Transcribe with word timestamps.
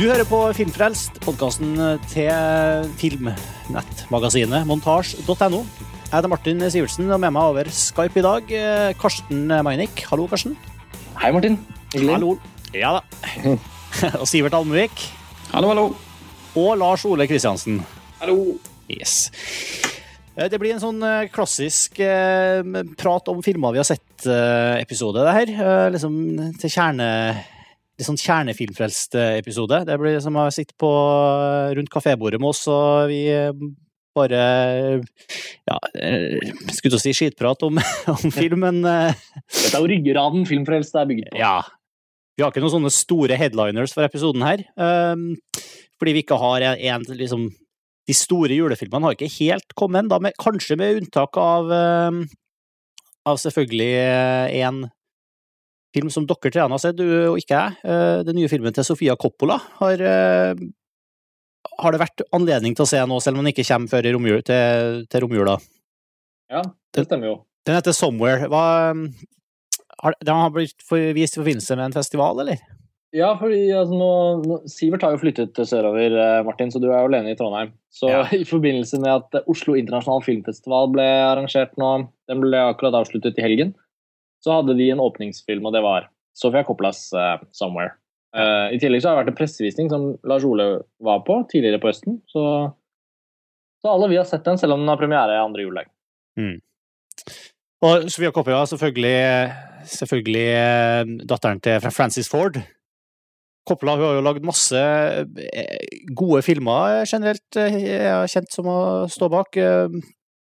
Du 0.00 0.06
hører 0.08 0.24
på 0.24 0.38
Filmfrelst, 0.56 1.18
podkasten 1.20 1.74
til 2.08 2.30
filmnettmagasinet 2.96 4.64
montasj.no. 4.64 5.58
Jeg 5.60 6.14
heter 6.14 6.30
Martin 6.32 6.64
Sivertsen, 6.72 7.10
og 7.12 7.20
med 7.20 7.34
meg 7.36 7.50
over 7.50 7.68
Skype 7.68 8.16
i 8.16 8.24
dag 8.24 8.54
eh, 8.56 8.94
Karsten 8.96 9.42
Meinick. 9.66 10.00
Hallo, 10.08 10.24
Karsten. 10.30 10.56
Hei, 11.20 11.28
Martin. 11.36 11.60
Hyggelig. 11.92 12.14
Hallo. 12.14 12.32
Ja 12.72 12.94
da. 12.96 13.52
og 14.22 14.24
Sivert 14.32 14.56
Almevik. 14.56 15.04
Hallo, 15.52 15.74
hallo. 15.74 15.86
Og 16.56 16.72
Lars 16.80 17.04
Ole 17.04 17.28
Kristiansen. 17.28 17.82
Hallo. 18.24 18.56
Yes. 18.88 19.28
Eh, 20.32 20.48
Det 20.48 20.64
blir 20.64 20.78
en 20.78 20.84
sånn 20.88 21.04
eh, 21.04 21.28
klassisk 21.28 22.00
prat 22.00 23.32
om 23.36 23.44
filmer 23.44 23.76
vi 23.76 23.84
har 23.84 23.92
sett-episode, 23.92 25.28
det 25.28 25.40
her. 25.42 25.56
Liksom 25.92 26.22
til 26.56 26.78
kjerne 26.80 27.14
Litt 28.00 28.08
sånn 28.08 28.16
kjernefilmfrelst 28.20 29.14
eh, 29.20 29.34
episode. 29.42 29.82
Det 29.84 29.96
blir 30.00 30.16
som 30.24 30.38
å 30.40 30.46
sitte 30.54 30.72
på 30.80 30.88
eh, 30.88 31.74
rundt 31.76 31.90
kafébordet 31.92 32.40
med 32.40 32.48
oss, 32.54 32.62
og 32.72 33.10
vi 33.10 33.26
eh, 33.28 33.50
bare 34.16 34.38
Ja, 35.68 35.76
skulle 36.72 36.94
til 36.94 36.96
å 36.96 37.02
si 37.02 37.12
skitprat 37.14 37.60
om, 37.68 37.76
om 38.14 38.32
filmen. 38.34 38.80
Dette 38.82 39.74
er 39.74 39.76
jo 39.84 39.90
ryggraden 39.92 40.48
Filmfrelst 40.48 40.96
er 40.98 41.06
bygget 41.12 41.30
på. 41.34 41.42
ja. 41.42 41.58
Vi 42.38 42.44
har 42.46 42.54
ikke 42.54 42.62
noen 42.62 42.72
sånne 42.72 42.90
store 42.94 43.36
headliners 43.36 43.92
for 43.92 44.06
episoden 44.06 44.40
her. 44.46 44.62
ehm, 44.80 45.34
fordi 46.00 46.12
vi 46.16 46.22
ikke 46.24 46.38
har 46.40 46.62
en, 46.70 47.02
liksom 47.18 47.42
De 48.08 48.14
store 48.16 48.56
julefilmene 48.56 49.04
har 49.10 49.12
ikke 49.18 49.28
helt 49.34 49.74
kommet 49.76 50.06
ennå, 50.06 50.16
med- 50.24 50.38
kanskje 50.40 50.78
med 50.80 51.02
unntak 51.02 51.36
av 51.36 51.68
ehm, 51.76 52.22
av 53.28 53.36
selvfølgelig 53.42 53.90
én 54.56 54.78
film 55.94 56.10
som 56.12 56.26
dere 56.28 56.52
tre 56.52 56.62
har 56.62 56.82
sett, 56.82 56.98
du 56.98 57.06
og 57.32 57.40
ikke 57.40 57.56
jeg. 57.56 57.80
Eh, 57.84 58.20
Den 58.26 58.38
nye 58.38 58.50
filmen 58.52 58.74
til 58.76 58.86
Sofia 58.86 59.16
Coppola 59.18 59.58
har 59.80 60.04
eh, 60.06 60.62
har 61.80 61.92
det 61.92 62.00
vært 62.00 62.24
anledning 62.36 62.74
til 62.76 62.86
å 62.86 62.88
se 62.88 63.00
nå, 63.04 63.20
selv 63.20 63.38
om 63.38 63.44
den 63.44 63.52
ikke 63.52 63.66
kommer 63.68 63.90
før 63.92 64.08
i 64.08 64.14
romjul, 64.14 64.42
til, 64.46 65.04
til 65.12 65.24
romjula? 65.24 65.58
Ja, 66.50 66.64
det 66.96 67.06
stemmer 67.06 67.30
jo. 67.30 67.36
Den 67.68 67.76
heter 67.76 67.94
Somewhere. 67.94 68.48
Hva, 68.50 68.64
har, 70.00 70.16
den 70.24 70.40
har 70.40 70.52
blitt 70.54 70.80
vist 71.16 71.36
i 71.36 71.42
forbindelse 71.42 71.76
med 71.76 71.90
en 71.90 71.96
festival, 71.96 72.40
eller? 72.42 72.62
Ja, 73.16 73.32
fordi 73.38 73.64
altså, 73.74 73.96
nå, 73.98 74.10
nå, 74.46 74.56
Sivert 74.70 75.02
har 75.02 75.16
jo 75.16 75.20
flyttet 75.20 75.58
sørover, 75.66 76.14
eh, 76.14 76.40
Martin, 76.46 76.70
så 76.70 76.78
du 76.82 76.88
er 76.88 77.00
jo 77.00 77.10
alene 77.10 77.34
i 77.34 77.38
Trondheim. 77.38 77.72
Så 77.92 78.10
Ja. 78.12 78.22
i 78.42 78.46
forbindelse 78.46 79.00
med 79.02 79.10
at 79.10 79.48
Oslo 79.50 79.74
Internasjonal 79.78 80.22
Filmfestival 80.26 80.92
ble 80.94 81.06
arrangert 81.26 81.74
nå, 81.80 81.92
den 82.30 82.44
ble 82.44 82.60
akkurat 82.70 83.00
avsluttet 83.00 83.38
i 83.40 83.46
helgen, 83.46 83.74
så 84.44 84.58
hadde 84.58 84.76
de 84.78 84.90
en 84.92 85.02
åpningsfilm, 85.04 85.66
og 85.68 85.74
det 85.76 85.82
var 85.84 86.08
Sofia 86.36 86.64
Coppolas 86.64 87.08
uh, 87.12 87.38
'Somewhere'. 87.52 87.96
Uh, 88.30 88.70
I 88.74 88.78
tillegg 88.78 89.02
så 89.02 89.10
har 89.10 89.18
det 89.18 89.24
vært 89.24 89.32
en 89.34 89.40
pressevisning 89.40 89.90
som 89.90 90.04
Lars 90.24 90.44
Ole 90.46 90.68
var 91.02 91.24
på 91.26 91.40
tidligere 91.50 91.80
på 91.82 91.90
høsten, 91.90 92.20
så, 92.30 92.42
så 93.82 93.92
alle 93.92 94.10
vi 94.12 94.20
har 94.20 94.28
sett 94.28 94.46
den, 94.46 94.60
selv 94.60 94.76
om 94.76 94.84
den 94.84 94.92
har 94.92 95.00
premiere 95.00 95.40
andre 95.42 95.66
juledag. 95.66 95.90
Og 97.80 98.10
Sofia 98.12 98.30
Coppola 98.30 98.66
selvfølgelig, 98.68 99.16
selvfølgelig 99.88 100.46
eh, 100.52 101.12
datteren 101.28 101.62
til 101.64 101.80
Francis 101.90 102.28
Ford. 102.28 102.60
Coppola 103.68 103.94
hun 103.96 104.04
har 104.04 104.18
jo 104.18 104.24
lagd 104.24 104.44
masse 104.44 104.80
eh, 104.80 105.86
gode 106.16 106.42
filmer 106.44 107.00
eh, 107.00 107.06
generelt, 107.08 107.48
eh, 107.56 107.78
jeg 107.86 108.10
er 108.10 108.32
kjent 108.32 108.52
som 108.52 108.68
å 108.68 108.80
stå 109.10 109.30
bak. 109.32 109.60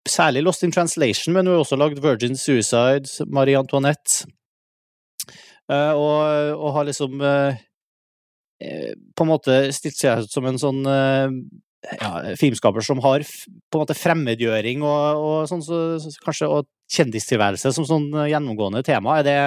Særlig 0.05 0.42
Lost 0.44 0.64
in 0.66 0.72
Translation, 0.72 1.33
men 1.33 1.47
hun 1.47 1.56
har 1.56 1.62
også 1.62 1.78
lagd 1.80 2.00
Virgin 2.05 2.36
Suicide, 2.36 3.08
Marie 3.33 3.56
Antoinette. 3.56 4.27
uh, 5.72 5.97
Og, 5.97 6.59
og 6.60 6.75
har 6.76 6.84
liksom 6.84 7.22
eh, 7.25 7.62
på 9.16 9.25
en 9.25 9.31
måte 9.31 9.54
stilt 9.72 9.97
seg 9.97 10.26
ut 10.26 10.32
som 10.32 10.44
en 10.44 10.60
sånn 10.60 10.82
uh, 10.84 11.32
ja, 11.97 12.10
filmskaper 12.37 12.84
som 12.84 13.00
har 13.04 13.25
på 13.25 13.78
en 13.78 13.81
måte 13.81 13.97
fremmedgjøring 13.97 14.84
og, 14.84 15.22
og 15.25 15.48
sånn, 15.48 15.64
så, 15.64 15.81
så, 16.03 16.12
kanskje 16.25 16.50
og 16.53 16.69
kjendistilværelse 16.93 17.72
som 17.72 17.88
sånn 17.88 18.10
gjennomgående 18.28 18.84
tema. 18.84 19.19
Er 19.20 19.25
det, 19.25 19.38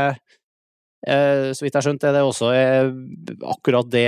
så 1.53 1.63
vidt 1.63 1.69
jeg 1.69 1.77
har 1.77 1.85
skjønt, 1.85 2.05
er 2.05 2.15
det 2.17 2.23
også 2.25 2.49
akkurat 3.53 3.89
det 3.93 4.07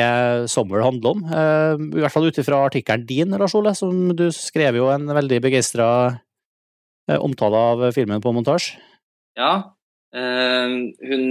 Sommer 0.52 0.82
handler 0.84 1.14
om? 1.14 1.22
I 1.30 2.02
hvert 2.02 2.14
fall 2.14 2.26
ut 2.30 2.42
ifra 2.42 2.64
artikkelen 2.66 3.06
din, 3.10 3.38
Lars 3.38 3.54
Ole, 3.58 3.74
som 3.78 4.10
du 4.18 4.28
skrev 4.34 4.82
jo 4.82 4.90
en 4.94 5.06
veldig 5.18 5.42
begeistra 5.46 5.90
omtale 7.18 7.66
av 7.74 7.84
filmen 7.96 8.22
på 8.22 8.34
montasje. 8.36 8.78
Ja, 9.40 9.54
eh, 10.14 10.78
hun 11.10 11.26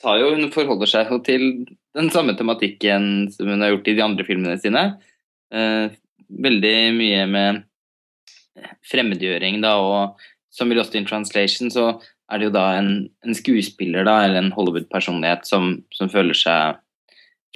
jo, 0.00 0.28
hun 0.32 0.48
forholder 0.52 0.88
seg 0.88 1.10
jo 1.12 1.18
til 1.24 1.42
den 1.96 2.10
samme 2.12 2.36
tematikken 2.38 3.28
som 3.34 3.50
hun 3.50 3.60
har 3.60 3.74
gjort 3.74 3.90
i 3.90 3.96
de 3.98 4.04
andre 4.04 4.24
filmene 4.24 4.56
sine. 4.60 4.84
Eh, 5.52 5.92
veldig 6.30 6.76
mye 6.96 7.26
med 7.28 7.64
fremmedgjøring, 8.88 9.60
da, 9.64 9.74
og 9.80 10.20
som 10.52 10.70
i 10.70 10.76
Lost 10.78 10.96
in 10.98 11.06
Translation 11.08 11.70
så 11.72 11.92
er 12.30 12.38
det 12.38 12.48
jo 12.48 12.54
da 12.54 12.66
en, 12.78 12.92
en 13.26 13.36
skuespiller, 13.36 14.06
da, 14.06 14.20
eller 14.24 14.40
en 14.40 14.54
Hollywood-personlighet 14.54 15.48
som, 15.48 15.80
som 15.94 16.10
føler 16.12 16.36
seg 16.38 16.78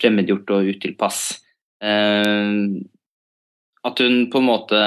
fremmedgjort 0.01 0.51
og 0.57 0.73
utilpass. 0.75 1.21
Eh, 1.85 2.51
at 3.85 4.01
hun 4.01 4.29
på 4.33 4.41
en 4.41 4.49
måte 4.49 4.83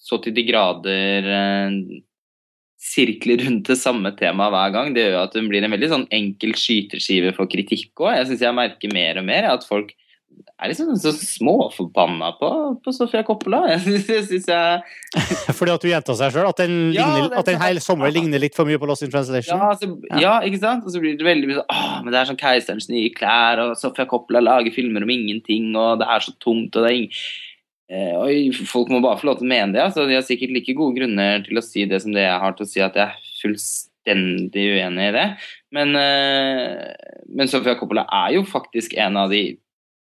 så 0.00 0.18
til 0.24 0.34
de 0.36 0.44
grader 0.48 1.32
eh, 1.38 1.78
sirkler 2.78 3.42
rundt 3.42 3.66
det 3.66 3.78
samme 3.80 4.12
temaet 4.18 4.54
hver 4.54 4.74
gang, 4.74 4.92
det 4.94 5.08
gjør 5.08 5.24
at 5.24 5.32
hun 5.34 5.48
blir 5.50 5.64
en 5.66 5.74
veldig 5.74 5.88
sånn 5.90 6.04
enkel 6.14 6.54
skyteskive 6.58 7.32
for 7.36 7.50
kritikk 7.50 7.90
òg. 8.04 8.14
Jeg 8.20 8.28
syns 8.30 8.44
jeg 8.46 8.54
merker 8.58 8.94
mer 8.94 9.18
og 9.18 9.26
mer 9.26 9.50
at 9.50 9.66
folk 9.66 9.90
er 10.58 10.70
liksom 10.70 10.94
så 10.98 11.12
småforbanna 11.14 12.32
på, 12.38 12.48
på 12.82 12.92
Sofia 12.94 13.22
Coppola. 13.26 13.60
Jeg 13.72 13.80
synes, 14.06 14.46
jeg, 14.50 14.80
Fordi 15.58 15.74
at 15.74 15.84
du 15.84 15.88
gjentar 15.90 16.18
seg 16.18 16.34
sjøl? 16.34 16.48
At 16.50 16.62
Ja, 16.94 17.08
at 17.26 17.46
den 17.46 17.58
sant. 17.58 17.64
hele 17.64 17.82
Sommer 17.82 18.14
ligner 18.14 18.42
litt 18.42 18.56
for 18.58 18.66
mye 18.68 18.78
på 18.80 18.88
Lost 18.90 19.06
in 19.06 19.12
Translation? 19.12 19.58
ja, 19.58 19.70
så, 19.78 19.90
ja, 20.18 20.36
ikke 20.46 20.62
sant? 20.62 20.86
Og 20.86 20.94
så 20.94 21.02
blir 21.02 21.18
det 21.18 21.26
veldig 21.26 21.50
mye 21.50 21.60
sånn 21.60 21.74
Å, 21.74 21.84
men 22.02 22.14
det 22.14 22.20
er 22.22 22.30
sånn 22.30 22.40
Keiserens 22.40 22.88
nye 22.90 23.12
klær, 23.14 23.62
og 23.66 23.76
Sofia 23.78 24.06
Coppola 24.10 24.42
lager 24.44 24.74
filmer 24.74 25.06
om 25.06 25.14
ingenting, 25.14 25.70
og 25.78 26.02
det 26.02 26.10
er 26.10 26.26
så 26.26 26.34
tungt, 26.42 26.74
og 26.74 26.86
det 26.86 26.90
er 26.90 26.98
ing... 27.02 27.12
Eh, 27.88 28.16
Oi, 28.20 28.50
folk 28.68 28.90
må 28.92 29.00
bare 29.00 29.16
få 29.16 29.30
lov 29.30 29.38
til 29.38 29.46
å 29.46 29.52
mene 29.52 29.72
det. 29.72 29.80
Altså, 29.80 30.04
de 30.08 30.16
har 30.18 30.26
sikkert 30.26 30.52
like 30.52 30.74
gode 30.76 30.98
grunner 30.98 31.40
til 31.46 31.56
å 31.56 31.64
si 31.64 31.86
det 31.88 32.02
som 32.04 32.12
det 32.12 32.26
jeg 32.26 32.42
har 32.42 32.56
til 32.56 32.66
å 32.66 32.68
si 32.68 32.82
at 32.84 32.98
jeg 32.98 33.06
er 33.06 33.30
fullstendig 33.40 34.66
uenig 34.76 35.06
i 35.08 35.14
det. 35.16 35.24
Men, 35.72 35.96
eh, 35.96 37.24
men 37.32 37.48
Sofia 37.48 37.78
Coppola 37.80 38.04
er 38.26 38.36
jo 38.36 38.44
faktisk 38.48 38.96
en 39.00 39.16
av 39.16 39.32
de 39.32 39.42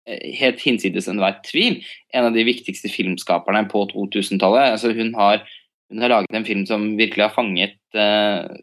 eh, 0.09 0.25
helt 0.41 0.65
hinsides 0.65 1.11
enhver 1.12 1.37
tvil, 1.44 1.83
en 2.17 2.31
av 2.31 2.33
de 2.33 2.47
viktigste 2.49 2.89
filmskaperne 2.89 3.67
på 3.69 3.84
2000-tallet. 3.93 4.78
Altså, 4.78 4.94
hun, 4.97 5.12
har, 5.21 5.44
hun 5.93 6.00
har 6.06 6.17
laget 6.17 6.41
en 6.41 6.49
film 6.49 6.65
som 6.69 6.94
virkelig 6.97 7.28
har 7.28 7.37
fanget, 7.37 7.81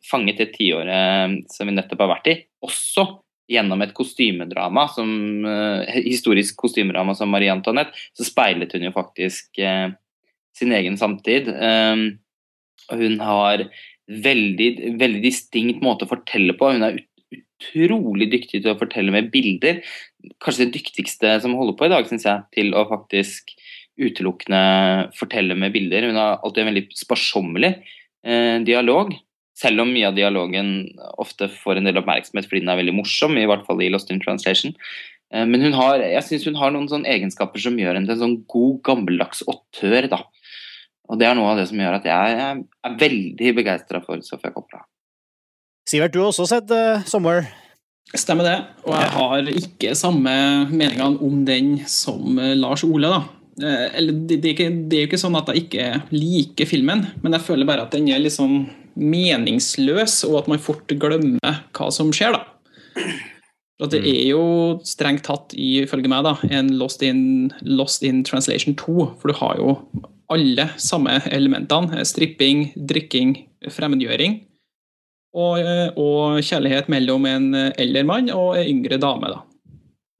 fanget 0.09 0.41
det 0.41 0.49
tiåret 0.57 1.45
som 1.53 1.69
vi 1.69 1.71
nettopp 1.77 2.01
har 2.03 2.09
vært 2.17 2.33
i, 2.33 2.33
også 2.65 3.05
gjennom 3.49 3.81
et 3.83 3.93
kostymedrama, 3.97 4.87
som, 4.93 5.09
eh, 5.45 6.01
historisk 6.05 6.57
kostymedrama 6.57 7.15
som 7.15 7.29
Marie 7.29 7.51
Antoinette, 7.51 7.91
så 8.13 8.27
speilet 8.27 8.71
hun 8.73 8.83
jo 8.87 8.91
faktisk 8.95 9.59
eh, 9.59 9.91
sin 10.57 10.73
egen 10.75 10.97
samtid. 10.99 11.47
Um, 11.47 12.19
hun 12.91 13.19
har 13.23 13.65
veldig, 14.11 14.97
veldig 14.99 15.21
distinkt 15.23 15.83
måte 15.83 16.05
å 16.05 16.11
fortelle 16.11 16.55
på. 16.59 16.73
Hun 16.75 16.83
er 16.83 16.99
utrolig 17.31 18.27
dyktig 18.31 18.63
til 18.63 18.73
å 18.73 18.79
fortelle 18.79 19.13
med 19.13 19.31
bilder. 19.31 19.81
Kanskje 20.43 20.67
det 20.67 20.79
dyktigste 20.79 21.37
som 21.43 21.55
holder 21.57 21.77
på 21.79 21.87
i 21.87 21.93
dag, 21.93 22.07
syns 22.09 22.27
jeg, 22.27 22.43
til 22.57 22.75
å 22.75 22.87
faktisk 22.89 23.53
utelukkende 24.01 25.11
fortelle 25.17 25.55
med 25.57 25.73
bilder. 25.75 26.09
Hun 26.09 26.19
har 26.19 26.39
alltid 26.41 26.63
en 26.63 26.71
veldig 26.73 26.85
sparsommelig 26.97 27.73
eh, 28.25 28.57
dialog. 28.67 29.13
Selv 29.61 29.83
om 29.83 29.91
mye 29.93 30.09
av 30.09 30.17
dialogen 30.17 30.73
ofte 31.21 31.49
får 31.53 31.77
en 31.79 31.89
del 31.89 31.99
oppmerksomhet 32.01 32.47
fordi 32.49 32.63
den 32.63 32.73
er 32.73 32.79
veldig 32.81 32.97
morsom, 32.97 33.37
i 33.37 33.47
hvert 33.49 33.65
fall 33.67 33.81
i 33.85 33.91
Lost 33.93 34.09
in 34.13 34.21
Translation. 34.23 34.73
Eh, 35.33 35.45
Men 35.45 35.61
hun 35.67 35.77
har, 35.77 36.01
jeg 36.01 36.25
syns 36.27 36.47
hun 36.49 36.59
har 36.59 36.73
noen 36.73 36.89
sånne 36.91 37.09
egenskaper 37.11 37.61
som 37.61 37.77
gjør 37.79 37.97
henne 37.99 38.09
til 38.09 38.17
en 38.17 38.23
sånn 38.25 38.37
god, 38.51 38.79
gammeldags 38.89 39.43
åttør. 39.47 40.09
da. 40.11 40.23
Og 41.11 41.19
det 41.19 41.27
er 41.27 41.35
noe 41.35 41.51
av 41.51 41.59
det 41.59 41.67
som 41.69 41.81
gjør 41.81 41.99
at 41.99 42.07
jeg 42.07 42.37
er, 42.45 42.63
veldig 43.01 43.55
begeistra 43.57 43.99
for 44.05 44.23
Sofia 44.25 44.53
Coppola. 44.55 44.85
Sivert, 45.89 46.13
du 46.13 46.21
har 46.21 46.29
også 46.31 46.45
sett 46.47 46.71
uh, 46.71 47.03
Somewhere. 47.09 47.49
Stemmer 48.15 48.47
det. 48.47 48.57
Og 48.87 48.95
jeg 48.95 49.11
har 49.15 49.49
ikke 49.51 49.93
samme 49.97 50.33
meningene 50.71 51.19
om 51.23 51.43
den 51.47 51.73
som 51.89 52.39
eh, 52.39 52.55
Lars 52.59 52.83
Ole. 52.87 53.11
da. 53.11 53.21
Eh, 53.61 53.87
Eller, 53.99 54.15
det, 54.27 54.39
er 54.39 54.47
er 54.47 54.53
ikke, 54.55 54.69
jo 54.97 55.07
ikke 55.07 55.19
sånn 55.19 55.37
at 55.39 55.51
jeg 55.51 55.65
ikke 55.65 55.87
liker 56.15 56.69
filmen, 56.69 57.05
men 57.23 57.35
jeg 57.37 57.45
føler 57.45 57.67
bare 57.67 57.85
at 57.85 57.95
den 57.95 58.09
er 58.11 58.23
litt 58.23 58.35
sånn 58.35 58.65
meningsløs, 58.95 60.21
og 60.27 60.41
at 60.41 60.49
man 60.51 60.61
fort 60.61 60.91
glemmer 60.99 61.61
hva 61.75 61.91
som 61.93 62.11
skjer. 62.15 62.37
da. 62.37 63.03
At 63.81 63.95
Det 63.95 64.03
er 64.05 64.27
jo 64.29 64.43
strengt 64.85 65.25
tatt, 65.25 65.55
ifølge 65.57 66.09
meg, 66.11 66.25
da, 66.27 66.35
en 66.53 66.69
Lost 66.77 67.01
in, 67.01 67.51
Lost 67.65 68.03
in 68.05 68.23
Translation 68.23 68.75
2. 68.77 69.07
For 69.21 69.31
du 69.31 69.37
har 69.39 69.57
jo 69.57 69.75
alle 70.31 70.69
samme 70.77 71.17
elementene. 71.31 72.05
Stripping, 72.05 72.69
drikking, 72.77 73.35
fremmedgjøring. 73.73 74.41
Og, 75.31 75.63
og 75.95 76.43
kjærlighet 76.43 76.91
mellom 76.91 77.25
en 77.25 77.55
eldre 77.55 78.03
mann 78.03 78.29
og 78.35 78.59
en 78.59 78.67
yngre 78.67 78.99
dame. 79.01 79.31
da. 79.31 79.41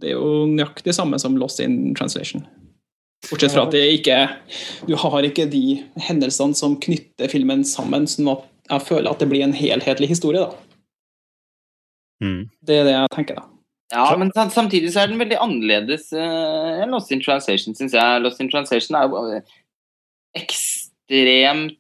Det 0.02 0.10
er 0.10 0.18
jo 0.18 0.48
nøyaktig 0.50 0.96
samme 0.98 1.20
som 1.22 1.38
Lost 1.38 1.62
in 1.62 1.94
Translation. 1.94 2.48
Bortsett 3.30 3.54
fra 3.54 3.68
at 3.68 3.76
det 3.76 3.84
ikke 4.00 4.16
Du 4.88 4.96
har 4.98 5.26
ikke 5.28 5.46
de 5.50 5.84
hendelsene 6.08 6.58
som 6.58 6.80
knytter 6.82 7.30
filmen 7.30 7.62
sammen, 7.68 8.08
sånn 8.10 8.32
at 8.34 8.48
jeg 8.72 8.88
føler 8.88 9.12
at 9.12 9.20
det 9.20 9.30
blir 9.30 9.44
en 9.44 9.56
helhetlig 9.56 10.08
historie. 10.14 10.42
da. 10.42 10.52
Mm. 12.22 12.44
Det 12.68 12.78
er 12.78 12.88
det 12.88 12.94
jeg 12.96 13.12
tenker, 13.16 13.42
da. 13.42 13.48
Ja, 13.92 14.16
men 14.16 14.32
samtidig 14.32 14.94
så 14.94 15.02
er 15.02 15.12
den 15.12 15.20
veldig 15.20 15.40
annerledes 15.44 16.14
enn 16.16 16.88
uh, 16.88 16.94
Lost 16.94 17.12
in 17.12 17.20
Translation, 17.24 17.76
syns 17.76 17.96
jeg. 17.98 18.22
Lost 18.24 18.40
in 18.40 18.48
Translation 18.52 18.96
er 18.96 19.10
jo 19.10 19.24
eh, 19.36 19.56
ekstremt 20.40 21.78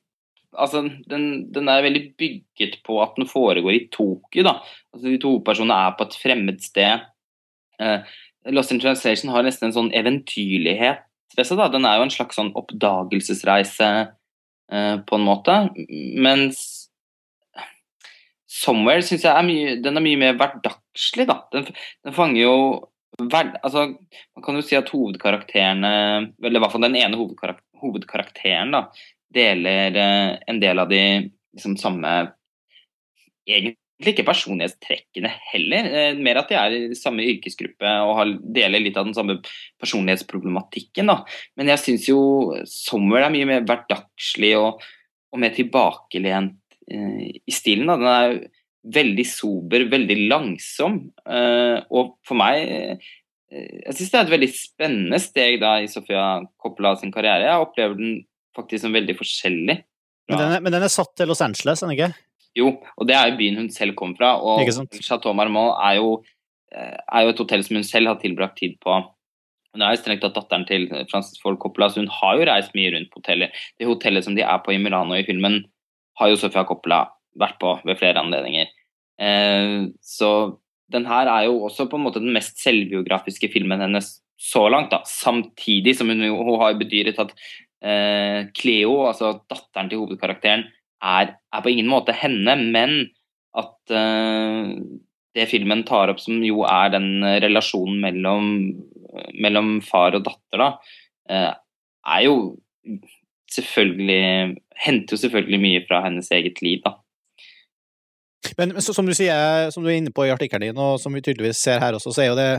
Altså, 0.59 0.81
den, 1.07 1.53
den 1.55 1.69
er 1.71 1.85
veldig 1.85 2.01
bygget 2.19 2.73
på 2.83 2.97
at 2.99 3.13
den 3.15 3.23
foregår 3.23 3.71
i 3.71 3.85
Tokyo, 3.87 4.43
da. 4.43 4.57
Altså, 4.91 5.05
de 5.07 5.19
to 5.23 5.29
hovedpersonene 5.29 5.77
er 5.79 5.93
på 5.95 6.03
et 6.03 6.17
fremmed 6.19 6.59
sted. 6.59 7.05
Uh, 7.79 8.03
Lost 8.51 8.73
in 8.75 8.81
Translation 8.83 9.31
har 9.31 9.45
nesten 9.47 9.69
en 9.69 9.77
sånn 9.77 9.93
eventyrlighet 9.95 11.05
ved 11.37 11.47
seg, 11.47 11.55
da. 11.55 11.69
Den 11.71 11.87
er 11.87 12.01
jo 12.01 12.09
en 12.09 12.11
slags 12.11 12.35
sånn 12.35 12.51
oppdagelsesreise 12.59 13.89
uh, 14.11 14.97
på 15.07 15.21
en 15.21 15.23
måte. 15.23 15.55
Mens 16.19 16.80
Somewhere 18.61 19.03
syns 19.05 19.25
jeg 19.25 19.33
er 19.33 19.45
mye, 19.47 19.75
den 19.81 19.97
er 19.97 20.05
mye 20.05 20.19
mer 20.21 20.37
hverdagslig, 20.39 21.27
da. 21.29 21.41
Den, 21.53 21.67
den 22.05 22.15
fanger 22.15 22.41
jo 22.43 22.55
hver, 23.19 23.55
altså, 23.61 23.87
Man 24.35 24.45
kan 24.45 24.57
jo 24.57 24.63
si 24.65 24.77
at 24.77 24.89
hovedkarakterene, 24.93 25.93
eller 26.41 26.59
i 26.59 26.63
hvert 26.63 26.73
fall 26.75 26.85
den 26.85 26.99
ene 26.99 27.19
hovedkarakter, 27.19 27.65
hovedkarakteren, 27.81 28.73
da, 28.75 28.85
deler 29.33 29.97
eh, 29.97 30.37
en 30.51 30.59
del 30.61 30.81
av 30.81 30.91
de 30.91 31.01
liksom 31.55 31.77
samme 31.81 32.11
Egentlig 33.49 33.77
ikke 34.11 34.25
personlighetstrekkene 34.25 35.29
heller, 35.49 35.87
eh, 35.97 36.19
mer 36.21 36.39
at 36.41 36.51
de 36.51 36.57
er 36.57 36.75
i 36.75 36.97
samme 36.97 37.25
yrkesgruppe 37.25 37.89
og 38.05 38.15
har, 38.19 38.31
deler 38.53 38.83
litt 38.83 38.97
av 38.97 39.07
den 39.07 39.17
samme 39.17 39.39
personlighetsproblematikken. 39.81 41.09
da. 41.09 41.21
Men 41.57 41.73
jeg 41.73 41.81
syns 41.81 42.07
jo 42.09 42.21
Somewhere 42.69 43.27
er 43.27 43.33
mye 43.33 43.49
mer 43.49 43.65
hverdagslig 43.65 44.53
og, 44.59 44.85
og 45.33 45.41
mer 45.41 45.53
tilbakelent 45.57 46.60
i 46.91 47.53
stilen. 47.53 47.89
Da. 47.89 47.97
Den 48.01 48.11
er 48.11 48.35
veldig 48.97 49.25
sober, 49.29 49.85
veldig 49.91 50.17
langsom. 50.31 51.01
eh, 51.25 51.77
og 51.93 52.17
for 52.25 52.39
meg 52.39 52.63
eh, 52.65 53.11
Jeg 53.51 53.97
syns 53.97 54.11
det 54.11 54.17
er 54.17 54.25
et 54.25 54.33
veldig 54.33 54.51
spennende 54.55 55.19
steg 55.19 55.57
da 55.59 55.75
i 55.83 55.89
Sofia 55.91 56.41
Coppola 56.61 56.95
sin 56.95 57.11
karriere. 57.11 57.49
Jeg 57.49 57.65
opplever 57.65 57.97
den 57.99 58.19
faktisk 58.55 58.85
som 58.85 58.95
veldig 58.95 59.15
forskjellig. 59.19 59.75
Men, 60.31 60.37
den 60.39 60.53
er, 60.55 60.61
men 60.63 60.71
den 60.71 60.85
er 60.85 60.93
satt 60.93 61.11
til 61.19 61.27
Los 61.27 61.41
Angeles, 61.43 61.81
er 61.81 61.89
den 61.89 61.97
ikke? 61.97 62.13
Jo, 62.55 62.69
og 62.95 63.07
det 63.07 63.15
er 63.15 63.27
jo 63.27 63.39
byen 63.39 63.59
hun 63.59 63.67
selv 63.71 63.95
kom 63.99 64.13
fra. 64.15 64.37
Og 64.39 64.63
Chateau 65.03 65.35
Marmont 65.35 65.75
er 65.83 65.97
jo, 65.99 66.21
eh, 66.71 66.95
er 66.95 67.25
jo 67.25 67.33
et 67.33 67.43
hotell 67.43 67.65
som 67.67 67.79
hun 67.79 67.87
selv 67.87 68.11
har 68.13 68.21
tilbrakt 68.23 68.59
tid 68.59 68.77
på. 68.83 69.01
Hun 69.71 69.83
er 69.83 69.95
jo 69.95 70.01
strengt 70.01 70.23
tatt 70.23 70.35
datteren 70.35 70.65
til 70.67 70.87
Francis 71.11 71.39
Ford 71.43 71.59
Coppola, 71.59 71.87
så 71.91 72.03
hun 72.03 72.11
har 72.11 72.39
jo 72.39 72.47
reist 72.47 72.73
mye 72.75 72.91
rundt 72.95 73.11
på 73.11 73.21
hotellet. 73.21 73.55
Det 73.79 73.87
hotellet 73.87 74.27
som 74.27 74.35
de 74.35 74.43
er 74.43 74.63
på 74.63 74.75
i 74.75 74.79
Milano 74.79 75.15
i 75.15 75.27
filmen, 75.27 75.61
har 76.21 76.31
jo 76.31 76.39
Sofia 76.39 76.63
Coppola 76.69 77.03
vært 77.41 77.57
på 77.61 77.75
ved 77.87 77.99
flere 77.99 78.21
anledninger. 78.21 78.69
Eh, 79.21 79.89
så 80.01 80.31
den 80.91 81.07
her 81.07 81.29
er 81.31 81.47
jo 81.47 81.61
også 81.67 81.87
på 81.89 81.99
en 81.99 82.05
måte 82.07 82.21
den 82.23 82.33
mest 82.35 82.59
selvbiografiske 82.61 83.49
filmen 83.53 83.83
hennes 83.83 84.17
så 84.41 84.65
langt, 84.73 84.91
da. 84.93 85.03
Samtidig 85.07 85.95
som 85.97 86.09
hun, 86.09 86.23
hun 86.25 86.57
har 86.61 86.77
bedyret 86.79 87.19
at 87.21 87.33
eh, 87.85 88.49
Cleo, 88.57 89.05
altså 89.09 89.35
datteren 89.51 89.91
til 89.91 90.01
hovedkarakteren, 90.01 90.65
er, 91.01 91.35
er 91.53 91.63
på 91.63 91.71
ingen 91.71 91.89
måte 91.89 92.15
henne, 92.15 92.57
men 92.73 92.97
at 93.57 93.93
eh, 93.93 94.73
det 95.37 95.47
filmen 95.51 95.85
tar 95.87 96.11
opp, 96.11 96.21
som 96.23 96.41
jo 96.45 96.65
er 96.67 96.91
den 96.95 97.23
eh, 97.27 97.39
relasjonen 97.43 98.01
mellom, 98.03 98.51
mellom 99.41 99.77
far 99.85 100.17
og 100.17 100.25
datter, 100.27 100.65
da, 100.65 100.69
eh, 101.29 101.51
er 102.17 102.25
jo 102.25 102.35
selvfølgelig 103.57 104.57
Henter 104.81 105.13
jo 105.13 105.21
selvfølgelig 105.21 105.61
mye 105.61 105.81
fra 105.85 105.99
hennes 106.07 106.31
eget 106.33 106.61
liv, 106.65 106.79
da. 106.85 106.95
Men, 108.57 108.71
men 108.73 108.81
så, 108.81 108.95
som 108.97 109.05
du 109.05 109.13
sier, 109.13 109.69
som 109.69 109.83
du 109.83 109.91
er 109.91 109.99
inne 109.99 110.13
på 110.15 110.25
i 110.25 110.31
artikkelen 110.33 110.71
din, 110.71 110.79
og 110.81 110.95
som 111.01 111.13
vi 111.13 111.21
tydeligvis 111.21 111.61
ser 111.61 111.83
her 111.83 111.93
også, 111.93 112.13
så 112.15 112.23
er 112.23 112.31
jo 112.31 112.39
det 112.39 112.49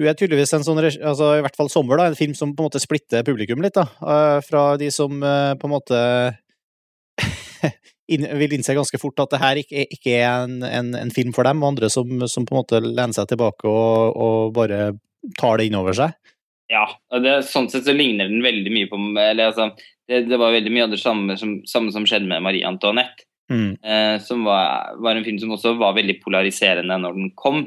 hun 0.00 0.08
er 0.08 0.16
tydeligvis 0.16 0.54
en 0.56 0.64
sånn, 0.64 0.80
altså 0.80 1.34
i 1.36 1.42
hvert 1.44 1.56
fall 1.58 1.68
Sommer, 1.70 2.00
da, 2.00 2.08
en 2.08 2.18
film 2.18 2.32
som 2.36 2.54
på 2.56 2.64
en 2.64 2.68
måte 2.70 2.80
splitter 2.82 3.24
publikum 3.26 3.60
litt, 3.64 3.76
da. 3.76 3.84
eh, 4.00 4.38
Fra 4.46 4.64
de 4.80 4.88
som 4.94 5.20
eh, 5.20 5.52
på 5.60 5.68
en 5.68 5.74
måte 5.74 6.00
vil 8.42 8.56
innse 8.56 8.76
ganske 8.76 9.00
fort 9.00 9.20
at 9.22 9.34
det 9.34 9.42
her 9.42 9.60
ikke, 9.60 9.84
ikke 9.96 10.16
er 10.16 10.46
en, 10.46 10.58
en, 10.66 10.94
en 10.98 11.12
film 11.14 11.34
for 11.36 11.46
dem, 11.48 11.62
og 11.62 11.74
andre 11.74 11.92
som, 11.92 12.24
som 12.28 12.48
på 12.48 12.56
en 12.56 12.62
måte 12.62 12.80
lener 12.82 13.14
seg 13.16 13.28
tilbake 13.30 13.68
og, 13.68 14.16
og 14.16 14.56
bare 14.56 14.94
tar 15.38 15.60
det 15.60 15.68
inn 15.68 15.78
over 15.78 15.96
seg. 15.96 16.16
Ja, 16.72 16.86
det, 17.20 17.42
sånn 17.50 17.68
sett 17.68 17.84
så 17.84 17.92
ligner 17.92 18.30
den 18.32 18.40
veldig 18.44 18.72
mye 18.72 18.88
på 18.88 18.96
eller, 18.96 19.50
altså, 19.50 19.68
det, 20.08 20.24
det 20.28 20.38
var 20.40 20.52
veldig 20.54 20.72
mye 20.72 20.84
av 20.88 20.90
det 20.90 21.00
samme 21.02 21.36
som, 21.38 21.60
samme 21.68 21.92
som 21.94 22.04
skjedde 22.08 22.26
med 22.30 22.42
Marie 22.42 22.66
Antoinette. 22.66 23.26
Mm. 23.52 23.76
eh, 23.84 24.16
som 24.24 24.44
var, 24.46 24.94
var 25.02 25.16
en 25.18 25.24
film 25.26 25.36
som 25.42 25.50
også 25.52 25.74
var 25.76 25.92
veldig 25.98 26.14
polariserende 26.22 26.96
når 27.02 27.16
den 27.18 27.30
kom. 27.36 27.66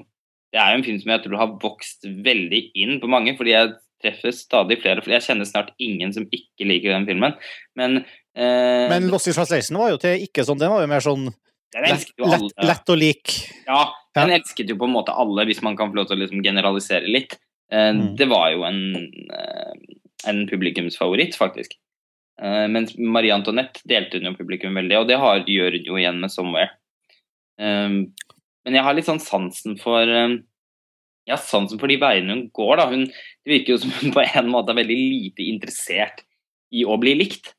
Det 0.52 0.58
er 0.58 0.72
jo 0.72 0.80
en 0.80 0.86
film 0.88 1.00
som 1.04 1.12
jeg 1.14 1.24
tror 1.26 1.38
har 1.38 1.52
vokst 1.62 2.08
veldig 2.26 2.62
inn 2.80 2.96
på 3.04 3.10
mange, 3.12 3.36
fordi 3.38 3.52
jeg 3.54 3.74
treffer 4.02 4.34
stadig 4.34 4.80
flere. 4.82 5.04
fordi 5.04 5.18
Jeg 5.18 5.26
kjenner 5.28 5.46
snart 5.50 5.74
ingen 5.78 6.14
som 6.16 6.26
ikke 6.34 6.66
liker 6.66 6.96
den 6.96 7.06
filmen. 7.06 7.36
Men, 7.78 7.98
eh, 8.34 8.88
Men 8.90 9.10
Lost 9.12 9.28
in 9.28 9.34
Translation 9.38 9.78
var 9.78 9.92
jo 9.94 9.98
til 10.02 10.26
ikke 10.26 10.46
sånn, 10.48 10.58
den 10.60 10.72
var 10.74 10.82
jo 10.82 10.88
mer 10.90 11.04
sånn 11.06 11.28
lett, 11.76 12.08
lett, 12.18 12.52
lett 12.72 12.90
å 12.90 12.98
like. 12.98 13.38
Ja, 13.68 13.92
den 14.16 14.30
Ja. 14.32 14.38
elsket 14.40 14.70
jo 14.72 14.78
på 14.80 14.86
en 14.90 14.96
måte 14.96 15.14
alle, 15.14 15.46
hvis 15.46 15.62
man 15.62 15.76
kan 15.78 15.92
få 15.92 15.96
lov 16.02 16.08
til 16.08 16.18
å 16.18 16.24
liksom 16.24 16.42
generalisere 16.42 17.06
litt. 17.06 17.38
Eh, 17.72 17.92
Mm. 17.94 18.16
Det 18.18 18.28
var 18.30 18.52
jo 18.52 18.64
en, 18.64 18.96
eh, 19.30 19.74
en 20.30 20.48
publikumsfavoritt, 20.48 21.36
faktisk. 21.38 21.76
Eh, 22.42 22.66
mens 22.72 22.96
Marie 23.00 23.34
Antoinette 23.36 23.84
delte 23.88 24.20
hun 24.20 24.32
jo 24.32 24.36
publikum 24.40 24.76
veldig, 24.76 24.98
og 25.00 25.08
det 25.10 25.20
har, 25.22 25.46
gjør 25.48 25.80
hun 25.80 25.88
jo 25.88 26.00
igjen 26.02 26.20
med 26.20 26.34
'Somewhere'. 26.34 26.76
Um, 27.56 28.12
men 28.66 28.76
jeg 28.76 28.84
har 28.84 28.96
litt 28.98 29.08
sånn 29.08 29.22
sansen 29.24 29.78
for 29.80 30.04
um, 30.04 30.42
ja, 31.30 31.38
sansen 31.40 31.80
for 31.80 31.88
de 31.88 31.96
veiene 32.02 32.34
hun 32.34 32.48
går, 32.52 32.76
da. 32.82 32.88
Hun, 32.92 33.06
det 33.08 33.54
virker 33.54 33.76
jo 33.76 33.82
som 33.86 33.94
hun 33.96 34.12
på 34.16 34.26
en 34.26 34.50
måte 34.52 34.74
er 34.74 34.82
veldig 34.82 34.98
lite 34.98 35.46
interessert 35.48 36.26
i 36.76 36.84
å 36.84 36.98
bli 37.00 37.16
likt. 37.16 37.54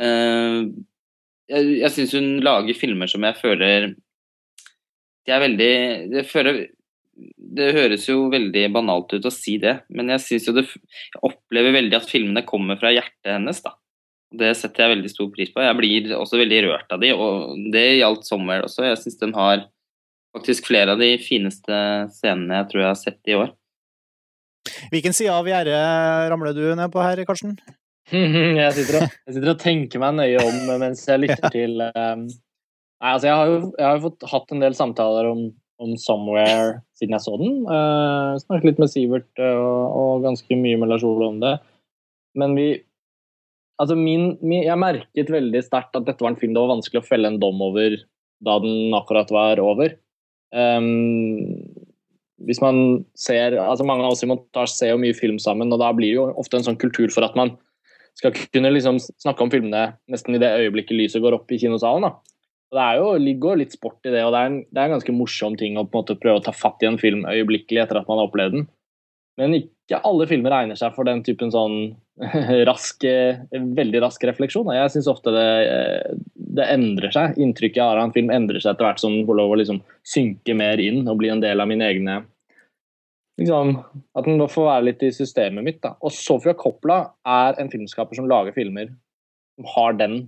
Uh, 0.00 0.70
jeg 1.50 1.80
jeg 1.82 1.92
syns 1.92 2.14
hun 2.16 2.28
lager 2.46 2.78
filmer 2.78 3.10
som 3.10 3.24
jeg 3.26 3.36
føler 3.36 3.88
De 5.26 5.32
er 5.34 5.42
veldig 5.42 5.72
Det, 6.12 6.22
føler, 6.30 6.60
det 7.58 7.72
høres 7.74 8.06
jo 8.08 8.28
veldig 8.32 8.62
banalt 8.72 9.12
ut 9.12 9.26
å 9.26 9.34
si 9.34 9.56
det, 9.60 9.80
men 9.90 10.14
jeg 10.14 10.24
synes 10.24 10.46
jo 10.48 10.54
det 10.56 10.64
Jeg 10.70 11.24
opplever 11.26 11.74
veldig 11.74 11.98
at 11.98 12.08
filmene 12.08 12.46
kommer 12.46 12.78
fra 12.80 12.94
hjertet 12.94 13.34
hennes, 13.34 13.60
da. 13.66 13.74
Det 14.30 14.52
setter 14.54 14.84
jeg 14.84 14.94
veldig 14.94 15.10
stor 15.10 15.30
pris 15.34 15.50
på. 15.50 15.62
Jeg 15.64 15.76
blir 15.78 16.12
også 16.14 16.38
veldig 16.38 16.60
rørt 16.68 16.92
av 16.94 17.00
de, 17.02 17.10
og 17.14 17.56
det 17.74 17.86
gjaldt 17.98 18.28
'Somewhere' 18.28 18.66
også. 18.68 18.86
Jeg 18.86 19.00
syns 19.02 19.18
den 19.18 19.34
har 19.34 19.64
faktisk 20.36 20.68
flere 20.70 20.94
av 20.94 21.02
de 21.02 21.16
fineste 21.18 21.80
scenene 22.14 22.60
jeg 22.60 22.70
tror 22.70 22.82
jeg 22.84 22.90
har 22.92 23.00
sett 23.00 23.32
i 23.32 23.36
år. 23.38 23.50
Hvilken 24.92 25.16
side 25.16 25.34
av 25.34 25.48
gjerdet 25.48 25.80
ramler 26.30 26.54
du 26.54 26.62
ned 26.78 26.92
på 26.92 27.02
her, 27.02 27.22
Karsten? 27.26 27.56
Jeg 28.10 28.72
sitter, 28.74 28.96
og, 28.98 29.12
jeg 29.26 29.34
sitter 29.36 29.50
og 29.52 29.60
tenker 29.62 30.00
meg 30.02 30.16
nøye 30.18 30.38
om 30.42 30.56
mens 30.82 31.04
jeg 31.06 31.20
lytter 31.22 31.52
til 31.54 31.76
um, 31.78 32.24
Nei, 32.26 33.12
altså 33.12 33.28
jeg 33.28 33.36
har 33.38 33.46
jo, 33.46 33.58
jeg 33.78 33.86
har 33.86 33.94
jo 33.94 34.02
fått 34.08 34.24
hatt 34.32 34.50
en 34.50 34.64
del 34.64 34.74
samtaler 34.74 35.28
om, 35.30 35.44
om 35.78 35.92
'Somewhere' 35.94 36.80
siden 36.98 37.14
jeg 37.14 37.24
så 37.24 37.36
den. 37.38 37.60
Uh, 37.70 38.34
snakket 38.42 38.66
litt 38.66 38.82
med 38.82 38.90
Sivert 38.90 39.30
uh, 39.38 39.54
og, 39.54 39.94
og 40.00 40.26
ganske 40.26 40.58
mye 40.58 40.80
med 40.80 40.90
Lars 40.90 41.06
Ole 41.06 41.30
om 41.30 41.38
det. 41.44 41.54
Men 42.34 42.58
vi 42.58 42.66
Altså 43.80 43.96
min, 43.96 44.34
min 44.44 44.66
Jeg 44.66 44.80
merket 44.80 45.32
veldig 45.32 45.62
sterkt 45.64 45.96
at 45.96 46.06
dette 46.08 46.20
var 46.20 46.34
en 46.34 46.40
film 46.40 46.52
det 46.52 46.60
var 46.60 46.74
vanskelig 46.74 47.00
å 47.00 47.06
felle 47.06 47.30
en 47.30 47.40
dom 47.40 47.62
over 47.64 47.96
da 48.44 48.56
den 48.60 48.94
akkurat 48.96 49.30
var 49.32 49.60
over. 49.60 49.94
Um, 50.52 51.64
hvis 52.40 52.60
man 52.64 53.04
ser 53.18 53.54
altså 53.60 53.84
Mange 53.86 54.06
av 54.06 54.14
oss 54.14 54.24
i 54.24 54.28
montasje 54.30 54.78
ser 54.78 54.92
jo 54.94 55.00
mye 55.02 55.16
film 55.16 55.38
sammen, 55.42 55.72
og 55.72 55.80
da 55.82 55.90
blir 55.96 56.08
det 56.08 56.18
jo 56.18 56.30
ofte 56.40 56.58
en 56.58 56.66
sånn 56.66 56.80
kultur 56.80 57.12
for 57.12 57.26
at 57.26 57.36
man 57.38 57.54
skal 58.18 58.34
kunne 58.52 58.72
liksom 58.74 58.98
snakke 59.00 59.44
om 59.44 59.52
filmene 59.52 59.94
nesten 60.10 60.36
i 60.36 60.40
det 60.42 60.50
øyeblikket 60.58 60.96
lyset 60.96 61.22
går 61.22 61.36
opp 61.36 61.52
i 61.52 61.60
kinosalen. 61.60 62.08
da. 62.08 62.40
Og 62.70 62.78
Det 62.78 62.82
er 62.86 62.98
jo, 63.00 63.06
jo 63.44 63.54
litt 63.58 63.74
sport 63.74 64.06
i 64.06 64.12
det, 64.14 64.24
og 64.24 64.34
det 64.34 64.40
er, 64.40 64.50
en, 64.50 64.58
det 64.70 64.80
er 64.80 64.88
en 64.88 64.96
ganske 64.96 65.14
morsom 65.14 65.56
ting 65.58 65.78
å 65.78 65.84
på 65.86 65.98
en 65.98 66.04
måte 66.04 66.18
prøve 66.20 66.40
å 66.40 66.44
ta 66.46 66.54
fatt 66.54 66.82
i 66.84 66.88
en 66.90 67.00
film 67.02 67.24
øyeblikkelig 67.28 67.84
etter 67.84 68.00
at 68.00 68.10
man 68.10 68.20
har 68.20 68.30
opplevd 68.30 68.56
den. 68.58 68.68
Men 69.40 69.56
ikke 69.56 69.72
alle 70.06 70.26
filmer 70.30 70.54
egner 70.54 70.78
seg 70.78 70.94
for 70.94 71.08
den 71.08 71.22
typen 71.26 71.50
sånn 71.50 71.76
rask, 72.68 73.04
veldig 73.78 74.02
rask 74.04 74.24
refleksjon. 74.28 74.70
Jeg 74.76 74.92
syns 74.94 75.08
ofte 75.10 75.32
det, 75.34 75.46
det 76.58 76.66
endrer 76.70 77.14
seg. 77.14 77.38
Inntrykket 77.40 77.80
jeg 77.80 77.86
har 77.86 77.98
av 77.98 78.08
en 78.08 78.14
film 78.14 78.30
endrer 78.34 78.62
seg 78.62 78.74
etter 78.74 78.86
hvert 78.86 79.02
som 79.02 79.16
den 79.16 79.26
får 79.28 79.40
lov 79.40 79.54
å 79.54 79.58
liksom 79.60 79.80
synke 80.06 80.54
mer 80.58 80.82
inn 80.82 81.02
og 81.08 81.18
bli 81.22 81.32
en 81.32 81.42
del 81.42 81.62
av 81.62 81.70
mine 81.70 81.88
egne 81.88 82.20
liksom, 83.40 83.76
At 84.14 84.28
den 84.28 84.42
får 84.52 84.68
være 84.68 84.86
litt 84.90 85.04
i 85.06 85.12
systemet 85.16 85.66
mitt. 85.66 85.80
da. 85.82 85.96
Og 86.04 86.14
Sofia 86.14 86.54
Coppola 86.54 87.02
er 87.26 87.60
en 87.60 87.72
filmskaper 87.72 88.18
som 88.18 88.28
lager 88.30 88.56
filmer 88.56 88.92
som 89.56 89.68
har 89.74 89.96
den 89.98 90.20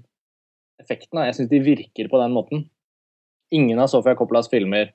effekten. 0.83 1.19
da. 1.19 1.29
Jeg 1.29 1.39
syns 1.39 1.53
de 1.53 1.63
virker 1.65 2.11
på 2.11 2.21
den 2.23 2.35
måten. 2.35 2.69
Ingen 3.53 3.79
av 3.79 3.93
Sofia 3.93 4.17
Coppolas 4.17 4.51
filmer 4.51 4.95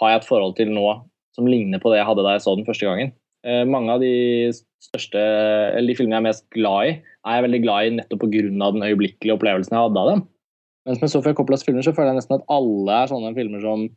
har 0.00 0.12
jeg 0.12 0.22
et 0.22 0.28
forhold 0.28 0.56
til 0.56 0.70
nå 0.72 0.86
som 1.34 1.46
ligner 1.46 1.82
på 1.82 1.90
det 1.90 2.00
jeg 2.00 2.08
hadde 2.08 2.22
da 2.26 2.36
jeg 2.36 2.44
så 2.46 2.54
den 2.56 2.66
første 2.66 2.86
gangen. 2.86 3.12
Eh, 3.46 3.62
mange 3.68 3.94
av 3.94 4.02
de 4.02 4.12
største, 4.84 5.20
eller 5.20 5.92
de 5.92 5.96
filmene 5.96 6.18
jeg 6.18 6.24
er 6.24 6.28
mest 6.28 6.44
glad 6.52 6.90
i, 6.90 6.92
er 7.00 7.38
jeg 7.38 7.46
veldig 7.46 7.62
glad 7.64 7.86
i 7.86 7.96
nettopp 7.96 8.26
pga. 8.26 8.44
den 8.50 8.86
øyeblikkelige 8.86 9.36
opplevelsen 9.36 9.76
jeg 9.76 9.84
hadde 9.86 10.02
av 10.02 10.12
dem. 10.12 10.22
Mens 10.88 11.02
med 11.02 11.12
Sofia 11.12 11.36
Coppelas 11.36 11.64
filmer 11.64 11.84
så 11.84 11.92
føler 11.96 12.14
jeg 12.14 12.20
nesten 12.22 12.38
at 12.38 12.46
alle 12.52 13.02
er 13.02 13.10
sånne 13.10 13.34
filmer 13.36 13.60
som 13.64 13.90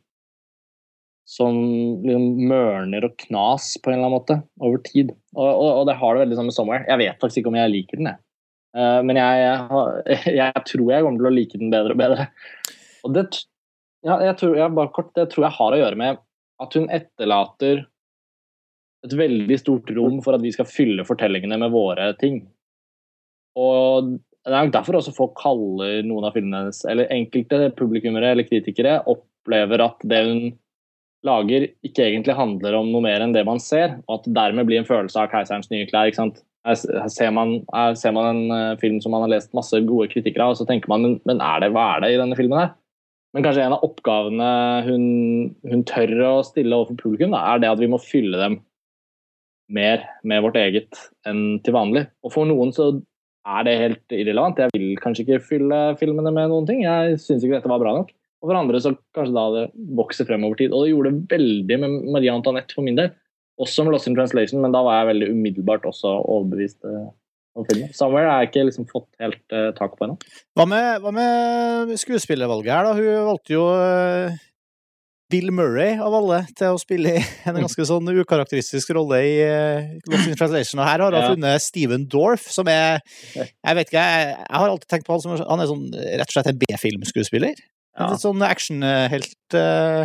som 1.24 1.56
liksom 2.04 2.24
mørner 2.50 3.06
og 3.08 3.14
knas 3.22 3.70
på 3.80 3.88
en 3.88 3.96
eller 3.96 4.10
annen 4.10 4.18
måte 4.18 4.36
over 4.60 4.82
tid. 4.84 5.14
Og, 5.32 5.48
og, 5.48 5.70
og 5.80 5.86
det 5.88 5.96
har 5.96 6.14
det 6.14 6.24
veldig 6.24 6.36
sånn 6.36 6.50
med 6.50 6.56
'Somewhere'. 6.56 6.88
Jeg 6.90 7.00
vet 7.00 7.22
faktisk 7.22 7.40
ikke 7.40 7.52
om 7.52 7.56
jeg 7.56 7.72
liker 7.72 8.00
den, 8.00 8.10
jeg. 8.12 8.20
Uh, 8.74 9.00
men 9.06 9.16
jeg, 9.16 9.40
jeg, 9.40 10.34
jeg, 10.40 10.64
tror 10.68 10.92
jeg 10.92 11.06
kommer 11.06 11.22
til 11.22 11.30
å 11.30 11.34
like 11.34 11.60
den 11.62 11.72
bedre 11.72 11.96
og 11.96 12.02
bedre. 12.02 12.28
Og 13.06 13.16
det, 13.16 13.24
ja, 14.04 14.18
jeg 14.28 14.36
tror, 14.40 14.56
jeg, 14.58 14.76
bare 14.76 14.92
kort, 14.92 15.12
det 15.16 15.28
tror 15.32 15.46
jeg 15.46 15.58
har 15.58 15.76
å 15.76 15.80
gjøre 15.80 16.00
med 16.00 16.22
at 16.64 16.76
hun 16.76 16.88
etterlater 16.92 17.84
et 19.04 19.16
veldig 19.18 19.56
stort 19.60 19.90
rom 19.96 20.20
for 20.24 20.36
at 20.36 20.44
vi 20.44 20.52
skal 20.54 20.68
fylle 20.68 21.04
fortellingene 21.06 21.58
med 21.60 21.72
våre 21.74 22.10
ting. 22.20 22.40
Og 23.60 24.14
det 24.44 24.52
er 24.52 24.66
nok 24.66 24.74
derfor 24.74 24.98
også 24.98 25.14
folk 25.16 25.36
kaller 25.40 26.02
noen 26.04 26.26
av 26.28 26.34
filmene 26.36 26.64
hennes, 26.64 26.82
Eller 26.90 27.12
enkelte 27.12 27.70
publikummere 27.78 28.34
eller 28.34 28.48
kritikere 28.48 28.98
opplever 29.08 29.84
at 29.84 30.04
det 30.04 30.20
hun 30.26 30.42
lager, 31.24 31.70
ikke 31.86 32.04
egentlig 32.04 32.36
handler 32.36 32.76
om 32.76 32.90
noe 32.92 33.04
mer 33.04 33.22
enn 33.24 33.32
det 33.32 33.46
man 33.48 33.62
ser, 33.62 33.96
og 34.04 34.18
at 34.18 34.26
det 34.26 34.34
dermed 34.36 34.68
blir 34.68 34.82
en 34.82 34.88
følelse 34.88 35.22
av 35.22 35.30
'Keiserens 35.32 35.70
nye 35.72 35.86
klær'. 35.88 36.10
ikke 36.10 36.20
sant? 36.20 36.42
Her 36.64 37.08
ser, 37.12 37.30
man, 37.30 37.58
her 37.72 37.94
ser 37.96 38.12
man 38.16 38.28
en 38.28 38.52
uh, 38.52 38.76
film 38.80 39.00
som 39.00 39.12
man 39.12 39.24
har 39.24 39.32
lest 39.32 39.52
masse 39.56 39.76
gode 39.84 40.08
kritikker 40.08 40.40
av, 40.40 40.52
og 40.52 40.56
så 40.56 40.64
tenker 40.68 40.88
man 40.88 41.20
men 41.24 41.40
er 41.40 41.60
det, 41.60 41.72
hva 41.72 41.96
er 41.96 42.00
det 42.00 42.12
i 42.12 42.20
denne 42.20 42.36
filmen 42.36 42.60
her? 42.60 42.70
Men 43.34 43.44
kanskje 43.44 43.64
en 43.66 43.74
av 43.76 43.84
oppgavene 43.84 44.48
hun, 44.86 45.04
hun 45.68 45.82
tør 45.84 46.12
å 46.28 46.34
stille 46.46 46.76
overfor 46.76 47.00
publikum, 47.02 47.34
da, 47.34 47.42
er 47.52 47.60
det 47.60 47.72
at 47.72 47.82
vi 47.82 47.90
må 47.90 48.00
fylle 48.00 48.40
dem 48.40 48.60
mer 49.72 50.02
med 50.26 50.42
vårt 50.44 50.58
eget 50.60 50.98
enn 51.28 51.60
til 51.64 51.76
vanlig. 51.76 52.06
Og 52.24 52.34
for 52.34 52.48
noen 52.48 52.72
så 52.74 52.90
er 53.44 53.64
det 53.66 53.80
helt 53.80 54.14
irrelevant. 54.16 54.60
Jeg 54.60 54.72
vil 54.74 55.00
kanskje 55.00 55.24
ikke 55.24 55.42
fylle 55.48 55.80
filmene 56.00 56.32
med 56.32 56.52
noen 56.52 56.68
ting. 56.68 56.84
Jeg 56.84 57.18
syns 57.20 57.44
ikke 57.44 57.58
dette 57.58 57.72
var 57.72 57.82
bra 57.82 57.96
nok. 57.96 58.12
Og 58.44 58.50
for 58.50 58.60
andre 58.60 58.80
så 58.84 58.92
kanskje 59.16 59.36
da 59.36 59.44
det 59.54 59.64
vokser 59.96 60.28
frem 60.28 60.44
over 60.44 60.60
tid. 60.60 60.72
Og 60.72 60.84
det 60.84 60.92
gjorde 60.92 61.12
det 61.12 61.36
veldig 61.36 61.78
med 61.80 61.98
Marie 62.16 62.32
Antoinette 62.32 62.76
for 62.76 62.84
min 62.84 62.98
del. 62.98 63.12
Også 63.60 63.84
med 63.84 63.94
Lost 63.94 64.08
in 64.10 64.16
Translation, 64.16 64.60
men 64.64 64.72
da 64.74 64.82
var 64.84 64.98
jeg 64.98 65.12
veldig 65.12 65.28
umiddelbart 65.30 65.84
også 65.86 66.10
overbevist 66.20 66.80
uh, 66.88 67.12
om. 67.54 67.68
Somewhere 67.94 68.26
har 68.26 68.42
jeg 68.42 68.50
ikke 68.50 68.64
liksom 68.66 68.88
fått 68.90 69.06
helt 69.22 69.54
uh, 69.54 69.70
tak 69.78 69.94
på 69.94 70.08
ennå. 70.08 70.16
Hva, 70.58 70.66
hva, 71.04 71.12
med 71.14 71.94
skuespillervalget 72.02 72.72
her, 72.74 72.88
da? 72.88 72.96
Hun 72.98 73.28
valgte 73.30 73.54
jo 73.54 73.68
uh, 73.70 74.42
Bill 75.32 75.48
Murray, 75.56 75.94
av 75.98 76.14
alle, 76.14 76.42
til 76.54 76.74
å 76.74 76.80
spille 76.80 77.16
en 77.48 77.56
ganske 77.56 77.86
sånn 77.88 78.10
ukarakteristisk 78.12 78.92
rolle 78.94 79.20
i 79.24 79.36
Lost 80.10 80.28
in 80.28 80.36
Translation. 80.38 80.82
Og 80.82 80.88
her 80.88 81.02
har 81.02 81.16
hun 81.16 81.22
ja. 81.22 81.30
funnet 81.32 81.64
Steven 81.64 82.04
Dorff, 82.12 82.44
som 82.52 82.68
er 82.70 83.00
Jeg 83.38 83.78
vet 83.78 83.88
ikke, 83.88 84.04
jeg, 84.04 84.34
jeg 84.36 84.58
har 84.60 84.68
alltid 84.68 84.90
tenkt 84.90 85.08
på 85.08 85.16
han 85.16 85.24
som 85.24 85.38
han 85.40 85.64
er 85.64 85.70
sånn, 85.70 85.86
rett 85.94 86.28
og 86.28 86.36
slett 86.36 86.52
en 86.52 86.60
B-filmskuespiller. 86.60 87.64
Ja. 87.94 88.10
Litt 88.10 88.24
sånn 88.24 88.42
actionhelt 88.42 89.54
uh, 89.54 90.04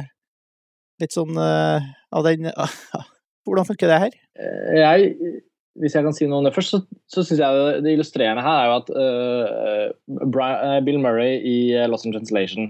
Litt 1.01 1.15
sånn 1.15 1.37
uh, 1.39 1.81
av 2.13 2.25
den 2.27 2.49
uh, 2.51 2.79
Hvordan 3.47 3.65
funker 3.65 3.89
det 3.89 4.01
her? 4.03 4.17
Eh, 4.37 4.75
jeg, 4.77 5.13
hvis 5.81 5.95
jeg 5.97 6.05
kan 6.05 6.13
si 6.13 6.27
noe 6.29 6.43
om 6.43 6.45
det 6.45 6.53
først, 6.53 6.75
så, 6.75 6.99
så 7.09 7.23
syns 7.25 7.41
jeg 7.41 7.79
det, 7.81 7.95
illustrerende 7.95 8.43
her 8.45 8.59
er 8.59 8.67
jo 8.67 8.75
at 8.75 10.27
Brian, 10.29 10.83
Bill 10.85 10.99
Murray 11.01 11.39
i 11.39 11.55
Lost 11.89 12.05
in 12.05 12.13
Translation 12.13 12.67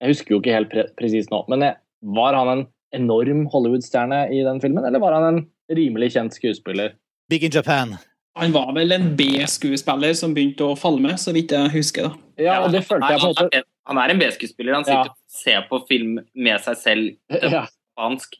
Jeg 0.00 0.14
husker 0.14 0.32
jo 0.32 0.40
ikke 0.40 0.54
helt 0.54 0.70
pre 0.72 0.86
presist 0.96 1.34
nå, 1.34 1.42
men 1.52 1.66
var 2.04 2.36
han 2.36 2.50
en 2.52 2.64
enorm 2.94 3.46
Hollywood-stjerne 3.52 4.26
i 4.32 4.42
den 4.46 4.60
filmen, 4.62 4.84
eller 4.84 5.02
var 5.02 5.16
han 5.16 5.28
en 5.30 5.40
rimelig 5.72 6.12
kjent 6.14 6.36
skuespiller? 6.36 6.94
Big 7.30 7.44
in 7.44 7.54
Japan. 7.54 7.96
Han 8.34 8.52
var 8.52 8.72
vel 8.74 8.92
en 8.92 9.12
B-skuespiller 9.16 10.14
som 10.18 10.34
begynte 10.34 10.66
å 10.66 10.78
falle 10.78 11.02
med, 11.02 11.18
så 11.22 11.32
vidt 11.34 11.54
jeg 11.54 11.70
husker. 11.74 12.08
da. 12.10 12.42
Ja, 12.42 12.56
og 12.64 12.74
det 12.74 12.82
følte 12.86 13.12
jeg 13.14 13.22
på 13.22 13.30
en 13.30 13.36
måte... 13.36 13.62
Han 13.84 14.00
er 14.00 14.10
en 14.10 14.18
B-skuespiller. 14.18 14.74
Han 14.74 14.86
sitter 14.86 15.10
ja. 15.10 15.12
og 15.12 15.38
ser 15.38 15.66
på 15.68 15.78
film 15.90 16.16
med 16.32 16.64
seg 16.64 16.80
selv 16.80 17.34
ja. 17.54 17.66
spansk. 17.94 18.38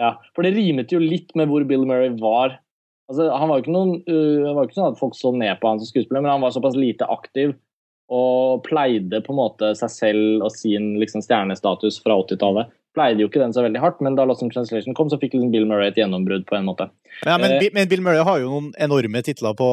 Ja, 0.00 0.16
for 0.34 0.44
det 0.44 0.56
rimet 0.56 0.92
jo 0.92 1.00
litt 1.00 1.32
med 1.38 1.48
hvor 1.48 1.64
Bill 1.68 1.86
Murray 1.88 2.12
var. 2.20 2.58
Altså, 3.08 3.28
han 3.30 3.48
var 3.48 3.60
jo 3.60 3.64
ikke, 3.64 3.74
noen, 3.76 3.94
uh, 4.08 4.50
var 4.56 4.66
ikke 4.66 4.80
sånn 4.80 4.92
at 4.92 5.00
folk 5.00 5.16
så 5.16 5.32
ned 5.32 5.60
på 5.60 5.70
han 5.70 5.80
som 5.80 5.88
skuespiller, 5.88 6.24
men 6.24 6.32
han 6.34 6.44
var 6.44 6.52
såpass 6.56 6.76
lite 6.76 7.08
aktiv 7.08 7.54
og 8.12 8.64
pleide 8.66 9.22
på 9.24 9.32
en 9.32 9.38
måte 9.38 9.70
seg 9.78 9.92
selv 9.92 10.44
og 10.44 10.52
sin 10.52 10.92
liksom, 11.00 11.22
stjernestatus 11.24 12.02
fra 12.04 12.18
80-tallet 12.20 12.72
pleide 12.94 13.22
jo 13.22 13.28
ikke 13.30 13.42
den 13.42 13.54
så 13.54 13.64
veldig 13.64 13.82
hardt, 13.82 14.00
men 14.04 14.16
da 14.18 14.26
Lost 14.28 14.44
in 14.44 14.52
Translation 14.54 14.96
kom, 14.96 15.10
så 15.10 15.18
fikk 15.20 15.36
liksom 15.36 15.52
Bill 15.54 15.66
Murray 15.70 15.90
et 15.90 16.00
gjennombrudd 16.00 16.46
på 16.48 16.58
en 16.58 16.66
måte. 16.68 16.88
Ja, 17.24 17.36
men, 17.38 17.58
eh, 17.58 17.70
men, 17.74 17.88
Bill 17.90 18.02
Murray 18.04 18.24
har 18.26 18.42
jo 18.42 18.50
noen 18.52 18.72
enorme 18.86 19.22
titler 19.26 19.56
på, 19.58 19.70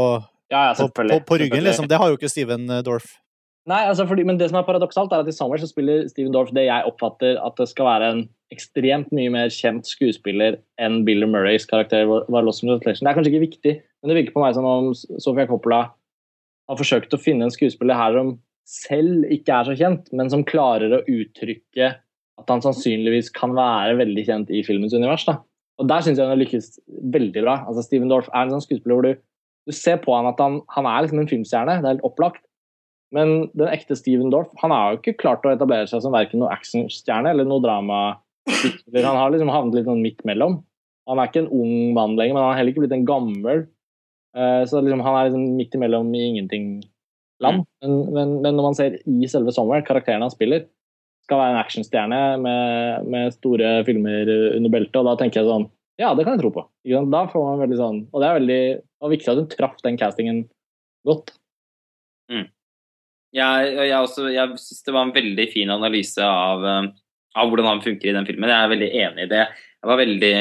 ja, 0.51 0.71
ja, 0.71 0.73
på, 0.77 0.89
på, 0.97 1.19
på, 1.27 1.41
ryggen, 1.43 1.63
liksom. 1.67 1.89
Det 1.91 1.99
har 2.01 2.11
jo 2.11 2.19
ikke 2.19 2.31
Steven 2.31 2.69
eh, 2.69 2.83
Dorff. 2.85 3.15
Nei, 3.69 3.83
altså 3.85 4.07
fordi, 4.09 4.25
men 4.25 4.39
det 4.39 4.49
som 4.49 4.57
er 4.57 4.65
paradoksalt, 4.65 5.11
er 5.13 5.21
at 5.21 5.29
i 5.29 5.35
Somewhere 5.35 5.61
så 5.61 5.69
spiller 5.69 6.07
Steven 6.09 6.33
Dorff 6.33 6.49
det 6.57 6.65
jeg 6.65 6.87
oppfatter 6.89 7.37
at 7.45 7.59
det 7.61 7.67
skal 7.69 7.87
være 7.91 8.11
en 8.11 8.21
ekstremt 8.51 9.11
mye 9.15 9.31
mer 9.31 9.51
kjent 9.53 9.87
skuespiller 9.87 10.57
enn 10.81 11.03
Bill 11.07 11.27
Murrays 11.29 11.67
karakter 11.69 12.09
var 12.09 12.45
Lost 12.45 12.65
in 12.65 12.71
Translation. 12.73 13.05
Det 13.05 13.11
er 13.11 13.19
kanskje 13.19 13.33
ikke 13.35 13.45
viktig, 13.45 13.75
men 14.01 14.11
det 14.11 14.17
virker 14.17 14.35
på 14.35 14.43
meg 14.43 14.57
som 14.57 14.67
om 14.67 14.89
Sofia 14.97 15.45
Coppola 15.49 15.83
har 16.71 16.79
forsøkt 16.79 17.13
å 17.13 17.21
finne 17.21 17.47
en 17.47 17.53
skuespiller 17.53 17.99
her 17.99 18.17
som 18.17 18.33
selv 18.67 19.27
ikke 19.33 19.53
er 19.53 19.67
så 19.67 19.75
kjent, 19.77 20.09
men 20.15 20.29
som 20.31 20.47
klarer 20.47 20.93
å 20.95 21.03
uttrykke 21.05 21.93
at 22.41 22.51
han 22.51 22.63
sannsynligvis 22.63 23.31
kan 23.35 23.55
være 23.57 23.97
veldig 24.01 24.27
kjent 24.27 24.53
i 24.53 24.63
filmens 24.65 24.95
univers. 24.97 25.25
Da. 25.29 25.39
Og 25.81 25.89
Der 25.89 26.03
syns 26.03 26.19
jeg 26.19 26.25
han 26.27 26.35
har 26.35 26.41
lykkes 26.41 26.71
veldig 27.13 27.43
bra. 27.45 27.59
Altså 27.67 27.85
Steven 27.85 28.11
Dorff 28.11 28.29
er 28.31 28.45
en 28.45 28.55
sånn 28.55 28.63
skuespiller 28.65 28.97
hvor 28.97 29.07
du, 29.07 29.21
du 29.69 29.75
ser 29.75 30.01
på 30.03 30.13
han 30.13 30.29
at 30.29 30.41
han, 30.41 30.59
han 30.75 30.89
er 30.89 31.05
liksom 31.05 31.21
en 31.23 31.29
filmstjerne, 31.31 31.77
det 31.81 31.87
er 31.87 31.95
helt 31.95 32.07
opplagt. 32.07 32.43
Men 33.15 33.49
den 33.57 33.67
ekte 33.67 33.97
Steven 33.99 34.31
Dorff 34.31 34.51
han 34.61 34.73
har 34.73 34.93
jo 34.93 35.01
ikke 35.01 35.17
klart 35.19 35.45
å 35.45 35.51
etablere 35.51 35.89
seg 35.89 36.03
som 36.03 36.15
verken 36.15 36.41
noen 36.41 36.53
actionstjerne 36.53 37.33
eller 37.33 37.47
noe 37.47 37.63
drama. 37.63 38.01
Han 38.47 39.17
har 39.17 39.33
liksom 39.33 39.51
havnet 39.51 39.79
litt 39.79 39.89
sånn 39.89 40.03
midt 40.03 40.23
mellom. 40.27 40.61
Han 41.09 41.19
er 41.19 41.29
ikke 41.29 41.43
en 41.43 41.53
ung 41.53 41.93
mann 41.97 42.15
lenger, 42.15 42.35
men 42.35 42.43
han 42.43 42.51
har 42.53 42.59
heller 42.59 42.73
ikke 42.73 42.85
blitt 42.85 42.95
en 42.95 43.07
gammel. 43.09 43.65
Uh, 44.37 44.63
så 44.69 44.79
liksom, 44.79 45.01
han 45.03 45.17
er 45.17 45.27
liksom 45.27 45.57
midt 45.57 45.75
imellom 45.75 46.11
i 46.15 46.21
ingenting-land. 46.29 47.65
Mm. 47.65 47.65
Men, 47.83 47.97
men, 48.15 48.35
men, 48.45 48.55
når 48.55 48.67
man 48.69 48.77
ser 48.77 48.95
i 49.01 49.29
selve 49.31 49.51
sommeren, 49.55 49.83
karakteren 49.87 50.23
han 50.23 50.33
spiller, 50.33 50.69
skal 51.31 51.39
være 51.39 51.55
en 51.55 51.61
actionstjerne 51.61 52.21
med, 52.43 53.05
med, 53.07 53.35
store 53.37 53.75
filmer 53.87 54.27
under 54.57 54.73
beltet, 54.73 54.97
og 54.99 55.07
da 55.07 55.15
tenker 55.19 55.41
jeg 55.41 55.47
sånn 55.47 55.69
Ja, 56.01 56.11
det 56.17 56.25
kan 56.27 56.35
jeg 56.35 56.43
tro 56.43 56.51
på. 56.55 56.65
Da 56.83 57.21
får 57.31 57.45
man 57.45 57.61
veldig 57.61 57.77
sånn 57.79 57.99
Og 58.09 58.23
det 58.23 58.27
er 58.27 58.39
veldig 58.39 58.63
det 58.81 59.11
viktig 59.15 59.31
at 59.31 59.39
hun 59.39 59.51
traff 59.51 59.77
den 59.85 59.99
castingen 59.99 60.43
godt. 61.07 61.31
Mm. 62.31 62.49
Jeg, 63.33 63.69
jeg, 63.71 64.11
jeg 64.35 64.59
syns 64.61 64.83
det 64.85 64.93
var 64.93 65.07
en 65.07 65.15
veldig 65.15 65.45
fin 65.53 65.71
analyse 65.73 66.25
av, 66.25 66.65
eh, 66.67 66.89
av, 67.33 67.49
hvordan 67.49 67.69
han 67.69 67.81
funker 67.81 68.11
i 68.11 68.13
den 68.13 68.27
filmen. 68.27 68.51
Jeg 68.51 68.67
er 68.67 68.73
veldig 68.75 68.89
enig 69.05 69.25
i 69.25 69.31
det. 69.31 69.45
Jeg 69.79 69.89
var 69.89 70.01
veldig 70.03 70.35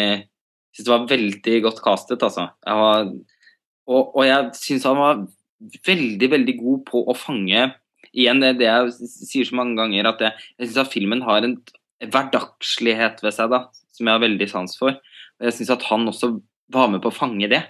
syns 0.75 0.87
det 0.89 0.93
var 0.93 1.07
veldig 1.11 1.57
godt 1.65 1.81
castet, 1.87 2.27
altså. 2.27 2.51
Jeg 2.67 2.83
var, 2.83 3.13
og, 3.91 4.03
og 4.03 4.27
jeg 4.27 4.51
syns 4.59 4.89
han 4.91 5.01
var 5.01 5.23
veldig, 5.87 6.31
veldig 6.35 6.57
god 6.61 6.85
på 6.91 7.05
å 7.09 7.17
fange 7.17 7.65
igjen 8.17 8.43
det, 8.43 8.57
det 8.61 8.69
jeg 8.69 9.11
sier 9.29 9.49
så 9.49 9.59
mange 9.59 9.79
ganger, 9.79 10.09
at 10.11 10.23
jeg, 10.25 10.47
jeg 10.59 10.71
syns 10.71 10.81
at 10.83 10.95
filmen 10.95 11.25
har 11.27 11.47
en 11.47 11.59
hverdagslighet 12.01 13.21
ved 13.25 13.37
seg 13.37 13.53
da, 13.53 13.65
som 13.95 14.09
jeg 14.09 14.17
har 14.17 14.25
veldig 14.25 14.49
sans 14.51 14.79
for. 14.79 14.97
Og 15.41 15.49
jeg 15.49 15.59
syns 15.59 15.75
at 15.77 15.87
han 15.91 16.09
også 16.11 16.33
var 16.73 16.91
med 16.93 17.03
på 17.05 17.13
å 17.13 17.17
fange 17.17 17.51
det. 17.51 17.63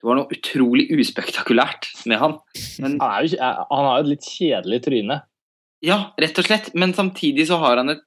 Det 0.00 0.08
var 0.08 0.16
noe 0.16 0.32
utrolig 0.32 0.86
uspektakulært 0.96 1.90
med 2.08 2.20
han. 2.22 2.38
Men, 2.80 2.96
han, 3.02 3.10
er 3.10 3.26
jo, 3.26 3.40
han 3.40 3.88
har 3.88 3.98
jo 3.98 4.06
et 4.06 4.12
litt 4.14 4.30
kjedelig 4.32 4.80
tryne. 4.86 5.20
Ja, 5.84 5.98
rett 6.20 6.40
og 6.40 6.46
slett. 6.46 6.72
Men 6.76 6.96
samtidig 6.96 7.48
så 7.50 7.60
har 7.60 7.80
han 7.80 7.92
et 7.92 8.06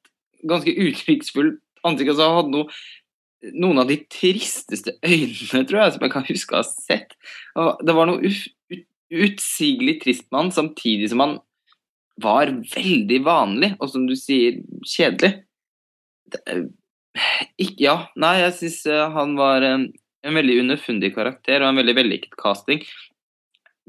ganske 0.49 0.73
uttrykksfullt 0.73 1.61
ansikt. 1.85 2.13
Altså, 2.13 2.25
han 2.25 2.39
hadde 2.39 2.53
noe, 2.55 2.79
noen 3.53 3.83
av 3.83 3.91
de 3.91 3.99
tristeste 4.13 4.95
øynene, 5.05 5.63
tror 5.69 5.83
jeg, 5.83 5.95
som 5.95 6.07
jeg 6.07 6.15
kan 6.15 6.27
huske 6.29 6.57
å 6.57 6.61
ha 6.61 6.67
sett. 6.67 7.17
Det 7.53 7.97
var 7.97 8.09
noe 8.09 8.33
utsigelig 9.13 9.99
trist 10.01 10.25
med 10.31 10.39
han, 10.39 10.53
samtidig 10.55 11.11
som 11.13 11.21
han 11.21 11.37
var 12.21 12.51
veldig 12.75 13.19
vanlig, 13.25 13.73
og 13.79 13.89
som 13.89 14.05
du 14.09 14.15
sier, 14.19 14.61
kjedelig. 14.85 15.33
Eh, 16.43 16.65
ikke, 17.61 17.79
ja, 17.85 17.97
nei, 18.19 18.35
jeg 18.41 18.57
syns 18.59 18.83
eh, 18.89 19.05
han 19.15 19.35
var 19.37 19.65
en, 19.65 19.87
en 20.25 20.37
veldig 20.37 20.59
underfundig 20.63 21.13
karakter 21.15 21.61
og 21.61 21.71
en 21.71 21.81
veldig 21.81 21.97
vellykket 21.97 22.37
casting. 22.39 22.83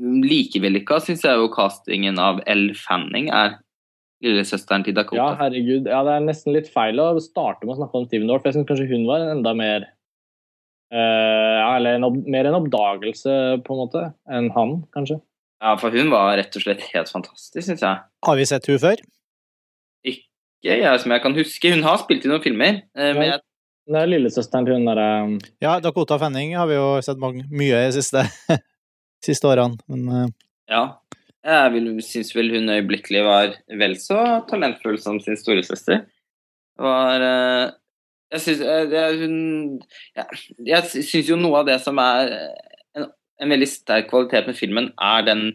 Like 0.01 0.61
vellykka 0.61 0.99
syns 1.03 1.25
jeg 1.25 1.39
jo 1.39 1.53
castingen 1.55 2.19
av 2.21 2.43
Elle 2.51 2.75
Fanning 2.79 3.31
er. 3.33 3.61
Lillesøsteren 4.25 4.85
til 4.87 4.97
Dakota. 4.97 5.21
Ja, 5.21 5.33
herregud. 5.43 5.89
Ja, 5.91 6.01
det 6.07 6.15
er 6.15 6.25
nesten 6.25 6.55
litt 6.55 6.71
feil 6.73 7.01
å 7.03 7.11
starte 7.21 7.67
med 7.67 7.75
å 7.75 7.83
snakke 7.83 8.01
om 8.01 8.07
Steven 8.09 8.31
Dorff. 8.31 8.47
Jeg 8.47 8.57
syns 8.57 8.69
kanskje 8.71 8.89
hun 8.89 9.05
var 9.09 9.27
enda 9.27 9.53
mer 9.59 9.85
uh, 10.95 11.59
Eller 11.75 11.99
en, 11.99 12.07
mer 12.33 12.49
en 12.49 12.57
oppdagelse, 12.63 13.35
på 13.67 13.77
en 13.77 13.83
måte, 13.83 14.07
enn 14.33 14.49
han, 14.57 14.79
kanskje. 14.97 15.19
Ja, 15.65 15.79
for 15.81 15.95
hun 15.97 16.11
var 16.13 16.35
rett 16.37 16.57
og 16.59 16.61
slett 16.61 16.83
helt 16.93 17.09
fantastisk, 17.09 17.65
syns 17.65 17.81
jeg. 17.81 18.01
Har 18.27 18.37
vi 18.37 18.45
sett 18.49 18.67
hun 18.69 18.81
før? 18.83 19.01
Ikke 20.05 20.75
jeg 20.77 21.01
som 21.01 21.15
jeg 21.15 21.23
kan 21.25 21.37
huske. 21.39 21.71
Hun 21.73 21.85
har 21.87 22.03
spilt 22.03 22.27
i 22.27 22.31
noen 22.31 22.43
filmer. 22.45 22.83
Eh, 22.93 23.13
men 23.17 23.31
jeg, 23.31 23.41
Det 23.89 24.01
er 24.01 24.11
lillesøsteren 24.11 24.69
til 24.69 24.77
hun 24.77 24.89
derre 24.89 25.07
Ja, 25.65 25.79
Dakota 25.81 26.19
Fanning 26.21 26.53
har 26.57 26.69
vi 26.69 26.77
jo 26.77 26.91
sett 27.05 27.21
mange, 27.21 27.47
mye 27.49 27.81
i 27.81 27.87
de 27.89 27.97
siste, 27.97 28.27
siste 29.29 29.49
årene, 29.49 29.81
men 29.89 30.05
eh, 30.09 30.29
Ja. 30.75 30.85
Jeg 31.45 32.01
syns 32.07 32.31
vel 32.33 32.53
hun 32.55 32.73
øyeblikkelig 32.73 33.21
var 33.25 33.51
vel 33.81 33.99
så 34.01 34.21
talentfull 34.49 34.97
som 35.01 35.19
sin 35.21 35.37
storesøster. 35.37 36.07
Var 36.81 37.25
eh, 37.25 37.73
Jeg 38.37 38.45
syns 38.45 38.63
hun 39.21 39.35
jeg 40.65 40.89
syns 40.93 41.29
jo 41.29 41.37
noe 41.41 41.61
av 41.61 41.69
det 41.69 41.81
som 41.85 42.01
er 42.01 42.33
en, 43.43 43.51
veldig 43.51 43.69
sterk 43.71 44.11
kvalitet 44.11 44.47
med 44.49 44.59
filmen, 44.59 44.93
er 45.01 45.27
den 45.27 45.47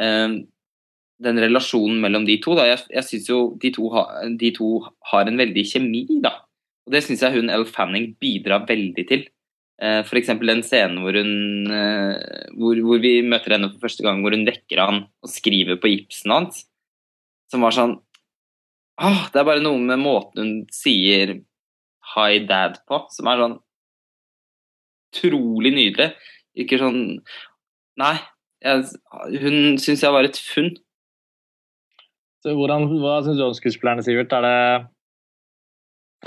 eh, 0.00 0.40
den 1.20 1.40
relasjonen 1.42 2.00
mellom 2.00 2.24
de 2.24 2.38
to. 2.42 2.54
Da. 2.56 2.66
Jeg, 2.70 2.86
jeg 2.94 3.06
syns 3.08 3.28
jo 3.28 3.40
de 3.60 3.72
to, 3.74 3.90
ha, 3.94 4.06
de 4.40 4.52
to 4.56 4.70
har 5.12 5.28
en 5.28 5.40
veldig 5.40 5.64
kjemi, 5.68 6.06
da. 6.24 6.32
Og 6.88 6.94
det 6.94 7.04
syns 7.04 7.24
jeg 7.24 7.36
hun 7.36 7.52
Elle 7.52 7.68
Fanning 7.68 8.14
bidrar 8.22 8.64
veldig 8.68 9.04
til. 9.08 9.26
Eh, 9.80 10.00
F.eks. 10.04 10.32
den 10.40 10.64
scenen 10.66 11.00
hvor, 11.04 11.16
hun, 11.16 11.70
eh, 11.72 12.48
hvor, 12.56 12.80
hvor 12.84 13.00
vi 13.00 13.14
møter 13.24 13.56
henne 13.56 13.70
for 13.72 13.86
første 13.86 14.04
gang, 14.04 14.20
hvor 14.24 14.36
hun 14.36 14.46
vekker 14.48 14.82
han 14.82 15.04
og 15.08 15.32
skriver 15.32 15.80
på 15.80 15.92
gipsen 15.92 16.34
hans. 16.34 16.64
Som 17.52 17.64
var 17.66 17.74
sånn 17.74 17.96
ah, 19.00 19.24
Det 19.32 19.40
er 19.40 19.46
bare 19.48 19.62
noe 19.64 19.80
med 19.82 19.98
måten 19.98 20.42
hun 20.42 20.52
sier 20.70 21.40
'hi, 22.10 22.42
dad' 22.46 22.80
på, 22.88 23.04
som 23.14 23.28
er 23.30 23.40
sånn 23.40 23.56
utrolig 25.10 25.72
nydelig. 25.74 26.10
Ikke 26.58 26.80
sånn 26.80 27.02
Nei. 28.00 28.14
Jeg, 28.64 28.86
hun 29.42 29.76
syns 29.80 30.02
jeg 30.04 30.14
var 30.14 30.24
et 30.24 30.38
funn. 30.40 30.70
Så 32.40 32.54
hvordan, 32.56 32.86
Hva 33.02 33.18
syns 33.24 33.40
du 33.40 33.44
om 33.44 33.56
skuespillerne, 33.56 34.04
Sivert? 34.04 34.32
Er 34.32 34.46
det 34.46 34.56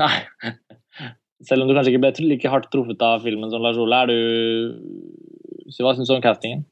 Nei. 0.02 0.14
Selv 1.48 1.64
om 1.64 1.70
du 1.70 1.76
kanskje 1.76 1.94
ikke 1.94 2.04
ble 2.06 2.28
like 2.30 2.52
hardt 2.52 2.70
truffet 2.72 3.02
av 3.04 3.26
filmen 3.26 3.52
som 3.52 3.64
Lars 3.64 3.80
Ole, 3.82 4.04
er 4.04 4.12
du 4.12 5.72
så 5.74 5.84
Hva 5.84 5.96
syns 5.98 6.12
du 6.12 6.16
om 6.16 6.24
castingen? 6.24 6.64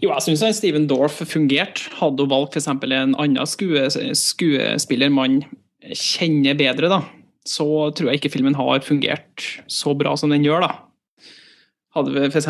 Jo, 0.00 0.10
jeg 0.14 0.24
syns 0.24 0.60
Steven 0.60 0.86
Dorff 0.88 1.18
fungerte. 1.28 1.90
Hadde 1.98 2.24
hun 2.24 2.32
valgt 2.32 2.56
f.eks. 2.56 2.68
en 2.70 3.16
annen 3.18 3.48
skue, 3.48 3.82
skuespiller 4.16 5.12
man 5.12 5.42
kjenner 5.92 6.56
bedre, 6.58 6.88
da, 6.90 7.02
så 7.46 7.66
tror 7.94 8.10
jeg 8.10 8.20
ikke 8.20 8.32
filmen 8.32 8.56
har 8.58 8.80
fungert 8.84 9.44
så 9.70 9.92
bra 9.98 10.16
som 10.18 10.32
den 10.32 10.46
gjør. 10.46 10.64
da. 10.64 10.85
Hadde 11.96 12.12
vi 12.12 12.26
f.eks. 12.28 12.46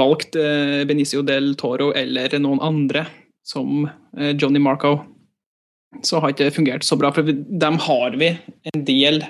valgt 0.00 0.36
eh, 0.40 0.82
Benicio 0.88 1.20
del 1.26 1.52
Toro 1.60 1.90
eller 1.96 2.32
noen 2.40 2.60
andre, 2.64 3.04
som 3.44 3.84
eh, 4.16 4.32
Johnny 4.32 4.62
Marco, 4.64 4.94
så 6.04 6.22
har 6.22 6.32
ikke 6.32 6.46
det 6.46 6.54
fungert 6.56 6.86
så 6.86 6.96
bra. 7.00 7.10
For 7.12 7.26
dem 7.28 7.76
har 7.84 8.16
vi 8.16 8.32
en 8.72 8.86
del 8.88 9.20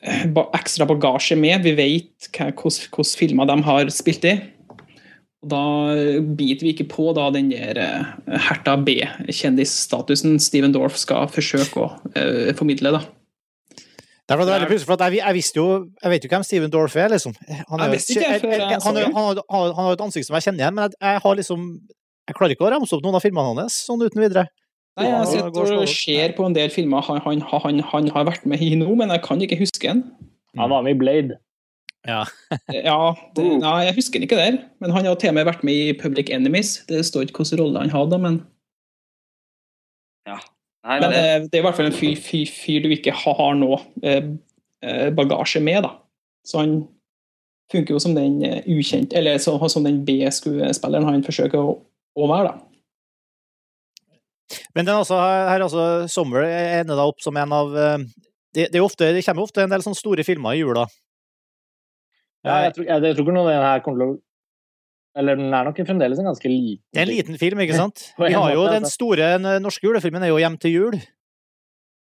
eh, 0.00 0.24
ekstra 0.56 0.88
bagasje 0.88 1.36
med. 1.36 1.66
Vi 1.68 1.76
vet 1.76 2.30
hvilke 2.32 3.04
filmer 3.20 3.50
de 3.52 3.60
har 3.68 3.92
spilt 3.92 4.24
i. 4.24 4.34
Og 5.44 5.52
Da 5.52 5.62
biter 6.36 6.66
vi 6.66 6.74
ikke 6.74 6.88
på 6.88 7.12
da, 7.16 7.28
den 7.32 7.52
der 7.52 7.78
herta 8.48 8.76
B-kjendisstatusen 8.80 10.40
Steven 10.40 10.72
Dorff 10.76 10.98
skal 11.00 11.28
forsøke 11.32 11.80
å 11.80 11.94
uh, 12.12 12.50
formidle. 12.58 12.92
da. 12.92 13.00
Det 14.30 14.36
er 14.36 14.46
veldig 14.46 14.66
pussig, 14.70 14.86
for 14.86 15.02
jeg, 15.02 15.18
jeg, 15.18 15.34
visste 15.34 15.58
jo 15.58 15.68
Jeg 15.98 16.10
vet 16.12 16.24
jo 16.24 16.28
hvem 16.30 16.44
Steven 16.46 16.70
Dorff 16.70 16.94
er, 16.94 17.10
liksom. 17.10 17.32
Han, 17.50 17.80
er, 17.82 17.96
jeg 17.96 18.04
ikke, 18.14 18.20
jeg, 18.22 18.42
jeg, 18.46 18.78
han, 18.84 18.98
han, 19.00 19.16
han, 19.16 19.40
han, 19.50 19.72
har 19.80 19.96
et 19.96 20.04
ansikt 20.04 20.28
som 20.28 20.36
jeg 20.38 20.46
kjenner 20.46 20.62
igjen, 20.62 20.76
men 20.76 20.94
jeg, 20.94 21.22
har 21.24 21.38
liksom 21.40 21.64
Jeg 22.30 22.36
klarer 22.38 22.54
ikke 22.54 22.68
å 22.68 22.70
ramse 22.76 22.94
opp 22.94 23.02
noen 23.02 23.18
av 23.18 23.24
filmene 23.24 23.64
hans 23.64 23.80
sånn 23.88 24.04
uten 24.04 24.22
videre. 24.22 24.46
Nei, 25.00 25.08
Jeg 25.08 25.26
sitter 25.32 25.74
og 25.80 25.90
ser 25.90 26.34
på 26.36 26.46
en 26.46 26.54
del 26.54 26.70
filmer 26.70 27.02
han, 27.08 27.42
han, 27.50 28.10
har 28.14 28.26
vært 28.28 28.46
med 28.46 28.62
i 28.62 28.76
nå, 28.78 28.88
men 28.98 29.10
jeg 29.16 29.24
kan 29.26 29.42
ikke 29.42 29.58
huske 29.58 29.90
en. 29.90 30.04
Han 30.58 30.70
var 30.70 30.86
med 30.86 30.94
i 30.94 31.00
Blade. 31.00 31.40
Ja. 32.06 32.22
ja 32.88 32.98
det, 33.36 33.48
nei, 33.64 33.74
jeg 33.88 33.98
husker 33.98 34.20
han 34.20 34.28
ikke 34.28 34.38
der. 34.38 34.62
Men 34.82 34.94
han 34.94 35.10
har 35.10 35.18
til 35.18 35.32
og 35.32 35.36
med 35.40 35.50
vært 35.50 35.66
med 35.66 35.74
i 35.90 35.98
Public 35.98 36.30
Enemies. 36.34 36.76
Det 36.90 37.02
står 37.06 37.26
ikke 37.26 37.42
hvilken 37.42 37.62
rolle 37.64 37.84
han 37.84 37.94
hadde, 37.94 38.22
men 38.22 38.40
Ja. 40.28 40.38
Nei, 40.86 40.96
men 41.02 41.12
det, 41.12 41.24
det, 41.50 41.58
er 41.58 41.62
i 41.62 41.66
hvert 41.66 41.76
fall 41.76 41.90
en 41.90 41.96
fyr, 41.96 42.16
fyr, 42.16 42.48
fyr 42.48 42.86
du 42.86 42.94
ikke 42.94 43.12
har 43.12 43.52
noe 43.58 43.82
eh, 44.00 45.10
bagasje 45.16 45.60
med, 45.64 45.84
da. 45.84 45.92
Så 46.46 46.62
han 46.62 46.78
funker 47.70 47.94
jo 47.94 48.00
som 48.02 48.16
den 48.16 48.40
ukjent, 48.64 49.12
eller 49.16 49.36
så, 49.42 49.58
som 49.70 49.84
den 49.86 50.00
B-skuespilleren 50.06 51.06
han 51.06 51.26
forsøker 51.26 51.60
å, 51.60 51.76
å 52.16 52.30
være, 52.30 52.54
da. 52.54 52.66
Men 54.74 54.88
den 54.88 54.96
også, 54.96 55.18
her 55.20 55.62
altså, 55.62 55.84
Summer 56.10 56.42
ender 56.48 56.96
da 56.98 57.04
opp 57.06 57.20
som 57.22 57.36
en 57.38 57.52
av 57.54 57.76
det, 58.54 58.72
det, 58.72 58.80
ofte, 58.80 59.12
det 59.14 59.22
kommer 59.26 59.46
ofte 59.46 59.62
en 59.62 59.70
del 59.70 59.84
sånne 59.84 59.98
store 59.98 60.24
filmer 60.26 60.56
i 60.56 60.64
jula. 60.64 60.88
Ja, 62.46 62.64
jeg 62.64 62.74
tror, 62.74 62.86
jeg, 62.88 63.04
jeg 63.04 63.16
tror 63.16 63.26
ikke 63.26 63.36
noe 63.36 63.50
den 63.50 63.62
her 63.62 63.82
kommer 63.84 64.00
til 64.00 64.14
å 64.14 64.18
Eller 65.20 65.38
den 65.38 65.52
er 65.52 65.68
nok 65.68 65.78
fremdeles 65.84 66.20
en 66.20 66.30
ganske 66.30 66.48
liten 66.50 66.82
Det 66.88 67.02
er 67.02 67.08
en 67.08 67.12
liten 67.12 67.40
film, 67.40 67.62
ikke 67.64 67.78
sant? 67.84 68.10
Vi 68.18 68.32
har 68.34 68.52
jo 68.56 68.66
Den 68.72 68.88
store 68.88 69.34
norske 69.62 69.86
julefilmen 69.86 70.24
er 70.24 70.32
jo 70.32 70.40
'Hjem 70.40 70.60
til 70.60 70.76
jul'. 70.78 71.00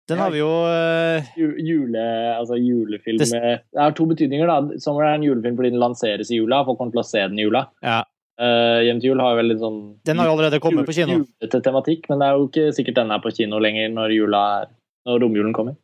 Den 0.09 0.19
har 0.19 0.31
vi 0.33 0.41
jo 0.41 0.49
uh... 0.49 1.27
Jule, 1.37 2.05
altså 2.35 2.57
julefilm 2.59 3.21
det... 3.21 3.29
det 3.31 3.79
har 3.79 3.93
to 3.95 4.07
betydninger, 4.09 4.49
da. 4.49 4.79
Sommer 4.81 5.07
er 5.07 5.19
en 5.19 5.25
julefilm 5.25 5.59
fordi 5.59 5.71
den 5.71 5.81
lanseres 5.81 6.31
i 6.33 6.39
jula. 6.41 6.63
Folk 6.67 6.81
kommer 6.81 6.95
til 6.95 7.03
å 7.03 7.07
se 7.07 7.21
den 7.21 7.39
i 7.39 7.45
jula. 7.45 7.67
Ja. 7.85 8.01
Uh, 8.41 8.81
Hjem 8.87 9.01
til 9.01 9.11
jul 9.11 9.21
har 9.21 9.35
jo 9.35 9.37
veldig 9.41 9.57
sånn 9.61 9.79
Den 10.07 10.17
har 10.17 10.27
jo 10.27 10.33
allerede 10.33 10.59
kommet 10.63 10.87
på 10.87 10.95
kino. 10.97 11.19
Julete 11.21 11.61
tematikk, 11.61 12.07
men 12.09 12.21
det 12.21 12.27
er 12.27 12.37
jo 12.39 12.47
ikke 12.49 12.67
sikkert 12.73 12.97
den 12.97 13.13
er 13.13 13.21
på 13.21 13.33
kino 13.37 13.59
lenger 13.61 13.91
når 13.93 14.15
jula 14.17 14.43
er 14.61 14.71
Når 15.07 15.19
romjulen 15.23 15.53
kommer. 15.57 15.77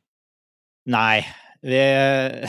Nei, 0.89 1.21
vi, 1.61 1.81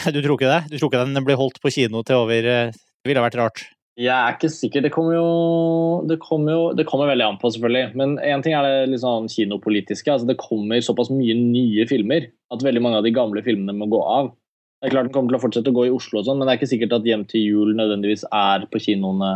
du 0.14 0.20
tror 0.22 0.38
ikke 0.38 0.52
det? 0.54 0.62
Du 0.72 0.78
tror 0.78 0.90
ikke 0.90 1.04
den 1.04 1.26
blir 1.26 1.40
holdt 1.40 1.60
på 1.60 1.72
kino 1.74 2.02
til 2.06 2.24
over 2.24 2.48
Det 2.48 3.10
ville 3.10 3.24
vært 3.24 3.38
rart. 3.40 3.66
Jeg 3.98 4.14
er 4.14 4.36
ikke 4.36 4.50
sikker. 4.52 4.82
Det 4.84 4.92
kommer 4.94 5.16
jo 5.16 5.28
Det 6.06 6.20
kommer, 6.22 6.54
jo, 6.54 6.66
det 6.78 6.86
kommer 6.86 7.10
veldig 7.10 7.24
an 7.26 7.38
på, 7.40 7.50
selvfølgelig. 7.50 7.96
Men 7.98 8.16
én 8.22 8.44
ting 8.44 8.54
er 8.54 8.66
det 8.66 8.92
litt 8.92 9.02
sånn 9.02 9.26
kinopolitiske. 9.32 10.12
altså 10.12 10.28
Det 10.28 10.38
kommer 10.38 10.80
såpass 10.84 11.10
mye 11.10 11.34
nye 11.34 11.86
filmer 11.90 12.30
at 12.54 12.62
veldig 12.64 12.82
mange 12.84 13.00
av 13.00 13.08
de 13.08 13.14
gamle 13.16 13.42
filmene 13.42 13.74
må 13.74 13.90
gå 13.90 13.98
av. 14.02 14.30
Det 14.78 14.88
er 14.88 14.94
klart 14.94 15.08
Den 15.08 15.14
kommer 15.16 15.34
til 15.34 15.40
å 15.40 15.42
fortsette 15.42 15.74
å 15.74 15.74
gå 15.74 15.88
i 15.88 15.92
Oslo, 15.92 16.20
og 16.20 16.28
sånn, 16.28 16.38
men 16.38 16.46
det 16.46 16.54
er 16.54 16.60
ikke 16.60 16.70
sikkert 16.70 16.94
at 17.00 17.06
Hjem 17.08 17.26
til 17.26 17.42
jul 17.42 17.74
nødvendigvis 17.74 18.22
er 18.30 18.68
på 18.70 18.78
kinoene 18.84 19.32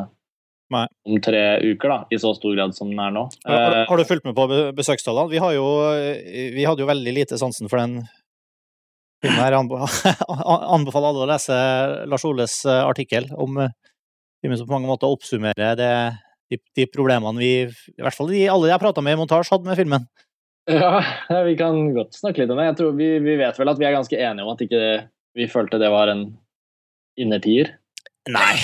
Nei. 0.73 0.87
om 1.11 1.19
tre 1.21 1.43
uker, 1.67 1.91
da, 1.91 1.99
i 2.15 2.21
så 2.23 2.31
stor 2.39 2.55
grad 2.55 2.77
som 2.77 2.93
den 2.93 3.03
er 3.03 3.11
nå. 3.13 3.27
Har, 3.51 3.83
har 3.91 3.99
du 3.99 4.07
fulgt 4.07 4.29
med 4.29 4.39
på 4.39 4.47
besøkstallene? 4.79 5.33
Vi, 5.35 5.43
har 5.43 5.57
jo, 5.59 5.67
vi 6.55 6.65
hadde 6.69 6.87
jo 6.87 6.89
veldig 6.89 7.17
lite 7.19 7.41
sansen 7.43 7.67
for 7.69 7.83
den 7.83 8.05
filmen 9.23 9.43
her. 9.43 9.59
Anbefaler 10.79 11.11
alle 11.11 11.27
å 11.27 11.31
lese 11.35 11.59
Lars 12.07 12.25
Oles 12.31 12.61
artikkel 12.79 13.27
om 13.35 13.59
filmen 14.43 14.59
som 14.59 14.69
på 14.69 14.75
mange 14.75 14.91
måter 14.91 15.11
oppsummerer 15.11 15.79
det, 15.79 15.93
de, 16.53 16.59
de, 16.77 16.87
problemene 16.91 17.41
vi, 17.41 17.53
i 17.69 18.03
hvert 18.03 18.17
fall 18.17 18.31
de, 18.33 18.45
alle 18.51 18.73
jeg 18.73 18.83
prata 18.83 19.05
med 19.05 19.17
i 19.17 19.21
montasje, 19.23 19.55
hadde 19.55 19.71
med 19.71 19.79
filmen. 19.79 20.07
Ja, 20.71 21.01
vi 21.47 21.57
kan 21.59 21.79
godt 21.95 22.15
snakke 22.15 22.43
litt 22.43 22.53
om 22.55 22.61
det. 22.61 22.69
Jeg 22.71 22.79
tror 22.79 22.97
vi, 22.99 23.09
vi 23.25 23.39
vet 23.41 23.57
vel 23.59 23.73
at 23.73 23.81
vi 23.81 23.87
er 23.89 23.97
ganske 23.97 24.19
enige 24.19 24.45
om 24.45 24.53
at 24.53 24.63
ikke 24.63 24.83
vi 25.39 25.49
følte 25.51 25.81
det 25.81 25.91
var 25.91 26.13
en 26.13 26.27
innertier. 27.19 27.73
Nei. 28.31 28.55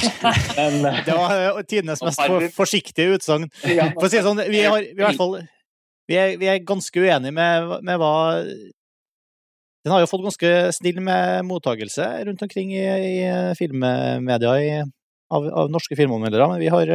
Men, 0.54 0.82
det 1.06 1.14
var 1.16 1.62
tidenes 1.66 2.02
mest 2.04 2.22
for, 2.22 2.48
forsiktige 2.54 3.16
utsagn. 3.16 3.48
For 3.64 4.06
å 4.06 4.10
si 4.10 4.18
det 4.20 4.26
sånn, 4.26 4.42
vi, 4.46 4.62
har, 4.62 4.82
vi, 4.84 4.92
i 4.94 5.00
hvert 5.00 5.18
fall, 5.18 5.38
vi, 6.08 6.18
er, 6.18 6.36
vi 6.40 6.50
er 6.50 6.66
ganske 6.66 7.02
uenige 7.02 7.34
med, 7.34 7.72
med, 7.82 7.98
hva 7.98 8.12
Den 9.82 9.94
har 9.94 10.04
jo 10.04 10.10
fått 10.10 10.26
ganske 10.28 10.52
snill 10.76 11.02
med 11.02 11.48
mottagelse 11.48 12.06
rundt 12.28 12.46
omkring 12.46 12.70
i, 12.76 12.84
i 12.84 13.18
filmmedia 13.58 14.54
i, 14.62 14.70
av, 15.34 15.48
av, 15.48 15.70
norske 15.72 15.96
filmanmeldere, 15.98 16.50
men 16.52 16.62
vi 16.62 16.70
har 16.72 16.92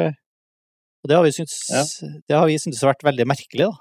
Og 1.04 1.10
det 1.10 1.18
har 1.18 1.26
vi 1.26 1.34
syntes, 1.36 1.58
ja. 1.70 1.84
det 2.30 2.38
har 2.38 2.48
vi 2.48 2.60
syntes 2.62 2.84
vært 2.86 3.04
veldig 3.04 3.26
merkelig, 3.28 3.68
da. 3.68 3.74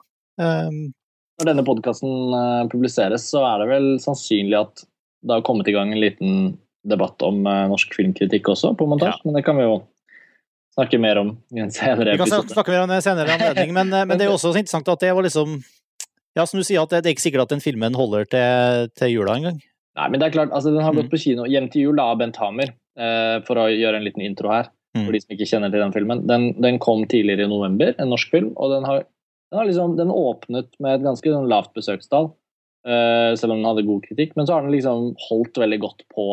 Um, 0.42 0.90
Når 1.38 1.48
denne 1.52 1.64
podkasten 1.66 2.34
publiseres, 2.72 3.28
så 3.30 3.44
er 3.46 3.62
det 3.62 3.68
vel 3.70 3.86
sannsynlig 4.02 4.58
at 4.58 4.82
det 5.22 5.36
har 5.36 5.44
kommet 5.46 5.70
i 5.70 5.74
gang 5.76 5.92
en 5.94 6.02
liten 6.02 6.56
debatt 6.82 7.22
om 7.22 7.44
uh, 7.46 7.68
norsk 7.70 7.94
filmkritikk 7.94 8.50
også, 8.50 8.72
på 8.74 8.88
montasje, 8.90 9.20
ja. 9.22 9.28
men 9.28 9.38
det 9.38 9.44
kan 9.46 9.60
vi 9.60 9.68
jo 9.68 9.76
snakke 10.74 10.98
mer 10.98 11.20
om 11.20 11.36
i 11.54 11.62
en 11.62 11.70
senere 11.70 12.14
episode. 12.14 12.42
Vi 12.42 12.48
kan 12.48 12.56
snakke 12.56 12.74
mer 12.74 12.84
om 12.86 12.92
det 12.92 13.02
senere 13.04 13.32
anledning, 13.36 13.74
men, 13.76 13.92
men, 13.92 14.16
det 14.16 14.26
er 14.26 14.32
jo 14.32 14.38
også 14.38 14.54
interessant 14.56 14.88
at 14.88 15.04
det 15.04 15.12
var 15.14 15.26
liksom 15.26 15.60
Ja, 16.32 16.46
som 16.48 16.56
du 16.56 16.64
sier, 16.64 16.80
at 16.80 16.88
det, 16.88 17.02
det 17.04 17.10
er 17.10 17.16
ikke 17.16 17.26
sikkert 17.26 17.44
at 17.44 17.52
den 17.52 17.60
filmen 17.60 17.94
holder 17.94 18.24
til, 18.24 18.86
til 18.96 19.10
jula 19.12 19.36
engang. 19.36 19.58
Nei, 20.00 20.06
men 20.08 20.20
det 20.20 20.30
er 20.30 20.36
klart, 20.38 20.52
altså 20.56 20.70
den 20.72 20.80
har 20.80 20.94
gått 20.96 21.10
på 21.12 21.20
kino 21.20 21.44
hjem 21.44 21.66
til 21.68 21.90
jul 21.90 22.00
av 22.00 22.14
Bent 22.22 22.38
Hamer, 22.40 22.72
for 22.92 23.56
å 23.56 23.70
gjøre 23.72 23.96
en 23.96 24.04
liten 24.04 24.20
intro 24.26 24.50
her, 24.52 24.66
mm. 24.92 25.06
for 25.06 25.14
de 25.14 25.20
som 25.22 25.32
ikke 25.32 25.46
kjenner 25.48 25.72
til 25.72 25.80
den 25.80 25.94
filmen. 25.94 26.22
Den, 26.28 26.50
den, 26.60 26.76
kom 26.82 27.06
tidligere 27.08 27.46
i 27.46 27.50
november, 27.50 27.94
en 27.96 28.12
norsk 28.12 28.34
film, 28.34 28.50
og 28.60 28.74
den 28.74 28.84
har, 28.84 29.06
den 29.48 29.60
har 29.60 29.68
liksom 29.68 29.96
den 29.96 30.12
åpnet 30.12 30.68
med 30.76 30.98
et 30.98 31.06
ganske 31.06 31.32
sånn, 31.32 31.48
lavt 31.48 31.72
besøkstall. 31.78 32.32
Uh, 32.82 33.32
selv 33.38 33.54
om 33.54 33.60
den 33.60 33.68
hadde 33.70 33.86
god 33.86 34.04
kritikk, 34.08 34.32
men 34.36 34.48
så 34.48 34.56
har 34.56 34.66
den 34.66 34.74
liksom 34.74 35.12
holdt 35.28 35.60
veldig 35.62 35.78
godt 35.84 36.04
på 36.10 36.26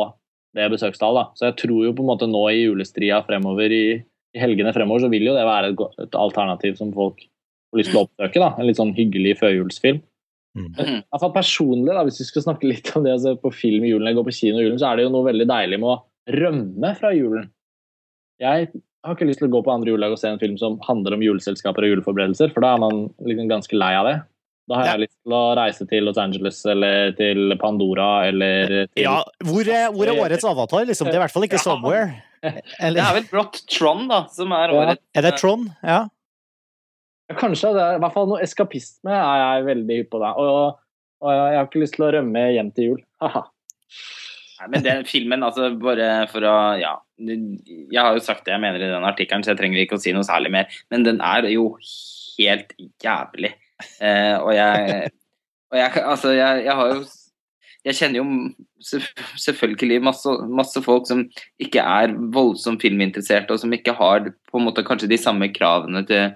det 0.58 0.70
besøkstallet. 0.74 1.36
Så 1.38 1.50
jeg 1.50 1.58
tror 1.62 1.84
jo 1.86 1.96
på 1.96 2.06
en 2.06 2.10
måte 2.10 2.30
nå 2.30 2.42
i 2.50 2.64
julestria 2.64 3.22
fremover, 3.26 3.74
i, 3.74 4.00
i 4.34 4.42
helgene 4.42 4.74
fremover, 4.76 5.06
så 5.06 5.12
vil 5.14 5.28
jo 5.30 5.36
det 5.38 5.46
være 5.48 5.74
et, 5.74 5.84
et, 6.06 6.18
alternativ 6.18 6.80
som 6.80 6.94
folk 6.96 7.22
får 7.70 7.82
lyst 7.82 7.94
til 7.94 8.02
å 8.02 8.06
oppsøke. 8.08 8.42
Da. 8.42 8.54
En 8.58 8.70
litt 8.70 8.80
sånn 8.82 8.96
hyggelig 8.98 9.38
førjulsfilm. 9.44 10.02
Mm. 10.58 10.72
Men 10.74 11.34
personlig, 11.36 11.94
da, 11.94 12.04
hvis 12.08 12.24
vi 12.24 12.30
skal 12.32 12.48
snakke 12.48 12.70
litt 12.70 12.90
om 12.98 13.06
det 13.06 13.14
å 13.14 13.22
se 13.22 13.36
på 13.38 13.54
film 13.54 13.86
i 13.86 13.92
julen 13.92 14.08
eller 14.08 14.18
gå 14.18 14.26
på 14.32 14.38
kino 14.40 14.58
i 14.58 14.66
julen, 14.66 14.80
så 14.82 14.90
er 14.90 14.98
det 14.98 15.06
jo 15.06 15.14
noe 15.14 15.28
veldig 15.30 15.46
deilig 15.50 15.78
med 15.82 15.92
å 15.94 16.00
rømme 16.30 16.92
fra 17.00 17.12
julen. 17.16 17.50
Jeg 18.40 18.70
har 19.06 19.16
ikke 19.16 19.28
lyst 19.28 19.40
til 19.42 19.50
å 19.50 19.54
gå 19.58 19.64
på 19.66 19.72
andre 19.74 19.92
juledag 19.94 20.14
og 20.16 20.20
se 20.22 20.30
en 20.32 20.40
film 20.42 20.58
som 20.60 20.78
handler 20.88 21.16
om 21.18 21.24
juleselskaper 21.24 21.84
og 21.88 21.94
juleforberedelser, 21.94 22.54
for 22.54 22.64
da 22.66 22.74
er 22.76 22.84
man 22.84 23.08
liksom 23.26 23.50
ganske 23.52 23.80
lei 23.80 23.94
av 24.00 24.06
det. 24.08 24.18
Da 24.70 24.76
har 24.76 24.86
Ja. 24.86 24.92
jeg 24.94 25.02
lyst 25.08 25.18
til 25.26 25.34
å 25.34 25.56
reise 25.58 25.86
til 25.90 26.04
Los 26.06 26.18
Angeles 26.22 26.66
eller 26.66 27.12
til 27.18 27.58
Pandora 27.58 28.28
eller 28.28 28.68
til 28.94 29.04
Ja, 29.04 29.24
hvor 29.44 29.66
er, 29.68 29.90
hvor 29.92 30.06
er 30.08 30.20
årets 30.22 30.46
avatar, 30.46 30.86
liksom? 30.86 31.08
Det 31.08 31.16
er 31.16 31.20
i 31.20 31.24
hvert 31.26 31.32
fall 31.34 31.44
ikke 31.48 31.58
Ja. 31.58 31.66
Somewhere. 31.66 32.22
Det 32.44 33.02
er 33.02 33.14
vel 33.18 33.24
brått 33.32 33.66
Trond, 33.68 34.10
da, 34.10 34.26
som 34.28 34.52
er 34.52 34.70
Ja. 34.70 34.76
årets 34.94 35.02
er 35.16 35.22
det 35.24 35.38
Trond? 35.40 35.72
Ja. 35.84 36.08
Ja, 37.30 37.36
Kanskje. 37.36 37.74
Det 37.74 37.82
er, 37.82 37.96
I 37.96 38.00
hvert 38.00 38.14
fall 38.14 38.28
noe 38.28 38.42
eskapisme 38.42 39.10
er 39.12 39.58
jeg 39.58 39.66
veldig 39.76 39.98
hypp 40.04 40.10
på. 40.12 40.20
Da. 40.20 40.34
Og, 40.38 40.78
og 41.22 41.30
jeg 41.34 41.58
har 41.58 41.66
ikke 41.68 41.82
lyst 41.82 41.94
til 41.98 42.06
å 42.06 42.14
rømme 42.14 42.46
hjem 42.54 42.72
til 42.74 42.84
jul. 42.92 43.02
Haha. 43.22 43.44
Men 44.68 44.84
den 44.84 45.06
filmen, 45.08 45.44
altså 45.46 45.70
bare 45.80 46.28
for 46.32 46.44
å 46.48 46.58
Ja. 46.80 46.98
Jeg 47.20 48.00
har 48.00 48.16
jo 48.16 48.24
sagt 48.24 48.46
det 48.46 48.54
jeg 48.54 48.64
mener 48.64 48.80
i 48.80 48.92
den 48.92 49.04
artikkelen, 49.04 49.44
så 49.44 49.52
jeg 49.52 49.60
trenger 49.60 49.82
ikke 49.82 49.98
å 49.98 50.02
si 50.02 50.14
noe 50.16 50.24
særlig 50.24 50.52
mer. 50.56 50.68
Men 50.92 51.04
den 51.04 51.20
er 51.20 51.48
jo 51.52 51.74
helt 52.38 52.72
jævlig. 53.04 53.54
Eh, 54.00 54.36
og 54.40 54.54
jeg 54.56 55.10
Og 55.72 55.78
jeg, 55.78 56.02
altså, 56.02 56.34
jeg, 56.34 56.64
jeg 56.66 56.76
har 56.76 56.94
jo 56.94 57.04
Jeg 57.86 57.96
kjenner 57.96 58.20
jo 58.20 58.26
selvfølgelig 59.40 60.02
masse, 60.04 60.32
masse 60.52 60.82
folk 60.84 61.06
som 61.08 61.22
ikke 61.64 61.80
er 61.80 62.12
voldsomt 62.36 62.82
filminteresserte, 62.84 63.56
og 63.56 63.62
som 63.62 63.72
ikke 63.72 63.94
har 63.96 64.26
på 64.28 64.60
en 64.60 64.66
måte 64.68 64.84
kanskje 64.84 65.08
de 65.08 65.20
samme 65.20 65.48
kravene 65.56 66.02
til, 66.08 66.36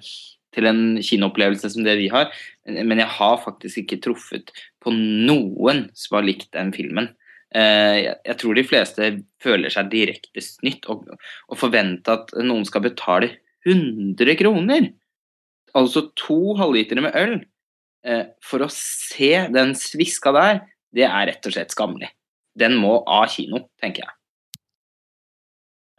til 0.55 0.69
en 0.69 0.81
kinoopplevelse 1.03 1.73
som 1.73 1.83
det 1.83 1.97
vi 1.99 2.07
har. 2.13 2.31
Men 2.63 3.03
jeg 3.03 3.11
har 3.17 3.43
faktisk 3.43 3.83
ikke 3.83 3.99
truffet 4.05 4.53
på 4.83 4.95
noen 4.95 5.89
som 5.99 6.17
har 6.17 6.27
likt 6.29 6.47
den 6.55 6.71
filmen. 6.75 7.11
Eh, 7.53 7.97
jeg, 8.25 8.35
tror 8.41 8.57
de 8.57 8.63
fleste 8.65 9.09
føler 9.43 9.69
seg 9.69 9.91
direkte 9.91 10.41
snytt 10.41 10.87
og, 10.89 11.03
og 11.49 11.59
forventer 11.59 12.15
at 12.23 12.33
noen 12.41 12.65
skal 12.65 12.81
betale 12.87 13.29
100 13.67 14.33
kroner, 14.39 14.87
altså 15.77 16.07
to 16.19 16.55
halvlitere 16.59 17.03
med 17.05 17.13
øl, 17.19 17.35
eh, 18.09 18.25
for 18.43 18.65
å 18.65 18.71
se 18.73 19.29
den 19.53 19.75
sviska 19.77 20.33
der, 20.35 20.63
det 20.93 21.05
er 21.07 21.29
rett 21.29 21.45
og 21.49 21.53
slett 21.55 21.73
skammelig. 21.73 22.09
Den 22.57 22.75
må 22.81 22.99
av 23.09 23.29
kino, 23.33 23.67
tenker 23.81 24.05
jeg. 24.07 24.13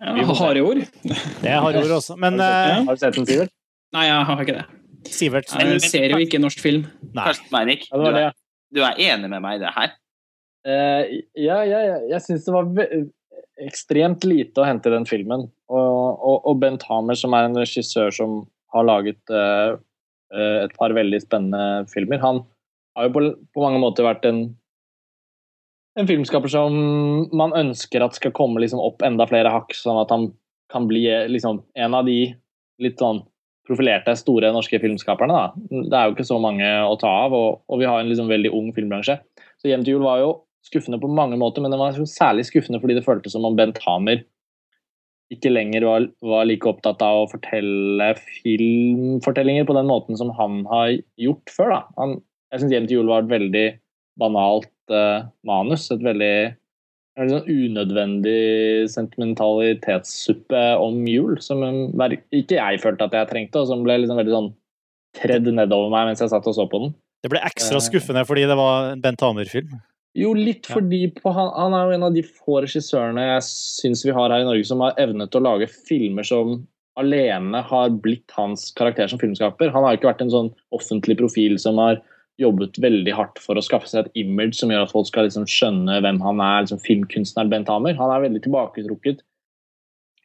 Ja, 0.05 0.13
harde 0.37 0.63
ord. 0.67 0.83
Det 1.43 1.51
har 1.55 1.77
ord 1.79 1.93
også. 1.97 2.17
Men 2.21 2.37
eh, 2.43 2.83
Har 2.85 2.97
du 2.97 3.01
sett 3.01 3.17
den, 3.17 3.27
Sivert? 3.29 3.53
Nei, 3.95 4.09
jeg 4.11 4.27
har 4.29 4.43
ikke 4.43 4.57
det. 4.59 4.65
Sivert, 5.15 5.51
Jeg 5.55 5.79
du 5.79 5.85
ser 5.87 6.11
jo 6.13 6.19
ikke 6.23 6.41
norsk 6.43 6.61
film. 6.61 6.87
Nei. 7.15 7.29
Karsten 7.29 7.53
Meinik, 7.55 7.87
du, 7.93 8.07
er- 8.11 8.35
du 8.75 8.83
er 8.83 8.99
enig 9.07 9.31
med 9.31 9.43
meg 9.45 9.61
i 9.61 9.63
det 9.63 9.73
her? 9.77 9.95
Eh, 10.65 11.21
ja, 11.37 11.59
ja, 11.67 11.81
ja. 11.85 11.99
jeg 12.15 12.25
syns 12.25 12.47
det 12.47 12.55
var 12.55 12.71
ekstremt 13.65 14.25
lite 14.27 14.63
å 14.63 14.67
hente 14.67 14.91
i 14.91 14.95
den 14.95 15.07
filmen. 15.09 15.47
Og, 15.71 15.95
og, 16.19 16.39
og 16.51 16.59
Bent 16.63 16.87
Hamer, 16.89 17.19
som 17.19 17.37
er 17.37 17.49
en 17.49 17.61
regissør 17.61 18.15
som 18.15 18.43
har 18.75 18.89
laget 18.89 19.31
eh, 19.31 19.77
et 20.35 20.75
par 20.81 20.95
veldig 20.97 21.21
spennende 21.23 21.87
filmer, 21.93 22.19
han 22.23 22.43
har 22.99 23.09
jo 23.09 23.15
på, 23.15 23.25
på 23.55 23.63
mange 23.63 23.83
måter 23.83 24.07
vært 24.07 24.27
en 24.27 24.47
en 25.95 26.09
filmskaper 26.09 26.51
som 26.51 26.75
man 27.37 27.55
ønsker 27.55 28.03
at 28.03 28.17
skal 28.19 28.35
komme 28.35 28.63
liksom 28.63 28.83
opp 28.83 29.05
enda 29.07 29.27
flere 29.31 29.53
hakk, 29.55 29.75
sånn 29.79 30.01
at 30.01 30.11
han 30.11 30.33
kan 30.73 30.89
bli 30.91 31.05
liksom 31.31 31.63
en 31.79 31.95
av 31.95 32.09
de 32.09 32.35
litt 32.83 32.99
sånn 32.99 33.23
profilerte, 33.65 34.13
store 34.19 34.51
norske 34.53 34.81
filmskaperne. 34.83 35.37
Da. 35.39 35.45
Det 35.71 35.97
er 35.97 36.09
jo 36.09 36.17
ikke 36.17 36.27
så 36.29 36.41
mange 36.43 36.67
å 36.85 36.97
ta 37.01 37.13
av, 37.25 37.37
og, 37.37 37.63
og 37.71 37.81
vi 37.81 37.87
har 37.89 38.03
en 38.03 38.11
liksom 38.11 38.29
veldig 38.29 38.53
ung 38.53 38.73
filmbransje. 38.77 39.17
Så 39.61 39.71
Hjem 39.71 39.87
til 39.87 39.97
jul 39.97 40.05
var 40.05 40.21
jo 40.21 40.33
skuffende 40.65 41.01
på 41.01 41.11
mange 41.13 41.39
måter, 41.41 41.63
men 41.65 41.75
det 41.75 41.81
var 41.81 41.99
særlig 42.09 42.47
skuffende 42.49 42.81
fordi 42.83 42.97
det 42.99 43.05
føltes 43.07 43.35
som 43.37 43.45
om 43.47 43.57
Bent 43.59 43.81
Hamer 43.85 44.25
ikke 45.33 45.53
lenger 45.53 45.87
var, 45.89 46.09
var 46.25 46.45
like 46.47 46.69
opptatt 46.69 47.01
av 47.03 47.23
å 47.23 47.31
fortelle 47.31 48.11
filmfortellinger 48.43 49.67
på 49.69 49.77
den 49.77 49.89
måten 49.89 50.19
som 50.21 50.33
han 50.37 50.63
har 50.69 50.93
gjort 51.21 51.53
før. 51.53 51.73
Da. 51.73 51.81
Han, 52.01 52.19
jeg 52.53 52.63
syns 52.63 52.75
Hjem 52.75 52.91
til 52.91 53.01
jul 53.01 53.09
var 53.11 53.25
et 53.25 53.33
veldig 53.33 53.65
banalt 54.21 54.71
uh, 54.93 55.25
manus. 55.49 55.89
Et 55.95 56.05
veldig 56.05 56.35
en 57.15 57.31
sånn 57.31 57.47
unødvendig 57.47 58.91
sentimentalitetssuppe 58.91 60.63
om 60.83 60.99
jul, 61.07 61.39
som 61.45 61.63
eh, 61.63 62.17
ikke 62.35 62.59
jeg 62.59 62.83
følte 62.83 63.07
at 63.07 63.15
jeg 63.15 63.31
trengte, 63.31 63.63
og 63.63 63.71
som 63.71 63.85
ble 63.87 64.01
liksom 64.03 64.19
veldig 64.19 64.35
sånn 64.35 64.53
tredd 65.15 65.47
nedover 65.47 65.93
meg 65.95 66.11
mens 66.11 66.25
jeg 66.25 66.33
satt 66.33 66.49
og 66.51 66.57
så 66.57 66.67
på 66.71 66.83
den. 66.83 66.95
Det 67.23 67.31
ble 67.33 67.41
ekstra 67.47 67.79
skuffende 67.81 68.25
fordi 68.27 68.49
det 68.51 68.57
var 68.59 68.91
en 68.91 69.05
Bent 69.05 69.23
Hamer-film. 69.23 69.79
Jo, 70.15 70.31
litt 70.39 70.69
fordi 70.71 71.09
på, 71.17 71.33
han, 71.35 71.49
han 71.59 71.75
er 71.75 71.89
jo 71.89 71.95
en 71.97 72.07
av 72.07 72.15
de 72.15 72.23
få 72.23 72.61
regissørene 72.63 73.25
jeg 73.33 73.47
syns 73.49 74.05
vi 74.07 74.15
har 74.15 74.31
her 74.31 74.45
i 74.45 74.47
Norge 74.47 74.69
som 74.69 74.83
har 74.85 74.95
evnet 75.03 75.33
til 75.33 75.43
å 75.43 75.49
lage 75.49 75.67
filmer 75.67 76.27
som 76.29 76.61
alene 77.01 77.59
har 77.67 77.91
blitt 78.05 78.31
hans 78.37 78.69
karakter 78.79 79.11
som 79.11 79.19
filmskaper. 79.19 79.73
Han 79.75 79.83
har 79.83 79.95
jo 79.95 79.99
ikke 79.99 80.13
vært 80.13 80.23
en 80.23 80.31
sånn 80.31 80.53
offentlig 80.77 81.17
profil 81.19 81.59
som 81.59 81.81
har 81.83 81.99
jobbet 82.39 82.79
veldig 82.83 83.15
hardt 83.15 83.39
for 83.43 83.59
å 83.59 83.63
skaffe 83.63 83.91
seg 83.91 84.07
et 84.07 84.23
image 84.25 84.59
som 84.59 84.71
gjør 84.71 84.87
at 84.87 84.95
folk 84.95 85.11
skal 85.11 85.27
liksom 85.27 85.47
skjønne 85.51 86.01
hvem 86.03 86.19
han 86.23 86.43
er, 86.43 86.65
liksom 86.65 86.83
filmkunstneren 86.83 87.51
Bent 87.51 87.71
Hamer. 87.71 87.99
Han 87.99 88.15
er 88.15 88.25
veldig 88.27 88.43
tilbaketrukket 88.47 89.23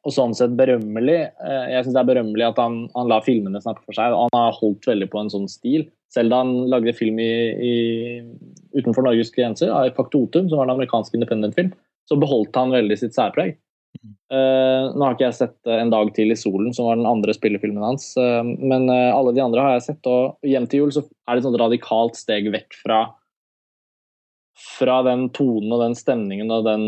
og 0.08 0.14
sånn 0.16 0.34
sett 0.38 0.54
berømmelig. 0.58 1.20
Eh, 1.44 1.66
Jeg 1.74 1.86
syns 1.86 1.98
det 1.98 2.02
er 2.02 2.12
berømmelig 2.14 2.46
at 2.48 2.62
han, 2.62 2.84
han 2.96 3.10
lar 3.12 3.26
filmene 3.26 3.62
snakke 3.62 3.84
for 3.84 3.98
seg. 3.98 4.16
Han 4.16 4.38
har 4.38 4.56
holdt 4.58 4.88
veldig 4.90 5.10
på 5.12 5.22
en 5.22 5.34
sånn 5.34 5.50
stil. 5.52 5.90
Selv 6.14 6.34
da 6.34 6.42
han 6.42 6.54
lagde 6.72 6.96
film 6.98 7.20
i, 7.22 7.34
i, 7.62 7.74
utenfor 8.74 9.06
Norges 9.06 9.32
grenser, 9.36 9.70
i 9.86 9.94
Faktotum, 9.94 10.50
som 10.50 10.58
var 10.58 10.68
en 10.68 10.78
amerikansk 10.78 11.14
independent-film, 11.18 11.72
så 12.10 12.18
beholdt 12.18 12.58
han 12.58 12.74
veldig 12.74 12.98
sitt 12.98 13.18
særpreg. 13.18 13.60
Uh, 14.30 14.94
nå 14.94 15.02
har 15.02 15.16
ikke 15.16 15.26
jeg 15.26 15.40
sett 15.40 15.58
eh, 15.66 15.80
'En 15.82 15.90
dag 15.90 16.12
til 16.14 16.30
i 16.32 16.38
solen', 16.38 16.74
som 16.78 16.86
var 16.86 16.96
den 16.98 17.10
andre 17.10 17.34
spillefilmen 17.34 17.84
hans, 17.84 18.18
uh, 18.22 18.44
men 18.46 18.90
uh, 18.90 19.16
alle 19.16 19.34
de 19.34 19.42
andre 19.42 19.62
har 19.66 19.72
jeg 19.78 19.88
sett. 19.90 20.08
Og 20.10 20.38
hjem 20.46 20.68
til 20.70 20.80
jul 20.84 20.92
så 20.94 21.02
er 21.02 21.34
det 21.34 21.40
et 21.42 21.48
sånt 21.48 21.62
radikalt 21.62 22.16
steg 22.18 22.52
vekk 22.54 22.72
fra 22.84 23.00
fra 24.60 25.00
den 25.08 25.30
tonen 25.32 25.72
og 25.72 25.80
den 25.86 25.96
stemningen 25.96 26.52
og 26.52 26.66
den 26.68 26.84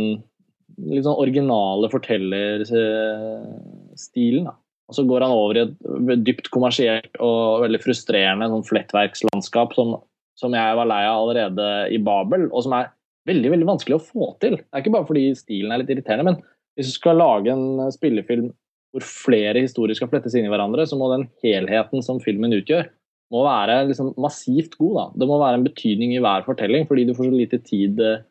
litt 0.91 1.05
sånn 1.05 1.21
originale 1.23 1.87
fortellerstilen. 1.91 4.47
Og 4.91 4.97
så 4.97 5.05
går 5.07 5.23
han 5.23 5.31
over 5.31 5.55
i 5.57 5.61
et 5.63 6.23
dypt 6.27 6.49
kommersielt 6.51 7.13
og 7.23 7.63
veldig 7.63 7.79
frustrerende 7.79 8.49
sånn 8.51 8.65
flettverkslandskap 8.67 9.71
som, 9.77 9.93
som 10.35 10.55
jeg 10.57 10.75
var 10.75 10.89
lei 10.89 11.05
av 11.07 11.21
allerede 11.21 11.67
i 11.95 11.99
Babel, 12.03 12.49
og 12.51 12.65
som 12.65 12.75
er 12.75 12.89
veldig 13.29 13.53
veldig 13.53 13.69
vanskelig 13.69 13.95
å 13.95 14.03
få 14.03 14.33
til. 14.43 14.57
Det 14.59 14.75
er 14.75 14.83
ikke 14.83 14.95
bare 14.97 15.07
fordi 15.07 15.29
stilen 15.39 15.71
er 15.71 15.79
litt 15.79 15.93
irriterende, 15.93 16.33
men 16.33 16.41
hvis 16.75 16.91
du 16.91 16.97
skal 16.97 17.21
lage 17.21 17.53
en 17.53 17.85
spillefilm 17.93 18.49
hvor 18.91 19.05
flere 19.07 19.63
historier 19.63 19.95
skal 19.95 20.09
flettes 20.11 20.35
inn 20.35 20.47
i 20.47 20.51
hverandre, 20.51 20.83
så 20.87 20.97
må 20.99 21.07
den 21.13 21.29
helheten 21.45 22.03
som 22.03 22.19
filmen 22.23 22.51
utgjør, 22.57 22.89
må 23.31 23.45
være 23.45 23.85
liksom 23.87 24.11
massivt 24.19 24.75
god. 24.75 24.97
Da. 24.97 25.05
Det 25.21 25.29
må 25.29 25.39
være 25.39 25.61
en 25.61 25.67
betydning 25.69 26.17
i 26.17 26.19
hver 26.23 26.43
fortelling, 26.43 26.83
fordi 26.89 27.07
du 27.07 27.15
får 27.15 27.29
så 27.29 27.37
lite 27.37 27.61
tid 27.63 28.01
eh, 28.03 28.25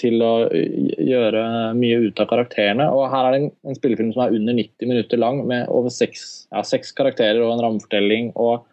til 0.00 0.22
å 0.24 0.34
gjøre 0.50 1.40
mye 1.76 1.98
ut 2.06 2.20
av 2.22 2.28
karakterene. 2.30 2.86
Og 2.94 3.10
her 3.12 3.26
er 3.26 3.34
det 3.34 3.40
en, 3.42 3.50
en 3.68 3.76
spillefilm 3.76 4.14
som 4.14 4.24
er 4.24 4.36
under 4.38 4.56
90 4.56 4.88
minutter 4.88 5.20
lang, 5.20 5.42
med 5.50 5.68
over 5.68 5.92
seks, 5.92 6.26
ja, 6.48 6.62
seks 6.64 6.94
karakterer 6.96 7.42
og 7.44 7.54
en 7.54 7.64
rammefortelling. 7.66 8.32
og 8.40 8.66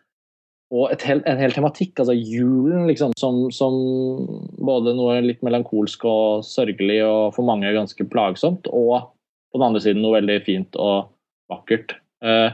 og 0.75 0.91
hel, 0.99 1.21
en 1.23 1.39
hel 1.39 1.53
tematikk, 1.55 1.93
altså 2.01 2.11
julen, 2.11 2.89
liksom, 2.89 3.13
som, 3.19 3.45
som, 3.55 3.75
både 4.67 4.91
noe 4.97 5.21
litt 5.23 5.43
melankolsk 5.45 6.03
og 6.09 6.43
sørgelig 6.43 6.99
og 7.07 7.37
for 7.37 7.47
mange 7.47 7.71
ganske 7.75 8.07
plagsomt, 8.11 8.67
og 8.67 9.13
på 9.47 9.61
den 9.61 9.67
andre 9.69 9.83
siden 9.83 10.03
noe 10.03 10.17
veldig 10.17 10.41
fint 10.43 10.75
og 10.75 11.07
vakkert. 11.51 11.95
Eh, 12.19 12.49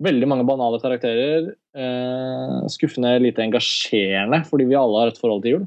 veldig 0.00 0.30
mange 0.32 0.46
banale 0.48 0.80
karakterer. 0.80 1.52
Eh, 1.76 2.56
skuffende 2.72 3.12
lite 3.20 3.44
engasjerende, 3.44 4.40
fordi 4.48 4.70
vi 4.70 4.80
alle 4.80 5.04
har 5.04 5.12
et 5.12 5.20
forhold 5.20 5.44
til 5.44 5.58
jul. 5.58 5.66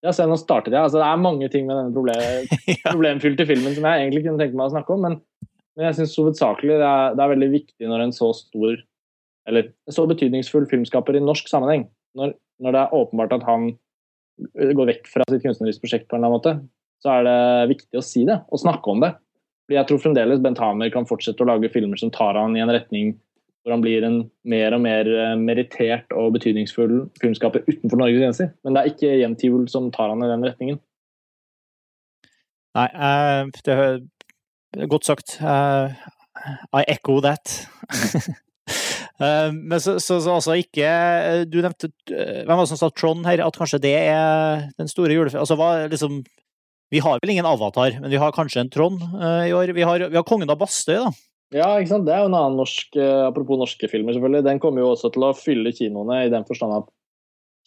Ja, 0.00 0.14
se, 0.16 0.24
nå 0.24 0.36
startet 0.40 0.72
jeg. 0.72 0.80
Altså, 0.80 1.00
det 1.00 1.08
er 1.08 1.20
mange 1.20 1.48
ting 1.52 1.66
med 1.68 1.76
denne 1.76 1.92
problem, 1.92 2.54
problemfylte 2.92 3.46
filmen 3.48 3.74
som 3.76 3.84
jeg 3.84 4.04
egentlig 4.04 4.24
kunne 4.24 4.40
tenke 4.40 4.56
meg 4.56 4.70
å 4.70 4.74
snakke 4.74 4.94
om, 4.96 5.04
men, 5.04 5.18
men 5.76 5.88
jeg 5.90 5.98
syns 5.98 6.16
hovedsakelig 6.20 6.78
det 6.80 6.86
er, 6.88 7.16
det 7.18 7.24
er 7.24 7.32
veldig 7.34 7.50
viktig 7.52 7.90
når 7.90 8.06
en 8.06 8.16
så 8.16 8.30
stor 8.36 8.80
eller 9.48 9.70
en 9.88 9.96
så 9.96 10.04
betydningsfull 10.08 10.66
filmskaper 10.70 11.16
i 11.18 11.22
norsk 11.24 11.48
sammenheng, 11.50 11.86
når, 12.16 12.34
når 12.62 12.76
det 12.76 12.82
er 12.82 12.96
åpenbart 12.96 13.34
at 13.36 13.46
han 13.48 13.72
går 14.40 14.88
vekk 14.94 15.08
fra 15.10 15.26
sitt 15.28 15.44
kunstneriske 15.44 15.84
prosjekt 15.84 16.08
på 16.08 16.16
en 16.16 16.22
eller 16.22 16.30
annen 16.30 16.38
måte, 16.38 16.54
så 17.00 17.16
er 17.16 17.26
det 17.26 17.72
viktig 17.74 18.00
å 18.00 18.04
si 18.04 18.24
det 18.28 18.38
og 18.48 18.60
snakke 18.62 18.92
om 18.92 19.02
det. 19.04 19.14
Fordi 19.66 19.78
jeg 19.78 19.88
tror 19.88 20.02
fremdeles 20.02 20.42
Bent 20.44 20.60
Hamer 20.60 20.92
kan 20.92 21.08
fortsette 21.08 21.44
å 21.44 21.48
lage 21.48 21.70
filmer 21.72 22.00
som 22.00 22.12
tar 22.14 22.38
han 22.38 22.56
i 22.56 22.62
en 22.64 22.72
retning 22.72 23.14
hvor 23.60 23.74
han 23.74 23.82
blir 23.84 24.04
en 24.06 24.18
mer 24.48 24.72
og 24.76 24.80
mer 24.84 25.08
merittert 25.36 26.14
og 26.16 26.32
betydningsfull 26.38 27.02
filmskaper 27.20 27.66
utenfor 27.68 28.00
Norges 28.00 28.22
grenser. 28.22 28.52
Men 28.64 28.76
det 28.76 28.82
er 28.82 28.92
ikke 28.94 29.16
Hjem 29.20 29.66
som 29.68 29.90
tar 29.92 30.12
han 30.12 30.24
i 30.24 30.30
den 30.30 30.46
retningen. 30.48 30.80
Nei, 32.78 32.86
uh, 32.94 33.50
det 33.66 33.74
er 33.76 34.88
godt 34.88 35.08
sagt. 35.08 35.36
Uh, 35.42 35.92
I 36.72 36.86
echo 36.88 37.20
that. 37.20 37.66
Eh, 39.20 39.52
Men 39.52 39.80
så, 39.80 39.98
så, 40.00 40.16
så 40.24 40.36
altså 40.38 40.54
ikke 40.56 40.86
eh, 40.86 41.42
Du 41.44 41.58
nevnte 41.60 41.90
eh, 42.08 42.38
Hvem 42.46 42.54
var 42.54 42.62
det 42.62 42.70
som 42.70 42.78
sa 42.80 42.88
Trond 42.94 43.26
her? 43.28 43.42
At 43.44 43.58
kanskje 43.58 43.80
det 43.82 43.92
er 43.98 44.70
den 44.80 44.88
store 44.88 45.12
julefilmen 45.12 45.42
Altså 45.42 45.58
hva 45.60 45.88
liksom 45.92 46.22
Vi 46.94 47.02
har 47.04 47.20
vel 47.20 47.34
ingen 47.34 47.48
Avatar, 47.48 47.98
men 48.00 48.10
vi 48.10 48.20
har 48.22 48.32
kanskje 48.32 48.62
en 48.64 48.70
Trond 48.72 49.02
eh, 49.02 49.50
i 49.50 49.52
år. 49.54 49.74
Vi 49.76 49.84
har, 49.86 50.06
vi 50.08 50.16
har 50.16 50.24
Kongen 50.26 50.50
av 50.50 50.56
Bastøy, 50.58 50.96
da. 50.96 51.12
Ja, 51.50 51.72
ikke 51.78 51.90
sant? 51.90 52.06
Det 52.06 52.14
er 52.14 52.22
jo 52.22 52.30
en 52.30 52.38
annen 52.38 52.58
norsk 52.60 52.94
eh, 52.94 53.26
Apropos 53.26 53.58
norske 53.58 53.88
filmer, 53.90 54.14
selvfølgelig. 54.14 54.46
Den 54.46 54.60
kommer 54.62 54.84
jo 54.84 54.92
også 54.92 55.10
til 55.14 55.26
å 55.26 55.34
fylle 55.34 55.72
kinoene 55.74 56.24
i 56.26 56.32
den 56.32 56.46
forstand 56.46 56.76
at 56.76 56.90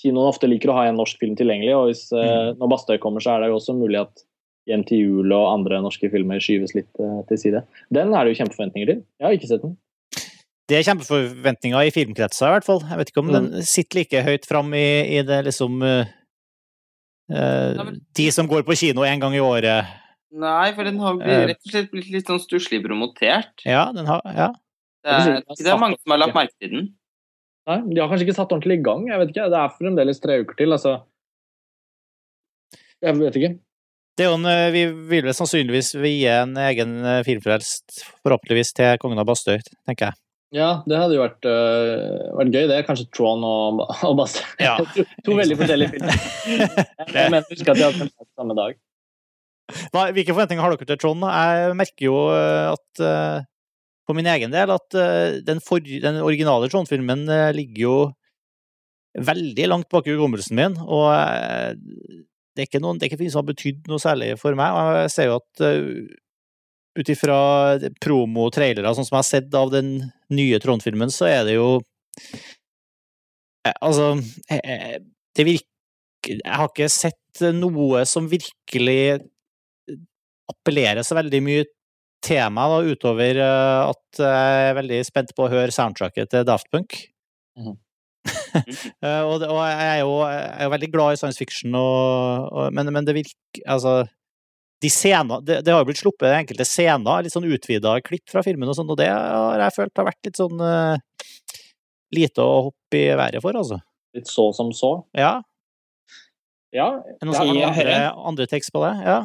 kinoene 0.04 0.32
ofte 0.32 0.48
liker 0.48 0.72
å 0.72 0.78
ha 0.78 0.86
en 0.88 1.00
norsk 1.00 1.20
film 1.20 1.36
tilgjengelig. 1.40 1.74
Og 1.76 1.90
hvis, 1.90 2.06
mm. 2.16 2.62
når 2.62 2.72
Bastøy 2.72 2.96
kommer, 3.04 3.24
så 3.24 3.36
er 3.36 3.44
det 3.44 3.52
jo 3.52 3.60
også 3.60 3.76
mulig 3.78 4.00
at 4.02 4.24
Hjem 4.70 4.84
til 4.88 5.02
jul 5.02 5.34
og 5.36 5.50
andre 5.50 5.82
norske 5.84 6.08
filmer 6.12 6.40
skyves 6.44 6.72
litt 6.78 7.02
eh, 7.04 7.20
til 7.28 7.40
side. 7.40 7.64
Den 7.92 8.14
er 8.16 8.24
det 8.24 8.32
jo 8.32 8.40
kjempeforventninger 8.40 8.92
til. 8.94 9.02
Jeg 9.20 9.28
har 9.28 9.36
ikke 9.36 9.50
sett 9.50 9.66
den. 9.66 9.74
Det 10.72 10.78
er 10.78 10.86
kjempeforventninger 10.88 11.88
i 11.90 11.92
filmkretser, 11.92 12.48
i 12.48 12.56
hvert 12.56 12.68
fall. 12.68 12.80
Jeg 12.88 13.00
vet 13.02 13.12
ikke 13.12 13.24
om 13.26 13.32
Mm. 13.34 13.34
den 13.36 13.66
sitter 13.68 14.00
like 14.00 14.22
høyt 14.24 14.48
fram 14.48 14.72
i, 14.74 15.18
i 15.18 15.22
det 15.28 15.42
liksom 15.50 15.84
uh, 15.84 16.08
eh, 17.28 17.92
De 18.16 18.30
som 18.32 18.48
går 18.48 18.64
på 18.64 18.78
kino 18.80 19.04
en 19.04 19.20
gang 19.20 19.36
i 19.36 19.44
året. 19.44 19.92
Nei, 20.34 20.72
for 20.74 20.84
den 20.88 20.98
har 21.00 21.14
Eh. 21.14 21.18
blitt, 21.22 21.48
rett 21.52 21.62
og 21.68 21.72
slett 21.72 21.92
blitt 21.92 22.10
litt 22.10 22.26
sånn 22.30 22.40
stusslig 22.42 22.82
promotert. 22.86 23.54
Ja, 23.70 23.92
den 23.94 24.06
har 24.10 24.22
Ja. 24.26 24.50
Det 25.04 25.12
er, 25.12 25.42
det 25.60 25.68
er 25.68 25.78
mange 25.78 25.98
som 26.00 26.12
har 26.16 26.22
lagt 26.24 26.34
merke 26.34 26.54
til 26.62 26.70
den. 26.72 26.86
Nei, 27.68 27.78
De 27.94 28.00
har 28.02 28.08
kanskje 28.10 28.26
ikke 28.28 28.36
satt 28.36 28.50
ordentlig 28.56 28.80
i 28.80 28.84
gang. 28.84 29.06
jeg 29.08 29.20
vet 29.20 29.30
ikke. 29.34 29.50
Det 29.52 29.60
er 29.60 29.74
fremdeles 29.78 30.20
tre 30.24 30.40
uker 30.42 30.56
til. 30.58 30.72
altså. 30.74 31.04
Jeg 33.04 33.16
vet 33.20 33.36
ikke. 33.40 33.54
Det 34.18 34.26
er 34.26 34.30
jo 34.30 34.36
en, 34.38 34.46
eh, 34.46 34.72
vi 34.72 34.84
vil 35.10 35.24
vel 35.26 35.34
sannsynligvis 35.34 35.94
vie 36.02 36.30
en 36.30 36.54
egen 36.56 36.92
eh, 37.04 37.24
filmfrelst, 37.26 38.04
forhåpentligvis, 38.24 38.74
til 38.78 38.98
Kongen 39.02 39.20
av 39.20 39.26
Bastøy, 39.26 39.58
tenker 39.88 40.12
jeg. 40.12 40.20
Ja, 40.54 40.84
det 40.86 41.00
hadde 41.02 41.16
jo 41.18 41.24
vært, 41.24 41.42
øh, 41.50 42.30
vært 42.38 42.52
gøy, 42.54 42.68
det. 42.70 42.86
Kanskje 42.86 43.08
Tron 43.12 43.42
og, 43.44 43.82
og 44.06 44.16
Bastøy. 44.20 44.44
Ja. 44.62 44.78
to, 44.78 45.04
to 45.26 45.36
veldig 45.40 45.58
forskjellige 45.58 45.96
filmer. 45.96 46.14
Jeg 47.18 47.32
mener 47.34 47.44
ikke 47.58 47.72
at 47.74 47.78
de 47.80 47.84
hadde 47.88 47.98
kommet 48.04 48.30
samme 48.38 48.56
dag. 48.60 48.78
Hva, 49.94 50.10
hvilke 50.12 50.34
forventninger 50.34 50.64
har 50.64 50.76
dere 50.76 50.90
til 50.90 51.00
Trond? 51.02 51.24
Jeg 51.24 51.76
merker 51.80 52.08
jo 52.10 52.18
eh, 52.36 52.74
at 52.74 53.04
på 54.04 54.12
for 54.12 54.20
min 54.20 54.28
egen 54.28 54.52
del 54.52 54.72
at 54.74 54.98
eh, 55.00 55.40
den, 55.48 55.62
for, 55.64 55.80
den 55.80 56.20
originale 56.20 56.68
Trond-filmen 56.68 57.24
eh, 57.32 57.52
ligger 57.56 57.84
jo 57.86 57.96
veldig 59.14 59.68
langt 59.70 59.88
bak 59.94 60.10
i 60.10 60.16
hukommelsen 60.16 60.58
min, 60.58 60.76
og 60.82 61.08
eh, 61.14 61.72
det 62.54 62.66
er 62.66 62.68
ikke 62.68 62.82
noen, 62.84 63.00
det 63.00 63.08
er 63.08 63.14
ikke 63.14 63.22
noe 63.22 63.32
som 63.32 63.44
har 63.44 63.52
betydd 63.54 63.88
noe 63.90 64.02
særlig 64.02 64.34
for 64.42 64.58
meg. 64.60 64.76
Jeg 65.06 65.14
ser 65.14 65.30
jo 65.30 65.38
at 65.40 65.64
ut 66.94 67.10
ifra 67.10 67.38
promo-trailere, 68.04 68.94
sånn 68.94 69.08
som 69.08 69.16
jeg 69.16 69.24
har 69.24 69.30
sett 69.30 69.56
av 69.58 69.72
den 69.74 69.96
nye 70.34 70.60
Trond-filmen, 70.62 71.14
så 71.14 71.30
er 71.32 71.48
det 71.48 71.58
jo 71.58 71.70
eh, 73.64 73.74
Altså, 73.80 74.14
eh, 74.52 75.00
det 75.34 75.48
virker 75.48 76.36
Jeg 76.44 76.56
har 76.60 76.70
ikke 76.70 76.92
sett 76.92 77.42
noe 77.58 78.04
som 78.08 78.30
virkelig 78.32 79.24
appellerer 80.54 81.06
så 81.06 81.18
veldig 81.18 81.42
mye 81.46 81.66
til 82.24 82.44
meg, 82.56 82.72
da, 82.72 82.94
utover 82.96 83.40
eh, 83.44 83.92
at 83.92 84.24
jeg 84.24 84.68
er 84.70 84.78
veldig 84.80 85.00
spent 85.08 85.34
på 85.36 85.46
å 85.46 85.52
høre 85.52 85.76
soundtracket 85.76 86.32
til 86.32 86.46
Daft 86.50 86.72
Punk. 86.74 87.02
Eh, 88.24 89.24
og, 89.26 89.42
og 89.44 89.58
jeg 89.66 89.88
er 89.90 89.98
jo 90.00 90.12
jeg 90.24 90.62
er 90.64 90.70
veldig 90.72 90.88
glad 90.94 91.16
i 91.16 91.18
science 91.20 91.42
fiction, 91.42 91.74
og, 91.76 92.46
og, 92.54 92.68
men, 92.72 92.88
men 92.94 93.04
det 93.04 93.16
virker 93.18 93.64
Altså, 93.74 93.96
de 94.84 94.92
scener, 94.94 95.42
det, 95.44 95.58
det 95.66 95.74
har 95.74 95.82
jo 95.82 95.88
blitt 95.90 96.00
sluppet 96.00 96.30
enkelte 96.30 96.68
scener, 96.68 97.26
litt 97.26 97.34
sånn 97.34 97.50
utvida 97.50 97.98
klipp 98.06 98.30
fra 98.32 98.44
filmen 98.46 98.70
og 98.70 98.78
sånn, 98.78 98.94
og 98.94 99.00
det 99.02 99.10
har 99.10 99.64
jeg 99.66 99.76
følt 99.76 100.00
har 100.00 100.08
vært 100.08 100.30
litt 100.30 100.40
sånn 100.40 100.62
uh, 100.62 100.96
lite 102.16 102.46
å 102.46 102.70
hoppe 102.70 103.02
i 103.02 103.04
været 103.18 103.44
for, 103.44 103.58
altså. 103.60 103.82
Litt 104.16 104.30
så 104.30 104.48
som 104.56 104.72
så. 104.76 104.94
Ja, 105.18 105.38
Ja, 106.74 106.90
er 107.04 107.20
det 107.20 107.30
noen 107.30 107.66
andre, 107.68 107.98
andre 108.32 108.48
tekst 108.50 108.72
på 108.74 108.86
det? 108.86 108.94
Ja. 109.04 109.20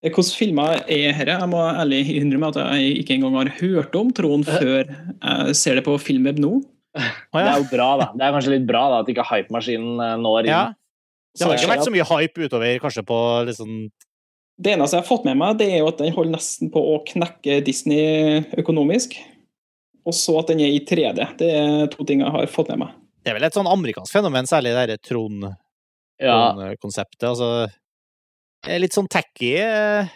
Hvilke 0.00 0.22
filmer 0.32 0.78
er 0.88 1.12
dette? 1.12 1.34
Jeg 1.34 1.48
må 1.52 1.60
ærlig 1.60 2.00
innrømme 2.16 2.48
at 2.54 2.58
jeg 2.62 3.00
ikke 3.02 3.18
engang 3.18 3.34
har 3.36 3.50
hørt 3.58 3.96
om 3.98 4.12
Trond 4.16 4.46
før 4.48 4.86
jeg 4.88 5.56
ser 5.58 5.76
det 5.76 5.84
på 5.84 5.96
Filmweb 6.00 6.40
nå. 6.40 6.54
Å, 6.96 7.36
Det 7.36 7.42
er 7.44 7.58
jo 7.60 7.66
bra, 7.70 7.88
da. 8.00 8.06
Det 8.16 8.24
er 8.24 8.32
kanskje 8.34 8.54
litt 8.54 8.68
bra 8.68 8.84
da, 8.90 9.00
at 9.04 9.10
ikke 9.12 9.26
hypemaskinen 9.28 10.00
eh, 10.02 10.14
når 10.22 10.46
inn. 10.46 10.54
ja. 10.54 10.62
Det 11.38 11.46
har 11.46 11.54
ikke 11.54 11.70
vært 11.70 11.86
så 11.86 11.92
mye 11.94 12.06
hype 12.08 12.46
utover 12.48 12.80
kanskje 12.82 13.04
på 13.06 13.16
liksom 13.46 13.74
Det 14.58 14.72
eneste 14.72 14.96
jeg 14.96 15.04
har 15.04 15.06
fått 15.06 15.28
med 15.28 15.38
meg, 15.38 15.60
det 15.60 15.68
er 15.70 15.76
jo 15.78 15.90
at 15.92 16.00
den 16.00 16.10
holder 16.16 16.34
nesten 16.34 16.72
på 16.74 16.80
å 16.90 16.96
knekke 17.06 17.60
Disney 17.64 18.40
økonomisk. 18.58 19.14
Og 20.08 20.16
så 20.16 20.34
at 20.40 20.50
den 20.50 20.64
er 20.64 20.72
i 20.74 20.80
3D. 20.82 21.28
Det 21.38 21.50
er 21.54 21.86
to 21.92 22.04
ting 22.08 22.24
jeg 22.24 22.34
har 22.34 22.50
fått 22.50 22.72
med 22.72 22.82
meg. 22.82 22.96
Det 23.22 23.30
er 23.30 23.36
vel 23.38 23.46
et 23.46 23.56
sånn 23.56 23.68
amerikansk 23.70 24.16
fenomen, 24.16 24.48
særlig 24.48 24.72
det 24.72 24.80
derre 24.80 24.98
Trond 25.04 25.46
Ja. 26.20 26.34
Altså, 26.58 27.50
litt 28.80 28.96
sånn 28.96 29.08
tacky 29.08 29.54
eh, 29.62 30.10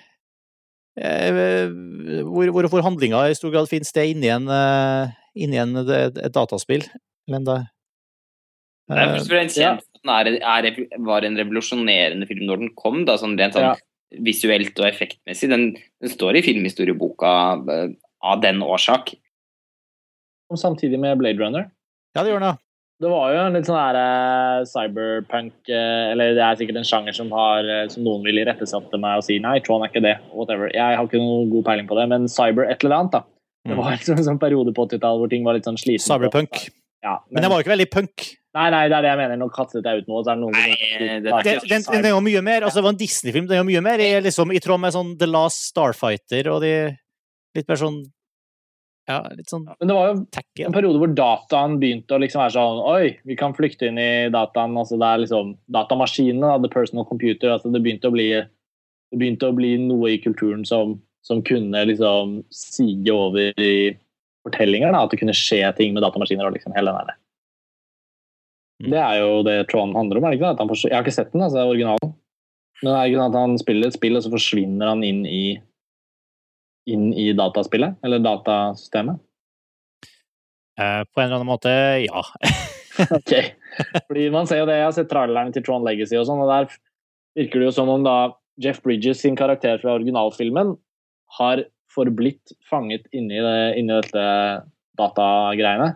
eh, 1.01 1.71
hvor, 2.27 2.51
hvor, 2.53 2.69
hvor 2.73 2.85
handlinga 2.85 3.23
i 3.31 3.37
stor 3.39 3.53
grad 3.55 3.71
finnes 3.71 3.93
det 3.97 4.05
inni 4.13 4.29
en, 4.33 4.51
eh, 4.53 5.15
inni 5.35 5.61
en 5.63 5.77
et, 5.85 6.19
et 6.19 6.35
dataspill. 6.35 6.85
Men 7.31 7.47
det, 7.49 7.59
Det 8.91 8.99
er 8.99 9.07
eh, 9.07 9.15
først 9.17 9.31
og 9.31 9.35
fremst 9.35 9.59
kjent 9.61 9.81
at 9.81 10.05
den 10.05 10.13
er, 10.13 10.31
er, 10.45 10.81
var 11.07 11.25
en 11.25 11.39
revolusjonerende 11.41 12.29
film 12.29 12.45
når 12.51 12.65
den 12.67 12.73
kom, 12.77 13.05
da, 13.09 13.17
sånn 13.21 13.39
rent 13.41 13.57
sånn 13.57 13.71
Ja. 13.71 13.75
visuelt 14.23 14.77
og 14.79 14.87
effektmessig. 14.91 15.49
Den, 15.51 15.71
den 16.05 16.13
står 16.13 16.37
i 16.39 16.45
filmhistorieboka 16.45 17.31
eh, 17.73 17.89
av 18.25 18.43
den 18.45 18.61
årsak. 18.63 19.15
samtidig 20.55 21.01
med 21.01 21.19
Blade 21.19 21.41
Runner. 21.41 21.71
ja, 22.15 22.23
det 22.23 22.31
gjør 22.31 22.45
den. 22.45 22.61
Det 23.03 23.11
var 23.11 23.33
jo 23.35 23.41
en 23.43 23.57
litt 23.59 23.67
sånn 23.67 23.77
her 23.81 23.97
eh, 23.99 24.65
cyberpunk 24.71 25.71
eh, 25.73 26.13
Eller 26.13 26.37
det 26.37 26.45
er 26.47 26.59
sikkert 26.61 26.79
en 26.79 26.87
sjanger 26.87 27.17
som, 27.17 27.33
har, 27.35 27.67
eh, 27.67 27.89
som 27.91 28.05
noen 28.07 28.23
vil 28.25 28.39
irettesette 28.45 29.01
meg 29.03 29.19
og 29.19 29.27
si 29.27 29.41
nei, 29.43 29.57
Tron 29.67 29.83
er 29.83 29.91
ikke 29.91 30.05
det. 30.05 30.15
Whatever. 30.33 30.71
Jeg 30.73 30.97
har 31.01 31.09
ikke 31.09 31.19
noen 31.21 31.51
god 31.53 31.67
peiling 31.67 31.89
på 31.91 31.99
det, 31.99 32.07
men 32.13 32.29
cyber 32.31 32.69
et 32.71 32.85
eller 32.87 33.01
annet, 33.01 33.17
da. 33.19 33.25
Det 33.65 33.73
Mm. 33.75 33.81
var 33.81 33.93
liksom 33.97 34.19
en 34.21 34.25
sånn 34.27 34.39
periode 34.39 34.75
på 34.77 34.85
80-tallet 34.87 35.21
hvor 35.23 35.31
ting 35.33 35.45
var 35.45 35.55
litt 35.57 35.65
sånn 35.65 35.79
slitne. 35.81 36.05
Cyberpunk. 36.05 36.67
Ja, 37.03 37.19
Men 37.31 37.43
det 37.43 37.49
var 37.51 37.59
jo 37.59 37.65
ikke 37.65 37.73
veldig 37.75 37.91
punk. 37.93 38.25
Nei, 38.55 38.67
nei, 38.71 38.83
det 38.89 38.97
er 38.97 39.03
det 39.03 39.11
jeg 39.11 39.19
mener. 39.19 39.37
Nå 39.41 39.49
kastet 39.53 39.85
jeg 39.89 40.03
ut 40.03 40.09
noe, 40.09 40.23
så 40.23 40.31
er 40.31 40.37
det 40.37 40.43
noen 40.45 40.53
Nei, 40.55 40.69
som 40.69 41.25
det 41.25 41.33
er 41.33 41.43
Det, 41.43 41.55
den, 41.73 42.03
den 42.05 42.25
mye 42.25 42.43
mer, 42.45 42.63
altså 42.63 42.79
det 42.81 42.85
var 42.87 42.93
en 42.95 43.01
Disney-film, 43.01 43.49
den 43.49 43.57
er 43.57 43.63
jo 43.65 43.69
mye 43.73 43.83
mer 43.83 43.99
i, 44.05 44.11
liksom, 44.25 44.53
i 44.55 44.61
tråd 44.63 44.81
med 44.85 44.95
sånn 44.95 45.11
The 45.19 45.27
Last 45.27 45.65
Starfighter 45.73 46.49
og 46.53 46.61
de 46.63 46.71
litt 47.57 47.69
mer 47.69 47.81
sånn 47.81 47.99
Ja, 49.07 49.19
litt 49.37 49.51
sånn 49.53 49.67
Men 49.69 49.89
det 49.91 49.95
var 49.97 50.07
jo 50.09 50.21
tacky. 50.33 50.65
en 50.65 50.73
periode 50.73 50.97
hvor 51.03 51.11
dataen 51.13 51.75
begynte 51.81 52.17
å 52.17 52.21
liksom 52.23 52.41
være 52.41 52.55
sånn 52.55 52.79
Oi, 52.89 53.19
vi 53.29 53.37
kan 53.37 53.53
flykte 53.53 53.91
inn 53.91 53.99
i 54.01 54.31
dataen. 54.33 54.77
altså 54.81 54.97
Det 54.97 55.09
er 55.11 55.19
liksom 55.27 55.51
datamaskinene, 55.77 56.41
da, 56.41 56.59
the 56.63 56.69
personal 56.73 57.05
computer. 57.05 57.51
altså 57.53 57.73
Det 57.73 57.83
begynte 57.85 58.09
å 58.09 58.15
bli, 58.15 58.31
det 58.41 59.19
begynte 59.21 59.51
å 59.51 59.57
bli 59.57 59.75
noe 59.83 60.15
i 60.15 60.23
kulturen 60.25 60.65
som, 60.65 60.97
som 61.23 61.43
kunne 61.45 61.85
liksom 61.91 62.39
sige 62.51 63.13
over 63.13 63.53
i 63.61 63.93
fortellinger. 64.47 64.93
da, 64.93 65.05
At 65.05 65.11
det 65.13 65.21
kunne 65.21 65.37
skje 65.37 65.61
ting 65.77 65.93
med 65.93 66.03
datamaskiner. 66.03 66.47
og 66.49 66.57
liksom 66.57 66.73
hele 66.77 66.91
den 66.97 67.07
der. 67.13 67.21
Mm. 68.83 68.91
Det 68.91 68.99
er 69.05 69.21
jo 69.21 69.43
det 69.47 69.59
Tron 69.71 69.95
handler 69.95 70.19
om. 70.19 70.25
er 70.25 70.31
det 70.35 70.41
ikke 70.41 70.57
det? 70.57 70.81
Jeg 70.89 70.97
har 70.97 71.05
ikke 71.05 71.13
sett 71.21 71.33
den, 71.33 71.43
altså 71.45 71.69
originalen. 71.69 72.15
Men 72.83 72.91
det 72.91 72.97
er 72.99 73.07
ikke 73.13 73.21
sånn 73.21 73.31
at 73.35 73.41
han 73.41 73.59
spiller 73.61 73.87
et 73.87 73.97
spill, 73.97 74.17
og 74.19 74.25
så 74.25 74.33
forsvinner 74.33 74.91
han 74.91 75.05
inn 75.07 75.23
i 75.29 75.45
inn 76.91 77.13
i 77.13 77.31
dataspillet? 77.37 77.99
Eller 78.05 78.23
datasystemet? 78.25 79.21
Eh, 80.75 81.03
på 81.07 81.21
en 81.21 81.27
eller 81.27 81.39
annen 81.41 81.53
måte, 81.53 81.75
ja. 82.05 82.25
Ok. 83.19 83.33
Fordi 84.09 84.31
man 84.31 84.49
ser 84.49 84.63
jo 84.63 84.69
det, 84.69 84.79
Jeg 84.79 84.89
har 84.89 84.97
sett 84.97 85.11
trailerne 85.11 85.55
til 85.55 85.65
Tron 85.67 85.87
Legacy, 85.87 86.17
og 86.19 86.29
sånn, 86.29 86.43
og 86.45 86.51
der 86.51 86.69
virker 87.39 87.61
det 87.61 87.71
jo 87.71 87.77
som 87.77 87.91
om 87.91 88.05
da 88.07 88.19
Jeff 88.63 88.81
Bridges 88.85 89.23
sin 89.25 89.39
karakter 89.39 89.81
fra 89.83 89.97
originalfilmen 89.97 90.77
har 91.41 91.65
forblitt 91.95 92.55
fanget 92.69 93.07
inni, 93.15 93.41
det, 93.43 93.59
inni 93.81 93.97
dette 93.97 94.27
datagreiene. 94.99 95.95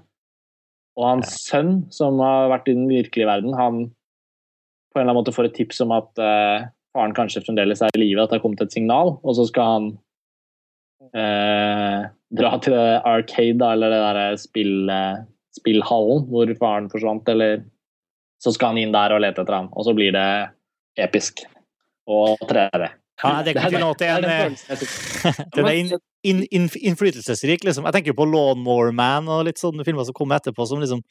Og 0.98 1.06
hans 1.06 1.36
sønn, 1.44 1.84
som 1.94 2.18
har 2.22 2.50
vært 2.50 2.70
i 2.70 2.74
den 2.74 2.88
virkelige 2.90 3.28
verden, 3.28 3.54
han 3.54 3.84
på 4.90 4.98
en 4.98 5.04
eller 5.04 5.12
annen 5.12 5.20
måte 5.20 5.34
får 5.34 5.50
et 5.50 5.56
tips 5.60 5.82
om 5.84 5.94
at 5.94 6.22
eh, 6.22 6.66
faren 6.96 7.14
kanskje 7.14 7.44
fremdeles 7.44 7.84
er 7.84 7.94
i 7.94 8.02
live, 8.02 8.24
at 8.24 8.32
det 8.32 8.40
har 8.40 8.42
kommet 8.42 8.64
et 8.64 8.74
signal, 8.74 9.14
og 9.22 9.38
så 9.38 9.46
skal 9.46 9.70
han 9.74 9.88
eh, 11.16 12.06
dra 12.38 12.52
til 12.62 12.76
det 12.76 13.00
arcade, 13.08 13.58
da, 13.60 13.72
eller 13.74 13.92
det 13.92 14.00
derre 14.04 14.28
spill, 14.40 14.90
eh, 14.92 15.24
spillhallen 15.58 16.26
hvor 16.30 16.52
faren 16.60 16.88
forsvant, 16.92 17.28
eller 17.32 17.62
så 18.42 18.52
skal 18.54 18.74
han 18.74 18.82
inn 18.82 18.94
der 18.94 19.14
og 19.16 19.22
lete 19.24 19.42
etter 19.42 19.56
ham, 19.56 19.68
og 19.74 19.86
så 19.86 19.94
blir 19.96 20.14
det 20.14 20.28
episk. 20.98 21.44
Og 22.08 22.40
3D. 22.48 22.88
ja 23.22 23.30
det 23.44 23.52
er 23.52 23.66
ikke 23.68 23.82
noe 23.82 23.96
til 23.98 24.08
en 24.08 24.24
det 24.24 24.36
er 24.38 24.52
eh, 24.72 25.40
den 25.56 25.66
er 25.68 25.74
inn, 25.74 25.90
inn, 26.24 26.42
inn, 26.48 26.68
innflytelsesrik, 26.92 27.66
liksom. 27.66 27.88
Jeg 27.88 27.98
tenker 27.98 28.16
på 28.16 28.28
Lawnmower 28.28 28.94
Man 28.96 29.28
og 29.28 29.44
litt 29.48 29.60
sånne 29.60 29.84
filmer 29.86 30.08
som 30.08 30.16
kommer 30.16 30.38
etterpå, 30.38 30.66
som 30.70 30.80
liksom 30.82 31.02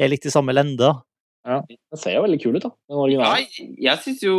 er 0.00 0.10
litt 0.10 0.26
i 0.26 0.32
samme 0.32 0.54
lende. 0.56 0.94
Den 1.42 1.98
ser 1.98 2.16
jo 2.16 2.22
veldig 2.24 2.38
kul 2.42 2.56
ut, 2.56 2.64
da. 2.64 2.70
Den 2.90 3.14
Ja, 3.18 3.32
jeg 3.90 4.02
syns 4.04 4.20
jo 4.22 4.36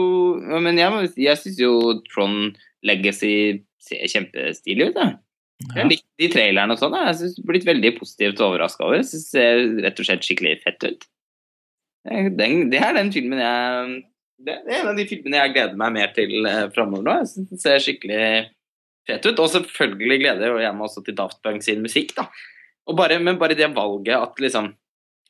Men 0.64 0.78
jeg, 0.80 1.10
jeg 1.20 1.40
syns 1.42 1.60
jo 1.60 1.74
Tron 2.08 2.54
Legacy 2.84 3.60
ser 3.84 4.10
kjempestilig 4.12 4.90
ut. 4.92 4.98
Da. 4.98 5.08
Jeg 5.64 5.80
har 5.80 5.92
de 5.94 6.30
trailerne 6.34 6.76
og 6.76 6.82
sånn. 6.82 6.96
Jeg 6.98 7.18
synes 7.20 7.36
jeg 7.38 7.44
har 7.44 7.52
blitt 7.52 7.68
veldig 7.68 7.92
positivt 7.98 8.42
overraska 8.44 8.86
over. 8.88 9.00
Jeg 9.00 9.10
synes 9.10 9.28
det 9.28 9.36
ser 9.36 9.62
rett 9.86 10.02
og 10.02 10.08
slett 10.10 10.28
skikkelig 10.28 10.56
fett 10.64 10.88
ut. 10.88 11.06
Den, 12.04 12.68
det 12.72 12.82
er 12.84 12.98
den 12.98 13.14
filmen 13.16 13.40
jeg 13.40 13.92
Det 14.44 14.58
er 14.60 14.82
en 14.82 14.90
av 14.92 14.98
de 14.98 15.06
filmene 15.08 15.40
jeg 15.40 15.54
gleder 15.54 15.78
meg 15.80 15.94
mer 15.96 16.10
til 16.16 16.50
eh, 16.50 16.66
framover 16.76 17.06
nå. 17.06 17.14
Jeg 17.22 17.30
synes 17.32 17.52
den 17.54 17.62
ser 17.62 17.84
skikkelig 17.84 18.24
fett 19.08 19.28
ut. 19.30 19.40
Og 19.40 19.52
selvfølgelig 19.54 20.20
gleder 20.26 20.60
jeg 20.66 20.76
meg 20.76 20.88
også 20.90 21.06
til 21.06 21.18
Daft 21.18 21.40
Punk 21.46 21.64
sin 21.64 21.84
musikk, 21.86 22.12
da. 22.18 22.28
Og 22.90 22.98
bare, 23.00 23.22
men 23.24 23.40
bare 23.40 23.56
det 23.56 23.72
valget 23.72 24.18
at 24.18 24.42
liksom 24.44 24.74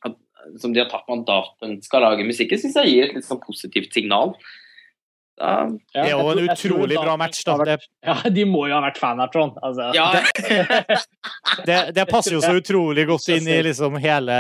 at, 0.08 0.16
Som 0.58 0.74
de 0.74 0.82
har 0.82 0.90
tatt 0.90 1.06
med 1.08 1.22
at 1.22 1.30
Daft 1.30 1.60
Punk 1.62 1.86
skal 1.86 2.06
lage 2.08 2.26
musikken, 2.26 2.60
syns 2.60 2.80
jeg 2.82 2.94
gir 2.94 3.06
et 3.10 3.18
litt 3.20 3.28
sånn 3.28 3.44
positivt 3.44 3.94
signal. 3.94 4.34
Da, 5.44 5.54
Det 5.68 6.00
er 6.00 6.12
jo 6.14 6.30
en 6.32 6.40
utrolig 6.54 6.96
bra 6.96 7.14
match, 7.20 7.42
da. 7.44 7.58
Det, 7.68 7.74
Ja, 8.08 8.14
de 8.32 8.46
må 8.48 8.62
jo 8.70 8.78
ha 8.78 8.82
vært 8.86 9.00
fan 9.02 9.20
av 9.20 9.32
Trond. 9.34 9.58
Altså. 9.60 9.90
ja, 9.98 10.06
det, 11.68 11.80
det 11.98 12.06
passer 12.08 12.38
jo 12.38 12.40
så 12.44 12.54
utrolig 12.62 13.04
godt 13.10 13.28
inn 13.34 13.50
i 13.52 13.58
liksom 13.68 13.98
hele 14.00 14.38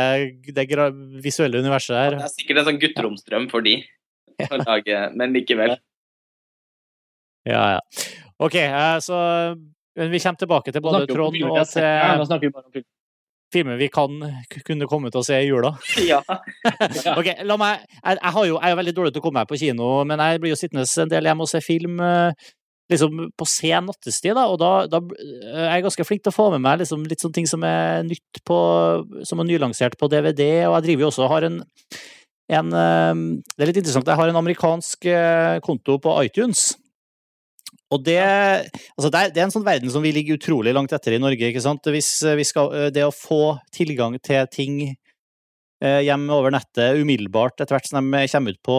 det 0.56 0.66
gra- 0.70 0.92
visuelle 1.26 1.60
universet 1.60 1.98
her. 1.98 2.16
det 2.22 2.30
er 2.30 2.34
sikkert 2.38 2.62
en 2.62 2.70
sånn 2.70 2.80
gutteromsdrøm 2.86 3.50
for 3.52 3.66
de 3.66 3.76
lage, 4.63 5.02
men 5.20 5.36
likevel. 5.36 5.76
Ja, 7.52 7.63
ja. 7.76 7.80
OK, 8.39 8.56
eh, 8.63 8.98
så 9.04 9.20
men 10.00 10.10
vi 10.10 10.20
kommer 10.24 10.39
tilbake 10.39 10.72
til 10.74 10.82
både 10.82 11.04
Trond 11.12 11.36
og. 11.44 11.58
Ja, 11.60 11.66
til 11.68 12.20
nå 12.22 12.26
snakker 12.32 12.48
vi 12.48 12.54
bare 12.56 12.66
om 12.70 12.74
film. 12.80 12.88
Filmer 13.54 13.78
vi 13.80 13.89
kan 13.94 14.18
kunne 14.66 14.88
komme 14.89 15.12
til 15.13 15.22
å 15.22 15.28
se 15.28 15.39
i 15.39 15.48
jula. 15.50 15.76
Ja. 16.12 16.22
Ok, 17.20 17.30
la 17.46 17.58
meg, 17.60 17.86
jeg, 18.00 18.18
jeg, 18.18 18.34
har 18.36 18.50
jo, 18.50 18.58
jeg 18.58 18.74
er 18.74 18.80
veldig 18.80 18.96
dårlig 18.98 19.13
til 19.13 19.24
å 19.24 19.26
komme 19.28 19.44
meg 19.44 19.50
på 19.50 19.60
kino, 19.62 19.94
men 20.08 20.22
jeg 20.22 20.42
blir 20.44 20.54
jo 20.54 20.60
sittende 20.60 20.86
en 20.86 21.13
del 21.13 21.30
hjemme 21.30 21.46
og 21.46 21.52
se 21.52 21.62
film 21.63 22.02
eh, 22.04 22.50
liksom 22.92 23.30
på 23.39 23.48
sen 23.50 23.88
nattestid, 23.89 24.34
da, 24.38 24.48
og 24.52 24.60
da, 24.62 24.72
da 24.92 25.02
eh, 25.16 25.63
er 25.68 25.78
jeg 25.78 25.88
ganske 25.88 26.08
flink 26.08 26.26
til 26.26 26.34
å 26.34 26.36
få 26.36 26.50
med 26.56 26.63
meg 26.66 26.82
liksom, 26.84 27.06
litt 27.10 27.24
sånne 27.24 27.38
ting 27.39 27.50
som 27.50 27.63
er 27.68 28.04
nytt 28.08 28.44
på, 28.48 28.60
som 29.30 29.42
er 29.42 29.50
nylansert 29.50 29.98
på 30.00 30.10
DVD, 30.12 30.68
og 30.68 30.78
jeg 30.80 30.88
driver 30.89 31.06
jo 31.06 31.12
også 31.12 31.26
og 31.28 31.34
har 31.36 31.50
en, 31.50 31.60
en 32.60 32.78
eh, 32.84 33.26
Det 33.54 33.66
er 33.66 33.72
litt 33.72 33.84
interessant, 33.84 34.10
jeg 34.10 34.22
har 34.22 34.34
en 34.34 34.42
amerikansk 34.44 35.12
konto 35.66 36.00
på 36.04 36.18
iTunes. 36.26 36.74
Og 37.94 38.02
det, 38.06 38.20
altså 38.98 39.12
det, 39.14 39.20
er, 39.20 39.32
det 39.34 39.42
er 39.42 39.48
en 39.48 39.54
sånn 39.54 39.68
verden 39.68 39.94
som 39.94 40.04
vi 40.04 40.14
ligger 40.16 40.40
utrolig 40.40 40.74
langt 40.76 40.94
etter 40.96 41.16
i 41.16 41.22
Norge. 41.22 41.50
ikke 41.50 41.64
sant? 41.64 41.86
Hvis 41.94 42.16
eh, 42.26 42.38
vi 42.40 42.48
skal, 42.48 42.74
eh, 42.74 42.92
det 42.94 43.06
å 43.06 43.14
få 43.14 43.58
tilgang 43.76 44.16
til 44.24 44.48
ting 44.54 44.80
eh, 44.88 46.00
hjem 46.08 46.26
over 46.34 46.54
nettet 46.56 46.98
umiddelbart 47.02 47.60
etter 47.60 47.76
hvert 47.76 47.90
som 47.90 48.00
de 48.00 48.24
kommer 48.32 48.56
ut 48.56 48.62
på 48.66 48.78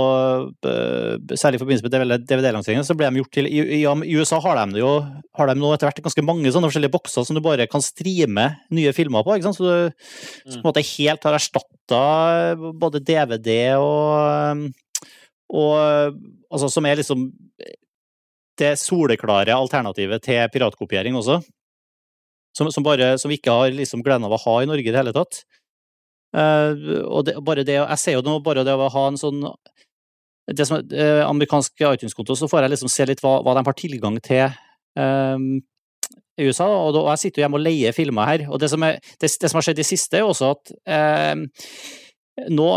Særlig 0.65 1.59
i 1.59 1.63
forbindelse 1.63 1.87
med 1.87 2.27
DVD-lanseringen, 2.27 2.87
så 2.87 2.97
ble 2.99 3.11
de 3.11 3.21
gjort 3.23 3.35
til 3.37 3.49
I, 3.51 3.83
i, 3.83 4.17
USA 4.17 4.41
har 4.43 4.63
de 4.63 4.81
jo 4.83 4.93
har 5.39 5.51
de 5.51 5.59
nå 5.61 5.73
etter 5.75 5.91
hvert 5.91 6.05
ganske 6.09 6.27
mange 6.27 6.51
sånne 6.55 6.71
forskjellige 6.71 6.95
bokser 6.97 7.27
som 7.29 7.37
du 7.39 7.43
bare 7.45 7.69
kan 7.71 7.85
streame 7.85 8.49
nye 8.75 8.95
filmer 8.97 9.27
på. 9.27 9.37
ikke 9.37 9.51
sant? 9.51 9.61
Så 9.61 9.69
du 9.69 10.57
på 10.57 10.63
en 10.63 10.71
måte 10.71 10.87
helt 10.95 11.29
har 11.29 11.39
erstatta 11.39 12.03
både 12.81 13.05
DVD 13.05 13.77
og 13.79 14.71
og 15.55 16.17
altså 16.51 16.71
som 16.73 16.87
er 16.89 16.99
liksom 16.99 17.29
det 18.61 18.75
soleklare 18.81 19.57
alternativet 19.57 20.25
til 20.25 20.43
piratkopiering 20.53 21.17
også. 21.19 21.41
Som, 22.55 22.71
som, 22.71 22.85
bare, 22.87 23.17
som 23.19 23.33
vi 23.33 23.41
ikke 23.41 23.55
har 23.55 23.73
liksom 23.75 24.05
gleden 24.07 24.29
av 24.29 24.37
å 24.37 24.43
ha 24.45 24.61
i 24.63 24.69
Norge 24.71 24.87
i 24.87 24.93
det 24.93 25.01
hele 25.01 25.15
tatt. 25.15 25.43
Uh, 26.35 27.03
og 27.07 27.25
det, 27.27 27.35
bare 27.47 27.65
det, 27.67 27.77
jeg 27.79 28.01
ser 28.03 28.17
jo 28.17 28.25
nå 28.27 28.41
bare 28.43 28.63
det 28.67 28.75
å 28.75 28.91
ha 28.91 29.05
en 29.11 29.19
sånn 29.19 29.43
det 30.53 30.67
som 30.69 30.77
eh, 30.77 31.23
amerikansk 31.25 31.81
iTunes-konto, 31.89 32.37
så 32.37 32.49
får 32.51 32.67
jeg 32.67 32.75
liksom 32.75 32.91
se 32.93 33.07
litt 33.09 33.23
hva, 33.25 33.39
hva 33.45 33.55
de 33.57 33.63
har 33.65 33.77
tilgang 33.79 34.19
til 34.25 34.43
eh, 34.45 35.45
i 36.37 36.49
USA. 36.49 36.67
Og, 36.69 36.91
da, 36.93 37.05
og 37.05 37.11
jeg 37.15 37.23
sitter 37.23 37.41
jo 37.41 37.45
hjemme 37.47 37.61
og 37.61 37.65
leier 37.65 37.97
filmer 37.97 38.29
her. 38.29 38.47
Og 38.51 38.61
det 38.61 38.69
som, 38.73 38.85
er, 38.85 38.99
det, 39.01 39.31
det 39.41 39.51
som 39.51 39.61
har 39.61 39.67
skjedd 39.69 39.81
i 39.81 39.87
siste, 39.89 40.21
er 40.21 40.29
også 40.29 40.53
at 40.53 40.75
eh, 40.85 41.33
nå, 42.51 42.69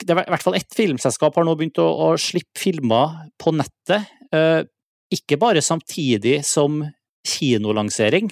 det 0.00 0.14
er 0.14 0.22
i 0.22 0.34
hvert 0.34 0.46
fall 0.46 0.56
ett 0.58 0.76
filmselskap 0.76 1.36
har 1.36 1.46
nå 1.46 1.56
begynt 1.58 1.80
å, 1.82 1.88
å 2.06 2.12
slippe 2.20 2.62
filmer 2.62 3.26
på 3.40 3.54
nettet. 3.56 4.08
eh, 4.32 4.62
ikke 5.14 5.38
bare 5.40 5.62
samtidig 5.64 6.40
som 6.46 6.82
kinolansering, 7.26 8.30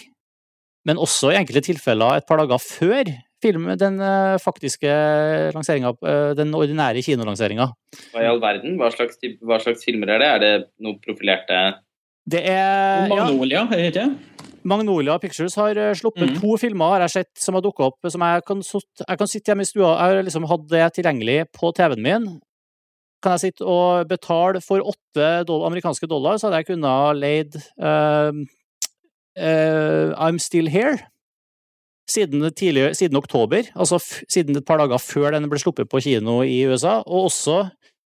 men 0.89 1.01
også 1.01 1.33
i 1.33 1.39
enkelte 1.39 1.69
tilfeller 1.69 2.19
et 2.19 2.29
par 2.29 2.41
dager 2.41 2.63
før 2.63 3.11
film, 3.41 3.69
den 3.81 4.01
eh, 4.05 4.39
faktiske 4.43 4.91
lanseringa, 5.55 5.95
eh, 6.07 6.33
den 6.39 6.53
ordinære 6.57 7.05
kinolanseringa. 7.05 7.71
Hva 8.13 8.25
i 8.25 8.29
all 8.29 8.41
verden? 8.43 8.77
Hva 8.81 8.91
slags, 8.95 9.21
typ- 9.21 9.41
hva 9.47 9.61
slags 9.63 9.87
filmer 9.87 10.13
er 10.15 10.23
det? 10.23 10.29
Er 10.29 10.43
det 10.45 10.53
noe 10.85 11.01
profilerte 11.01 11.61
Det 12.31 12.43
er 12.47 13.09
Magnolia, 13.09 13.65
ja. 13.65 13.81
heter 13.81 14.01
det? 14.03 14.41
Magnolia 14.63 15.17
Pictures 15.19 15.57
har 15.57 15.77
eh, 15.77 15.95
sluppet 15.97 16.35
mm. 16.35 16.37
to 16.43 16.57
filmer 16.61 16.97
har 16.97 17.07
jeg 17.07 17.17
sett 17.17 17.33
som 17.41 17.57
har 17.57 17.65
dukka 17.65 17.89
opp, 17.89 18.11
som 18.13 18.21
jeg 18.21 18.45
kan, 18.47 18.61
jeg 18.61 19.21
kan 19.23 19.31
sitte 19.31 19.53
hjemme 19.53 19.65
i 19.65 19.71
stua 19.71 19.95
Jeg 19.95 20.19
har 20.19 20.27
liksom 20.29 20.49
hatt 20.51 20.69
det 20.69 20.87
tilgjengelig 20.99 21.39
på 21.57 21.73
TV-en 21.77 22.05
min. 22.05 22.31
Kan 23.21 23.37
jeg 23.37 23.51
sitte 23.51 23.69
og 23.69 24.09
betale 24.09 24.63
for 24.65 24.81
åtte 24.81 25.29
dollar, 25.45 25.69
amerikanske 25.69 26.09
dollar, 26.09 26.39
så 26.39 26.49
hadde 26.49 26.63
jeg 26.63 26.71
kunnet 26.71 26.89
ha 26.89 27.13
leid 27.13 27.59
uh, 27.83 28.33
uh, 29.37 30.07
I'm 30.17 30.41
Still 30.41 30.71
Here 30.73 30.97
siden, 32.11 32.43
tidlig, 32.55 32.97
siden 32.99 33.19
oktober, 33.21 33.69
altså 33.75 34.01
siden 34.01 34.59
et 34.59 34.67
par 34.67 34.81
dager 34.83 34.99
før 34.99 35.35
den 35.37 35.49
ble 35.51 35.61
sluppet 35.63 35.91
på 35.91 36.01
kino 36.03 36.41
i 36.43 36.63
USA. 36.67 37.01
Og 37.07 37.31
også 37.31 37.69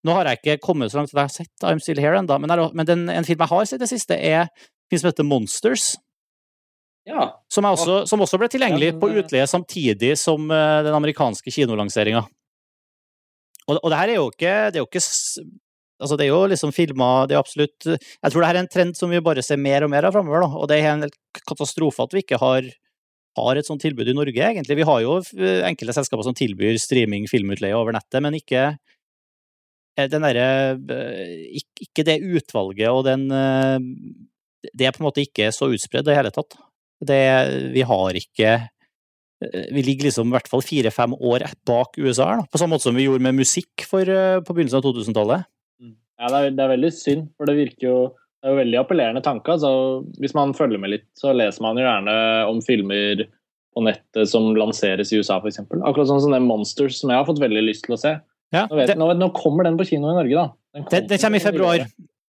Nå 0.06 0.14
har 0.14 0.28
jeg 0.30 0.38
ikke 0.38 0.60
kommet 0.62 0.92
så 0.92 1.00
langt 1.00 1.10
at 1.10 1.16
jeg 1.18 1.26
har 1.26 1.32
sett 1.34 1.64
I'm 1.66 1.80
Still 1.82 1.98
Here 1.98 2.20
ennå, 2.20 2.36
men, 2.38 2.52
men 2.70 2.86
den, 2.86 3.00
en 3.10 3.24
film 3.26 3.40
jeg 3.42 3.50
har 3.50 3.64
sett 3.66 3.80
i 3.80 3.82
det 3.82 3.88
siste, 3.90 4.14
er 4.14 4.44
en 4.44 4.52
film 4.86 5.00
som 5.00 5.08
heter 5.08 5.26
Monsters. 5.26 5.86
Ja. 7.08 7.24
Som, 7.50 7.66
også, 7.66 8.04
som 8.06 8.22
også 8.22 8.38
ble 8.38 8.46
tilgjengelig 8.52 8.92
på 9.02 9.10
eh, 9.10 9.18
utleie 9.18 9.48
samtidig 9.50 10.12
som 10.20 10.46
eh, 10.54 10.84
den 10.86 10.94
amerikanske 10.94 11.50
kinolanseringa. 11.50 12.22
Og, 13.68 13.78
og 13.82 13.92
det 13.92 14.00
her 14.00 14.12
er 14.12 14.18
jo 14.18 14.28
ikke 14.32 14.52
Det 14.72 14.78
er 14.78 14.84
jo 14.84 14.88
ikke 14.88 15.04
Altså, 15.98 16.14
det 16.14 16.28
er 16.28 16.30
jo 16.30 16.42
liksom 16.50 16.72
filmer 16.74 17.28
Det 17.28 17.36
er 17.36 17.42
absolutt 17.42 17.88
Jeg 17.88 18.30
tror 18.30 18.40
det 18.40 18.50
her 18.50 18.58
er 18.58 18.64
en 18.64 18.70
trend 18.70 18.98
som 18.98 19.10
vi 19.12 19.22
bare 19.24 19.44
ser 19.44 19.60
mer 19.60 19.84
og 19.84 19.90
mer 19.92 20.06
av 20.08 20.14
framover, 20.14 20.44
da. 20.44 20.50
Og 20.54 20.70
det 20.70 20.78
er 20.78 20.92
en 20.92 21.08
katastrofe 21.46 22.04
at 22.04 22.14
vi 22.14 22.22
ikke 22.24 22.38
har 22.40 22.68
har 23.38 23.58
et 23.58 23.68
sånt 23.68 23.82
tilbud 23.84 24.08
i 24.10 24.16
Norge, 24.16 24.42
egentlig. 24.42 24.78
Vi 24.80 24.86
har 24.88 25.02
jo 25.04 25.18
enkelte 25.68 25.96
selskaper 25.96 26.26
som 26.26 26.36
tilbyr 26.36 26.78
streaming, 26.80 27.28
filmutleie 27.30 27.76
over 27.76 27.94
nettet, 27.96 28.20
men 28.24 28.36
ikke 28.38 28.62
eh, 29.98 30.08
den 30.10 30.26
derre 30.26 30.48
ikke, 31.60 32.06
det 32.06 32.20
utvalget 32.22 32.90
og 32.90 33.04
den 33.08 33.28
eh, 33.34 33.78
Det 34.74 34.88
er 34.88 34.94
på 34.94 35.02
en 35.02 35.08
måte 35.08 35.22
ikke 35.22 35.52
så 35.54 35.70
utspredd 35.70 36.06
i 36.06 36.10
det 36.10 36.18
hele 36.18 36.34
tatt. 36.34 36.58
Det, 36.98 37.22
vi 37.76 37.84
har 37.86 38.18
ikke 38.18 38.56
Vi 39.38 39.82
ligger 39.86 40.08
liksom 40.08 40.32
i 40.32 40.34
hvert 40.34 40.48
fall 40.50 40.64
fire-fem 40.66 41.12
år 41.14 41.44
bak 41.68 41.98
USA, 42.00 42.32
da. 42.40 42.46
på 42.50 42.58
samme 42.58 42.74
måte 42.74 42.88
som 42.88 42.96
vi 42.98 43.06
gjorde 43.06 43.22
med 43.22 43.38
musikk 43.38 43.84
for, 43.86 44.02
eh, 44.02 44.40
på 44.42 44.54
begynnelsen 44.54 44.80
av 44.80 44.86
2000-tallet. 44.88 45.46
Ja, 46.18 46.30
det 46.32 46.38
er, 46.38 46.56
det 46.58 46.64
er 46.64 46.72
veldig 46.72 46.90
synd, 46.94 47.28
for 47.38 47.46
det 47.46 47.54
virker 47.60 47.86
jo 47.86 47.98
det 48.38 48.46
er 48.46 48.54
jo 48.54 48.58
veldig 48.60 48.78
appellerende 48.78 49.22
tanke. 49.22 49.50
Altså, 49.56 49.70
hvis 50.22 50.34
man 50.34 50.54
følger 50.54 50.78
med 50.78 50.92
litt, 50.92 51.08
så 51.18 51.32
leser 51.34 51.64
man 51.64 51.78
jo 51.78 51.82
gjerne 51.82 52.14
om 52.46 52.60
filmer 52.62 53.24
på 53.74 53.82
nettet 53.82 54.30
som 54.30 54.52
lanseres 54.54 55.10
i 55.10 55.18
USA, 55.18 55.40
f.eks. 55.42 55.58
Akkurat 55.66 56.06
sånn 56.10 56.22
som 56.22 56.34
den 56.34 56.46
Monsters, 56.46 57.00
som 57.00 57.10
jeg 57.10 57.18
har 57.18 57.26
fått 57.26 57.42
veldig 57.42 57.64
lyst 57.66 57.88
til 57.88 57.96
å 57.96 57.98
se. 57.98 58.14
Ja, 58.54 58.62
Nå, 58.70 58.78
vet, 58.78 58.92
det, 58.92 58.96
nå, 59.00 59.10
nå 59.18 59.28
kommer 59.36 59.66
den 59.66 59.76
på 59.78 59.88
kino 59.90 60.12
i 60.12 60.16
Norge, 60.16 60.44
da. 60.46 60.84
det, 60.94 61.02
det 61.10 61.18
kommer 61.20 61.42
i 61.42 61.44
februar. 61.44 61.82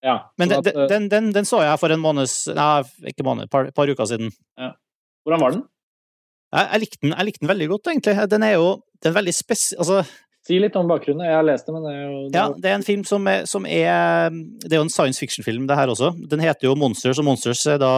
Ja, 0.05 0.15
Men 0.39 0.53
den, 0.53 0.61
at, 0.63 0.69
eh, 0.71 0.87
den, 0.93 1.09
den, 1.11 1.29
den 1.35 1.47
så 1.49 1.59
jeg 1.65 1.79
for 1.81 1.91
en 1.91 1.99
måneds 1.99 2.35
Nei, 2.55 2.85
ikke 3.11 3.25
måned, 3.27 3.49
par, 3.51 3.67
par 3.75 3.91
uker 3.91 4.07
siden. 4.07 4.31
Hvordan 5.27 5.43
var 5.43 5.57
den? 5.57 5.65
Jeg, 6.55 6.67
jeg, 6.71 6.81
likte 6.83 7.01
den, 7.03 7.13
jeg 7.13 7.27
likte 7.27 7.43
den 7.43 7.51
veldig 7.51 7.67
godt, 7.73 7.91
egentlig. 7.91 8.15
Den 8.31 8.45
er 8.47 8.55
jo 8.55 8.69
den 9.03 9.11
er 9.11 9.19
veldig 9.19 9.35
spes... 9.35 9.69
Altså, 9.77 10.01
Si 10.47 10.55
litt 10.63 10.77
om 10.79 10.87
bakgrunnen. 10.87 11.25
Jeg 11.27 11.35
har 11.35 11.43
lest 11.43 11.67
det, 11.67 11.73
men 11.75 11.83
det 11.83 11.91
er 11.91 12.03
jo 12.05 12.19
det 12.31 12.39
ja, 12.39 12.45
det 12.55 12.69
er 12.69 12.77
en 12.77 12.85
film 12.87 13.01
som 13.07 13.25
er, 13.27 13.41
som 13.49 13.65
er 13.67 14.31
Det 14.63 14.71
er 14.71 14.79
jo 14.79 14.85
en 14.85 14.93
science 14.93 15.19
fiction-film, 15.19 15.65
det 15.67 15.75
her 15.75 15.91
også. 15.91 16.13
Den 16.31 16.39
heter 16.39 16.69
jo 16.69 16.77
Monsters, 16.79 17.19
og 17.19 17.27
Monsters 17.27 17.65
er 17.67 17.81
da 17.83 17.91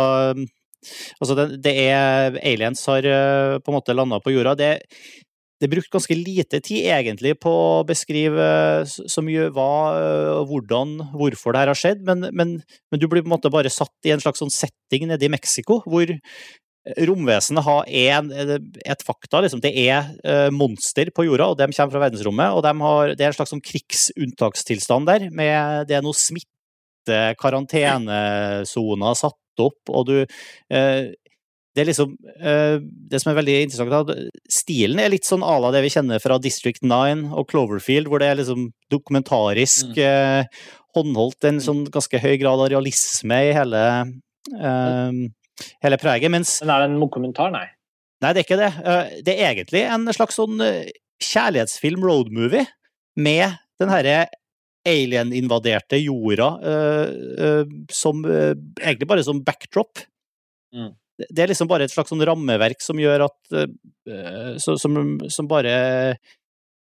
Altså, 1.19 1.35
det, 1.35 1.59
det 1.61 1.73
er 1.91 2.39
Aliens 2.39 2.81
har 2.87 3.05
eh, 3.05 3.57
på 3.59 3.69
en 3.69 3.75
måte 3.75 3.93
landa 3.93 4.21
på 4.23 4.31
jorda. 4.31 4.55
Det, 4.57 4.69
det 5.59 5.67
er 5.67 5.73
brukt 5.73 5.91
ganske 5.91 6.15
lite 6.15 6.61
tid, 6.63 6.87
egentlig, 6.87 7.33
på 7.43 7.51
å 7.51 7.83
beskrive 7.87 8.45
så 8.87 9.03
så 9.11 9.23
mye 9.25 9.49
hva, 9.53 9.73
eh, 9.99 10.39
hvordan, 10.47 10.95
hvorfor 11.19 11.53
det 11.53 11.65
her 11.65 11.73
har 11.73 11.81
skjedd, 11.81 12.05
men, 12.07 12.29
men, 12.31 12.55
men 12.63 13.01
du 13.01 13.09
blir 13.11 13.25
på 13.25 13.27
en 13.27 13.35
måte 13.35 13.51
bare 13.51 13.73
satt 13.73 14.07
i 14.07 14.15
en 14.15 14.23
slags 14.23 14.39
sånn 14.39 14.53
setting 14.55 15.09
nede 15.11 15.27
i 15.27 15.33
Mexico, 15.35 15.81
hvor 15.83 16.15
romvesenet 17.09 17.65
har 17.65 17.89
en, 18.03 18.31
et 18.31 19.03
fakta, 19.05 19.43
liksom. 19.45 19.61
Det 19.63 19.71
er 19.85 20.11
eh, 20.23 20.49
monster 20.55 21.11
på 21.15 21.27
jorda, 21.27 21.51
og 21.51 21.59
de 21.59 21.69
kommer 21.71 21.95
fra 21.95 22.03
verdensrommet, 22.05 22.55
og 22.55 22.63
de 22.65 22.73
har, 22.85 23.15
det 23.15 23.25
er 23.25 23.33
en 23.33 23.37
slags 23.37 23.53
sånn 23.55 23.65
krigsunntakstilstand 23.65 25.09
der, 25.09 25.29
med 25.35 25.89
det 25.89 25.99
er 25.99 26.05
noe 26.05 26.17
smitte, 26.17 27.19
karantenesoner 27.39 29.17
satt 29.17 29.63
opp, 29.63 29.79
og 29.89 30.05
du 30.07 30.15
eh, 30.21 31.09
det 31.75 31.83
er 31.83 31.89
liksom 31.91 32.15
eh, 32.41 32.77
Det 32.81 33.19
som 33.21 33.31
er 33.31 33.37
veldig 33.37 33.55
interessant, 33.63 34.11
er 34.11 34.51
stilen 34.51 34.99
er 35.01 35.11
litt 35.13 35.27
sånn 35.27 35.45
à 35.45 35.55
la 35.61 35.71
det 35.73 35.83
vi 35.85 35.93
kjenner 35.93 36.21
fra 36.23 36.39
District 36.41 36.81
9 36.83 37.29
og 37.37 37.47
Cloverfield, 37.51 38.09
hvor 38.09 38.21
det 38.21 38.31
er 38.31 38.39
liksom 38.41 38.69
dokumentarisk 38.91 39.97
eh, 40.01 40.43
håndholdt, 40.97 41.45
en 41.45 41.61
sånn 41.63 41.83
ganske 41.93 42.21
høy 42.21 42.35
grad 42.41 42.65
av 42.65 42.71
realisme 42.73 43.37
i 43.47 43.53
hele 43.55 43.83
eh, 44.57 45.21
hele 45.83 45.97
preget. 46.01 46.31
Mens 46.31 46.59
Men 46.63 46.73
er 46.75 46.85
det 46.85 46.89
en 46.93 47.09
kommentar, 47.11 47.51
Nei. 47.53 47.67
Nei, 48.19 48.33
det 48.35 48.41
er 48.41 48.47
ikke 48.47 48.59
det. 48.59 48.71
Eh, 48.83 49.11
Det 49.23 49.35
er 49.37 49.53
egentlig 49.53 49.85
en 49.87 50.07
slags 50.15 50.35
sånn 50.39 50.59
eh, 50.63 50.89
kjærlighetsfilm, 51.23 52.03
roadmovie, 52.03 52.65
med 53.19 53.55
den 53.79 53.91
herre 53.91 54.17
alien-invaderte 54.87 55.99
jorda 55.99 56.49
eh, 56.63 57.63
som 57.91 58.21
Egentlig 58.25 59.07
bare 59.07 59.23
som 59.23 59.41
backdrop. 59.43 59.99
Mm. 60.75 60.93
Det- 61.19 61.43
er 61.43 61.51
liksom 61.51 61.67
bare 61.67 61.83
et 61.83 61.91
slags 61.91 62.11
sånn 62.11 62.23
rammeverk 62.23 62.81
som 62.81 62.95
gjør 62.99 63.25
at 63.27 64.59
som, 64.63 65.19
som 65.29 65.47
bare 65.47 66.17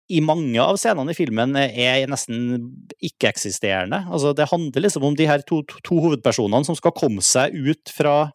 i 0.10 0.20
mange 0.26 0.58
av 0.60 0.76
scenene 0.82 1.14
i 1.14 1.18
filmen 1.18 1.54
er 1.56 2.08
nesten 2.10 2.58
ikke-eksisterende. 3.06 4.02
Altså, 4.10 4.34
det 4.36 4.50
handler 4.50 4.82
liksom 4.82 5.06
om 5.06 5.16
de 5.16 5.28
her 5.30 5.44
to, 5.46 5.62
to, 5.70 5.78
to 5.86 6.00
hovedpersonene 6.02 6.66
som 6.66 6.76
skal 6.78 6.96
komme 6.98 7.22
seg 7.22 7.54
ut 7.54 7.94
fra 7.94 8.32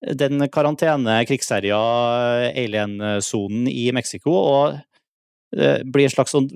den 0.00 0.44
karantene, 0.54 1.18
krigsherja 1.26 1.78
alien-sonen 2.52 3.66
i 3.70 3.88
Mexico, 3.96 4.34
og 4.36 4.76
eh, 5.56 5.82
blir 5.84 6.06
en 6.06 6.14
slags 6.14 6.34
sånn 6.36 6.48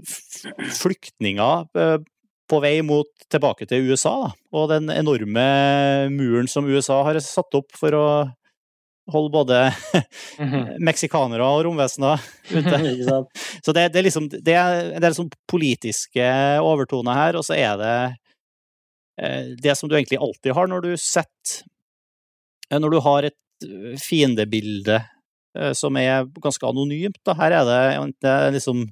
flyktninger 0.78 1.66
eh, 1.78 1.96
på 2.52 2.60
vei 2.62 2.76
mot 2.86 3.10
tilbake 3.32 3.66
til 3.68 3.90
USA. 3.90 4.14
Da. 4.26 4.30
Og 4.58 4.70
den 4.70 4.92
enorme 4.94 5.46
muren 6.12 6.50
som 6.50 6.68
USA 6.68 7.00
har 7.08 7.18
satt 7.24 7.58
opp 7.58 7.74
for 7.78 7.96
å 7.96 8.06
holde 9.10 9.32
både 9.34 9.60
meksikanere 10.88 11.42
og 11.42 11.64
romvesener 11.66 12.22
ute. 12.52 12.80
Så 13.64 13.74
det, 13.74 13.88
det 13.94 14.02
er 14.02 14.06
liksom 14.06 14.28
det 14.30 14.54
er, 14.54 14.92
det 14.94 15.08
er 15.08 15.16
sånn 15.16 15.32
politiske 15.50 16.28
overtoner 16.62 17.18
her, 17.18 17.38
og 17.40 17.46
så 17.46 17.56
er 17.58 17.74
det 17.80 17.96
eh, 19.18 19.50
det 19.58 19.74
som 19.78 19.90
du 19.90 19.96
egentlig 19.98 20.20
alltid 20.22 20.54
har 20.54 20.70
når 20.70 20.86
du 20.86 20.92
setter 20.94 21.66
Når 22.80 22.94
du 22.94 22.98
har 23.04 23.28
et 23.28 23.66
eh, 23.66 23.98
fiendebilde 24.00 25.00
eh, 25.58 25.72
som 25.76 25.96
er 26.00 26.26
ganske 26.42 26.66
anonymt. 26.68 27.20
Da. 27.26 27.36
Her 27.38 27.58
er 27.60 27.68
det, 27.68 28.32
liksom 28.56 28.84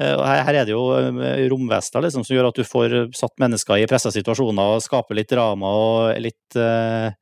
eh, 0.00 0.16
her, 0.16 0.54
er 0.54 0.64
det 0.68 0.74
jo 0.74 0.86
eh, 0.96 1.44
romvesener 1.52 2.06
liksom, 2.06 2.24
som 2.26 2.36
gjør 2.36 2.50
at 2.50 2.60
du 2.60 2.64
får 2.66 2.96
satt 3.18 3.36
mennesker 3.42 3.82
i 3.82 3.90
pressa 3.90 4.12
situasjoner 4.14 4.76
og 4.76 4.84
skaper 4.84 5.18
litt 5.18 5.32
drama 5.32 5.76
og 5.82 6.22
litt 6.22 6.60
uh, 6.60 7.12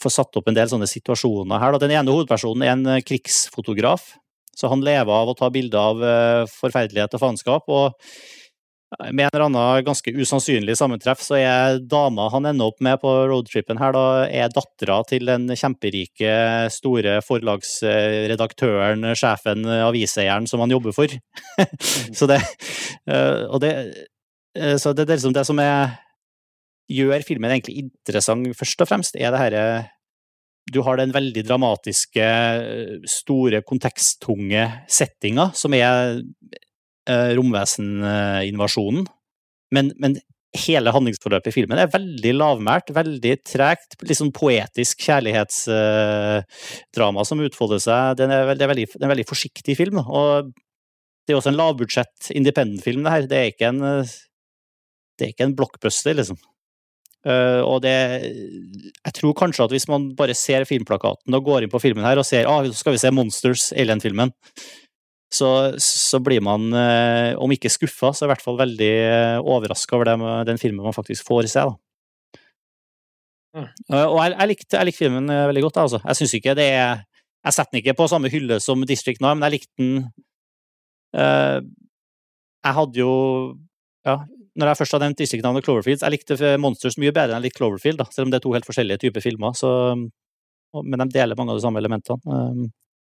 Får 0.00 0.14
satt 0.14 0.36
opp 0.40 0.46
en 0.48 0.56
del 0.56 0.68
sånne 0.70 0.86
situasjoner 0.88 1.60
her. 1.60 1.74
Da. 1.74 1.82
Den 1.82 1.92
ene 1.92 2.12
hovedpersonen 2.14 2.62
er 2.64 2.70
en 2.72 2.86
eh, 2.88 3.02
krigsfotograf, 3.04 4.14
så 4.56 4.70
han 4.72 4.80
lever 4.80 5.12
av 5.12 5.28
å 5.28 5.34
ta 5.36 5.50
bilder 5.52 5.90
av 5.90 6.00
uh, 6.00 6.46
forferdelighet 6.48 7.12
og 7.12 7.20
faenskap. 7.20 7.68
Og 7.68 8.08
med 9.12 9.24
en 9.26 9.30
eller 9.32 9.44
annen 9.46 9.84
ganske 9.86 10.12
usannsynlig 10.14 10.76
sammentreff, 10.78 11.22
så 11.24 11.38
er 11.38 11.80
dama 11.80 12.28
han 12.32 12.46
ender 12.50 12.70
opp 12.70 12.80
med 12.84 13.00
på 13.02 13.10
roadtripen 13.30 13.80
her, 13.80 13.94
da 13.96 14.04
er 14.28 14.52
dattera 14.54 15.00
til 15.08 15.26
den 15.28 15.48
kjemperike, 15.50 16.34
store 16.74 17.18
forlagsredaktøren, 17.26 19.10
sjefen, 19.18 19.66
aviseieren 19.66 20.48
som 20.50 20.62
han 20.64 20.74
jobber 20.74 20.94
for. 20.96 21.12
så 22.18 22.30
det 22.30 22.40
eh, 22.40 23.44
Og 23.50 23.60
det 23.62 23.72
eh, 24.56 24.76
Så 24.80 24.92
det, 24.92 25.06
det 25.06 25.14
er 25.14 25.18
liksom 25.18 25.36
det 25.36 25.46
som 25.48 25.60
er 25.62 26.00
gjør 26.90 27.24
filmen 27.24 27.52
egentlig 27.52 27.78
interessant, 27.86 28.50
først 28.58 28.82
og 28.84 28.90
fremst, 28.90 29.16
er 29.16 29.32
det 29.32 29.40
herre 29.40 29.64
Du 30.72 30.80
har 30.82 30.96
den 30.96 31.12
veldig 31.12 31.42
dramatiske, 31.44 32.26
store, 33.04 33.60
konteksttunge 33.68 34.62
settinga, 34.88 35.50
som 35.52 35.74
er 35.76 35.84
eh, 35.84 36.60
romveseninvasjonen. 37.10 39.04
Men, 39.74 39.90
men 40.00 40.14
hele 40.54 40.92
handlingsforløpet 40.94 41.48
i 41.50 41.54
filmen 41.56 41.78
er 41.80 41.88
veldig 41.92 42.32
lavmælt, 42.36 42.90
veldig 42.94 43.34
tregt. 43.46 43.96
Litt 44.06 44.18
sånn 44.20 44.32
poetisk 44.34 45.00
kjærlighetsdrama 45.08 47.24
som 47.26 47.40
utfolder 47.44 47.78
seg. 47.82 48.16
Det 48.18 48.24
er 48.28 48.32
en 48.54 49.10
veldig 49.10 49.28
forsiktig 49.28 49.74
film. 49.80 49.96
Og 50.04 50.28
det 51.24 51.30
er 51.32 51.38
også 51.40 51.52
en 51.52 51.60
lavbudsjett 51.60 52.20
independent-film, 52.36 53.00
det 53.04 53.14
her. 53.14 53.24
Det 53.28 53.38
er 53.38 53.46
ikke 53.52 53.68
en, 53.72 53.80
eh, 53.82 54.10
det 55.18 55.24
er 55.24 55.30
ikke 55.32 55.46
en 55.48 55.58
blockbuster, 55.58 56.14
liksom. 56.14 56.38
Eh, 57.24 57.60
og 57.64 57.80
det 57.80 57.96
Jeg 59.04 59.12
tror 59.16 59.32
kanskje 59.32 59.64
at 59.64 59.72
hvis 59.72 59.88
man 59.88 60.14
bare 60.14 60.34
ser 60.36 60.64
filmplakaten 60.68 61.34
og 61.34 61.44
går 61.44 61.62
inn 61.62 61.70
på 61.72 61.80
filmen 61.80 62.04
her 62.04 62.18
og 62.20 62.26
ser 62.28 62.44
ah, 62.44 62.60
så 62.68 62.74
skal 62.76 62.92
vi 62.92 63.00
se 63.00 63.10
Monsters, 63.10 63.72
Alien-filmen, 63.72 64.30
så, 65.32 65.48
så 65.82 66.20
blir 66.22 66.42
man, 66.44 66.68
eh, 66.76 67.32
om 67.40 67.50
ikke 67.50 67.72
skuffa, 67.72 68.12
så 68.14 68.26
i 68.26 68.30
hvert 68.30 68.44
fall 68.44 68.58
veldig 68.60 68.92
uh, 69.08 69.38
overraska 69.54 69.96
over 69.96 70.10
det, 70.10 70.18
med 70.20 70.46
den 70.50 70.60
filmen 70.60 70.84
man 70.86 70.94
faktisk 70.96 71.26
får 71.26 71.48
se. 71.50 71.64
da. 71.64 71.74
Mm. 73.54 73.66
Eh, 73.70 74.06
og 74.08 74.18
jeg, 74.18 74.34
jeg, 74.34 74.50
likte, 74.50 74.76
jeg 74.76 74.88
likte 74.88 75.04
filmen 75.04 75.30
eh, 75.30 75.46
veldig 75.50 75.64
godt. 75.68 75.82
Altså. 75.84 76.00
Jeg 76.02 76.20
synes 76.20 76.36
ikke 76.38 76.56
det 76.58 76.68
er 76.74 77.04
Jeg 77.44 77.52
setter 77.52 77.70
den 77.70 77.82
ikke 77.82 77.96
på 77.98 78.06
samme 78.10 78.30
hylle 78.32 78.58
som 78.60 78.82
District 78.88 79.20
9, 79.20 79.34
men 79.36 79.46
jeg 79.46 79.54
likte 79.58 79.74
den 79.78 79.92
uh, 81.14 81.60
Jeg 82.64 82.76
hadde 82.78 82.98
jo 82.98 83.12
Ja, 84.06 84.24
når 84.56 84.70
jeg 84.70 84.80
først 84.80 84.96
har 84.96 85.02
nevnt 85.04 85.18
District 85.18 85.44
9 85.44 85.60
og 85.60 85.66
Cloverfield, 85.66 86.02
jeg 86.02 86.14
likte 86.14 86.56
Monsters 86.62 86.98
mye 87.00 87.12
bedre 87.14 87.34
enn 87.34 87.42
jeg 87.42 87.50
likte 87.50 87.60
Cloverfield, 87.62 87.98
da, 87.98 88.06
selv 88.12 88.28
om 88.28 88.32
det 88.32 88.38
er 88.38 88.44
to 88.44 88.52
helt 88.54 88.68
forskjellige 88.68 89.00
typer 89.02 89.24
filmer. 89.24 89.56
Så, 89.58 89.70
men 90.76 91.00
de 91.00 91.06
deler 91.10 91.38
mange 91.38 91.54
av 91.54 91.58
de 91.58 91.64
samme 91.64 91.80
elementene. 91.82 92.20
Um, 92.28 92.68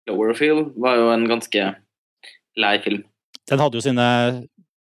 Cloverfield 0.09 0.73
var 0.83 0.97
jo 0.99 1.05
en 1.13 1.23
ganske 1.29 1.67
lei 2.57 2.77
film. 2.83 3.03
den 3.49 3.59
hadde 3.59 3.77
jo 3.79 3.81
sine, 3.81 4.07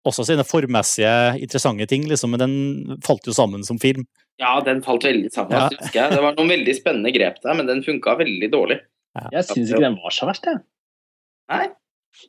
også 0.07 0.23
sine 0.27 0.43
formessige 0.47 1.13
interessante 1.43 1.85
ting, 1.87 2.05
liksom, 2.07 2.31
men 2.31 2.39
den 2.39 3.01
falt 3.03 3.25
jo 3.27 3.33
sammen 3.35 3.63
som 3.67 3.79
film. 3.79 4.05
Ja, 4.39 4.55
den 4.65 4.81
falt 4.81 5.03
veldig 5.03 5.29
sammen, 5.31 5.51
Ja. 5.53 5.69
husker 5.69 5.99
jeg. 5.99 6.11
Det 6.15 6.21
var 6.23 6.35
noen 6.35 6.49
veldig 6.49 6.75
spennende 6.75 7.11
grep 7.13 7.41
der, 7.43 7.53
men 7.53 7.67
den 7.67 7.83
funka 7.83 8.15
veldig 8.17 8.49
dårlig. 8.51 8.79
Jeg 9.31 9.45
syns 9.45 9.69
ikke 9.69 9.83
den 9.83 9.99
var 10.01 10.15
så 10.15 10.25
verst, 10.25 10.47
jeg. 10.47 10.63
Nei. 11.51 11.67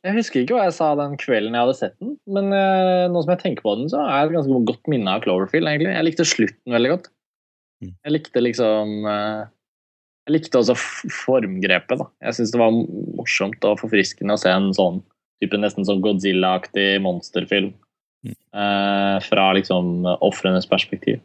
Jeg 0.03 0.15
husker 0.17 0.43
ikke 0.43 0.57
hva 0.57 0.65
jeg 0.67 0.75
sa 0.77 0.91
den 0.97 1.17
kvelden 1.21 1.55
jeg 1.55 1.61
hadde 1.61 1.77
sett 1.77 1.95
den, 2.01 2.15
men 2.27 2.47
uh, 2.53 3.05
nå 3.13 3.21
som 3.23 3.33
jeg 3.35 3.43
tenker 3.43 3.63
på 3.67 3.75
den, 3.79 3.89
så 3.93 4.01
er 4.01 4.23
jeg 4.25 4.31
et 4.31 4.37
ganske 4.39 4.61
godt 4.71 4.89
minne 4.89 5.13
av 5.13 5.25
Cloverfield, 5.25 5.69
egentlig. 5.69 5.93
Jeg 5.93 6.07
likte 6.09 6.25
slutten 6.29 6.73
veldig 6.77 6.93
godt. 6.95 7.11
Mm. 7.85 7.91
Jeg 7.93 8.15
likte 8.15 8.41
liksom 8.41 8.95
uh, 9.05 9.45
Jeg 10.25 10.37
likte 10.39 10.61
også 10.61 10.77
formgrepet, 11.25 12.01
da. 12.01 12.07
Jeg 12.25 12.39
syns 12.39 12.53
det 12.55 12.61
var 12.63 12.73
morsomt 12.73 13.67
og 13.69 13.81
forfriskende 13.83 14.37
å 14.37 14.41
se 14.41 14.53
en 14.53 14.71
sånn 14.77 15.03
type 15.43 15.59
nesten 15.61 15.87
sånn 15.89 16.03
Godzilla-aktig 16.05 17.01
monsterfilm 17.05 17.73
Mm. 18.25 18.33
eh, 18.57 19.21
fra 19.21 19.51
liksom 19.53 20.07
ofrenes 20.25 20.65
perspektiv. 20.65 21.21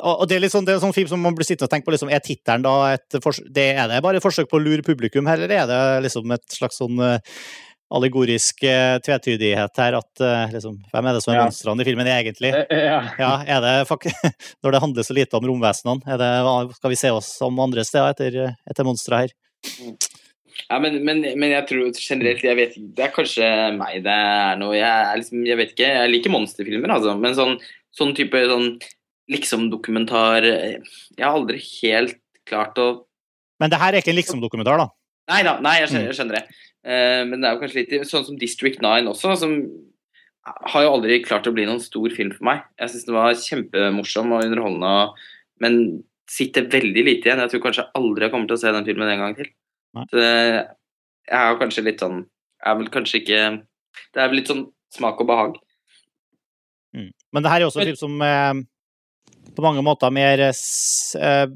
Og 0.00 0.26
det 0.30 0.36
er 0.36 0.40
litt 0.40 0.52
sånn, 0.54 0.64
det 0.64 0.76
er 0.76 0.80
sånn 0.80 0.94
film 0.94 1.08
som 1.10 1.20
man 1.20 1.34
blir 1.36 1.44
sittende 1.44 1.66
og 1.66 1.72
tenke 1.74 1.84
på, 1.84 1.92
liksom, 1.92 2.08
er 2.10 2.20
tittelen 2.24 2.62
da 2.64 2.94
et 2.94 3.08
det, 3.52 3.66
Er 3.76 3.88
det 3.90 3.98
bare 4.02 4.16
et 4.16 4.22
forsøk 4.22 4.48
på 4.48 4.56
å 4.56 4.62
lure 4.62 4.80
publikum 4.86 5.26
eller 5.28 5.50
er 5.50 5.66
det 5.66 6.02
liksom 6.06 6.32
et 6.32 6.46
slags 6.48 6.78
sånn 6.80 6.96
eh, 7.04 7.18
allegorisk 7.92 8.62
eh, 8.64 8.98
tvetydighet 9.04 9.76
her, 9.76 9.96
at 9.98 10.20
eh, 10.24 10.52
liksom, 10.54 10.78
hvem 10.92 11.06
er 11.08 11.12
det 11.18 11.22
som 11.24 11.34
er 11.34 11.38
Ja. 11.40 11.44
monstrene 11.48 11.80
i 11.82 11.84
filmen 11.84 12.06
egentlig? 12.06 12.54
Eh, 12.54 12.66
eh, 12.70 12.84
ja. 12.86 13.00
Ja, 13.18 13.32
er 13.44 13.60
det 13.60 13.88
fuck, 13.88 14.04
Når 14.64 14.72
det 14.72 14.80
handler 14.80 15.02
så 15.02 15.14
lite 15.16 15.36
om 15.36 15.44
romvesenene, 15.44 16.00
er 16.06 16.16
det, 16.16 16.76
skal 16.76 16.90
vi 16.90 16.96
se 16.96 17.10
oss 17.10 17.34
om 17.42 17.58
andre 17.60 17.84
steder 17.84 18.14
etter, 18.14 18.56
etter 18.70 18.84
monstre 18.88 19.24
her? 19.26 19.28
Ja, 20.68 20.78
men, 20.84 20.98
men, 21.00 21.22
men 21.40 21.52
jeg 21.54 21.64
tror 21.70 21.96
generelt 21.96 22.44
jeg 22.44 22.56
vet, 22.58 22.74
Det 22.76 23.06
er 23.06 23.12
kanskje 23.14 23.46
meg 23.78 24.02
det 24.04 24.12
er 24.12 24.58
noe 24.60 24.74
Jeg, 24.76 24.84
er 24.84 25.16
liksom, 25.16 25.46
jeg 25.48 25.56
vet 25.56 25.70
ikke, 25.72 25.90
jeg 25.96 26.12
liker 26.12 26.34
monsterfilmer, 26.34 26.92
altså. 26.92 27.14
Men 27.16 27.36
sånn, 27.38 27.54
sånn 27.96 28.12
type 28.18 28.42
sånn 28.50 28.74
liksom-dokumentar 29.32 30.44
Jeg 30.44 31.24
har 31.24 31.32
aldri 31.32 31.62
helt 31.80 32.18
klart 32.48 32.76
å 32.80 32.88
Men 33.62 33.72
det 33.72 33.80
her 33.80 33.94
er 33.94 34.04
ikke 34.04 34.12
en 34.12 34.20
liksom-dokumentar, 34.20 34.80
da. 34.80 34.90
Nei 35.28 35.42
da, 35.44 35.58
nei, 35.64 35.78
jeg 35.82 35.90
skjønner, 35.90 36.08
jeg 36.08 36.16
skjønner 36.16 36.38
det. 36.38 36.58
Uh, 36.88 37.22
men 37.28 37.40
det 37.40 37.48
er 37.48 37.54
jo 37.56 37.60
kanskje 37.60 37.82
litt 37.82 38.08
sånn 38.08 38.24
som 38.24 38.36
District 38.40 38.78
9 38.80 39.10
også, 39.10 39.34
som 39.40 39.56
har 40.72 40.84
jo 40.84 40.92
aldri 40.94 41.18
klart 41.24 41.48
å 41.48 41.52
bli 41.52 41.66
noen 41.68 41.82
stor 41.82 42.12
film 42.16 42.30
for 42.32 42.46
meg. 42.48 42.62
Jeg 42.80 42.92
syns 42.92 43.08
den 43.08 43.16
var 43.16 43.34
kjempemorsom 43.36 44.32
og 44.32 44.44
underholdende, 44.46 45.26
men 45.64 45.78
sitter 46.30 46.68
veldig 46.70 47.04
lite 47.04 47.28
igjen. 47.28 47.42
Jeg 47.44 47.52
tror 47.52 47.64
kanskje 47.66 47.88
aldri 47.98 48.26
jeg 48.26 48.34
kommer 48.34 48.48
til 48.48 48.56
å 48.56 48.62
se 48.62 48.72
den 48.72 48.86
filmen 48.88 49.12
en 49.12 49.24
gang 49.24 49.36
til. 49.36 49.50
Det, 50.12 50.32
jeg 51.28 51.38
har 51.38 51.56
kanskje 51.60 51.82
litt 51.86 52.02
sånn 52.02 52.20
Jeg 52.20 52.68
er 52.70 52.76
vel 52.78 52.90
kanskje 52.92 53.20
ikke 53.22 53.38
Det 54.12 54.20
er 54.20 54.28
vel 54.28 54.36
litt 54.38 54.50
sånn 54.50 54.66
smak 54.94 55.20
og 55.22 55.28
behag. 55.28 55.56
Men 57.32 57.44
det 57.44 57.52
her 57.52 57.62
er 57.62 57.68
også 57.68 57.82
en 57.82 57.90
film 57.90 57.98
som 58.00 58.22
eh, 58.24 58.60
på 59.56 59.64
mange 59.64 59.82
måter 59.84 60.08
er 60.08 60.14
mer 60.16 60.42
eh, 60.48 60.60
eh, 61.20 61.46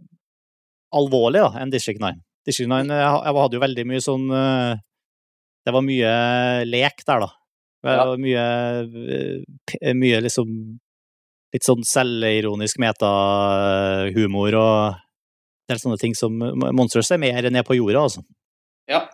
alvorlig 0.92 1.44
da, 1.44 1.52
enn 1.62 1.72
District 1.72 2.02
9. 2.02 2.18
District 2.48 2.70
9 2.70 2.90
eh, 2.92 3.02
jeg 3.02 3.36
hadde 3.38 3.58
jo 3.58 3.62
veldig 3.62 3.84
mye 3.88 4.02
sånn 4.04 4.26
eh, 4.36 4.72
Det 5.62 5.74
var 5.76 5.86
mye 5.86 6.14
lek 6.66 7.04
der, 7.06 7.22
da. 7.22 7.30
Det 7.82 7.94
var 7.98 8.20
mye, 8.22 8.44
mye 9.98 10.18
liksom 10.26 10.50
Litt 11.52 11.66
sånn 11.66 11.82
selvironisk 11.84 12.78
metahumor 12.80 14.54
og 14.56 15.00
del 15.70 15.80
sånne 15.80 15.98
ting 16.00 16.14
som 16.18 16.38
Monsters 16.38 17.12
er 17.14 17.20
mer 17.22 17.50
ned 17.50 17.66
på 17.66 17.76
jorda, 17.78 18.06
altså. 18.08 18.24
Ja. 18.90 19.06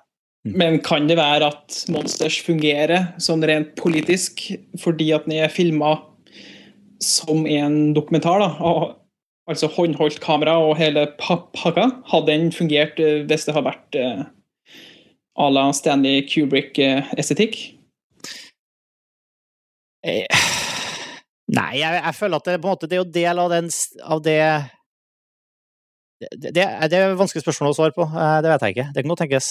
Men 0.48 0.78
kan 0.84 1.08
det 1.08 1.18
være 1.18 1.50
at 1.50 1.82
Monsters 1.92 2.38
fungerer 2.46 3.12
sånn 3.20 3.42
rent 3.46 3.74
politisk 3.80 4.46
fordi 4.80 5.10
at 5.16 5.26
den 5.26 5.40
er 5.42 5.52
filma 5.52 5.96
som 7.02 7.44
en 7.46 7.92
dokumentar? 7.94 8.40
da, 8.40 8.48
og 8.64 8.96
altså 9.48 9.68
håndholdt 9.72 10.20
kamera 10.24 10.56
og 10.60 10.76
hele 10.78 11.06
pakka, 11.20 11.88
hadde 12.10 12.28
den 12.30 12.52
fungert 12.52 13.00
eh, 13.00 13.24
hvis 13.28 13.48
det 13.48 13.56
hadde 13.56 13.70
vært 13.70 13.98
eh, 13.98 14.22
à 15.38 15.50
la 15.52 15.68
Stanley 15.72 16.24
Kubrick-estetikk? 16.28 17.58
Eh, 20.04 20.26
Nei, 21.58 21.78
jeg, 21.80 21.94
jeg, 21.96 22.14
føler 22.18 22.36
at 22.36 22.48
det, 22.50 22.58
på 22.60 22.68
en 22.68 22.74
måte, 22.74 22.88
det 22.88 22.98
er 22.98 23.00
jo 23.00 23.12
del 23.14 23.38
av, 23.40 23.52
den, 23.54 23.70
av 24.04 24.20
det 24.24 24.40
det, 26.18 26.50
det, 26.50 26.62
er 26.64 26.88
et 26.88 27.18
vanskelig 27.18 27.44
spørsmål 27.44 27.70
å 27.70 27.76
svare 27.76 27.94
på. 27.94 28.06
Det 28.10 28.50
vet 28.50 28.64
jeg 28.66 28.74
ikke. 28.74 28.86
Det 28.94 29.02
kan 29.04 29.12
godt 29.12 29.20
tenkes. 29.22 29.50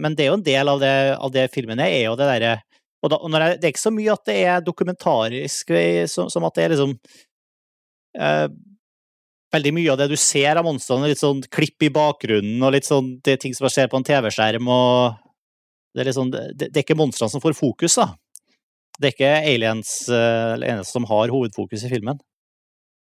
Men 0.00 0.16
det 0.16 0.24
er 0.24 0.30
jo 0.30 0.36
en 0.38 0.44
del 0.46 0.70
av 0.72 0.80
det, 0.80 0.92
av 1.16 1.34
det 1.34 1.48
filmen 1.52 1.82
er, 1.84 1.92
er 1.92 2.06
jo 2.06 2.14
det 2.16 2.30
derre 2.30 2.54
og, 3.02 3.10
da, 3.10 3.18
og 3.18 3.34
jeg, 3.34 3.58
det 3.58 3.66
er 3.66 3.72
ikke 3.74 3.82
så 3.82 3.94
mye 3.94 4.14
at 4.14 4.28
det 4.28 4.36
er 4.46 4.64
dokumentarisk, 4.64 5.72
som, 6.10 6.28
som 6.30 6.44
at 6.46 6.58
det 6.58 6.66
er 6.66 6.76
liksom 6.76 6.92
eh, 8.18 8.46
Veldig 9.52 9.72
mye 9.76 9.92
av 9.92 9.98
det 10.00 10.06
du 10.08 10.14
ser 10.16 10.56
av 10.56 10.64
monstrene, 10.64 11.10
litt 11.10 11.20
sånn 11.20 11.42
klipp 11.52 11.84
i 11.84 11.90
bakgrunnen 11.92 12.62
og 12.64 12.70
litt 12.72 12.86
sånn 12.86 13.18
det 13.20 13.34
ting 13.42 13.52
som 13.52 13.68
skjer 13.68 13.90
på 13.92 13.98
en 14.00 14.06
TV-skjerm 14.06 14.70
og 14.72 15.18
det 15.92 16.00
er, 16.00 16.08
liksom, 16.08 16.30
det, 16.32 16.70
det 16.70 16.70
er 16.70 16.86
ikke 16.86 16.96
monstrene 16.96 17.28
som 17.34 17.42
får 17.42 17.52
fokus, 17.58 17.98
da. 18.00 18.06
Det 18.96 19.10
er 19.10 19.12
ikke 19.12 19.32
aliens 19.50 19.90
uh, 20.08 20.56
eneste 20.56 20.96
som 20.96 21.04
har 21.10 21.34
hovedfokus 21.34 21.84
i 21.84 21.90
filmen. 21.92 22.16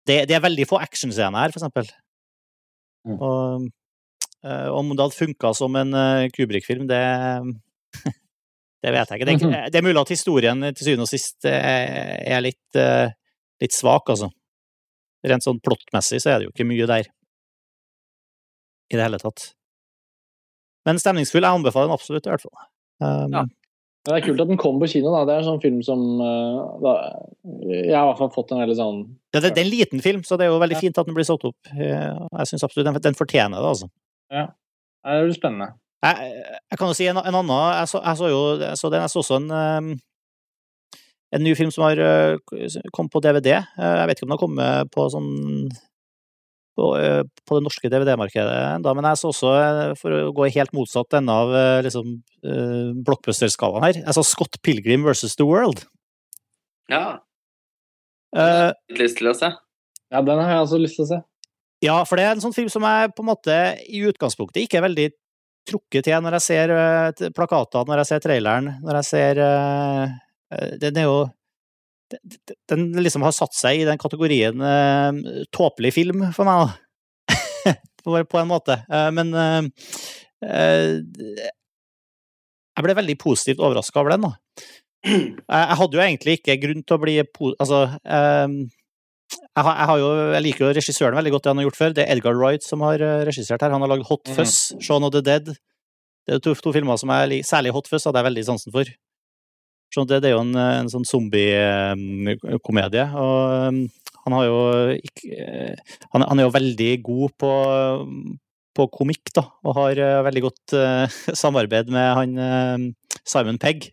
Det, 0.09 0.23
det 0.25 0.39
er 0.39 0.41
veldig 0.41 0.65
få 0.71 0.79
actionscener 0.81 1.37
her, 1.37 1.53
for 1.53 1.61
eksempel. 1.61 1.91
Mm. 3.09 3.19
Og, 3.19 3.67
uh, 4.45 4.69
om 4.77 4.93
det 4.93 5.03
hadde 5.03 5.17
funka 5.17 5.53
som 5.57 5.77
en 5.79 5.95
uh, 5.95 6.29
Kubrik-film, 6.35 6.87
det 6.89 7.03
Det 8.79 8.93
vet 8.95 9.09
jeg 9.11 9.19
ikke. 9.19 9.25
Det 9.27 9.47
er, 9.51 9.71
det 9.73 9.75
er, 9.75 9.83
mulig 9.83 9.99
at 9.99 10.11
historien 10.13 10.61
til 10.71 10.85
syvende 10.85 11.03
og 11.03 11.09
sist 11.11 11.43
er 11.49 12.39
litt, 12.39 12.77
litt 13.59 13.75
svak, 13.75 14.07
altså. 14.07 14.29
Rent 15.27 15.43
sånn 15.43 15.59
plottmessig 15.59 16.21
så 16.23 16.31
er 16.31 16.37
det 16.39 16.47
jo 16.47 16.53
ikke 16.53 16.67
mye 16.69 16.87
der 16.87 17.09
i 18.87 18.95
det 18.95 19.03
hele 19.03 19.19
tatt. 19.19 19.49
Men 20.87 21.01
stemningsfull. 21.01 21.43
Jeg 21.43 21.59
anbefaler 21.59 21.89
den 21.89 21.97
absolutt, 21.97 22.25
i 22.25 22.31
hvert 22.31 22.45
fall. 22.45 22.69
Um, 23.03 23.35
ja. 23.35 23.43
Det 24.07 24.15
er 24.15 24.23
kult 24.23 24.41
at 24.41 24.49
den 24.49 24.59
kom 24.59 24.79
på 24.79 24.87
kino. 24.89 25.11
da. 25.11 25.25
Det 25.27 25.33
er 25.35 25.41
en 25.43 25.49
sånn 25.49 25.63
film 25.63 25.81
som 25.85 26.01
da, 26.81 26.93
Jeg 27.67 27.93
har 27.93 28.05
i 28.05 28.09
hvert 28.09 28.21
fall 28.21 28.31
fått 28.33 28.53
en 28.55 28.61
veldig 28.63 28.77
sånn 28.79 29.01
ja, 29.35 29.41
det, 29.43 29.51
det, 29.51 29.59
er 29.59 29.65
en 29.67 29.73
liten 29.73 30.01
film, 30.01 30.23
så 30.25 30.39
det 30.39 30.47
er 30.47 30.53
jo 30.53 30.61
veldig 30.61 30.79
fint 30.79 30.97
at 30.97 31.05
den 31.05 31.13
blir 31.17 31.27
satt 31.27 31.43
opp. 31.45 31.57
Jeg 31.69 32.49
syns 32.49 32.63
absolutt 32.65 32.87
den, 32.87 32.97
den, 33.03 33.17
fortjener 33.17 33.59
det, 33.59 33.73
altså. 33.75 33.89
Ja. 34.33 34.47
Det 35.05 35.19
blir 35.27 35.35
spennende. 35.35 35.67
Jeg, 36.01 36.31
jeg, 36.71 36.79
kan 36.79 36.89
jo 36.89 36.95
si 36.95 37.09
en, 37.11 37.19
en 37.19 37.37
annen 37.41 37.51
Jeg 37.75 37.91
så, 37.91 37.99
jeg 37.99 38.17
så 38.17 38.29
jo 38.31 38.39
jeg 38.61 38.79
så 38.79 38.89
den, 38.89 39.03
jeg 39.03 39.11
så 39.11 39.19
også 39.19 39.39
en, 39.41 39.51
um, 39.51 39.89
en 41.35 41.43
ny 41.43 41.53
film 41.59 41.73
som 41.75 41.85
har 41.85 41.99
kommet 42.47 42.79
kom 42.95 43.11
på 43.11 43.21
DVD. 43.21 43.51
Jeg 43.59 44.07
vet 44.09 44.17
ikke 44.17 44.25
om 44.25 44.31
den 44.31 44.37
har 44.37 44.43
kommet 44.45 44.93
på 44.95 45.05
sånn 45.13 45.29
på, 46.79 46.89
uh, 46.95 47.21
det 47.51 47.61
norske 47.65 47.91
DVD-markedet 47.91 48.57
ennå, 48.79 48.95
men 48.95 49.11
jeg 49.11 49.21
så 49.21 49.33
også, 49.33 49.53
for 49.99 50.15
å 50.15 50.33
gå 50.35 50.49
helt 50.55 50.75
motsatt 50.75 51.19
ende 51.19 51.35
av 51.35 51.55
liksom, 51.85 52.19
blockbuster-skalaen 53.03 53.87
her, 53.89 54.03
jeg 54.05 54.15
så 54.15 54.23
Scott 54.23 54.61
Pilgrim 54.63 55.03
versus 55.03 55.35
The 55.35 55.47
World. 55.47 55.83
Ja. 56.89 57.19
Uh, 58.35 58.71
lyst 58.97 59.19
til 59.19 59.31
å 59.31 59.35
se. 59.37 59.49
Ja, 60.09 60.21
den 60.25 60.41
har 60.41 60.53
jeg 60.53 60.65
også 60.65 60.79
lyst 60.81 60.99
til 60.99 61.05
å 61.05 61.09
se. 61.09 61.19
Ja, 61.85 61.97
for 62.07 62.19
det 62.19 62.27
er 62.27 62.35
en 62.35 62.43
sånn 62.43 62.55
film 62.55 62.69
som 62.71 62.83
jeg 62.85 63.13
på 63.15 63.23
en 63.23 63.29
måte 63.29 63.57
i 63.87 64.01
utgangspunktet 64.09 64.65
ikke 64.65 64.79
er 64.81 64.87
veldig 64.89 65.07
trukket 65.69 66.07
til 66.07 66.23
når 66.23 66.39
jeg 66.39 66.45
ser 66.47 66.73
plakatene, 67.35 67.87
når 67.87 68.01
jeg 68.01 68.09
ser 68.09 68.23
traileren, 68.25 68.71
når 68.83 68.99
jeg 68.99 69.09
ser 69.09 69.41
uh, 69.43 70.17
Den 70.81 70.97
er 70.97 71.05
jo 71.05 71.17
Den 72.69 72.89
liksom 72.97 73.23
har 73.25 73.33
satt 73.35 73.53
seg 73.57 73.81
i 73.81 73.87
den 73.87 73.99
kategorien 74.01 74.61
uh, 74.61 75.11
tåpelig 75.55 75.93
film 75.95 76.19
for 76.35 76.49
meg, 76.49 76.55
da. 76.65 76.69
på 78.31 78.39
en 78.39 78.49
måte. 78.49 78.75
men 79.13 79.27
jeg 82.79 82.85
ble 82.85 82.95
veldig 82.97 83.17
positivt 83.19 83.59
overraska 83.59 83.99
over 84.01 84.15
den, 84.15 84.23
da. 84.25 84.31
Jeg 85.05 85.77
hadde 85.81 85.99
jo 85.99 86.03
egentlig 86.03 86.33
ikke 86.39 86.61
grunn 86.63 86.81
til 86.83 86.95
å 86.95 87.01
bli 87.03 87.15
Altså 87.21 87.77
jeg, 87.85 89.61
har, 89.61 89.75
jeg, 89.75 89.87
har 89.91 89.97
jo, 90.01 90.09
jeg, 90.33 90.43
liker 90.47 90.65
jo 90.65 90.71
regissøren 90.79 91.19
veldig 91.19 91.33
godt, 91.35 91.43
det 91.45 91.51
han 91.51 91.61
har 91.61 91.67
gjort 91.67 91.81
før. 91.81 91.93
Det 91.99 92.03
er 92.05 92.11
Edgar 92.15 92.39
Wright 92.39 92.65
som 92.65 92.81
har 92.87 93.03
regissert 93.27 93.61
her. 93.61 93.75
Han 93.75 93.83
har 93.85 93.91
lagd 93.93 94.07
Hot 94.09 94.23
mhm. 94.25 94.39
Fuzz, 94.39 94.55
mm. 94.73 94.81
Shaun 94.87 95.05
of 95.05 95.13
the 95.13 95.21
Dead, 95.21 95.53
det 96.29 96.37
er 96.37 96.41
to, 96.45 96.53
to 96.53 96.73
filmer 96.75 96.97
som 97.01 97.09
jeg 97.09 97.29
liker. 97.31 97.47
Særlig 97.49 97.73
Hot 97.73 97.87
Fuzz 97.89 98.05
hadde 98.05 98.21
jeg 98.21 98.29
veldig 98.29 98.43
sansen 98.45 98.73
for. 98.73 98.89
Så 99.89 100.05
det, 100.05 100.21
det 100.23 100.31
er 100.31 100.37
jo 100.37 100.43
en, 100.43 100.53
en 100.53 100.91
sånn 100.91 101.07
zombie-komedie. 101.07 103.05
Og 103.17 103.69
um, 103.73 103.83
han 104.25 104.35
har 104.37 104.45
jo 104.45 104.57
ikke 104.99 105.45
han, 106.13 106.25
han, 106.25 106.37
er 106.37 106.45
jo 106.45 106.53
veldig 106.53 106.89
god 107.05 107.37
på, 107.41 107.53
på 108.77 108.89
komikk, 108.93 109.31
da. 109.37 109.47
Og 109.65 109.77
har 109.79 110.01
veldig 110.27 110.43
godt 110.45 110.75
uh, 110.77 111.21
samarbeid 111.43 111.89
med 111.93 112.11
han 112.19 112.35
uh, 112.37 113.15
Simon 113.23 113.57
Pegg. 113.61 113.89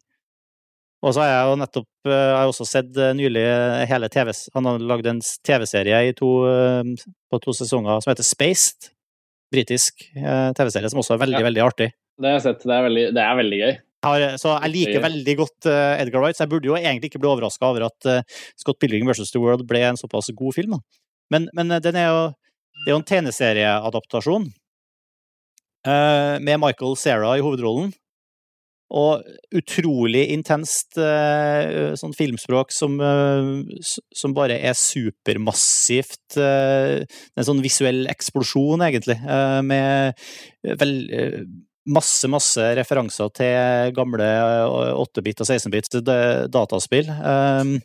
Og 1.05 1.15
så 1.15 1.23
har 1.23 1.31
jeg 1.31 1.49
jo 1.49 1.57
nettopp 1.61 2.09
jeg 2.09 2.35
har 2.39 2.49
også 2.49 2.65
sett 2.67 2.99
nylig 3.19 3.43
hele 3.91 4.07
TV 4.11 4.31
Han 4.55 4.67
har 4.69 4.85
lagd 4.93 5.09
en 5.11 5.19
TV-serie 5.45 6.15
på 6.17 7.41
to 7.43 7.55
sesonger 7.55 8.01
som 8.01 8.11
heter 8.13 8.27
Spaced. 8.27 8.89
Britisk 9.53 10.07
TV-serie 10.17 10.91
som 10.91 11.03
også 11.03 11.15
er 11.15 11.21
veldig, 11.25 11.41
ja. 11.43 11.47
veldig 11.47 11.65
artig. 11.67 11.91
Det 12.17 12.31
har 12.31 12.39
jeg 12.39 12.47
sett. 12.47 12.65
Det 12.65 12.75
er 12.79 12.87
veldig, 12.87 13.05
det 13.15 13.23
er 13.23 13.39
veldig 13.43 13.61
gøy. 13.61 13.75
Så 14.05 14.53
jeg 14.53 14.73
liker 14.73 15.03
veldig 15.03 15.35
godt 15.41 15.69
uh, 15.71 15.97
Edgar 15.99 16.23
Wright, 16.23 16.37
så 16.37 16.45
jeg 16.45 16.53
burde 16.53 16.69
jo 16.69 16.77
egentlig 16.79 17.11
ikke 17.11 17.21
bli 17.23 17.31
overraska 17.33 17.71
over 17.71 17.89
at 17.89 18.09
uh, 18.11 18.23
Scott 18.59 18.79
Pilgrim 18.83 19.09
vs. 19.09 19.33
The 19.33 19.43
World 19.43 19.67
ble 19.69 19.83
en 19.89 19.99
såpass 19.99 20.31
god 20.37 20.55
film. 20.55 20.79
Men, 21.33 21.49
men 21.57 21.73
uh, 21.73 21.81
den 21.83 21.99
er 21.99 22.11
jo, 22.11 22.25
det 22.85 22.91
er 22.91 22.95
jo 22.95 23.03
en 23.03 23.11
tegneserieadaptasjon 23.13 24.51
med 25.87 26.59
Michael 26.59 26.97
Sarah 26.99 27.37
i 27.39 27.43
hovedrollen. 27.45 27.93
Og 28.91 29.23
utrolig 29.55 30.25
intenst 30.35 30.99
sånn 30.99 32.15
filmspråk 32.19 32.75
som, 32.75 32.97
som 33.79 34.35
bare 34.35 34.57
er 34.67 34.75
supermassivt. 34.79 36.41
En 36.43 37.47
sånn 37.47 37.63
visuell 37.63 38.11
eksplosjon, 38.11 38.83
egentlig, 38.83 39.15
med 39.71 40.27
vel, 40.83 40.97
masse, 41.87 42.29
masse 42.31 42.63
referanser 42.79 43.33
til 43.37 43.97
gamle 43.97 44.27
8-bit 44.99 45.43
og 45.43 45.49
16-bit 45.49 45.99
dataspill. 46.53 47.11
Um, 47.11 47.77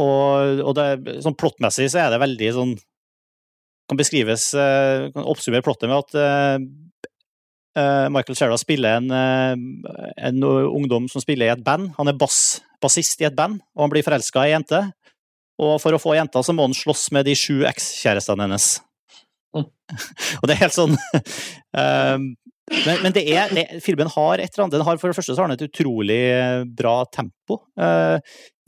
og, 0.00 0.62
og 0.64 0.76
det, 0.78 0.86
sånn 1.24 1.36
plottmessig 1.38 1.90
så 1.92 2.04
er 2.04 2.14
det 2.14 2.22
veldig 2.22 2.50
sånn 2.56 2.70
Kan 3.90 3.98
beskrives 3.98 4.46
uh, 4.56 5.10
Kan 5.12 5.26
oppsummere 5.28 5.66
plottet 5.66 5.90
med 5.90 5.98
at 5.98 6.14
uh, 6.16 8.06
Michael 8.14 8.38
Shera 8.38 8.56
spiller 8.58 8.98
en, 8.98 9.12
en, 9.12 10.44
ungdom 10.44 11.06
som 11.08 11.22
spiller 11.22 11.46
i 11.46 11.52
et 11.52 11.62
band. 11.64 11.92
Han 12.00 12.10
er 12.10 12.16
bass, 12.18 12.58
bassist 12.82 13.22
i 13.22 13.28
et 13.28 13.36
band, 13.38 13.60
og 13.76 13.84
han 13.84 13.92
blir 13.92 14.04
forelska 14.04 14.42
i 14.42 14.50
ei 14.50 14.56
jente. 14.56 14.80
Og 15.62 15.76
for 15.78 15.94
å 15.94 16.00
få 16.02 16.16
jenta 16.18 16.42
så 16.42 16.52
må 16.56 16.66
han 16.66 16.74
slåss 16.76 17.06
med 17.14 17.28
de 17.30 17.36
sju 17.38 17.62
ekskjærestene 17.70 18.48
hennes. 18.48 18.72
og 20.40 20.44
det 20.46 20.54
er 20.54 20.62
helt 20.62 20.76
sånn 20.76 20.94
um, 20.94 22.30
men, 22.86 23.02
men 23.02 23.14
det 23.14 23.24
er, 23.32 23.50
det, 23.54 23.66
filmen 23.84 24.10
har 24.12 24.38
et 24.38 24.52
eller 24.52 24.66
annet 24.66 24.78
den 24.78 24.86
har, 24.86 24.98
For 25.00 25.10
det 25.10 25.18
første 25.18 25.34
så 25.34 25.42
har 25.42 25.50
den 25.50 25.58
et 25.58 25.66
utrolig 25.66 26.22
eh, 26.30 26.62
bra 26.64 27.02
tempo. 27.10 27.62
Uh, 27.78 28.18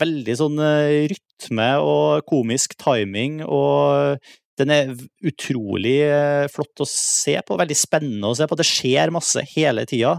veldig 0.03 0.39
sånn 0.41 0.59
uh, 0.59 1.07
rytme 1.13 1.69
og 1.87 2.25
komisk 2.27 2.75
timing, 2.83 3.41
og 3.47 4.19
den 4.59 4.73
er 4.75 4.91
utrolig 5.27 6.01
uh, 6.11 6.51
flott 6.51 6.83
å 6.83 6.89
se 6.89 7.37
på. 7.47 7.59
Veldig 7.61 7.79
spennende 7.79 8.33
å 8.33 8.37
se 8.39 8.49
på. 8.51 8.59
Det 8.59 8.67
skjer 8.67 9.15
masse 9.15 9.45
hele 9.55 9.87
tida. 9.89 10.17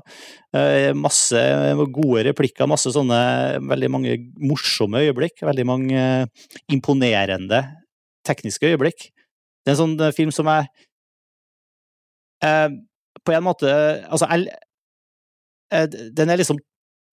masse 0.96 1.40
gode 1.96 2.24
replikker, 2.30 2.70
masse 2.70 2.92
sånne 2.94 3.20
veldig 3.68 3.90
mange 3.92 4.18
morsomme 4.38 5.02
øyeblikk. 5.04 5.44
Veldig 5.44 5.66
mange 5.68 6.04
imponerende 6.72 7.66
tekniske 8.24 8.72
øyeblikk. 8.72 9.10
Det 9.64 9.72
er 9.72 9.76
en 9.76 9.82
sånn 9.82 9.96
eh, 10.04 10.16
film 10.16 10.32
som 10.36 10.50
jeg 10.52 10.68
eh, 12.44 12.70
På 13.24 13.36
en 13.36 13.46
måte 13.46 13.72
Altså, 14.10 14.28
jeg, 14.28 14.52
eh, 15.72 15.88
den 15.88 16.34
er 16.34 16.42
liksom 16.42 16.60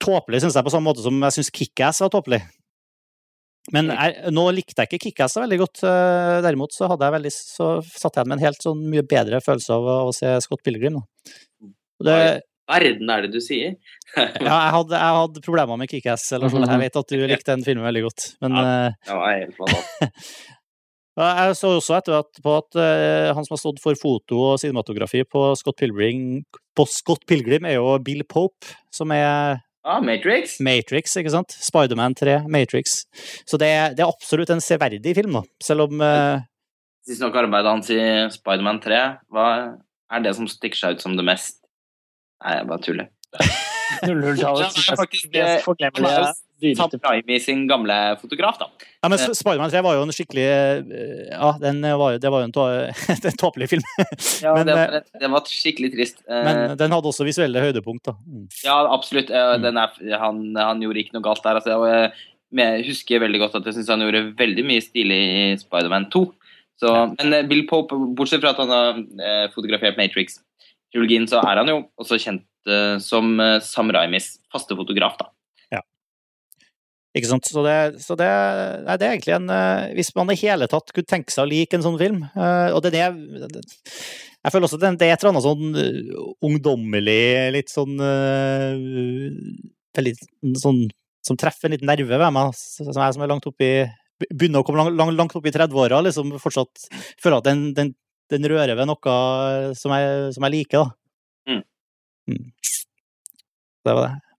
tåpelig, 0.01 0.41
syns 0.41 0.57
jeg, 0.57 0.65
på 0.65 0.73
samme 0.73 0.89
måte 0.89 1.05
som 1.05 1.19
jeg 1.27 1.37
syns 1.37 1.51
Kickass 1.53 1.99
var 2.01 2.09
tåpelig. 2.09 2.39
Men 3.75 3.91
jeg, 3.93 4.31
nå 4.33 4.47
likte 4.57 4.81
jeg 4.81 4.89
ikke 4.89 5.11
Kickass 5.11 5.37
veldig 5.37 5.59
godt. 5.61 5.83
Eh, 5.85 6.39
derimot 6.47 6.73
så, 6.73 6.89
hadde 6.89 7.05
jeg 7.05 7.15
veldig, 7.19 7.33
så 7.35 7.67
satt 7.85 8.17
jeg 8.17 8.31
med 8.31 8.39
en 8.39 8.47
helt 8.47 8.65
sånn 8.65 8.81
mye 8.89 9.05
bedre 9.05 9.43
følelse 9.45 9.77
av, 9.77 9.85
å, 9.85 9.99
å 10.09 10.15
se 10.17 10.33
Scott 10.47 10.65
Pilgrim. 10.65 10.97
Hva 12.01 12.17
i 12.17 12.39
verden 12.71 13.11
er 13.11 13.27
det 13.27 13.33
du 13.35 13.41
sier? 13.43 13.75
ja, 14.17 14.25
jeg 14.47 14.73
hadde, 14.77 14.95
jeg 14.95 15.19
hadde, 15.19 15.45
problemer 15.45 15.81
med 15.81 15.91
Kickass. 15.91 16.29
Eller 16.37 16.53
sånn. 16.53 16.65
Jeg 16.71 16.83
vet 16.87 16.99
at 17.03 17.13
du 17.13 17.19
likte 17.21 17.53
den 17.53 17.67
filmen 17.67 17.87
veldig 17.89 18.07
godt, 18.09 18.33
men 18.45 18.57
ja, 18.57 18.65
det 18.95 19.21
var 19.21 19.37
helt 19.37 19.61
fantastisk. 19.61 20.41
Jeg 21.19 21.57
så 21.59 21.73
også 21.77 21.97
etter 21.99 22.15
at, 22.21 22.29
på 22.45 22.53
at 22.61 22.77
uh, 22.79 23.31
han 23.35 23.45
som 23.45 23.57
har 23.57 23.61
stått 23.61 23.81
for 23.83 23.99
foto 23.99 24.39
og 24.53 24.61
cinematografi 24.63 25.25
på 25.27 25.43
Scott 25.59 25.77
Pilgrim, 25.81 26.45
på 26.79 26.87
Scott 26.89 27.27
Pilgrim 27.29 27.67
er 27.69 27.75
jo 27.81 27.97
Bill 28.05 28.23
Pope, 28.25 28.71
som 28.95 29.11
er 29.17 29.59
Ah, 29.83 29.97
Matrix. 30.05 30.59
Matrix, 30.61 31.15
ikke 31.17 31.31
sant? 31.33 31.55
Spiderman 31.57 32.13
3, 32.15 32.35
Matrix. 32.53 32.99
Så 33.49 33.57
det, 33.57 33.71
er- 33.73 33.95
det 33.97 34.05
er 34.05 34.11
absolutt 34.13 34.51
en 34.53 34.61
severdig 34.61 35.15
film, 35.17 35.39
da. 35.39 35.41
Selv 35.65 35.87
om 35.87 36.03
eh, 36.05 36.43
Sist 37.09 37.23
nok 37.25 37.39
arbeidet 37.41 37.71
hans 37.73 37.89
i 37.95 37.97
Spiderman 38.35 38.77
3. 38.85 38.99
Hva 39.33 39.47
er 40.13 40.21
det 40.27 40.35
som 40.37 40.45
stikker 40.53 40.77
seg 40.83 40.99
ut 40.99 41.07
som 41.07 41.17
det 41.17 41.25
mest 41.25 41.57
Nei, 42.45 42.59
jeg 42.59 42.69
bare 42.69 42.85
tuller. 42.85 43.09
00-tallets 44.05 44.43
Ja, 44.45 44.53
det 44.53 44.85
er 44.93 45.01
faktisk, 45.01 45.31
mest 45.33 45.41
eh, 45.49 45.65
forglemmelige, 45.65 46.29
Sam 46.77 46.91
Raimi 47.05 47.39
sin 47.41 47.67
gamle 47.71 47.97
fotograf, 48.21 48.59
da. 48.61 48.67
Ja, 49.03 49.09
men 49.09 49.19
Sp- 49.19 49.35
Spiderman 49.39 49.71
3 49.73 49.81
var 49.87 49.95
jo 49.97 50.03
en 50.05 50.13
skikkelig 50.13 50.45
eh, 50.45 51.29
Ja, 51.33 51.53
den 51.63 51.81
var, 52.01 52.19
det 52.21 52.31
var 52.35 52.43
jo 52.45 52.49
en, 52.51 52.53
tå- 52.53 52.67
en 53.31 53.39
tåpelig 53.41 53.69
film. 53.73 53.85
Ja, 54.43 54.53
Men, 54.59 54.67
det, 54.69 54.75
eh, 54.77 54.81
var, 54.97 55.05
det 55.25 55.31
var 55.33 55.47
skikkelig 55.49 55.93
trist. 55.95 56.21
Eh, 56.29 56.43
Men 56.45 56.77
den 56.81 56.93
hadde 56.97 57.09
også 57.13 57.25
visuelle 57.29 57.63
høydepunkt, 57.65 58.05
da. 58.11 58.17
Mm. 58.27 58.45
Ja, 58.65 58.79
absolutt. 58.95 59.31
Eh, 59.31 59.55
Mm. 59.57 59.63
Den 59.65 59.79
er, 59.83 59.95
han, 60.21 60.43
han 60.57 60.83
gjorde 60.85 61.01
ikke 61.03 61.17
noe 61.17 61.25
galt 61.25 61.43
der. 61.43 61.57
Altså, 61.59 61.79
jeg, 61.89 62.13
jeg 62.61 62.85
husker 62.91 63.23
veldig 63.25 63.41
godt 63.43 63.57
at 63.61 63.67
jeg 63.71 63.79
syns 63.79 63.89
han 63.91 64.05
gjorde 64.05 64.21
veldig 64.39 64.65
mye 64.69 64.83
stilig 64.85 65.19
i 65.21 65.57
Spiderman 65.63 66.07
2. 66.13 66.23
Så, 66.81 66.93
Men 67.19 67.35
eh, 67.37 67.43
Bill 67.49 67.65
Pope, 67.69 67.97
bortsett 68.17 68.41
fra 68.45 68.53
at 68.55 68.61
han 68.63 68.71
har 68.73 69.01
eh, 69.01 69.49
fotografert 69.55 69.99
Matrix-trilogien, 70.01 71.27
så 71.29 71.41
er 71.45 71.61
han 71.61 71.69
jo 71.73 71.81
også 72.01 72.19
kjent 72.23 72.45
eh, 72.71 72.97
som 73.03 73.33
eh, 73.41 73.59
Sam 73.65 73.91
Raimis 73.95 74.35
faste 74.53 74.77
fotograf, 74.79 75.19
da. 75.21 75.29
Ikke 77.17 77.27
sant? 77.27 77.49
Så 77.51 77.63
det, 77.67 77.77
så 78.05 78.15
det, 78.19 78.27
nei, 78.87 78.95
det 79.01 79.07
er 79.07 79.15
egentlig 79.17 79.35
en 79.35 79.51
eh, 79.51 79.89
Hvis 79.99 80.13
man 80.15 80.31
i 80.31 80.39
hele 80.39 80.69
tatt 80.71 80.93
kunne 80.95 81.11
tenke 81.11 81.35
seg 81.35 81.43
å 81.43 81.51
like 81.51 81.75
en 81.75 81.83
sånn 81.83 81.99
film 81.99 82.21
eh, 82.29 82.69
Og 82.71 82.85
det 82.85 82.93
er 82.95 83.17
det, 83.51 83.65
Jeg 84.45 84.53
føler 84.55 84.69
også 84.69 84.79
at 84.79 84.85
det, 84.85 85.09
er 85.09 85.17
et 85.17 85.25
eller 85.25 85.33
annet 85.33 85.47
sånn 85.47 85.81
eh, 85.81 86.13
ungdommelig, 86.47 87.25
litt 87.57 87.73
sånn 87.73 87.99
Veldig 89.99 90.15
sånn 90.63 90.85
Som 91.27 91.41
treffer 91.41 91.67
en 91.67 91.75
liten 91.75 91.91
nerve 91.91 92.23
ved 92.23 92.37
meg, 92.37 92.55
som 92.55 92.93
jeg 92.95 93.19
som 93.19 93.27
er 93.27 93.33
langt 93.35 93.51
oppi 93.51 93.73
Begynner 94.31 94.63
å 94.63 94.69
komme 94.69 94.85
lang, 94.85 94.95
lang, 94.95 95.15
langt 95.17 95.35
opp 95.35 95.47
i 95.49 95.55
30-åra, 95.55 96.03
liksom 96.05 96.35
fortsatt 96.39 96.91
føler 97.25 97.39
at 97.41 97.47
den, 97.49 97.71
den, 97.73 97.95
den 98.29 98.47
rører 98.53 98.77
ved 98.77 98.91
noe 98.91 99.15
som 99.81 99.95
jeg, 99.97 100.35
som 100.37 100.45
jeg 100.45 100.53
liker, 100.59 100.85
da. 100.85 100.91
Mm. 101.49 101.63
Mm. 102.29 102.51
Det 103.89 103.95
var 103.97 104.05
det. 104.05 104.30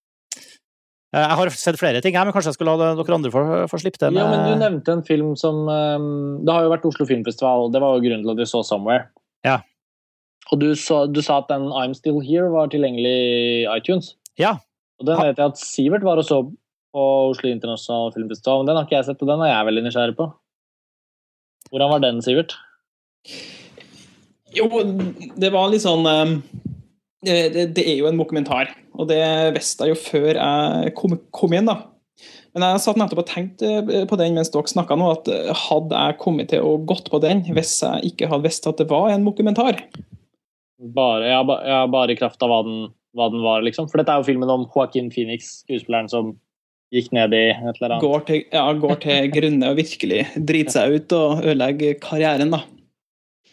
Eh, 1.11 1.19
Jeg 1.19 1.37
har 1.37 1.49
sett 1.59 1.79
flere 1.79 2.01
ting, 2.03 2.15
her, 2.15 2.23
men 2.27 2.33
kanskje 2.35 2.53
jeg 2.53 2.57
skulle 2.59 2.75
la 2.77 2.93
dere 2.95 3.17
andre 3.17 3.31
få, 3.33 3.43
få 3.71 3.79
slippe 3.81 3.99
det? 3.99 4.13
Ja, 4.15 4.29
men 4.31 4.45
du 4.47 4.55
nevnte 4.59 4.95
en 4.95 5.03
film 5.03 5.35
som 5.35 5.67
um, 5.67 6.39
Det 6.45 6.53
har 6.53 6.63
jo 6.63 6.71
vært 6.71 6.87
Oslo 6.87 7.07
Filmfestival, 7.09 7.67
det 7.73 7.81
var 7.83 7.97
jo 7.97 8.05
grunnen 8.05 8.23
til 8.23 8.33
at 8.33 8.39
vi 8.39 8.47
så 8.47 8.63
'Somewhere'. 8.63 9.09
Ja. 9.43 9.59
Og 10.51 10.59
du, 10.59 10.71
så, 10.75 11.05
du 11.11 11.21
sa 11.21 11.39
at 11.39 11.51
den 11.51 11.67
'I'm 11.67 11.93
Still 11.93 12.21
Here' 12.23 12.51
var 12.51 12.71
tilgjengelig 12.71 13.15
i 13.15 13.67
iTunes. 13.77 14.15
Ja. 14.39 14.57
Og 14.99 15.07
den 15.07 15.17
vet 15.17 15.37
jeg 15.37 15.45
at 15.45 15.57
Sivert 15.57 16.03
var 16.03 16.17
og 16.17 16.25
så 16.25 16.43
på 16.91 17.03
Oslo 17.31 17.49
Internasjonal 17.49 18.11
Filmfestival, 18.13 18.61
men 18.61 18.67
den 18.67 18.75
har 18.75 18.85
ikke 18.85 18.99
jeg 18.99 19.05
sett, 19.05 19.21
og 19.21 19.27
den 19.27 19.41
er 19.41 19.51
jeg 19.53 19.65
veldig 19.65 19.83
nysgjerrig 19.83 20.15
på. 20.17 20.27
Hvordan 21.71 21.91
var 21.91 21.99
den, 22.03 22.21
Sivert? 22.21 22.55
Jo, 24.51 24.67
det 25.39 25.51
var 25.53 25.71
litt 25.71 25.83
sånn 25.85 26.05
eh, 26.05 26.33
det, 27.25 27.65
det 27.77 27.85
er 27.85 27.99
jo 27.99 28.09
en 28.09 28.19
dokumentar, 28.19 28.71
og 28.97 29.09
det 29.11 29.21
visste 29.55 29.85
jeg 29.85 29.95
jo 29.95 30.01
før 30.01 30.29
jeg 30.33 30.93
kom, 30.97 31.17
kom 31.33 31.53
inn. 31.57 31.69
da. 31.69 31.83
Men 32.51 32.65
jeg 32.65 32.83
satt 32.83 32.99
nettopp 32.99 33.23
og 33.23 33.29
tenkte 33.29 33.69
eh, 33.79 34.05
på 34.09 34.17
den 34.19 34.35
mens 34.35 34.51
dere 34.51 34.69
snakka 34.69 34.97
nå, 34.99 35.11
at 35.15 35.29
eh, 35.31 35.51
hadde 35.67 36.01
jeg 36.03 36.19
kommet 36.21 36.51
til 36.51 36.65
å 36.67 36.77
gått 36.87 37.11
på 37.11 37.21
den 37.23 37.45
hvis 37.55 37.77
jeg 37.85 38.11
ikke 38.11 38.31
hadde 38.31 38.47
visst 38.49 38.67
at 38.67 38.81
det 38.81 38.89
var 38.91 39.11
en 39.11 39.27
dokumentar? 39.27 39.79
Bare, 40.81 41.29
ja, 41.29 41.41
ja, 41.67 41.83
bare 41.91 42.15
i 42.15 42.19
kraft 42.19 42.41
av 42.43 42.51
hva 42.51 42.61
den, 42.65 42.79
hva 43.15 43.29
den 43.31 43.43
var, 43.45 43.61
liksom. 43.63 43.87
For 43.91 44.01
dette 44.01 44.13
er 44.13 44.23
jo 44.23 44.31
filmen 44.31 44.49
om 44.51 44.65
Joaquin 44.65 45.11
Phoenix, 45.13 45.61
skuespilleren 45.61 46.09
som 46.11 46.33
gikk 46.91 47.11
ned 47.15 47.35
i 47.37 47.43
et 47.53 47.77
eller 47.77 47.93
annet. 47.93 48.03
Går 48.03 48.25
til, 48.27 48.41
ja, 48.51 48.65
går 48.81 48.97
til 49.05 49.29
grunne 49.31 49.71
og 49.71 49.77
virkelig 49.79 50.23
driter 50.35 50.75
seg 50.75 50.97
ut 50.97 51.15
og 51.15 51.45
ødelegger 51.45 51.99
karrieren, 52.03 52.51
da. 52.51 52.65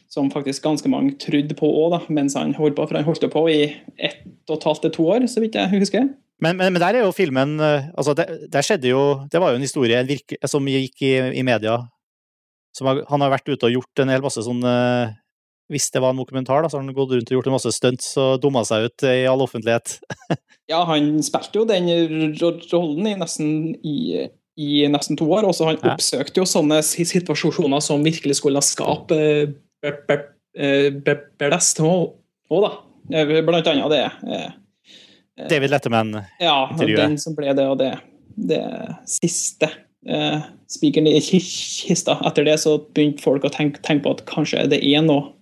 Som 0.09 0.31
faktisk 0.33 0.65
ganske 0.65 0.89
mange 0.89 1.19
trodde 1.21 1.53
på 1.57 1.69
òg, 1.69 2.07
mens 2.09 2.37
han 2.39 2.55
holdt 2.57 2.79
på. 2.79 2.87
For 2.89 2.97
han 2.97 3.05
holdt 3.05 3.27
på 3.33 3.45
i 3.53 3.61
ett 4.01 4.25
og 4.49 4.57
et 4.57 4.65
halvt 4.65 4.87
til 4.87 4.95
to 4.95 5.07
år, 5.13 5.27
så 5.29 5.43
vidt 5.45 5.59
jeg 5.59 5.69
husker. 5.75 6.09
Men, 6.39 6.57
men, 6.57 6.73
men 6.73 6.81
der 6.81 6.97
er 6.97 7.07
jo 7.07 7.15
filmen 7.15 7.57
eh, 7.59 7.89
altså 7.99 8.15
der 8.15 8.63
skjedde 8.63 8.93
jo 8.93 9.01
Det 9.27 9.41
var 9.43 9.51
jo 9.51 9.59
en 9.59 9.65
historie 9.65 9.99
en 9.99 10.07
virke, 10.07 10.39
som 10.47 10.67
gikk 10.71 11.03
i, 11.03 11.15
i 11.41 11.43
media. 11.43 11.81
Som 12.77 12.91
har, 12.91 13.03
han 13.11 13.25
har 13.25 13.33
vært 13.35 13.51
ute 13.51 13.67
og 13.67 13.75
gjort 13.75 14.05
en 14.05 14.13
hel 14.13 14.23
masse 14.23 14.45
sånn 14.47 14.63
eh, 14.63 15.17
Hvis 15.73 15.91
det 15.91 16.03
var 16.05 16.15
en 16.15 16.23
dokumentar, 16.23 16.63
da, 16.63 16.71
så 16.71 16.79
har 16.79 16.87
han 16.87 16.95
gått 16.95 17.17
rundt 17.17 17.33
og 17.33 17.41
gjort 17.41 17.51
en 17.51 17.57
masse 17.59 17.75
stunts 17.75 18.13
og 18.21 18.39
dumma 18.45 18.63
seg 18.69 18.89
ut 18.89 19.09
i 19.11 19.25
all 19.29 19.45
offentlighet. 19.45 19.99
Ja, 20.69 20.83
han 20.85 21.15
spilte 21.25 21.63
jo 21.63 21.65
den 21.65 21.87
rollen 22.37 23.07
i 23.09 23.15
nesten, 23.17 23.53
i, 23.81 24.27
i 24.61 24.83
nesten 24.93 25.17
to 25.17 25.25
år. 25.33 25.47
og 25.49 25.55
så 25.57 25.71
han 25.71 25.79
oppsøkte 25.81 26.43
jo 26.43 26.45
sånne 26.45 26.83
situasjoner 26.85 27.81
som 27.81 28.05
virkelig 28.05 28.37
skulle 28.37 28.61
skape 28.61 29.17
be- 29.83 30.25
eh, 30.59 30.91
òg, 32.51 32.63
da. 32.65 32.71
Eh, 33.15 33.41
Blant 33.47 33.67
annet 33.71 33.91
det. 33.93 34.05
eh, 34.29 34.51
David 35.49 35.71
Letterman. 35.71 36.15
Ja, 36.41 36.69
den 37.07 37.19
som 37.19 37.35
ble 37.39 37.53
det, 37.55 37.67
og 37.71 37.79
det, 37.79 37.93
det 38.35 38.63
siste 39.07 39.71
eh, 40.07 40.41
spikeren 40.69 41.07
i 41.07 41.21
kista. 41.23 42.19
Etter 42.27 42.45
det 42.49 42.59
så 42.61 42.77
begynte 42.95 43.23
folk 43.23 43.45
å 43.47 43.53
tenke, 43.55 43.81
tenke 43.87 44.05
på 44.09 44.17
at 44.17 44.25
kanskje 44.27 44.67
det 44.71 44.83
er 44.83 45.03
noe 45.07 45.33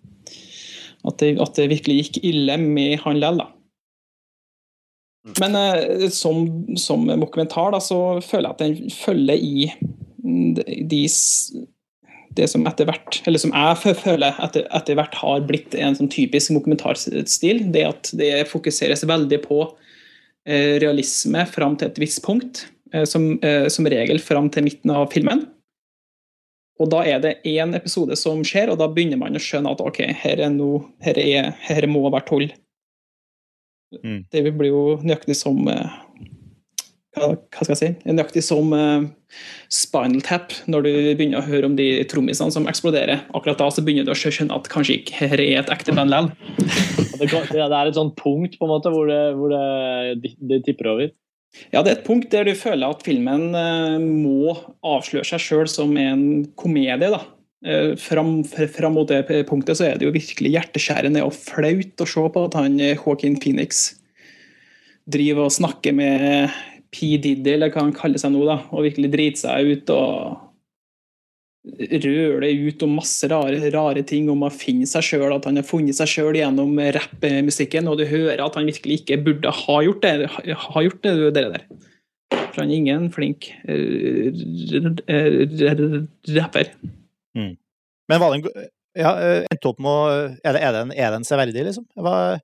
At 1.06 1.18
det, 1.22 1.36
at 1.40 1.54
det 1.54 1.68
virkelig 1.70 1.96
gikk 2.00 2.16
ille 2.26 2.56
med 2.58 2.98
han 3.04 3.20
lell, 3.22 3.38
da. 3.38 3.46
Men 5.40 5.54
eh, 5.58 6.08
som, 6.10 6.44
som 6.78 7.06
dokumentar 7.06 7.72
da, 7.74 7.78
så 7.82 8.20
føler 8.22 8.48
jeg 8.48 8.54
at 8.54 8.62
den 8.64 8.90
følger 8.90 9.38
i 9.38 9.70
de, 10.86 11.02
det 12.36 12.48
som 12.52 12.66
etter 12.68 12.88
hvert, 12.88 13.20
eller 13.26 13.40
som 13.42 13.54
jeg 13.54 13.96
føler 14.04 14.38
etter, 14.44 14.66
etter 14.76 14.98
hvert 14.98 15.16
har 15.20 15.44
blitt 15.48 15.74
en 15.78 15.96
sånn 15.98 16.12
typisk 16.12 16.54
dokumentarstil, 16.56 17.64
det 17.74 17.84
at 17.88 18.12
det 18.18 18.46
fokuseres 18.50 19.04
veldig 19.08 19.40
på 19.44 19.60
eh, 20.48 20.76
realisme 20.82 21.46
fram 21.50 21.78
til 21.78 21.90
et 21.90 22.00
visst 22.02 22.22
punkt, 22.26 22.66
eh, 22.92 23.06
som, 23.08 23.34
eh, 23.42 23.66
som 23.72 23.88
regel 23.88 24.20
fram 24.22 24.50
til 24.52 24.68
midten 24.68 24.94
av 24.94 25.08
filmen. 25.14 25.46
Og 26.76 26.90
da 26.92 27.00
er 27.08 27.22
det 27.24 27.38
én 27.48 27.72
episode 27.76 28.18
som 28.20 28.42
skjer, 28.44 28.68
og 28.68 28.80
da 28.82 28.88
begynner 28.92 29.20
man 29.20 29.36
å 29.36 29.40
skjønne 29.40 29.72
at 29.72 29.80
ok, 29.80 30.02
her, 30.12 30.42
er 30.44 30.52
no, 30.52 30.84
her, 31.04 31.16
er, 31.16 31.54
her 31.64 31.88
må 31.88 32.04
være 32.10 32.28
tull. 32.28 32.50
Mm. 34.02 34.26
Det 34.32 34.42
blir 34.50 34.72
jo 34.72 34.82
nøyaktig 35.00 35.38
som 35.38 35.62
eh, 35.72 35.94
hva, 37.16 37.32
skal 37.64 37.72
jeg 37.72 37.80
si? 37.80 37.88
Nøyaktig 38.08 38.42
som 38.44 38.72
eh, 38.76 39.06
Spinal 39.72 40.22
Tap, 40.24 40.52
når 40.68 40.84
du 40.84 40.90
begynner 41.16 41.40
å 41.40 41.46
høre 41.46 41.70
om 41.70 41.76
de 41.78 41.88
trommisene 42.10 42.52
som 42.52 42.68
eksploderer. 42.68 43.24
Akkurat 43.36 43.60
da 43.60 43.70
så 43.72 43.84
begynner 43.84 44.06
du 44.06 44.12
å 44.12 44.18
skjønne 44.18 44.56
at 44.56 44.68
kanskje 44.72 44.98
ikke 45.00 45.20
her 45.22 45.40
er 45.40 45.62
et 45.62 45.72
ekte 45.72 45.96
band 45.96 46.12
likevel. 46.12 46.32
Det, 47.16 47.30
er 47.32 47.88
et 47.88 47.96
sånt 47.96 48.12
punkt 48.20 48.58
på 48.58 48.66
en 48.66 48.70
måte 48.74 48.90
hvor 48.92 49.06
det, 49.08 49.20
hvor 49.38 49.48
det, 49.48 50.34
det 50.50 50.58
tipper 50.66 50.90
over. 50.90 51.06
Ja, 51.72 51.80
det 51.80 51.88
er 51.88 51.94
et 51.94 52.04
punkt 52.04 52.28
der 52.34 52.44
du 52.44 52.52
føler 52.58 52.92
at 52.92 53.06
filmen 53.06 53.48
eh, 53.56 53.96
må 53.96 54.52
avsløre 54.84 55.24
seg 55.24 55.40
sjøl 55.40 55.70
som 55.72 55.96
en 55.96 56.44
komedie. 56.60 57.08
da. 57.08 57.22
Eh, 57.64 57.94
fram, 57.96 58.42
fram 58.44 58.98
mot 58.98 59.08
det 59.08 59.24
punktet 59.48 59.80
så 59.80 59.88
er 59.88 59.96
det 59.96 60.10
jo 60.10 60.12
virkelig 60.12 60.52
hjerteskjærende 60.58 61.24
og 61.24 61.32
flaut 61.32 62.04
å 62.04 62.10
se 62.12 62.26
på 62.34 62.44
at 62.50 62.58
han 62.60 62.76
Joaquin 62.82 63.40
Phoenix 63.40 63.86
driver 65.08 65.46
og 65.48 65.54
snakker 65.56 65.94
med 65.96 66.52
P. 66.96 67.12
Diddy, 67.20 67.52
eller 67.52 67.68
hva 67.68 67.84
han 67.84 67.92
kaller 67.96 68.18
seg 68.22 68.32
nå, 68.32 68.42
da, 68.48 68.56
og 68.72 68.86
virkelig 68.88 69.12
driter 69.12 69.42
seg 69.44 69.72
ut 69.74 69.92
og 69.92 70.42
røler 71.76 72.68
ut 72.68 72.82
om 72.86 72.92
masse 72.94 73.26
rare, 73.28 73.58
rare 73.74 74.02
ting 74.06 74.28
om 74.30 74.44
å 74.46 74.50
finne 74.54 74.86
seg 74.86 75.02
sjøl, 75.02 75.32
at 75.34 75.48
han 75.48 75.58
har 75.58 75.66
funnet 75.66 75.98
seg 75.98 76.08
sjøl 76.12 76.38
gjennom 76.38 76.78
rappmusikken, 76.94 77.88
og 77.90 77.98
du 77.98 78.04
hører 78.06 78.38
at 78.44 78.54
han 78.58 78.68
virkelig 78.70 79.00
ikke 79.02 79.18
burde 79.26 79.50
ha 79.50 79.78
gjort 79.82 80.06
det, 80.06 80.14
ha 80.30 80.84
gjort 80.86 81.02
det, 81.02 81.14
det 81.34 81.44
der. 81.56 81.66
For 82.54 82.62
han 82.62 82.70
er 82.70 82.78
ingen 82.78 83.08
flink 83.12 83.50
r- 83.66 84.30
rapper. 86.38 86.70
Men 88.06 88.22
var 88.22 88.36
den 88.36 88.46
ja, 88.96 89.10
eh, 89.20 89.42
endte 89.50 89.68
opp 89.68 89.80
med 89.82 89.90
å 89.92 90.04
Er 90.40 90.54
det, 90.56 90.60
er 90.62 90.72
det 90.72 90.80
en, 90.86 90.92
er 90.94 91.10
det 91.12 91.18
en 91.18 91.26
severdig, 91.28 91.66
liksom? 91.66 91.84
Hva, 92.00 92.38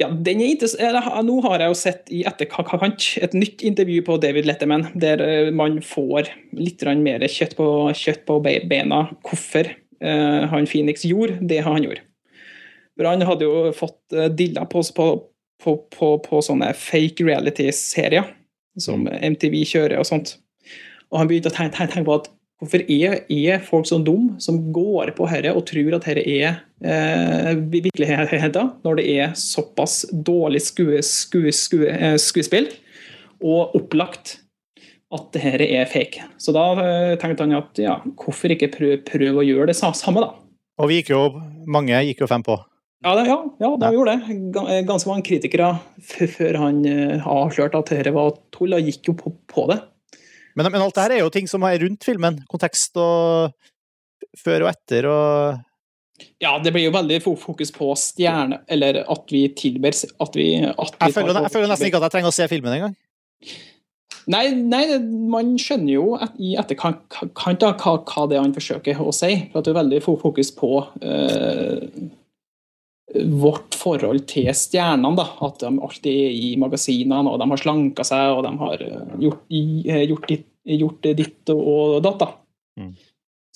Ja, 0.00 0.08
den 0.08 0.40
er 0.40 0.48
interessant. 0.48 1.10
Nå 1.28 1.38
har 1.44 1.60
jeg 1.60 1.70
jo 1.70 1.76
sett 1.76 2.12
i 2.14 2.22
etterkant 2.28 3.04
et 3.20 3.34
nytt 3.36 3.62
intervju 3.66 4.00
på 4.06 4.16
David 4.22 4.48
Letterman, 4.48 4.86
der 4.96 5.20
eh, 5.20 5.50
man 5.52 5.82
får 5.84 6.30
litt 6.56 6.84
mer 7.02 7.26
kjøtt 7.28 7.56
på, 7.58 7.66
kjøtt 7.92 8.24
på 8.28 8.38
beina 8.44 8.68
bena 8.70 9.00
hvorfor 9.26 9.68
eh, 9.68 10.46
han 10.48 10.68
Phoenix 10.70 11.04
gjorde 11.04 11.36
det 11.52 11.60
han 11.66 11.84
gjorde. 11.84 12.04
For 12.98 13.06
han 13.06 13.22
hadde 13.22 13.46
jo 13.46 13.68
fått 13.76 14.16
uh, 14.16 14.26
dilla 14.26 14.64
på, 14.66 14.82
på, 15.62 15.74
på, 15.94 16.40
sånne 16.42 16.72
fake 16.74 17.22
reality-serier 17.28 18.26
som 18.82 19.06
MTV 19.06 19.60
kjører 19.70 20.00
og 20.00 20.08
sånt. 20.08 20.34
Og 21.12 21.20
han 21.20 21.30
begynte 21.30 21.52
å 21.52 21.54
tenke, 21.54 21.86
tenke 21.86 22.02
på 22.08 22.16
at 22.18 22.26
hvorfor 22.58 22.82
er, 22.90 23.20
er 23.30 23.62
folk 23.62 23.86
så 23.86 24.00
dumme 24.02 24.40
som 24.42 24.58
går 24.74 25.14
på 25.16 25.28
dette 25.30 25.54
og 25.54 25.64
tror 25.68 25.94
at 25.98 26.08
dette 26.08 26.24
er 26.26 26.58
eh, 26.82 27.54
virkeligheten, 27.70 28.74
når 28.84 28.98
det 28.98 29.06
er 29.14 29.38
såpass 29.38 30.02
dårlig 30.12 30.64
skue, 30.66 31.02
skue, 31.06 31.54
skue, 31.54 31.88
eh, 31.92 32.18
skuespill? 32.18 32.70
og 33.44 33.76
opplagt 33.78 34.38
at 35.14 35.28
det 35.32 35.42
her 35.42 35.62
er 35.64 35.88
fake. 35.88 36.24
Så 36.40 36.52
da 36.52 36.64
eh, 36.82 37.14
tenkte 37.20 37.46
han 37.46 37.56
at 37.56 37.80
ja, 37.80 37.98
hvorfor 38.18 38.52
ikke 38.52 38.70
prøve, 38.74 38.98
prøv 39.06 39.40
å 39.40 39.46
gjøre 39.46 39.70
det 39.70 39.78
samme, 39.78 40.20
da. 40.20 40.32
Og 40.78 40.90
vi 40.90 41.00
gikk 41.00 41.14
jo, 41.14 41.22
mange 41.70 41.96
gikk 42.06 42.22
jo 42.22 42.30
fem 42.30 42.44
på. 42.46 42.58
Ja, 43.06 43.14
det, 43.14 43.28
ja, 43.30 43.38
ja 43.62 43.70
det 43.78 43.92
gjorde 43.94 44.16
det. 44.18 44.38
Eh, 44.64 44.82
Ganske 44.86 45.10
mange 45.10 45.24
kritikere 45.26 45.76
før 46.02 46.60
han 46.64 46.82
eh, 46.88 47.24
avslørte 47.24 47.80
at 47.80 47.94
dette 47.94 48.14
var 48.14 48.34
tull, 48.54 48.76
og 48.76 48.90
gikk 48.90 49.12
jo 49.12 49.16
på, 49.18 49.32
på 49.50 49.68
det. 49.72 49.80
Men, 50.58 50.72
men 50.74 50.82
alt 50.82 50.96
det 50.96 51.06
her 51.06 51.16
er 51.16 51.22
jo 51.22 51.32
ting 51.32 51.48
som 51.50 51.64
er 51.68 51.78
rundt 51.84 52.04
filmen. 52.06 52.40
Kontekst 52.50 52.98
og 52.98 53.54
før 54.38 54.66
og 54.66 54.72
etter 54.72 55.08
og 55.10 55.64
Ja, 56.42 56.56
det 56.58 56.72
blir 56.74 56.88
jo 56.88 56.94
veldig 56.94 57.20
fokus 57.22 57.70
på 57.74 57.92
stjerne, 57.98 58.64
eller 58.66 59.04
at 59.04 59.30
vi 59.30 59.44
tilber 59.54 59.94
At 59.94 60.34
vi, 60.34 60.48
at 60.58 60.94
vi 60.98 61.06
Jeg 61.06 61.14
føler, 61.14 61.42
jeg 61.46 61.54
føler 61.54 61.70
nesten 61.70 61.86
ikke 61.90 62.00
at 62.02 62.08
jeg 62.08 62.16
trenger 62.16 62.32
å 62.34 62.38
se 62.38 62.48
filmen 62.50 62.74
engang. 62.74 62.96
Nei, 64.28 64.50
nei, 64.52 64.82
man 65.32 65.54
skjønner 65.60 65.94
jo 65.94 66.08
at 66.20 66.34
i 66.42 66.52
etterkant 66.60 67.06
hva, 67.14 67.94
hva 68.02 68.24
det 68.28 68.36
er 68.36 68.42
han 68.42 68.52
forsøker 68.52 69.00
å 69.00 69.12
si. 69.14 69.30
For 69.52 69.60
at 69.60 69.68
det 69.68 69.72
er 69.72 69.78
veldig 69.78 70.00
fokus 70.04 70.50
på 70.58 70.72
eh, 71.00 71.86
vårt 73.14 73.74
forhold 73.78 74.26
til 74.28 74.48
stjernene. 74.54 75.16
da, 75.16 75.26
At 75.46 75.60
de 75.60 75.72
alltid 75.72 76.12
er 76.12 76.32
i 76.36 76.56
magasinene, 76.60 77.30
og 77.30 77.38
de 77.40 77.50
har 77.50 77.62
slanka 77.62 78.04
seg, 78.04 78.36
og 78.36 78.42
de 78.44 78.54
har 78.60 78.82
eh, 78.84 79.12
gjort, 79.24 79.44
eh, 79.50 80.02
gjort, 80.08 80.28
ditt, 80.28 80.48
gjort 80.78 81.12
ditt 81.16 81.54
og 81.54 82.02
datt. 82.04 82.18
da. 82.18 82.32
Mm. 82.80 82.96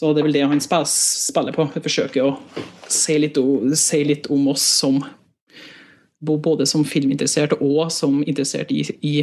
Så 0.01 0.13
det 0.13 0.23
er 0.23 0.27
vel 0.27 0.35
det 0.35 0.47
han 0.51 0.61
spiller, 0.61 1.55
på. 1.55 1.69
Jeg 1.75 1.85
forsøker 1.85 2.25
å 2.27 2.37
si 2.91 3.19
litt, 3.21 3.39
si 3.79 4.05
litt 4.05 4.31
om 4.33 4.49
oss 4.51 4.65
som 4.81 5.03
både 6.23 6.67
som 6.71 6.85
filminteresserte 6.87 7.57
og 7.67 7.89
som 7.91 8.21
interessert 8.23 8.71
i, 8.71 8.85
i, 9.03 9.15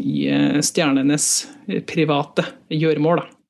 i 0.00 0.26
eh, 0.28 0.60
stjernenes 0.64 1.48
private 1.88 2.44
gjøremål. 2.68 3.22
da. 3.24 3.43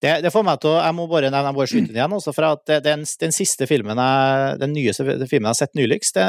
Det, 0.00 0.14
det 0.24 0.30
får 0.32 0.44
meg 0.46 0.62
til 0.62 0.70
å 0.72 0.78
Jeg 0.80 0.96
må 0.96 1.04
bare 1.10 1.28
nevne 1.28 1.50
jeg 1.50 1.56
må 1.58 1.66
skyte 1.68 1.90
den 1.90 1.98
igjen. 1.98 2.16
Også, 2.16 2.32
for 2.32 2.48
at 2.48 2.72
den, 2.86 3.04
den 3.20 3.34
siste 3.36 3.68
filmen 3.68 4.00
jeg, 4.00 4.56
den 4.62 4.72
nyeste 4.72 5.04
filmen 5.04 5.50
jeg 5.50 5.52
har 5.52 5.58
sett 5.58 5.76
nyligst, 5.76 6.16
det 6.16 6.24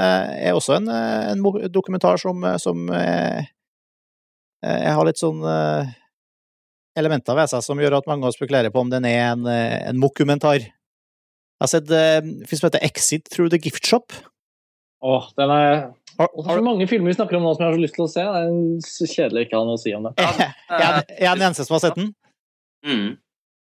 er 0.49 0.57
også 0.57 0.75
en, 0.81 0.91
en 0.91 1.71
dokumentar 1.71 2.19
som, 2.19 2.43
som 2.59 2.91
jeg, 2.91 3.47
Jeg 4.61 4.95
har 4.97 5.07
litt 5.07 5.21
sånn 5.21 5.39
eh, 5.47 5.93
elementer 6.99 7.37
ved 7.37 7.51
seg 7.51 7.63
som 7.65 7.79
gjør 7.81 7.99
at 8.01 8.09
mange 8.09 8.31
spekulerer 8.35 8.73
på 8.73 8.83
om 8.83 8.91
den 8.91 9.07
er 9.07 9.31
en, 9.31 9.47
eh, 9.47 9.79
en 9.87 9.99
mokumentar. 10.01 10.59
Jeg 10.59 11.63
har 11.63 11.71
sett 11.71 11.91
eh, 11.95 12.19
en 12.19 12.43
film 12.49 12.59
som 12.59 12.67
heter 12.67 12.85
Exit 12.85 13.31
Through 13.31 13.51
the 13.53 13.59
Gift 13.61 13.87
Shop. 13.87 14.13
Åh, 15.01 15.31
den 15.37 15.49
er 15.49 15.73
Har, 16.19 16.27
du 16.27 16.43
det 16.43 16.51
er 16.51 16.59
så 16.59 16.65
mange 16.65 16.85
filmer 16.89 17.09
vi 17.09 17.17
snakker 17.17 17.39
om 17.39 17.47
nå 17.47 17.55
som 17.55 17.63
jeg 17.63 17.71
har 17.71 17.77
så 17.77 17.81
lyst 17.85 17.95
til 17.97 18.05
å 18.05 18.11
se. 18.11 18.23
Det 18.27 18.41
er 18.41 18.85
så 18.85 19.07
kjedelig 19.09 19.45
ikke 19.47 19.57
å 19.57 19.61
ha 19.61 19.69
noe 19.69 19.79
å 19.79 19.81
si 19.81 19.93
om 19.95 20.03
det. 20.05 20.11
jeg, 20.21 21.05
er 21.17 21.39
den 21.39 21.45
eneste 21.47 21.65
som 21.65 21.77
har 21.77 21.83
sett 21.85 21.97
den? 21.97 22.11
Mm. 22.85 23.11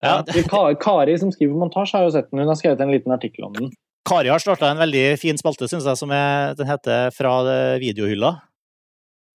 Ja. 0.06 0.74
Kari 0.82 1.18
som 1.20 1.32
skriver 1.34 1.58
montasje, 1.60 1.98
har 1.98 2.06
jo 2.08 2.14
sett 2.16 2.30
den. 2.32 2.40
Hun 2.44 2.52
har 2.52 2.60
skrevet 2.60 2.82
en 2.86 2.94
liten 2.94 3.14
artikkel 3.16 3.48
om 3.50 3.54
den. 3.58 3.72
Kari 4.06 4.30
har 4.30 4.40
starta 4.40 4.70
en 4.70 4.82
veldig 4.84 5.06
fin 5.18 5.38
spalte, 5.42 5.68
syns 5.72 5.88
jeg, 5.90 5.98
som 5.98 6.12
er, 6.14 6.54
den 6.60 6.70
heter 6.70 7.10
Fra 7.16 7.40
videohylla. 7.82 8.36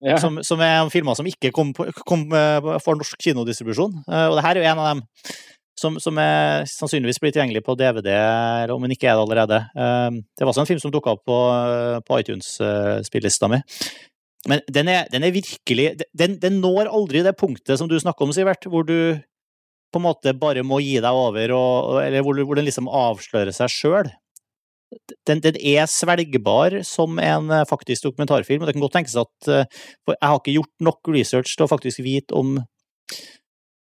Ja. 0.00 0.16
som, 0.16 0.38
som 0.40 0.60
er 0.64 0.88
filmer 0.88 1.12
som 1.18 1.26
ikke 1.28 1.50
kom, 1.52 1.74
kom 2.08 2.22
eh, 2.32 2.68
for 2.80 2.96
norsk 2.96 3.18
kinodistribusjon. 3.20 3.98
Eh, 4.08 4.28
Og 4.30 4.38
det 4.38 4.44
her 4.46 4.56
er 4.56 4.62
jo 4.62 4.68
en 4.70 4.78
av 4.80 4.86
dem 4.94 5.02
som, 5.80 5.98
som 6.00 6.16
er 6.20 6.64
sannsynligvis 6.68 7.20
blir 7.20 7.34
tilgjengelig 7.34 7.60
på 7.66 7.74
DVD, 7.76 8.08
eller 8.64 8.72
om 8.72 8.86
den 8.86 8.94
ikke 8.96 9.10
er 9.10 9.18
det 9.18 9.26
allerede. 9.26 9.58
Eh, 9.76 10.08
Det 10.38 10.46
var 10.46 10.54
også 10.54 10.64
en 10.64 10.70
film 10.70 10.80
som 10.80 10.94
dukka 10.94 11.12
opp 11.18 11.24
på, 11.28 11.36
på 12.08 12.20
iTunes-spillelista 12.22 13.50
mi. 13.52 13.60
Men 14.48 14.62
den 14.72 14.88
er, 14.88 15.04
den 15.12 15.24
er 15.26 15.34
virkelig 15.36 15.90
den, 16.16 16.38
den 16.40 16.60
når 16.64 16.88
aldri 16.88 17.20
det 17.26 17.36
punktet 17.36 17.76
som 17.76 17.88
du 17.90 17.98
snakker 18.00 18.24
om, 18.24 18.32
Sivert, 18.32 18.64
hvor 18.72 18.86
du 18.88 19.20
på 19.90 20.00
en 20.00 20.06
måte 20.06 20.34
bare 20.38 20.62
må 20.66 20.78
gi 20.82 20.98
deg 21.02 21.16
over, 21.16 21.52
og, 21.56 22.00
eller 22.04 22.24
hvor, 22.26 22.38
hvor 22.46 22.58
den 22.58 22.68
liksom 22.68 22.90
avslører 22.90 23.54
seg 23.54 23.72
sjøl 23.74 24.10
den, 25.28 25.40
den 25.44 25.56
er 25.56 25.88
svelgbar 25.90 26.80
som 26.86 27.18
en 27.22 27.50
eh, 27.54 27.66
faktisk 27.68 28.08
dokumentarfilm. 28.08 28.62
og 28.62 28.68
Det 28.68 28.76
kan 28.76 28.84
godt 28.84 28.96
tenkes 28.98 29.18
at 29.20 29.50
eh, 29.50 29.82
For 30.04 30.16
jeg 30.16 30.26
har 30.26 30.40
ikke 30.40 30.56
gjort 30.56 30.86
nok 30.86 31.12
research 31.14 31.54
til 31.54 31.66
å 31.66 31.70
faktisk 31.70 32.02
vite 32.06 32.36
om 32.36 32.58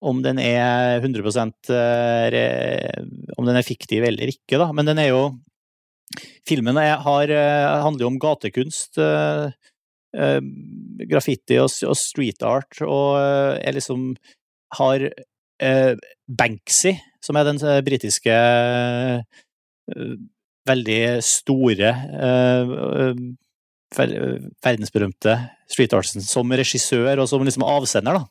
om 0.04 0.18
den 0.20 0.36
er 0.36 0.98
100 1.00 1.24
eh, 1.72 2.24
re- 2.34 3.04
om 3.38 3.46
den 3.48 3.56
er 3.56 3.64
fiktiv 3.64 4.04
eller 4.04 4.34
ikke, 4.34 4.58
da. 4.60 4.68
Men 4.76 4.90
den 4.90 5.00
er 5.00 5.14
jo 5.14 5.24
Filmen 6.46 6.76
er, 6.78 6.98
har, 7.02 7.32
handler 7.82 8.04
jo 8.04 8.10
om 8.12 8.18
gatekunst, 8.22 9.00
graffiti 11.10 11.56
og, 11.58 11.72
og 11.88 11.96
street 11.98 12.44
art, 12.46 12.84
og 12.86 13.16
er 13.18 13.74
liksom 13.74 14.12
har 14.78 15.08
Banksy, 15.60 16.96
som 17.24 17.38
er 17.40 17.48
den 17.48 17.60
eh, 17.64 17.82
britiske 17.86 18.34
eh, 18.34 19.24
veldig 20.68 21.00
store, 21.26 21.92
eh, 22.28 22.74
eh, 24.04 24.38
verdensberømte 24.64 25.36
street 25.70 25.96
artisten 25.96 26.26
som 26.26 26.52
regissør 26.52 27.22
og 27.22 27.30
som 27.30 27.44
liksom 27.46 27.68
avsender, 27.68 28.22
da. 28.22 28.30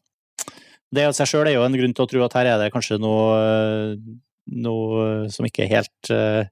Det 0.93 1.07
i 1.07 1.13
seg 1.17 1.31
sjøl 1.31 1.49
er 1.49 1.57
jo 1.57 1.65
en 1.65 1.77
grunn 1.79 1.95
til 1.97 2.05
å 2.05 2.11
tro 2.11 2.25
at 2.27 2.35
her 2.37 2.51
er 2.51 2.59
det 2.61 2.73
kanskje 2.75 2.99
noe, 3.01 3.39
eh, 3.41 3.95
noe 4.65 5.31
som 5.33 5.49
ikke 5.49 5.65
er 5.65 5.73
helt 5.79 6.13
eh, 6.13 6.43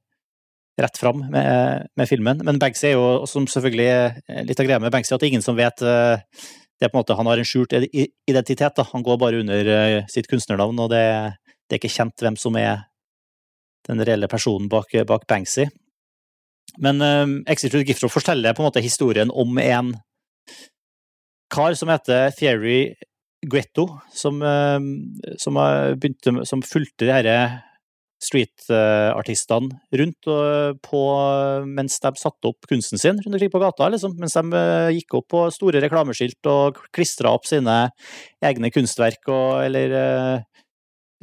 rett 0.80 0.96
fram 0.96 1.26
med, 1.28 1.90
med 1.98 2.08
filmen. 2.08 2.40
Men 2.46 2.60
Banksy 2.60 2.88
er 2.88 2.96
jo, 2.96 3.26
som 3.28 3.48
selvfølgelig 3.50 3.88
er 3.90 4.46
litt 4.48 4.62
av 4.62 4.68
greia 4.68 4.80
med 4.80 4.92
Banksy, 4.94 5.12
at 5.12 5.20
det 5.20 5.28
er 5.28 5.34
ingen 5.34 5.44
som 5.44 5.58
vet 5.58 5.84
eh, 5.84 6.24
det 6.80 6.88
er 6.88 6.92
på 6.92 6.96
en 6.96 7.02
måte, 7.02 7.14
Han 7.18 7.28
har 7.28 7.38
en 7.38 7.44
skjult 7.44 7.74
identitet. 7.76 8.72
da, 8.76 8.86
Han 8.92 9.02
går 9.04 9.18
bare 9.20 9.40
under 9.42 9.66
eh, 9.68 10.06
sitt 10.08 10.26
kunstnernavn, 10.30 10.78
og 10.80 10.88
det, 10.90 11.04
det 11.68 11.76
er 11.76 11.80
ikke 11.82 11.92
kjent 11.92 12.24
hvem 12.24 12.38
som 12.40 12.56
er 12.56 12.86
den 13.88 14.00
reelle 14.00 14.28
personen 14.28 14.68
bak, 14.68 14.92
bak 15.06 15.26
Banksy. 15.28 15.68
Men 16.78 17.02
um, 17.02 17.44
Exit 17.46 17.72
to 17.72 17.78
the 17.78 17.84
Gift 17.84 18.00
Shop 18.00 18.12
forteller 18.12 18.54
på 18.54 18.62
en 18.62 18.68
måte 18.68 18.82
historien 18.84 19.30
om 19.30 19.58
en 19.58 19.94
kar 21.52 21.74
som 21.74 21.90
heter 21.90 22.30
Thierry 22.36 22.94
Guetto, 23.42 23.86
som, 24.14 24.40
um, 24.40 24.86
som, 25.40 25.58
begynte, 25.98 26.46
som 26.46 26.62
fulgte 26.62 27.08
de 27.08 27.12
herre 27.12 27.36
streetartistene 28.20 29.80
rundt 29.96 30.28
på, 30.84 31.00
mens 31.64 31.96
de 32.04 32.12
satte 32.20 32.50
opp 32.50 32.68
kunsten 32.68 33.00
sin 33.00 33.16
rundt 33.16 33.32
omkring 33.32 33.52
på 33.52 33.62
gata, 33.62 33.88
liksom. 33.92 34.16
Mens 34.20 34.36
de 34.36 34.60
eh, 34.60 34.90
gikk 34.98 35.16
opp 35.20 35.28
på 35.32 35.44
store 35.54 35.80
reklameskilt 35.80 36.50
og 36.52 36.82
klistra 36.92 37.32
opp 37.32 37.48
sine 37.48 37.78
egne 38.44 38.72
kunstverk 38.74 39.30
og 39.32 39.62
eller 39.64 39.96
eh, 40.02 40.64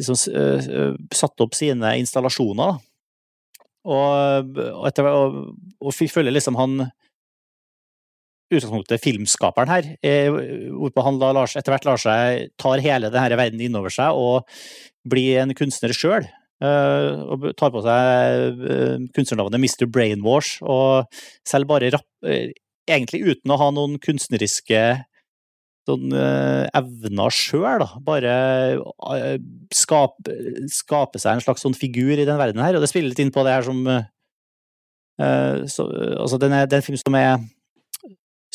liksom 0.01 0.17
eh, 0.33 0.69
eh, 0.79 0.93
satte 1.13 1.45
opp 1.45 1.57
sine 1.57 1.95
installasjoner. 2.01 2.81
Og, 3.87 4.57
og, 4.57 4.85
etter, 4.89 5.07
og, 5.07 5.37
og 5.79 5.93
følger 5.95 6.33
liksom 6.33 6.57
han 6.59 6.89
utgangspunktet 8.47 9.03
filmskaperen 9.03 9.71
her, 9.71 9.87
eh, 10.03 10.31
hvorpå 10.71 11.03
han 11.03 11.19
da 11.19 11.31
etter 11.45 11.73
hvert 11.73 11.87
lar 11.87 12.01
seg 12.01 12.51
tar 12.59 12.83
hele 12.83 13.11
denne 13.11 13.39
verden 13.39 13.63
innover 13.63 13.91
seg 13.93 14.15
og 14.15 14.47
blir 15.07 15.41
en 15.43 15.55
kunstner 15.57 15.95
sjøl. 15.95 16.27
Og 16.63 17.43
tar 17.59 17.73
på 17.73 17.83
seg 17.85 18.63
eh, 18.65 18.95
kunstnernavnet 19.13 19.61
Mr. 19.61 19.85
Brainwash, 19.93 20.63
og 20.65 21.05
selv 21.47 21.69
bare 21.69 21.91
rapp, 21.93 22.07
eh, 22.25 22.55
egentlig 22.89 23.21
uten 23.27 23.53
å 23.53 23.59
ha 23.61 23.69
noen 23.75 23.97
kunstneriske 24.01 24.81
sånn 25.87 26.11
eh, 26.17 26.65
evner 26.77 27.33
sjøl. 27.33 27.85
Bare 28.05 28.35
eh, 29.15 29.37
skape, 29.75 30.37
skape 30.73 31.21
seg 31.21 31.37
en 31.37 31.45
slags 31.45 31.63
sånn 31.65 31.77
figur 31.77 32.15
i 32.17 32.27
den 32.27 32.39
verden 32.39 32.63
her, 32.63 32.77
og 32.77 32.83
det 32.83 32.91
spiller 32.91 33.13
litt 33.13 33.21
inn 33.23 33.33
på 33.35 33.45
det 33.47 33.55
her 33.55 33.67
som 33.67 33.83
eh, 33.91 34.09
eh, 35.23 35.61
så, 35.71 35.87
Altså, 36.17 36.41
den 36.41 36.55
er, 36.57 36.67
en 36.67 36.85
film 36.85 36.99
som 37.01 37.19
er 37.19 37.37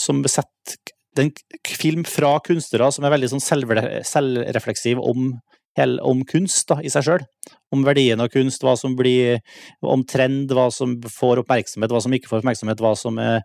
som 0.01 0.23
setter 0.25 0.79
Det 1.13 1.23
er 1.23 1.27
en 1.29 1.77
film 1.77 2.05
fra 2.09 2.39
kunstnere 2.45 2.89
som 2.95 3.05
er 3.05 3.13
veldig 3.13 3.29
sånn 3.35 3.45
selvre- 3.45 4.01
selvrefleksiv 4.09 5.01
om, 5.03 5.35
om 6.03 6.25
kunst 6.29 6.69
da, 6.69 6.81
i 6.85 6.91
seg 6.93 7.07
sjøl. 7.07 7.27
Om 7.73 7.85
verdien 7.87 8.21
av 8.21 8.29
kunst, 8.29 8.63
hva 8.63 8.75
som 8.77 8.93
blir 8.97 9.41
Om 9.81 10.05
trend, 10.05 10.53
hva 10.53 10.69
som 10.71 10.99
får 11.09 11.41
oppmerksomhet, 11.43 11.91
hva 11.91 12.03
som 12.05 12.13
ikke 12.13 12.29
får 12.29 12.43
oppmerksomhet, 12.43 12.83
hva 12.83 12.93
som 12.99 13.19
er 13.19 13.41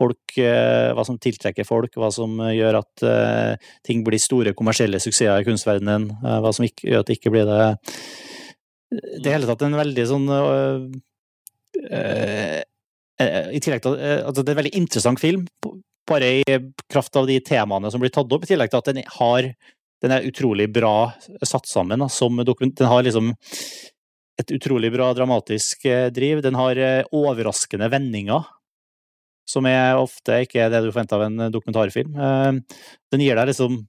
folk, 0.00 0.38
eh, 0.40 0.90
hva 0.96 1.04
som 1.06 1.18
tiltrekker 1.20 1.66
folk, 1.68 1.96
hva 2.00 2.10
som 2.14 2.38
eh, 2.44 2.56
gjør 2.58 2.80
at 2.80 3.04
eh, 3.06 3.70
ting 3.86 4.04
blir 4.06 4.22
store 4.22 4.54
kommersielle 4.56 5.00
suksesser 5.02 5.42
i 5.42 5.46
kunstverdenen, 5.48 6.08
eh, 6.20 6.38
hva 6.44 6.52
som 6.56 6.66
ikke, 6.66 6.88
gjør 6.88 7.04
at 7.04 7.10
det 7.10 7.18
ikke 7.18 7.34
blir 7.34 7.48
det 7.48 7.60
Det 8.90 9.28
er 9.28 9.36
hele 9.36 9.50
tatt 9.50 9.62
en 9.66 9.78
veldig 9.78 10.06
sånn 10.10 10.24
øh, 10.34 10.86
øh, 11.94 12.56
I 13.20 13.60
tillegg 13.62 13.84
til 13.84 13.94
at 13.94 14.24
altså 14.26 14.42
det 14.42 14.48
er 14.48 14.56
en 14.56 14.62
veldig 14.62 14.78
interessant 14.80 15.20
film, 15.22 15.44
bare 16.08 16.30
i 16.40 16.56
kraft 16.90 17.14
av 17.20 17.28
de 17.28 17.36
temaene 17.44 17.90
som 17.92 18.02
blir 18.02 18.12
tatt 18.14 18.32
opp, 18.32 18.46
i 18.46 18.50
tillegg 18.50 18.72
til 18.72 18.80
at 18.80 18.90
den 18.90 19.04
har 19.18 19.52
den 20.00 20.14
er 20.14 20.26
utrolig 20.28 20.68
bra 20.72 21.12
satt 21.44 21.68
sammen. 21.68 22.00
Den 22.00 22.88
har 22.88 23.04
liksom 23.04 23.34
et 24.40 24.52
utrolig 24.56 24.90
bra 24.94 25.10
dramatisk 25.16 25.84
eh, 25.88 26.08
driv. 26.14 26.42
Den 26.44 26.56
har 26.58 26.78
eh, 26.80 27.04
overraskende 27.12 27.90
vendinger 27.92 28.48
som 29.50 29.66
er 29.66 29.98
ofte 29.98 30.44
ikke 30.44 30.68
det 30.70 30.84
du 30.84 30.92
forventer 30.92 31.18
av 31.18 31.24
en 31.26 31.52
dokumentarfilm. 31.52 32.14
Eh, 32.14 32.84
Den 33.12 33.24
gir 33.24 33.38
deg 33.38 33.50
liksom 33.50 33.80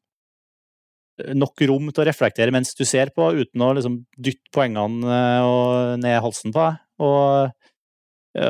nok 1.37 1.61
rom 1.69 1.91
til 1.91 2.01
å 2.01 2.07
reflektere 2.07 2.53
mens 2.55 2.71
du 2.73 2.81
ser 2.87 3.11
på, 3.13 3.27
uten 3.37 3.61
å 3.61 3.73
liksom 3.77 3.99
dytte 4.17 4.49
poengene 4.55 5.19
ned 6.01 6.15
halsen 6.23 6.53
på 6.55 6.63
deg. 6.63 6.79
Og, 7.05 7.67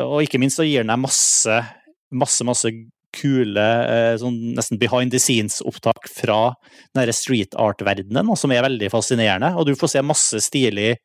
og 0.06 0.24
ikke 0.24 0.40
minst 0.40 0.62
så 0.62 0.64
gir 0.64 0.86
den 0.86 0.94
deg 0.94 1.02
masse, 1.02 1.58
masse, 2.16 2.46
masse 2.48 2.72
kule 3.16 3.68
eh, 3.86 4.14
sånn 4.22 4.38
nesten 4.58 4.80
behind 4.82 5.14
the 5.14 5.22
scenes-opptak 5.22 6.10
fra 6.12 6.54
den 6.98 7.14
street 7.16 7.58
art-verdenen, 7.60 8.32
som 8.40 8.54
er 8.54 8.66
veldig 8.66 8.92
fascinerende. 8.94 9.54
Og 9.58 9.68
du 9.70 9.76
får 9.78 9.96
se 9.96 10.06
masse 10.06 10.44
stilig, 10.46 10.96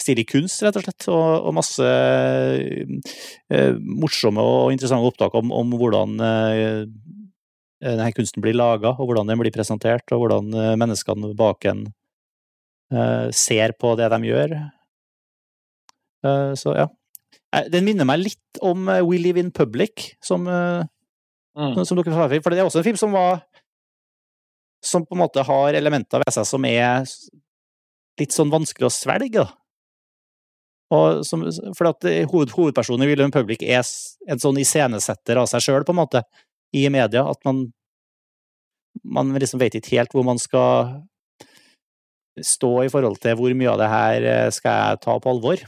stilig 0.00 0.26
kunst, 0.32 0.62
rett 0.66 0.78
og 0.80 0.86
slett, 0.86 1.08
og, 1.12 1.48
og 1.48 1.58
masse 1.60 1.90
eh, 3.50 3.74
morsomme 4.04 4.42
og 4.42 4.74
interessante 4.74 5.10
opptak 5.10 5.36
om, 5.38 5.52
om 5.54 5.76
hvordan 5.78 6.18
eh, 6.24 6.80
denne 7.84 8.12
kunsten 8.16 8.44
blir 8.44 8.56
laga, 8.56 8.94
og 8.94 9.08
hvordan 9.08 9.28
den 9.30 9.40
blir 9.40 9.54
presentert, 9.54 10.06
og 10.14 10.24
hvordan 10.24 10.52
eh, 10.56 10.74
menneskene 10.80 11.34
bak 11.36 11.66
en 11.70 11.86
eh, 12.92 13.28
ser 13.34 13.74
på 13.80 13.94
det 14.00 14.10
de 14.14 14.20
gjør. 14.30 14.56
Eh, 16.24 16.52
så 16.60 16.76
ja. 16.78 16.90
Den 17.70 17.84
minner 17.86 18.06
meg 18.08 18.24
litt 18.24 18.58
om 18.66 18.88
We 19.06 19.20
Live 19.22 19.38
in 19.38 19.52
Public, 19.54 20.16
som, 20.24 20.48
Mm. 21.54 21.84
som 21.86 21.96
dokumentarfilm. 21.96 22.42
For 22.42 22.50
det 22.50 22.58
er 22.58 22.66
også 22.66 22.80
en 22.80 22.86
film 22.88 22.98
som 22.98 23.12
var 23.14 23.44
Som 24.84 25.06
på 25.06 25.14
en 25.14 25.22
måte 25.22 25.40
har 25.40 25.72
elementer 25.72 26.20
ved 26.20 26.34
seg 26.34 26.44
som 26.44 26.64
er 26.68 27.06
litt 28.20 28.34
sånn 28.34 28.50
vanskelig 28.52 28.84
å 28.84 28.92
svelge, 28.92 29.40
da. 29.40 29.46
Som, 31.24 31.46
for 31.72 31.88
at 31.88 32.04
eh, 32.04 32.26
hoved, 32.28 32.52
hovedpersonen 32.52 33.06
i 33.06 33.08
William 33.08 33.32
Public 33.32 33.64
er 33.64 33.80
en 33.80 34.42
sånn 34.42 34.60
iscenesetter 34.60 35.40
av 35.40 35.48
seg 35.48 35.64
sjøl, 35.64 35.86
på 35.88 35.94
en 35.94 36.02
måte, 36.02 36.20
i 36.76 36.84
media. 36.92 37.24
At 37.24 37.40
man 37.48 37.64
man 39.02 39.32
liksom 39.34 39.58
vet 39.62 39.74
ikke 39.78 39.96
helt 39.96 40.12
hvor 40.14 40.26
man 40.26 40.38
skal 40.38 41.00
stå 42.42 42.84
i 42.84 42.90
forhold 42.92 43.18
til 43.22 43.36
hvor 43.38 43.54
mye 43.56 43.72
av 43.72 43.80
det 43.80 43.90
her 43.90 44.28
eh, 44.30 44.50
skal 44.54 44.78
jeg 44.78 45.02
ta 45.06 45.16
på 45.22 45.32
alvor. 45.32 45.64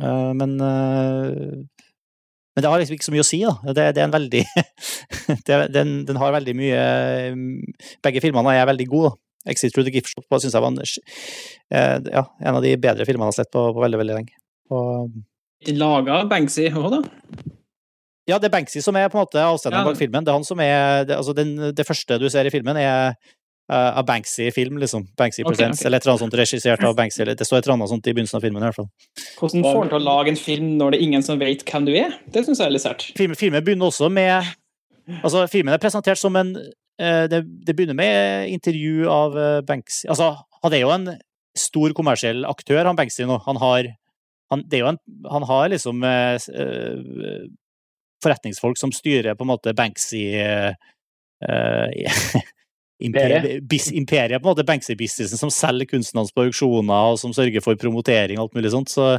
Eh, 0.00 0.32
Men, 0.36 0.56
men 2.56 2.64
det 2.64 2.70
har 2.72 2.80
liksom 2.80 2.96
ikke 2.96 3.04
så 3.06 3.12
mye 3.12 3.22
å 3.24 3.28
si, 3.28 3.38
da. 3.44 3.52
Det, 3.76 3.84
det 3.94 4.00
er 4.00 4.06
en 4.08 4.14
veldig 4.16 4.42
det, 5.46 5.58
den, 5.76 5.90
den 6.08 6.16
har 6.20 6.32
veldig 6.32 6.54
mye 6.56 6.82
Begge 8.04 8.22
filmene 8.24 8.54
er 8.56 8.68
veldig 8.70 8.86
gode. 8.90 9.12
da. 9.12 9.50
Exit 9.52 9.74
Through 9.76 9.86
the 9.86 9.92
Gift 9.94 10.10
Shop 10.10 10.40
syns 10.42 10.56
jeg 10.56 10.62
var 10.64 10.72
en, 10.72 10.80
eh, 10.82 11.98
ja, 12.10 12.24
en 12.42 12.56
av 12.58 12.64
de 12.64 12.72
bedre 12.82 13.04
filmene 13.06 13.28
jeg 13.28 13.34
har 13.36 13.38
sett 13.44 13.52
på, 13.54 13.62
på 13.76 13.84
veldig, 13.84 14.00
veldig 14.00 14.16
lenge. 14.18 14.34
Og, 14.74 15.12
Laga 15.76 16.24
Banksy 16.30 16.66
òg, 16.72 16.88
da? 16.96 16.98
ja, 18.26 18.40
det 18.42 18.48
er 18.48 18.54
Banksy 18.56 18.82
som 18.82 18.96
er 18.98 19.06
på 19.12 19.20
en 19.20 19.22
måte 19.22 19.38
avsenderen 19.44 19.84
Ja. 19.86 19.90
bak 19.92 20.00
filmen. 20.00 20.24
Det 20.26 20.32
er 20.32 20.38
han 20.40 20.44
som 20.48 20.60
er 20.64 21.04
det, 21.06 21.14
altså 21.20 21.34
den, 21.36 21.54
det 21.78 21.86
første 21.86 22.18
du 22.18 22.26
ser 22.32 22.48
i 22.48 22.50
filmen, 22.50 22.76
er 22.80 23.14
av 23.72 24.04
Banksy-film, 24.06 24.76
liksom. 24.78 25.08
Banksy 25.18 25.42
okay, 25.42 25.50
Presents, 25.50 25.80
okay. 25.80 25.88
eller 25.88 25.98
et 25.98 26.04
eller 26.04 26.12
annet 26.12 26.22
sånt 26.22 26.36
regissert 26.38 26.84
av 26.86 26.92
Banksy. 26.94 27.22
Eller, 27.24 27.34
det 27.34 27.46
står 27.48 27.58
et 27.58 27.66
eller 27.66 27.74
annet 27.74 27.90
sånt 27.90 28.06
i 28.06 28.14
begynnelsen 28.14 28.38
av 28.38 28.46
filmen, 28.46 28.62
i 28.62 28.68
hvert 28.68 28.78
fall. 28.78 28.88
Hvordan 29.40 29.66
får 29.66 29.78
han 29.80 29.90
til 29.90 29.98
å 29.98 30.04
lage 30.06 30.32
en 30.32 30.38
film 30.38 30.68
når 30.78 30.94
det 30.94 31.00
er 31.00 31.06
ingen 31.08 31.26
som 31.26 31.40
vet 31.42 31.64
hvem 31.66 31.88
du 31.88 31.92
er? 31.98 32.14
Det 32.30 32.44
syns 32.46 32.62
jeg 32.62 32.70
er 32.70 32.76
litt 32.76 32.84
sært. 32.84 33.08
Filmen, 33.18 33.38
filmen 33.38 33.66
begynner 33.66 33.90
også 33.90 34.10
med 34.12 34.54
Altså, 35.22 35.44
filmen 35.46 35.70
er 35.70 35.78
presentert 35.78 36.18
som 36.18 36.34
en 36.34 36.48
eh, 36.58 37.26
det, 37.30 37.44
det 37.66 37.74
begynner 37.78 37.94
med 37.94 38.48
intervju 38.50 39.06
av 39.06 39.36
eh, 39.38 39.60
Banksy 39.62 40.08
Altså, 40.10 40.32
han 40.64 40.74
er 40.74 40.82
jo 40.82 40.90
en 40.90 41.12
stor 41.56 41.94
kommersiell 41.94 42.42
aktør, 42.48 42.82
han 42.88 42.98
Banksy 42.98 43.22
nå. 43.28 43.38
Han 43.46 43.60
har 43.62 43.92
han, 44.50 44.62
det 44.66 44.78
er 44.78 44.84
jo 44.84 44.90
en, 44.92 44.98
han 45.30 45.46
har 45.48 45.70
liksom 45.72 46.04
uh, 46.06 46.36
eh, 46.38 47.46
forretningsfolk 48.22 48.78
som 48.78 48.92
styrer 48.94 49.34
på 49.34 49.46
en 49.46 49.50
måte 49.50 49.74
Banksy 49.76 50.22
eh, 50.38 50.74
eh, 53.00 53.58
Imperiet, 53.92 54.42
på 54.42 54.48
en 54.48 54.52
måte, 54.52 54.66
Banksy-businessen, 54.66 55.38
som 55.40 55.52
selger 55.52 55.88
kunsten 55.90 56.20
hans 56.20 56.32
på 56.32 56.46
auksjoner, 56.46 57.12
og 57.12 57.18
som 57.20 57.34
sørger 57.36 57.64
for 57.64 57.78
promotering 57.80 58.38
og 58.38 58.48
alt 58.48 58.56
mulig 58.56 58.72
sånt. 58.72 58.92
Så, 58.92 59.16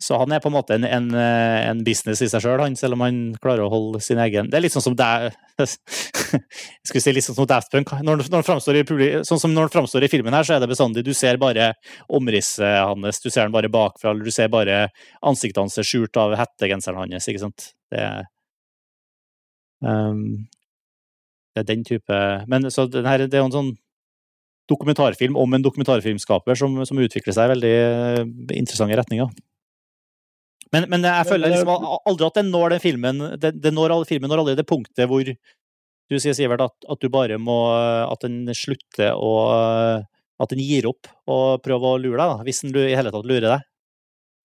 så 0.00 0.16
han 0.20 0.32
er 0.32 0.40
på 0.40 0.48
en 0.48 0.56
måte 0.56 0.76
en, 0.76 0.84
en, 0.84 1.08
eh, 1.16 1.68
en 1.70 1.80
business 1.84 2.22
i 2.24 2.28
seg 2.28 2.44
sjøl, 2.44 2.60
selv, 2.60 2.76
selv 2.80 2.96
om 2.96 3.04
han 3.04 3.22
klarer 3.40 3.64
å 3.64 3.72
holde 3.72 4.00
sin 4.04 4.20
egen 4.20 4.48
Det 4.48 4.56
er 4.56 4.64
litt 4.64 4.72
sånn 4.72 4.84
som 4.84 4.96
deg 4.96 5.30
skulle 6.88 7.02
si 7.04 7.12
litt 7.16 7.26
sånn 7.26 7.36
som 7.36 7.48
Daft 7.48 7.72
Punk. 7.72 7.92
Når, 8.04 8.24
når 8.32 8.46
framstår 8.46 8.80
i 8.80 8.84
sånn 9.28 9.42
som 9.42 9.52
når 9.52 9.68
han 9.68 9.74
framstår 9.78 10.04
i 10.04 10.12
filmen 10.12 10.36
her, 10.36 10.46
så 10.46 10.56
er 10.56 10.62
det 10.62 10.70
bestandig 10.72 11.04
Du 11.04 11.12
ser 11.16 11.40
bare 11.40 11.72
omrisset 12.08 12.80
hans, 12.84 13.20
du 13.20 13.28
ser 13.28 13.44
han 13.46 13.56
bare 13.56 13.72
bakfra, 13.72 14.12
eller 14.12 14.24
du 14.24 14.32
ser 14.34 14.52
bare 14.52 14.86
ansiktet 15.20 15.60
hans 15.60 15.80
skjult 15.84 16.16
av 16.20 16.36
hettegenseren 16.40 17.04
hans, 17.04 17.28
ikke 17.28 17.44
sant. 17.44 17.72
Det 17.92 18.06
ehm, 19.84 20.24
Det 21.50 21.62
er 21.62 21.68
den 21.68 21.84
type 21.86 22.16
Men 22.50 22.68
så 22.70 22.86
den 22.86 23.08
her, 23.08 23.24
det 23.26 23.34
er 23.38 23.42
jo 23.42 23.50
en 23.50 23.56
sånn 23.56 23.70
dokumentarfilm 24.70 25.34
om 25.40 25.54
en 25.56 25.64
dokumentarfilmskaper 25.64 26.58
som, 26.58 26.76
som 26.86 26.98
utvikler 27.02 27.34
seg 27.34 27.48
i 27.48 27.52
veldig 27.56 27.72
eh, 27.74 28.20
interessante 28.54 28.98
retninger. 29.00 29.32
Men, 30.70 30.86
men 30.92 31.02
jeg 31.02 31.26
føler 31.26 31.50
liksom 31.50 31.88
aldri 32.06 32.28
at 32.28 32.36
den 32.38 32.52
når 32.52 32.76
den 32.76 32.82
filmen 32.84 33.24
den, 33.42 33.56
den 33.58 33.74
når 33.74 33.96
alle 33.96 34.06
filmen 34.06 34.30
når 34.30 34.44
aldri 34.44 34.54
det 34.60 34.68
punktet 34.70 35.10
hvor 35.10 35.26
du 35.26 36.16
sier, 36.18 36.34
Sivert, 36.34 36.62
at, 36.62 36.86
at 36.90 37.02
du 37.02 37.10
bare 37.10 37.36
må 37.38 37.56
At 38.06 38.22
den 38.26 38.46
slutter 38.54 39.14
å 39.14 39.34
At 40.42 40.54
den 40.54 40.62
gir 40.62 40.86
opp 40.90 41.10
og 41.30 41.60
prøver 41.62 41.96
å 41.96 42.00
lure 42.02 42.18
deg, 42.18 42.32
da, 42.32 42.46
hvis 42.46 42.62
den 42.64 42.74
i 42.78 42.94
hele 42.94 43.12
tatt 43.14 43.26
lurer 43.28 43.46
deg. 43.46 43.66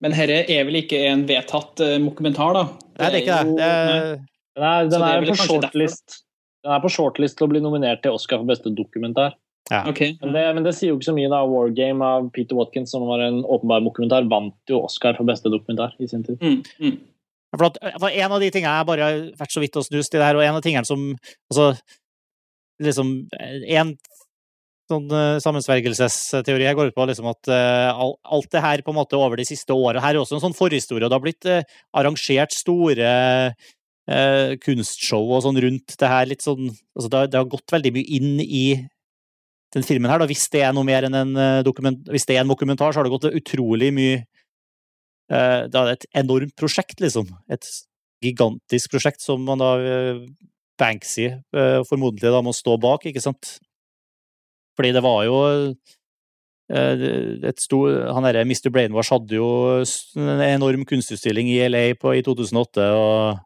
Men 0.04 0.12
dette 0.12 0.42
er 0.52 0.66
vel 0.68 0.82
ikke 0.82 0.98
en 1.08 1.22
vedtatt 1.26 1.80
uh, 1.82 1.94
dokumentar, 2.04 2.52
da? 2.52 2.64
Nei, 3.00 3.08
det 3.08 3.08
er 3.08 3.22
ikke 3.22 3.38
jo- 3.48 3.56
det. 3.56 3.70
er, 3.70 3.94
nei. 3.96 4.18
Den 4.56 4.66
er, 4.66 4.90
den 4.92 5.06
er 5.06 5.22
vel 5.24 5.30
på 5.32 5.38
shortlist. 5.40 6.18
Den 6.66 6.74
er 6.74 6.82
på 6.82 6.90
shortlist 6.90 7.38
til 7.38 7.46
å 7.46 7.52
bli 7.52 7.62
nominert 7.62 8.02
til 8.02 8.16
Oscar 8.18 8.40
for 8.40 8.50
beste 8.50 8.72
dokumentar. 8.74 9.36
Ok. 9.70 10.00
Men 10.20 10.32
det, 10.34 10.44
men 10.54 10.66
det 10.66 10.72
sier 10.78 10.92
jo 10.92 10.98
ikke 10.98 11.08
så 11.08 11.14
mye. 11.16 11.30
da. 11.30 11.42
War 11.46 11.70
Game 11.74 12.06
av 12.06 12.30
Peter 12.34 12.58
Watkins, 12.58 12.90
som 12.94 13.06
var 13.06 13.22
en 13.22 13.42
åpenbar 13.44 13.84
dokumentar, 13.86 14.26
vant 14.30 14.56
jo 14.70 14.82
Oscar 14.86 15.14
for 15.18 15.26
beste 15.28 15.50
dokumentar 15.52 15.94
i 16.02 16.10
sin 16.10 16.26
tid. 16.26 16.42
Mm, 16.42 16.62
mm. 16.82 16.98
For, 17.56 17.68
at, 17.70 17.78
for 18.02 18.10
en 18.10 18.34
av 18.34 18.42
de 18.42 18.50
tingene 18.52 18.74
jeg 18.74 18.88
bare 18.90 19.06
har 19.06 19.22
vært 19.38 19.54
så 19.54 19.62
vidt 19.62 19.78
og 19.78 19.86
snust 19.86 20.14
i 20.14 20.20
det 20.20 20.26
her, 20.26 20.38
og 20.38 20.44
en 20.44 20.58
av 20.58 20.64
tingene 20.64 20.86
som 20.88 21.08
altså, 21.14 21.70
liksom, 22.82 23.14
En 23.78 23.94
sånn 24.86 25.06
uh, 25.10 25.38
sammensvergelsesteori 25.42 26.66
jeg 26.66 26.78
går 26.78 26.90
ut 26.90 26.96
på 26.96 27.06
liksom 27.10 27.30
at 27.30 27.50
uh, 27.50 28.04
alt 28.06 28.50
det 28.52 28.62
her 28.62 28.82
på 28.86 28.92
en 28.92 28.98
måte 29.00 29.18
over 29.18 29.38
de 29.40 29.46
siste 29.48 29.74
årene 29.74 30.02
Her 30.04 30.14
er 30.14 30.20
også 30.20 30.36
en 30.36 30.44
sånn 30.44 30.54
forhistorie, 30.54 31.02
og 31.02 31.10
det 31.10 31.18
har 31.18 31.24
blitt 31.24 31.48
uh, 31.50 31.78
arrangert 31.98 32.54
store 32.54 33.08
eh, 34.10 34.54
kunstshow 34.62 35.32
og 35.36 35.44
sånn 35.44 35.60
rundt 35.62 35.96
det 36.00 36.10
her. 36.10 36.28
litt 36.30 36.44
sånn, 36.44 36.70
altså 36.96 37.08
det, 37.08 37.18
har, 37.18 37.32
det 37.32 37.40
har 37.40 37.50
gått 37.50 37.74
veldig 37.74 37.92
mye 37.96 38.18
inn 38.18 38.40
i 38.42 38.66
den 39.74 39.86
filmen 39.86 40.10
her. 40.10 40.22
Da. 40.22 40.28
Hvis 40.30 40.46
det 40.52 40.62
er 40.64 40.74
noe 40.76 40.86
mer 40.86 41.08
enn 41.08 41.18
en 41.18 41.34
eh, 41.40 41.60
dokument, 41.66 42.00
hvis 42.12 42.28
det 42.28 42.38
er 42.38 42.44
en 42.44 42.52
dokumentar, 42.52 42.92
så 42.92 43.00
har 43.00 43.08
det 43.08 43.14
gått 43.16 43.28
utrolig 43.42 43.92
mye 43.94 44.16
eh, 44.22 45.62
Det 45.68 45.82
er 45.82 45.92
et 45.94 46.08
enormt 46.22 46.56
prosjekt, 46.58 47.00
liksom. 47.02 47.30
Et 47.52 47.70
gigantisk 48.24 48.94
prosjekt 48.94 49.24
som 49.24 49.42
man 49.44 49.60
da 49.60 49.72
eh, 49.82 50.22
Banksy 50.80 51.30
eh, 51.32 51.80
formodentlig 51.88 52.32
da 52.32 52.42
må 52.44 52.54
stå 52.56 52.76
bak, 52.80 53.08
ikke 53.08 53.24
sant? 53.24 53.56
Fordi 54.76 54.92
det 54.92 55.02
var 55.04 55.22
jo 55.24 55.36
eh, 56.68 57.04
et 57.48 57.62
stor, 57.62 58.12
Han 58.12 58.26
derre 58.28 58.44
Mr. 58.44 58.68
Brainwash 58.72 59.14
hadde 59.14 59.38
jo 59.38 59.48
en 60.20 60.42
enorm 60.44 60.84
kunstutstilling 60.88 61.48
i 61.52 61.62
LA 61.68 61.86
på, 62.00 62.12
i 62.12 62.24
2008, 62.26 62.90
og, 62.92 63.45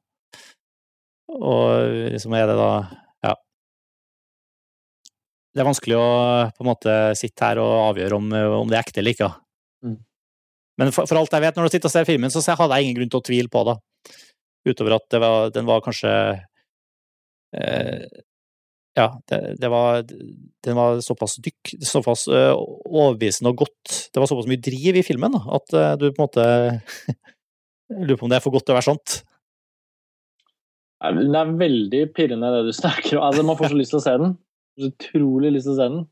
og 1.37 2.11
liksom 2.15 2.35
er 2.37 2.49
det 2.51 2.57
da 2.59 2.71
Ja. 3.27 3.35
Det 5.55 5.63
er 5.63 5.69
vanskelig 5.69 5.99
å 5.99 6.09
på 6.57 6.65
en 6.65 6.71
måte 6.71 6.97
sitte 7.19 7.47
her 7.47 7.61
og 7.63 7.77
avgjøre 7.91 8.19
om, 8.19 8.33
om 8.63 8.71
det 8.71 8.79
er 8.79 8.85
ekte 8.85 9.03
eller 9.03 9.17
ikke. 9.17 9.31
Mm. 9.87 9.99
Men 10.81 10.93
for, 10.95 11.09
for 11.11 11.21
alt 11.21 11.35
jeg 11.35 11.45
vet, 11.45 11.57
når 11.59 11.69
du 11.69 11.75
sitter 11.75 11.91
og 11.91 11.95
ser 11.95 12.09
filmen, 12.09 12.33
så 12.33 12.43
hadde 12.49 12.79
jeg 12.79 12.89
ingen 12.89 13.01
grunn 13.01 13.13
til 13.13 13.21
å 13.21 13.27
tvile 13.27 13.53
på 13.53 13.65
det. 13.69 13.77
Utover 14.69 14.97
at 14.99 15.07
det 15.13 15.21
var, 15.23 15.53
den 15.55 15.69
var 15.69 15.85
kanskje 15.85 16.11
eh, 17.57 18.03
Ja, 18.99 19.07
det, 19.31 19.39
det 19.61 19.71
var 19.73 20.03
Den 20.05 20.77
var 20.77 21.01
såpass 21.05 21.39
dykk, 21.41 21.75
såpass 21.87 22.27
eh, 22.29 22.53
overbevisende 22.53 23.55
og 23.55 23.63
godt 23.65 23.95
Det 24.13 24.21
var 24.21 24.29
såpass 24.29 24.49
mye 24.51 24.61
driv 24.61 25.01
i 25.01 25.05
filmen 25.07 25.33
da, 25.37 25.41
at 25.57 25.77
eh, 25.77 25.95
du 26.01 26.11
på 26.11 26.21
en 26.21 26.27
måte 26.27 26.47
Lurer 28.05 28.21
på 28.21 28.29
om 28.29 28.33
det 28.33 28.39
er 28.39 28.45
for 28.45 28.55
godt 28.55 28.69
til 28.69 28.77
å 28.77 28.79
være 28.79 28.87
sant. 28.87 29.15
Det 31.01 31.37
er 31.41 31.53
veldig 31.61 32.01
pirrende 32.17 32.51
det 32.55 32.65
du 32.69 32.73
snakker 32.83 33.17
om. 33.19 33.27
Altså, 33.29 33.45
man 33.47 33.57
får 33.59 33.73
så 33.73 33.79
lyst 33.79 33.95
til 33.95 34.01
å 34.01 34.05
se 34.05 34.17
den. 34.21 34.35
Så 34.81 34.91
utrolig 34.93 35.53
lyst 35.55 35.69
til 35.69 35.75
å 35.75 35.79
se 35.79 35.87
den. 35.95 36.03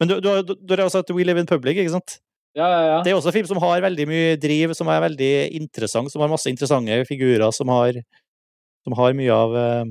Men 0.00 0.08
du, 0.08 0.14
du, 0.24 0.28
har- 0.32 0.44
du, 0.46 0.54
du 0.56 0.72
har 0.74 0.84
også 0.86 1.02
sett 1.02 1.12
We 1.16 1.24
Live 1.26 1.42
in 1.42 1.48
Public, 1.50 1.76
ikke 1.82 1.92
sant? 1.96 2.18
Ja, 2.56 2.64
ja, 2.72 2.80
ja. 2.88 2.98
Det 3.04 3.10
er 3.12 3.18
også 3.18 3.28
en 3.28 3.34
film 3.36 3.48
som 3.50 3.58
har 3.60 3.82
veldig 3.84 4.06
mye 4.08 4.36
driv, 4.40 4.72
som 4.78 4.88
er 4.88 5.02
veldig 5.04 5.30
interessant, 5.58 6.08
som 6.08 6.22
har 6.24 6.30
masse 6.32 6.48
interessante 6.48 6.96
figurer, 7.04 7.44
som 7.52 7.68
har, 7.68 7.98
som 8.86 8.94
har 8.96 9.16
mye 9.18 9.34
av 9.34 9.56
eh, 9.60 9.90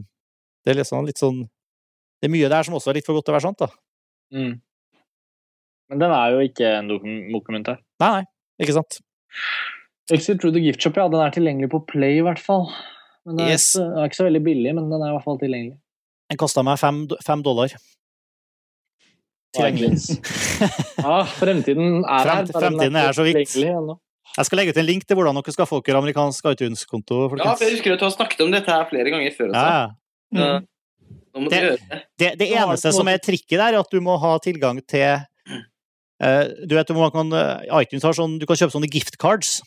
Det 0.66 0.74
er 0.74 0.80
litt 0.80 0.90
sånn, 0.90 1.06
litt 1.06 1.22
sånn 1.22 1.44
Det 1.46 2.26
er 2.26 2.34
mye 2.34 2.50
der 2.50 2.66
som 2.66 2.74
også 2.80 2.90
er 2.90 2.98
litt 2.98 3.06
for 3.06 3.14
godt 3.20 3.28
til 3.28 3.36
å 3.36 3.38
være 3.38 3.46
sant, 3.46 3.62
da. 3.62 3.70
Mm. 4.34 4.56
Men 5.94 6.02
den 6.02 6.16
er 6.18 6.34
jo 6.34 6.42
ikke 6.48 6.72
en 6.80 6.90
dokum 6.90 7.20
dokumentar. 7.36 7.78
Nei, 8.02 8.10
nei, 8.16 8.26
ikke 8.66 8.74
sant. 8.80 8.98
Exit 10.10 10.40
Through 10.42 10.56
the 10.58 10.64
Gift 10.66 10.82
Shop, 10.82 10.98
ja. 10.98 11.06
Den 11.14 11.22
er 11.22 11.36
tilgjengelig 11.38 11.70
på 11.76 11.84
Play, 11.94 12.18
i 12.18 12.26
hvert 12.26 12.42
fall. 12.42 12.66
Men 13.26 13.38
den 13.40 13.46
er, 13.48 13.52
Yes. 13.56 13.68
ikke, 13.76 13.84
den 13.90 13.98
er 13.98 14.06
ikke 14.10 14.20
så 14.20 14.28
veldig 14.28 14.44
billig, 14.46 14.72
men 14.78 14.90
den 14.92 15.02
er 15.02 15.10
i 15.10 15.16
hvert 15.18 15.24
fall 15.26 15.40
tilgjengelig. 15.42 15.78
Den 16.30 16.38
kosta 16.42 16.64
meg 16.66 16.80
fem, 16.82 17.04
fem 17.26 17.44
dollar. 17.46 17.74
Tilgjengelig. 19.56 20.20
Ja, 21.06 21.22
fremtiden 21.28 22.04
er 22.04 22.12
her. 22.12 22.28
Fremt- 22.28 22.54
fremtiden 22.56 22.96
er 23.00 23.16
så 23.16 23.24
vidt. 23.28 23.56
Jeg 24.36 24.46
skal 24.48 24.58
legge 24.60 24.74
ut 24.74 24.80
en 24.82 24.88
link 24.88 25.04
til 25.08 25.16
hvordan 25.16 25.38
dere 25.38 25.54
skal 25.54 25.68
få 25.70 25.80
dere 25.86 26.00
amerikansk 26.02 26.48
iTunes-konto. 26.52 27.20
Ja, 27.40 27.54
for 27.54 27.64
jeg 27.64 27.76
husker 27.78 27.94
at 27.96 28.02
du 28.02 28.06
har 28.08 28.14
snakket 28.16 28.42
om 28.44 28.52
dette 28.56 28.72
her 28.74 28.88
flere 28.90 29.12
ganger 29.14 29.36
før. 29.38 29.52
Også. 29.52 29.68
ja. 29.70 29.92
Mm. 30.36 30.66
Det- 31.52 31.80
det. 32.18 32.30
Det, 32.40 32.48
eneste 32.56 32.92
som 32.96 33.08
er 33.12 33.18
trikket 33.22 33.58
der, 33.60 33.76
er 33.76 33.80
at 33.80 33.92
du 33.92 34.00
må 34.02 34.16
ha 34.20 34.38
tilgang 34.40 34.80
til 34.88 35.20
uh, 36.24 36.44
Du 36.66 36.76
vet 36.76 36.90
man 36.96 37.12
kan, 37.12 37.32
eh, 37.36 37.82
iTunes 37.82 38.04
har 38.08 38.16
sånn 38.16 38.40
Du 38.40 38.46
kan 38.48 38.56
kjøpe 38.56 38.72
sånne 38.74 38.90
gift 38.92 39.18
cards. 39.20 39.62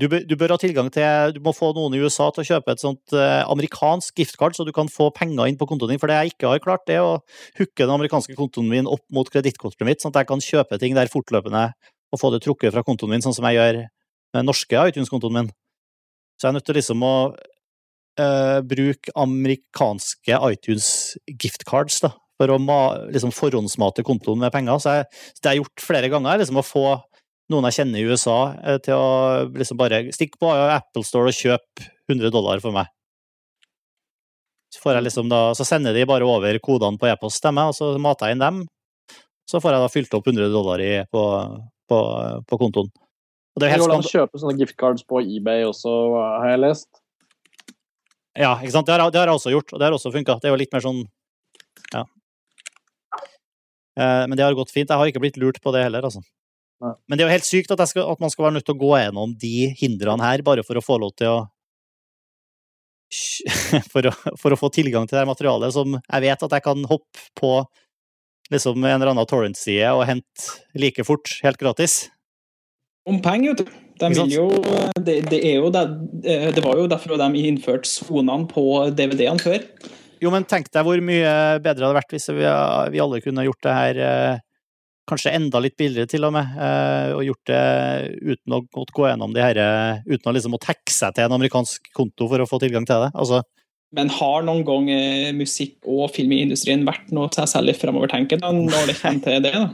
Du 0.00 0.06
bør, 0.08 0.22
du 0.24 0.32
bør 0.38 0.54
ha 0.54 0.56
tilgang 0.60 0.88
til 0.94 1.34
Du 1.36 1.42
må 1.44 1.52
få 1.52 1.74
noen 1.76 1.92
i 1.92 2.00
USA 2.00 2.30
til 2.32 2.42
å 2.42 2.48
kjøpe 2.48 2.72
et 2.72 2.80
sånt 2.80 3.14
eh, 3.16 3.42
amerikansk 3.44 4.16
giftcard, 4.22 4.56
så 4.56 4.64
du 4.64 4.72
kan 4.76 4.88
få 4.88 5.10
penger 5.12 5.50
inn 5.50 5.58
på 5.60 5.68
kontoen 5.68 5.92
din. 5.92 6.00
For 6.00 6.08
det 6.08 6.16
jeg 6.16 6.34
ikke 6.34 6.52
har 6.54 6.62
klart, 6.64 6.86
det 6.88 6.96
er 6.96 7.04
å 7.04 7.18
hooke 7.58 7.82
den 7.82 7.92
amerikanske 7.92 8.36
kontoen 8.38 8.70
min 8.70 8.88
opp 8.88 9.04
mot 9.12 9.28
kredittkortet 9.28 9.84
mitt, 9.88 10.00
sånn 10.00 10.14
at 10.14 10.22
jeg 10.22 10.30
kan 10.30 10.44
kjøpe 10.44 10.80
ting 10.80 10.96
der 10.96 11.12
fortløpende 11.12 11.68
og 12.10 12.20
få 12.22 12.32
det 12.34 12.40
trukket 12.46 12.74
fra 12.74 12.84
kontoen 12.86 13.12
min, 13.12 13.24
sånn 13.24 13.36
som 13.36 13.46
jeg 13.48 13.58
gjør 13.58 13.82
med 14.36 14.48
norske 14.48 14.86
iTunes-kontoen 14.90 15.36
min. 15.36 15.52
Så 16.38 16.46
jeg 16.46 16.52
er 16.52 16.56
nødt 16.56 16.68
til 16.70 16.78
liksom 16.80 17.04
å 17.04 17.14
eh, 18.24 18.58
bruke 18.66 19.14
amerikanske 19.20 20.40
iTunes-giftcards, 20.54 22.00
da, 22.06 22.14
for 22.40 22.54
å 22.54 22.58
liksom 23.12 23.34
forhåndsmate 23.36 24.06
kontoen 24.06 24.40
med 24.40 24.54
penger. 24.54 24.80
Så, 24.80 24.96
jeg, 24.96 25.10
det 25.10 25.44
det 25.44 25.52
har 25.52 25.60
gjort 25.60 25.86
flere 25.90 26.10
ganger, 26.12 26.40
liksom 26.40 26.62
å 26.62 26.66
få 26.66 26.86
noen 27.50 27.66
jeg 27.68 27.80
kjenner 27.80 28.00
i 28.00 28.06
USA 28.08 28.38
eh, 28.62 28.78
til 28.84 28.94
å 28.96 29.10
liksom 29.50 29.78
bare 29.80 30.04
stikke 30.14 30.38
på 30.40 30.50
Apple 30.54 31.02
Store 31.06 31.32
og 31.32 31.36
kjøpe 31.36 31.86
100 32.10 32.30
dollar 32.34 32.62
for 32.62 32.74
meg. 32.74 32.88
Så, 34.70 34.78
jeg 34.94 35.02
liksom 35.02 35.28
da, 35.30 35.50
så 35.58 35.66
sender 35.66 35.94
de 35.96 36.06
bare 36.06 36.26
over 36.26 36.56
kodene 36.62 36.98
på 37.00 37.08
e-post 37.10 37.42
til 37.42 37.54
meg, 37.56 37.72
og 37.72 37.74
så 37.76 37.90
mater 37.98 38.30
jeg 38.30 38.38
inn 38.38 38.44
dem. 38.44 38.60
Så 39.50 39.58
får 39.58 39.74
jeg 39.74 39.82
da 39.82 39.90
fylt 39.90 40.14
opp 40.14 40.28
100 40.30 40.52
dollar 40.54 40.82
i, 40.84 40.92
på, 41.10 41.22
på, 41.90 41.98
på 42.46 42.58
kontoen. 42.60 42.90
Og 43.50 43.58
det 43.58 43.66
er 43.66 43.72
helt 43.74 43.82
går 43.82 43.96
an 43.96 43.98
å 43.98 44.06
skand- 44.06 44.14
kjøpe 44.14 44.38
sånne 44.38 44.60
giftcards 44.62 45.02
på 45.10 45.24
eBay 45.26 45.66
også, 45.66 45.90
har 46.38 46.52
jeg 46.52 46.62
lest. 46.62 46.88
Ja, 48.38 48.52
ikke 48.62 48.70
sant? 48.76 48.86
Det 48.86 48.94
har, 48.94 49.10
det 49.10 49.18
har 49.18 49.26
jeg 49.32 49.40
også 49.40 49.50
gjort, 49.56 49.74
og 49.74 49.82
det 49.82 49.88
har 49.88 49.96
også 49.96 50.12
funka. 50.14 50.38
Det 50.38 50.48
er 50.48 50.54
jo 50.54 50.60
litt 50.62 50.72
mer 50.76 50.84
sånn 50.86 51.00
Ja. 51.90 52.04
Eh, 53.98 54.22
Men 54.30 54.36
det 54.38 54.44
har 54.46 54.54
gått 54.54 54.70
fint. 54.70 54.86
Jeg 54.88 54.96
har 55.02 55.10
ikke 55.10 55.20
blitt 55.26 55.36
lurt 55.42 55.58
på 55.60 55.72
det 55.74 55.82
heller, 55.82 56.06
altså. 56.06 56.22
Men 56.80 57.16
det 57.18 57.24
er 57.24 57.28
jo 57.28 57.34
helt 57.34 57.48
sykt 57.48 57.72
at, 57.74 57.82
jeg 57.84 57.92
skal, 57.92 58.06
at 58.08 58.22
man 58.22 58.32
skal 58.32 58.46
være 58.46 58.56
nødt 58.56 58.66
til 58.68 58.76
å 58.76 58.80
gå 58.80 58.92
gjennom 58.96 59.34
de 59.40 59.56
hindrene 59.76 60.24
her, 60.24 60.44
bare 60.46 60.64
for 60.64 60.80
å 60.80 60.84
få 60.84 60.96
lov 61.02 61.12
til 61.20 61.32
å 61.32 61.40
for 63.92 64.06
å, 64.06 64.12
for 64.38 64.54
å 64.54 64.58
få 64.58 64.68
tilgang 64.70 65.08
til 65.10 65.18
det 65.18 65.26
materialet 65.26 65.74
som 65.74 65.96
jeg 65.98 66.22
vet 66.22 66.44
at 66.46 66.52
jeg 66.54 66.62
kan 66.62 66.84
hoppe 66.86 67.24
på 67.34 67.56
liksom 68.54 68.78
en 68.84 68.96
eller 68.96 69.10
annen 69.12 69.26
torrent-side 69.26 69.90
og 69.96 70.04
hente 70.06 70.78
like 70.78 71.02
fort, 71.06 71.32
helt 71.44 71.58
gratis. 71.58 72.04
Om 73.08 73.18
penger, 73.24 73.54
vet 73.54 73.64
du. 73.66 73.78
De 74.00 74.08
vil 74.14 74.32
jo, 74.32 74.46
det, 74.96 75.16
det, 75.28 75.38
er 75.44 75.58
jo 75.58 75.68
det, 75.74 75.82
det 76.56 76.62
var 76.64 76.78
jo 76.78 76.86
derfor 76.88 77.18
de 77.20 77.42
innførte 77.44 77.88
sonene 77.90 78.48
på 78.48 78.62
DVD-ene 78.96 79.42
før. 79.42 79.66
Jo, 80.20 80.30
men 80.32 80.46
tenk 80.48 80.70
deg 80.72 80.86
hvor 80.86 81.00
mye 81.04 81.32
bedre 81.60 81.80
det 81.80 81.86
hadde 81.86 81.98
vært 81.98 82.14
hvis 82.14 82.30
vi, 82.32 82.46
vi 82.94 83.02
alle 83.04 83.20
kunne 83.24 83.44
gjort 83.44 83.66
det 83.66 83.76
her 83.76 84.00
eh, 84.06 84.40
kanskje 85.10 85.32
enda 85.36 85.60
litt 85.62 85.76
billigere 85.80 86.08
til 86.10 86.24
og 86.28 86.34
med, 86.36 86.56
eh, 86.56 87.12
og 87.16 87.24
gjort 87.26 87.50
det 87.50 87.62
uten 88.22 88.56
å 88.56 88.60
gå 88.70 89.08
gjennom 89.08 89.34
de 89.34 89.42
her, 89.44 89.60
eh, 89.60 90.02
uten 90.06 90.30
å 90.30 90.34
liksom 90.36 90.54
måtte 90.54 90.70
hacke 90.70 90.94
seg 90.94 91.14
til 91.16 91.26
en 91.26 91.36
amerikansk 91.36 91.90
konto 91.96 92.28
for 92.30 92.42
å 92.42 92.48
få 92.48 92.60
tilgang 92.62 92.86
til 92.88 93.06
det. 93.06 93.12
Altså, 93.14 93.42
Men 93.92 94.08
har 94.08 94.42
noen 94.46 94.64
gang 94.64 94.88
eh, 94.88 95.32
musikk- 95.34 95.82
og 95.84 96.12
filmindustrien 96.14 96.84
vært 96.86 97.10
noe 97.10 97.28
til 97.28 97.42
seg 97.42 97.48
selv 97.56 97.74
fremovertenket 97.74 98.40
da, 98.40 98.52
når 98.54 98.86
det 98.86 98.98
kommer 99.00 99.24
til 99.24 99.42
det? 99.42 99.52
da? 99.52 99.68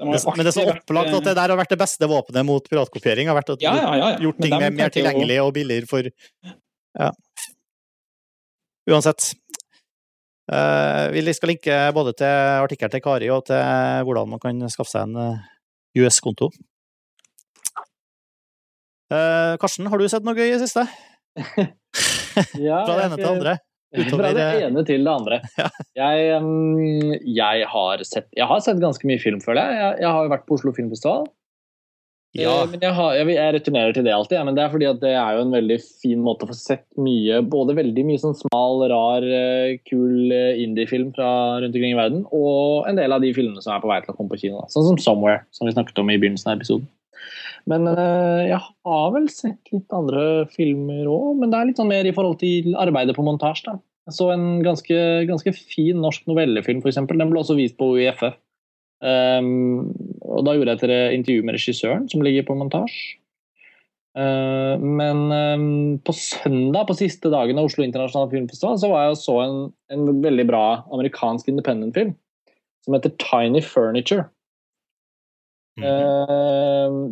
De 0.00 0.06
men 0.08 0.46
det 0.46 0.48
er 0.48 0.56
så 0.56 0.64
opplagt 0.64 1.12
at 1.12 1.24
det 1.28 1.34
der 1.36 1.52
har 1.52 1.58
vært 1.60 1.74
det 1.74 1.78
beste 1.78 2.08
våpenet 2.08 2.46
mot 2.48 2.64
piratkopiering. 2.64 3.28
har 3.28 3.36
vært 3.36 3.52
at 3.52 3.62
Ja, 3.62 3.74
ja, 3.76 3.92
ja. 4.00 4.18
gjort 4.18 4.40
ting 4.40 4.56
mer, 4.56 4.88
tilgjengelig 4.88 5.38
og 5.44 5.52
billigere 5.54 5.86
for 5.86 6.08
Ja. 6.98 7.12
Uansett. 8.88 9.34
Eh, 10.50 11.04
vi 11.14 11.34
skal 11.34 11.52
linke 11.52 11.76
både 11.94 12.14
til 12.18 12.26
artikkelen 12.64 12.90
til 12.90 13.02
Kari 13.04 13.28
og 13.30 13.44
til 13.46 13.60
hvordan 14.06 14.32
man 14.32 14.42
kan 14.42 14.64
skaffe 14.72 14.90
seg 14.90 15.06
en 15.06 15.18
eh, 15.22 16.02
US-konto. 16.02 16.50
Eh, 19.10 19.54
Karsten, 19.62 19.86
har 19.90 19.98
du 19.98 20.08
sett 20.10 20.26
noe 20.26 20.34
gøy 20.34 20.48
i 20.48 20.56
det 20.56 20.66
siste? 20.66 20.86
Ja, 22.54 22.84
Fra 22.86 22.94
det 22.94 23.04
ene 23.08 23.16
til 23.18 23.24
det 23.24 23.30
andre? 23.34 23.52
Fra 24.06 24.28
det 24.30 24.42
ene 24.62 24.82
til 24.86 25.02
det 25.02 25.10
andre. 25.12 25.38
Jeg, 25.98 26.28
jeg, 27.26 27.64
har 27.72 28.04
sett, 28.06 28.28
jeg 28.38 28.46
har 28.46 28.60
sett 28.62 28.78
ganske 28.78 29.08
mye 29.10 29.18
film, 29.18 29.40
føler. 29.42 29.72
Jeg, 29.74 29.96
jeg 30.04 30.12
har 30.14 30.28
jo 30.28 30.30
vært 30.30 30.44
på 30.46 30.54
Oslo 30.54 30.70
Filmfestival. 30.76 31.26
Ja. 32.36 32.62
Eh, 32.62 32.68
Men 32.70 32.84
jeg, 32.84 32.94
har, 32.94 33.16
jeg, 33.18 33.54
returnerer 33.56 33.94
til 33.96 34.06
det 34.06 34.12
alltid, 34.14 34.36
ja, 34.38 34.44
men 34.46 34.54
det 34.54 34.62
er 34.62 34.70
fordi 34.72 34.86
at 34.86 35.00
det 35.02 35.14
er 35.18 35.34
jo 35.34 35.42
en 35.44 35.54
veldig 35.54 35.78
fin 35.82 36.20
måte 36.22 36.46
å 36.46 36.50
få 36.52 36.54
sett 36.54 36.86
mye 37.00 37.40
Både 37.50 37.74
veldig 37.78 38.04
mye 38.06 38.22
sånn 38.22 38.36
smal, 38.38 38.84
rar, 38.92 39.26
eh, 39.26 39.80
kul 39.88 40.30
eh, 40.34 40.62
indie-film 40.62 41.10
fra 41.16 41.32
rundt 41.58 41.74
omkring 41.74 41.96
i 41.96 41.98
verden, 41.98 42.24
og 42.30 42.86
en 42.90 43.00
del 43.00 43.16
av 43.16 43.24
de 43.24 43.32
filmene 43.34 43.62
som 43.64 43.74
er 43.74 43.82
på 43.82 43.90
vei 43.90 43.98
til 44.04 44.14
å 44.14 44.16
komme 44.18 44.30
på 44.32 44.40
kino. 44.44 44.62
Da. 44.62 44.70
Sånn 44.70 44.86
som 44.92 45.00
'Somewhere', 45.00 45.44
som 45.50 45.66
vi 45.66 45.74
snakket 45.74 45.98
om 46.02 46.10
i 46.10 46.18
begynnelsen 46.22 46.52
av 46.52 46.58
episoden. 46.60 46.88
Men 47.68 47.86
øh, 47.90 48.46
jeg 48.48 48.60
har 48.62 49.10
vel 49.12 49.28
sett 49.28 49.72
litt 49.74 49.90
andre 49.92 50.46
filmer 50.54 51.10
òg, 51.10 51.34
men 51.40 51.50
det 51.50 51.58
er 51.58 51.68
litt 51.68 51.80
sånn 51.82 51.90
mer 51.90 52.06
i 52.06 52.14
forhold 52.14 52.38
til 52.40 52.76
arbeidet 52.78 53.16
på 53.18 53.26
montasje. 53.26 53.66
da. 53.66 53.78
Jeg 54.08 54.16
så 54.16 54.30
en 54.32 54.62
ganske, 54.64 55.00
ganske 55.28 55.52
fin 55.54 55.98
norsk 56.00 56.24
novellefilm, 56.30 56.80
f.eks. 56.80 57.02
Den 57.10 57.30
ble 57.30 57.42
også 57.42 57.58
vist 57.58 57.76
på 57.78 57.92
UiFF. 57.98 58.38
Um, 59.00 59.92
og 60.30 60.44
da 60.46 60.54
gjorde 60.56 60.76
jeg 60.76 60.86
et 60.86 61.16
intervju 61.18 61.46
med 61.46 61.56
regissøren, 61.58 62.06
som 62.10 62.22
ligger 62.24 62.46
på 62.48 62.56
montasje. 62.58 63.16
Uh, 64.18 64.74
men 64.82 65.20
um, 65.30 65.98
på 66.02 66.12
søndag, 66.16 66.88
på 66.88 66.96
siste 66.98 67.30
dagen 67.30 67.60
av 67.60 67.68
Oslo 67.68 67.84
internasjonale 67.86 68.32
filmfestival, 68.32 68.80
så 68.82 68.90
var 68.90 69.04
jeg 69.04 69.14
og 69.14 69.20
så 69.20 69.36
en, 69.44 69.60
en 69.94 70.08
veldig 70.24 70.46
bra 70.48 70.64
amerikansk 70.90 71.52
independent-film 71.52 72.16
som 72.82 72.96
heter 72.96 73.14
Tiny 73.22 73.62
Furniture. 73.62 74.26
Mm 74.26 74.40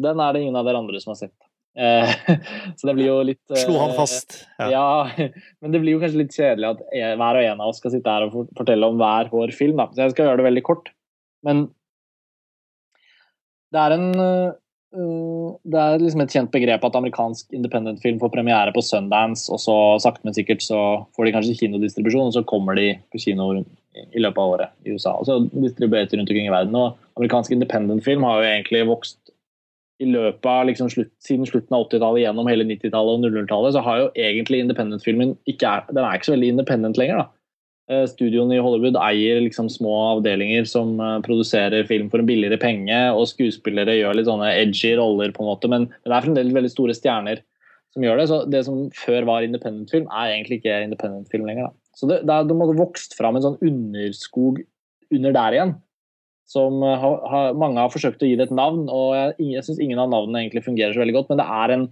den 0.03 0.21
er 0.21 0.35
det 0.35 0.43
ingen 0.43 0.57
av 0.59 0.67
dere 0.67 0.81
andre 0.83 1.01
som 1.01 1.15
har 1.15 1.21
sett. 1.21 1.37
Så 2.79 2.89
det 2.89 2.95
blir 2.97 3.07
jo 3.07 3.19
litt 3.23 3.57
Slo 3.61 3.77
han 3.79 3.95
fast. 3.95 4.41
Ja. 4.59 4.69
ja, 4.73 5.29
men 5.63 5.75
det 5.75 5.81
blir 5.83 5.95
jo 5.95 6.03
kanskje 6.03 6.25
litt 6.25 6.35
kjedelig 6.35 6.73
at 6.73 6.81
hver 6.91 7.39
og 7.39 7.47
en 7.53 7.63
av 7.63 7.71
oss 7.71 7.79
skal 7.81 7.95
sitte 7.95 8.13
her 8.13 8.27
og 8.27 8.51
fortelle 8.59 8.89
om 8.89 8.99
hver 9.01 9.31
vår 9.33 9.55
film. 9.57 9.79
Da. 9.79 9.87
Så 9.95 10.03
jeg 10.03 10.17
skal 10.17 10.29
gjøre 10.29 10.43
det 10.43 10.49
veldig 10.49 10.65
kort. 10.67 10.91
Men 11.47 11.69
det 13.75 13.81
er 13.83 13.95
en 13.97 14.09
øh, 14.19 14.53
Det 15.69 15.81
er 15.81 16.01
liksom 16.01 16.23
et 16.25 16.33
kjent 16.33 16.53
begrep 16.53 16.85
at 16.85 16.95
amerikansk 16.97 17.53
independent-film 17.53 18.21
får 18.23 18.33
premiere 18.33 18.73
på 18.73 18.81
Sundance, 18.85 19.51
og 19.53 19.61
så 19.61 19.75
sakte, 20.01 20.25
men 20.25 20.37
sikkert 20.37 20.65
så 20.65 20.81
får 21.17 21.29
de 21.29 21.35
kanskje 21.35 21.59
kinodistribusjon, 21.61 22.31
og 22.31 22.37
så 22.37 22.45
kommer 22.49 22.79
de 22.79 22.95
på 23.13 23.21
kino 23.21 23.51
i 23.59 24.23
løpet 24.23 24.41
av 24.41 24.55
året 24.55 24.73
i 24.87 24.95
USA. 24.95 25.13
Og 25.19 25.29
så 25.29 25.37
distribueres 25.53 26.15
rundt 26.15 26.31
omkring 26.31 26.49
i 26.49 26.55
verden. 26.55 26.77
Og 26.79 26.97
amerikansk 27.21 27.53
independent-film 27.53 28.25
har 28.25 28.39
jo 28.39 28.49
egentlig 28.49 28.87
vokst 28.89 29.19
i 29.99 30.07
løpet 30.07 30.47
av 30.47 30.67
liksom 30.69 30.91
slutt, 30.93 31.11
siden 31.25 31.49
slutten 31.49 31.75
av 31.75 31.89
80-tallet 31.89 32.23
gjennom 32.23 32.49
hele 32.49 32.67
90-tallet 32.69 33.19
og 33.19 33.25
00-tallet, 33.27 33.75
så 33.75 33.83
har 33.83 34.03
jo 34.03 34.11
egentlig 34.15 34.61
independent-filmen 34.63 35.35
ikke 35.51 35.73
er, 35.73 35.89
den 35.91 36.05
er 36.05 36.15
ikke 36.15 36.31
så 36.31 36.37
veldig 36.37 36.53
independent 36.55 37.01
lenger. 37.01 37.25
da. 37.25 37.27
Eh, 37.89 38.05
Studioene 38.11 38.59
i 38.59 38.63
Hollywood 38.63 38.99
eier 39.01 39.41
liksom 39.41 39.71
små 39.73 39.95
avdelinger 40.11 40.67
som 40.69 40.99
eh, 41.01 41.19
produserer 41.25 41.87
film 41.89 42.11
for 42.13 42.21
en 42.21 42.29
billigere 42.29 42.61
penge, 42.61 42.99
og 43.17 43.31
skuespillere 43.31 43.97
gjør 43.97 44.19
litt 44.19 44.29
sånne 44.29 44.51
edgy 44.61 44.93
roller, 44.99 45.33
på 45.33 45.45
en 45.45 45.51
måte, 45.51 45.71
men 45.73 45.89
det 46.05 46.13
er 46.13 46.27
fremdeles 46.27 46.57
veldig 46.57 46.73
store 46.75 46.97
stjerner 46.97 47.43
som 47.97 48.05
gjør 48.05 48.21
det. 48.21 48.29
Så 48.29 48.41
det 48.53 48.65
som 48.69 48.87
før 48.97 49.29
var 49.31 49.47
independent-film, 49.47 50.09
er 50.13 50.35
egentlig 50.35 50.61
ikke 50.61 50.83
independent-film 50.85 51.49
lenger. 51.49 51.71
da. 51.71 51.93
Så 51.97 52.11
det, 52.11 52.23
det, 52.29 52.35
er, 52.35 52.49
det 52.51 52.59
måtte 52.61 52.77
vokst 52.79 53.17
fram 53.19 53.39
en 53.39 53.47
sånn 53.47 53.61
underskog 53.65 54.61
under 55.15 55.33
der 55.35 55.57
igjen 55.57 55.79
som 56.49 56.83
eh, 56.83 56.99
har, 57.01 57.25
har, 57.33 57.57
mange 57.61 57.81
har 57.81 57.93
forsøkt 57.93 58.23
å 58.25 58.29
gi 58.29 58.37
det 58.39 58.49
et 58.49 58.57
navn, 58.57 58.87
og 58.93 59.15
jeg, 59.17 59.33
jeg 59.55 59.65
syns 59.67 59.81
ingen 59.85 60.01
av 60.01 60.13
navnene 60.13 60.45
egentlig 60.45 60.65
fungerer 60.65 60.97
så 60.97 61.03
veldig 61.03 61.17
godt, 61.19 61.33
men 61.33 61.41
det 61.41 61.49
er 61.63 61.75
en 61.75 61.89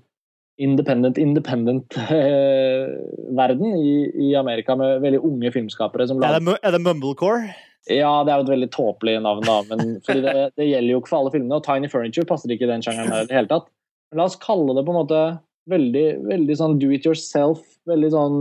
independent, 0.56 1.18
independent 1.18 1.96
eh, 2.10 2.88
verden 3.36 3.76
i, 3.76 3.94
i 4.28 4.34
Amerika 4.38 4.76
med 4.76 5.02
veldig 5.04 5.22
unge 5.26 5.52
filmskapere 5.54 6.08
som 6.08 6.20
Er, 6.20 6.36
lager 6.36 6.46
det, 6.46 6.58
er 6.62 6.76
det 6.76 6.82
Mumblecore? 6.84 7.54
Ja, 7.86 8.24
det 8.26 8.32
er 8.32 8.40
jo 8.40 8.46
et 8.48 8.54
veldig 8.54 8.70
tåpelig 8.74 9.16
navn, 9.22 9.46
da, 9.46 9.60
men 9.70 9.96
fordi 10.06 10.24
det, 10.24 10.36
det 10.58 10.68
gjelder 10.70 10.94
jo 10.94 11.02
ikke 11.02 11.12
for 11.12 11.22
alle 11.22 11.34
filmene, 11.34 11.58
og 11.58 11.66
Tiny 11.66 11.90
Furniture 11.92 12.28
passer 12.28 12.52
ikke 12.52 12.66
i 12.66 12.72
den 12.72 12.84
sjangeren 12.84 13.12
i 13.12 13.26
det 13.28 13.36
hele 13.36 13.52
tatt. 13.52 13.68
Men 14.10 14.22
la 14.22 14.28
oss 14.30 14.38
kalle 14.42 14.74
det 14.76 14.86
på 14.86 14.94
en 14.94 15.00
måte 15.02 15.22
veldig, 15.70 16.06
veldig 16.30 16.56
sånn 16.58 16.78
do 16.82 16.92
it 16.94 17.06
yourself, 17.06 17.62
veldig 17.90 18.12
sånn 18.14 18.38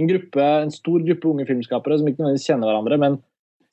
en 0.00 0.08
gruppe, 0.08 0.40
en 0.64 0.72
stor 0.72 1.02
gruppe 1.04 1.28
unge 1.28 1.46
filmskapere 1.48 1.98
som 2.00 2.08
ikke 2.08 2.22
nødvendigvis 2.22 2.48
kjenner 2.48 2.70
hverandre, 2.70 2.98
men 3.00 3.18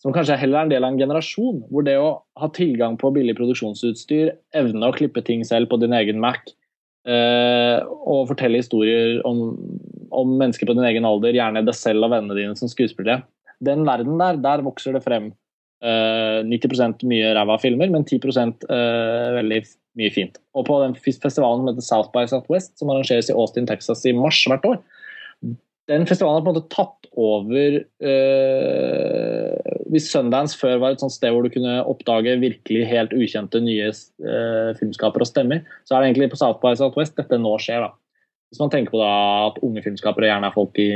som 0.04 0.14
kanskje 0.16 0.38
heller 0.40 0.62
er 0.62 0.68
en 0.68 0.72
del 0.72 0.86
av 0.86 0.94
en 0.94 1.00
generasjon, 1.00 1.64
hvor 1.72 1.84
det 1.84 1.98
å 2.00 2.12
ha 2.40 2.50
tilgang 2.56 2.96
på 3.00 3.12
billig 3.16 3.36
produksjonsutstyr, 3.36 4.32
evne 4.56 4.88
å 4.88 4.96
klippe 4.96 5.24
ting 5.28 5.44
selv 5.48 5.72
på 5.72 5.80
din 5.82 5.96
egen 5.96 6.22
Mac, 6.24 6.54
og 7.08 8.26
fortelle 8.28 8.60
historier 8.60 9.22
om, 9.26 9.54
om 10.12 10.34
mennesker 10.38 10.68
på 10.68 10.76
din 10.76 10.88
egen 10.90 11.08
alder, 11.08 11.38
gjerne 11.38 11.64
deg 11.66 11.78
selv 11.78 12.06
og 12.06 12.12
vennene 12.12 12.36
dine 12.38 12.58
som 12.60 12.70
skuespillere. 12.70 13.24
Den 13.64 13.86
verden 13.88 14.20
der, 14.20 14.40
der 14.44 14.64
vokser 14.66 14.96
det 14.96 15.04
frem 15.04 15.32
eh, 15.84 16.40
90% 16.48 17.06
mye 17.10 17.34
ræva 17.36 17.58
filmer, 17.62 17.92
men 17.92 18.06
10 18.08 18.20
eh, 18.20 19.28
veldig 19.40 19.62
mye 20.00 20.14
fint. 20.16 20.40
Og 20.56 20.68
på 20.70 20.80
den 20.84 20.96
festivalen 20.96 21.64
som 21.64 21.72
heter 21.72 21.88
South 21.88 22.12
by 22.16 22.26
Southwest, 22.30 22.78
som 22.80 22.92
arrangeres 22.92 23.30
i 23.32 23.36
Austin, 23.36 23.68
Texas 23.68 24.06
i 24.06 24.16
mars 24.16 24.40
hvert 24.48 24.66
år, 24.66 24.80
den 25.90 26.06
festivalen 26.06 26.40
har 26.40 26.46
på 26.46 26.52
en 26.52 26.58
måte 26.60 26.70
tatt 26.74 27.08
over 27.20 27.80
eh, 27.82 29.70
Hvis 29.90 30.10
Sundance 30.12 30.58
før 30.60 30.78
var 30.84 30.94
et 30.94 31.02
sånt 31.02 31.16
sted 31.16 31.34
hvor 31.34 31.46
du 31.46 31.54
kunne 31.54 31.80
oppdage 31.82 32.38
virkelig 32.42 32.86
helt 32.90 33.16
ukjente 33.18 33.62
nye 33.64 33.90
eh, 33.90 34.70
filmskapere 34.78 35.26
og 35.26 35.32
stemmer, 35.32 35.66
så 35.88 35.96
er 35.96 36.04
det 36.04 36.12
egentlig 36.12 36.30
på 36.36 36.40
South 36.42 36.62
by 36.62 36.76
Southwest 36.78 37.18
dette 37.18 37.42
nå 37.42 37.56
skjer. 37.64 37.88
da. 37.88 37.92
Hvis 38.50 38.62
man 38.62 38.72
tenker 38.74 38.94
på 38.94 39.02
da 39.02 39.14
at 39.50 39.60
unge 39.66 39.84
filmskapere 39.86 40.30
gjerne 40.30 40.50
er 40.50 40.56
folk 40.56 40.78
i 40.82 40.90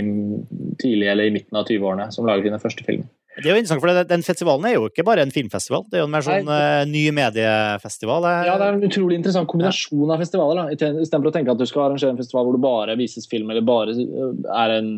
tidlig 0.81 1.09
eller 1.09 1.29
i 1.29 1.33
midten 1.35 1.57
av 1.57 1.67
20-årene 1.69 2.07
som 2.13 2.29
lager 2.29 2.47
sine 2.47 2.61
første 2.61 2.85
filmer. 2.85 3.09
Det 3.34 3.47
er 3.47 3.55
jo 3.55 3.61
interessant, 3.61 3.81
for 3.81 4.09
Den 4.09 4.25
festivalen 4.25 4.67
er 4.69 4.75
jo 4.75 4.89
ikke 4.89 5.05
bare 5.07 5.23
en 5.25 5.31
filmfestival, 5.34 5.86
det 5.89 5.97
er 5.97 6.03
jo 6.03 6.09
en 6.09 6.13
mer 6.13 6.25
sånn 6.25 6.49
uh, 6.49 6.84
ny 6.89 7.03
mediefestival. 7.15 8.27
Ja, 8.45 8.57
det 8.61 8.67
er 8.67 8.77
en 8.77 8.86
utrolig 8.86 9.17
interessant 9.17 9.49
kombinasjon 9.49 10.13
av 10.13 10.21
festivaler. 10.21 10.61
da. 10.61 10.91
Istedenfor 11.01 11.31
å 11.31 11.34
tenke 11.34 11.55
at 11.55 11.61
du 11.61 11.65
skal 11.69 11.88
arrangere 11.88 12.13
en 12.13 12.21
festival 12.21 12.45
hvor 12.45 12.57
det 12.57 12.63
bare 12.65 12.97
vises 12.99 13.25
film, 13.29 13.49
eller 13.49 13.65
bare 13.65 13.95
eh, 13.97 14.38
er 14.53 14.75
en 14.77 14.93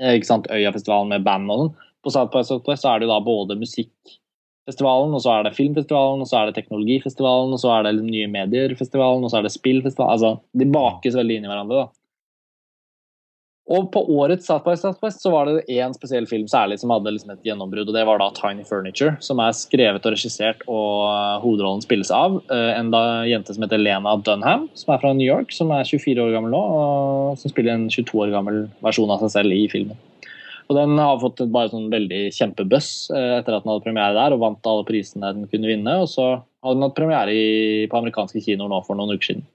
eh, 0.00 0.16
ikke 0.16 0.30
sant, 0.30 0.48
Øyafestival 0.52 1.10
med 1.12 1.26
band 1.28 1.52
og 1.52 1.62
sånn. 1.62 1.72
På 2.02 2.14
South 2.14 2.32
by 2.32 2.42
Southwest 2.46 2.82
så 2.82 2.94
er 2.94 3.02
det 3.02 3.06
jo 3.06 3.12
da 3.12 3.20
både 3.22 3.58
musikkfestivalen, 3.60 5.12
og 5.14 5.22
så 5.22 5.36
er 5.36 5.46
det 5.46 5.56
filmfestivalen, 5.58 6.24
og 6.24 6.30
så 6.30 6.40
er 6.40 6.48
det 6.48 6.56
teknologifestivalen, 6.56 7.52
og 7.54 7.60
så 7.62 7.76
er 7.76 7.86
det 7.86 7.98
nye 8.00 8.30
medier-festivalen, 8.32 9.22
og 9.22 9.30
så 9.30 9.38
er 9.38 9.46
det 9.46 9.52
spillfestivalen. 9.54 10.16
Altså, 10.16 10.32
de 10.58 10.72
bakes 10.72 11.18
veldig 11.20 11.36
inn 11.38 11.46
i 11.46 11.52
hverandre. 11.52 11.84
da. 11.84 12.01
Og 13.70 13.92
på 13.94 14.00
årets 14.10 14.48
South 14.48 14.64
by 14.66 14.74
Southwest 14.74 15.22
så 15.22 15.30
var 15.30 15.46
det 15.46 15.62
én 15.70 15.92
spesiell 15.94 16.26
film 16.26 16.48
særlig 16.50 16.80
som 16.80 16.90
hadde 16.90 17.12
liksom 17.14 17.30
et 17.30 17.44
gjennombrudd, 17.46 17.86
og 17.86 17.94
det 17.94 18.02
var 18.08 18.18
da 18.18 18.26
Tiny 18.34 18.64
Furniture, 18.66 19.14
som 19.22 19.38
er 19.38 19.54
skrevet 19.54 20.02
og 20.02 20.16
regissert, 20.16 20.64
og 20.66 21.04
eh, 21.06 21.36
hovedrollen 21.44 21.84
spilles 21.84 22.10
av 22.14 22.40
uh, 22.50 22.72
en 22.74 22.90
da 22.90 23.22
jente 23.30 23.54
som 23.54 23.62
heter 23.62 23.78
Lena 23.78 24.16
Dunham, 24.26 24.66
som 24.74 24.94
er 24.94 25.02
fra 25.04 25.12
New 25.14 25.28
York, 25.28 25.54
som 25.54 25.70
er 25.76 25.86
24 25.86 26.24
år 26.24 26.34
gammel 26.34 26.56
nå, 26.56 26.62
og 26.74 27.38
som 27.38 27.54
spiller 27.54 27.76
en 27.76 27.86
22 27.86 28.24
år 28.24 28.34
gammel 28.34 28.64
versjon 28.82 29.14
av 29.14 29.22
seg 29.22 29.36
selv 29.36 29.54
i 29.54 29.68
filmen. 29.70 30.00
Og 30.66 30.76
Den 30.78 30.98
har 30.98 31.22
fått 31.22 31.44
bare 31.52 31.70
sånn 31.70 31.90
veldig 31.92 32.22
kjempebuzz 32.34 33.12
uh, 33.14 33.38
etter 33.38 33.54
at 33.54 33.62
den 33.62 33.76
hadde 33.76 33.86
premiere 33.86 34.18
der, 34.18 34.34
og 34.34 34.42
vant 34.42 34.72
alle 34.74 34.88
prisene 34.90 35.36
den 35.38 35.46
kunne 35.52 35.70
vinne, 35.70 36.00
og 36.02 36.10
så 36.10 36.32
hadde 36.34 36.80
den 36.80 36.88
hatt 36.88 36.98
premiere 36.98 37.86
på 37.86 38.02
amerikanske 38.02 38.42
kinoer 38.42 38.74
nå 38.74 38.82
for 38.88 38.98
noen 38.98 39.14
uker 39.14 39.36
siden. 39.36 39.46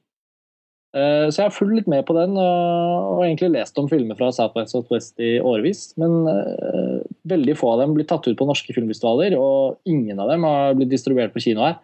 Eh, 0.96 1.28
så 1.28 1.42
jeg 1.42 1.50
har 1.50 1.56
fulgt 1.56 1.76
litt 1.82 1.90
med 1.92 2.06
på 2.08 2.16
den 2.16 2.38
og 2.40 3.20
egentlig 3.26 3.52
lest 3.58 3.78
om 3.80 3.90
filmer 3.92 4.18
fra 4.20 4.32
South 4.36 4.56
by 4.56 4.64
Southwest 4.70 5.20
i 5.20 5.36
årevis. 5.44 5.92
Men 6.00 6.24
uh, 6.30 7.04
veldig 7.28 7.58
få 7.60 7.74
av 7.74 7.84
dem 7.84 7.98
blir 7.98 8.08
tatt 8.08 8.28
ut 8.28 8.38
på 8.40 8.48
norske 8.48 8.76
filmfestivaler, 8.76 9.36
og 9.40 9.78
ingen 9.90 10.20
av 10.24 10.32
dem 10.32 10.48
har 10.48 10.78
blitt 10.78 10.94
distribuert 10.94 11.36
på 11.36 11.44
kino 11.44 11.66
her. 11.66 11.80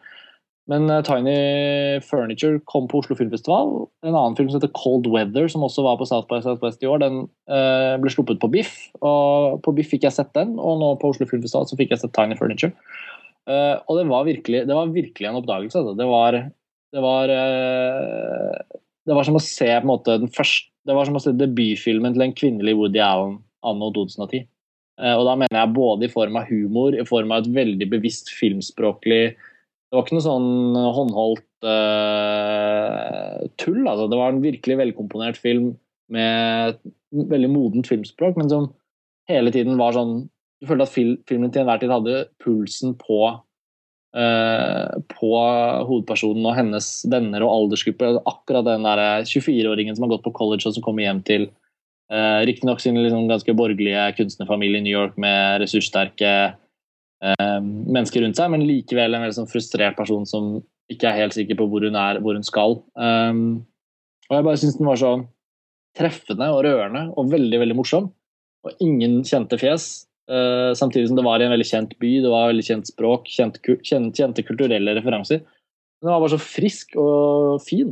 Men 0.71 0.87
Tiny 1.03 1.99
Furniture 2.07 2.61
kom 2.71 2.85
på 2.87 3.01
Oslo 3.01 3.17
Filmfestival. 3.19 3.73
En 4.07 4.15
annen 4.15 4.37
film 4.37 4.47
som 4.47 4.61
heter 4.61 4.71
Cold 4.77 5.09
Weather, 5.11 5.49
som 5.51 5.65
også 5.67 5.83
var 5.83 5.97
på 5.99 6.07
South 6.07 6.29
by 6.29 6.39
Southwest 6.45 6.85
i 6.85 6.87
år, 6.87 7.01
den 7.03 7.25
ble 7.99 8.13
sluppet 8.13 8.39
på 8.39 8.47
Biff. 8.53 8.77
Og 9.03 9.57
på 9.65 9.73
Biff 9.75 9.91
fikk 9.91 10.05
jeg 10.07 10.15
sett 10.15 10.31
den, 10.37 10.53
og 10.55 10.79
nå 10.79 10.93
på 11.01 11.11
Oslo 11.11 11.27
Filmfestival 11.27 11.67
så 11.67 11.75
fikk 11.75 11.91
jeg 11.91 12.05
sett 12.05 12.15
Tiny 12.15 12.39
Furniture. 12.39 12.71
og 13.51 13.99
det 13.99 14.07
var 14.07 14.23
virkelig, 14.23 14.63
det 14.69 14.79
var 14.79 14.95
virkelig 14.95 15.27
en 15.27 15.41
oppdagelse. 15.41 15.83
Altså. 15.83 15.97
Det 15.99 16.07
var, 16.13 16.39
det 16.95 17.03
var 17.09 17.35
det 19.07 19.15
var 19.17 19.27
som 19.27 19.37
å 19.37 19.43
se 19.43 19.67
på 19.67 19.83
en 19.83 19.89
måte 19.89 20.19
den 20.21 20.31
første 20.31 20.71
det 20.83 20.95
var 20.97 21.07
som 21.07 21.15
å 21.15 21.21
se 21.23 21.31
debutfilmen 21.35 22.15
til 22.15 22.25
en 22.25 22.35
kvinnelig 22.35 22.75
Woody 22.75 22.99
Allen 22.99 23.37
anno 23.63 23.87
2010. 23.95 24.43
Eh, 24.99 25.15
og 25.15 25.23
da 25.29 25.35
mener 25.39 25.59
jeg 25.59 25.75
både 25.77 26.07
i 26.07 26.11
form 26.11 26.37
av 26.39 26.49
humor, 26.49 26.95
i 26.95 27.05
form 27.07 27.31
av 27.31 27.43
et 27.43 27.53
veldig 27.55 27.87
bevisst 27.95 28.33
filmspråklig 28.35 29.23
Det 29.33 29.95
var 29.95 30.05
ikke 30.05 30.17
noe 30.17 30.25
sånn 30.25 30.77
håndholdt 30.97 31.65
uh, 31.69 33.41
tull. 33.61 33.83
altså. 33.85 34.07
Det 34.09 34.19
var 34.19 34.33
en 34.33 34.43
virkelig 34.43 34.77
velkomponert 34.79 35.37
film 35.37 35.75
med 36.13 36.73
et 36.73 36.79
veldig 37.31 37.49
modent 37.53 37.89
filmspråk, 37.89 38.39
men 38.39 38.49
som 38.49 38.71
hele 39.29 39.53
tiden 39.53 39.77
var 39.79 39.95
sånn 39.95 40.23
Du 40.61 40.67
følte 40.69 40.87
at 40.87 40.95
filmen 41.29 41.51
til 41.51 41.61
enhver 41.61 41.81
tid 41.81 41.91
hadde 41.93 42.25
pulsen 42.41 42.95
på 42.97 43.19
på 44.13 45.29
hovedpersonen 45.89 46.45
og 46.45 46.53
hennes 46.53 46.87
venner 47.09 47.41
og 47.41 47.49
aldersgruppe. 47.53 48.11
Akkurat 48.29 48.67
den 48.67 48.85
der 48.85 49.25
24-åringen 49.25 49.97
som 49.97 50.05
har 50.05 50.11
gått 50.11 50.25
på 50.27 50.33
college 50.37 50.67
og 50.69 50.75
som 50.75 50.85
kommer 50.85 51.07
hjem 51.07 51.23
til 51.25 51.47
uh, 52.13 52.41
riktignok 52.45 52.81
sin 52.83 52.99
liksom 52.99 53.27
ganske 53.31 53.55
borgerlige 53.57 54.05
kunstnerfamilie 54.19 54.81
i 54.81 54.85
New 54.85 54.93
York 54.93 55.17
med 55.17 55.63
ressurssterke 55.63 56.33
uh, 56.53 57.59
mennesker 57.63 58.23
rundt 58.23 58.39
seg, 58.39 58.53
men 58.53 58.65
likevel 58.67 59.15
en 59.15 59.25
veldig 59.25 59.39
sånn 59.41 59.51
frustrert 59.51 59.97
person 59.97 60.27
som 60.29 60.57
ikke 60.91 61.09
er 61.09 61.21
helt 61.23 61.37
sikker 61.37 61.57
på 61.57 61.67
hvor 61.71 61.85
hun 61.85 61.97
er, 61.97 62.19
hvor 62.21 62.37
hun 62.37 62.45
skal. 62.45 62.81
Um, 62.93 63.63
og 64.29 64.37
jeg 64.37 64.47
bare 64.49 64.59
syns 64.61 64.77
den 64.79 64.89
var 64.89 64.99
så 64.99 65.13
treffende 65.97 66.49
og 66.53 66.63
rørende 66.65 67.07
og 67.17 67.31
veldig, 67.31 67.59
veldig 67.63 67.77
morsom. 67.77 68.09
Og 68.63 68.83
ingen 68.83 69.21
kjente 69.27 69.59
fjes. 69.59 70.05
Uh, 70.31 70.71
samtidig 70.77 71.09
som 71.09 71.17
det 71.19 71.25
var 71.25 71.41
i 71.41 71.47
en 71.47 71.51
veldig 71.51 71.67
kjent 71.67 71.97
by, 71.99 72.11
det 72.23 72.31
var 72.31 72.51
veldig 72.51 72.65
kjent 72.67 72.87
språk, 72.87 73.27
kjente, 73.31 73.59
kjente, 73.83 74.15
kjente 74.21 74.45
kulturelle 74.47 74.95
referanser. 74.95 75.41
Men 75.43 76.07
den 76.07 76.13
var 76.13 76.23
bare 76.23 76.35
så 76.35 76.43
frisk 76.43 76.95
og 76.99 77.59
fin. 77.65 77.91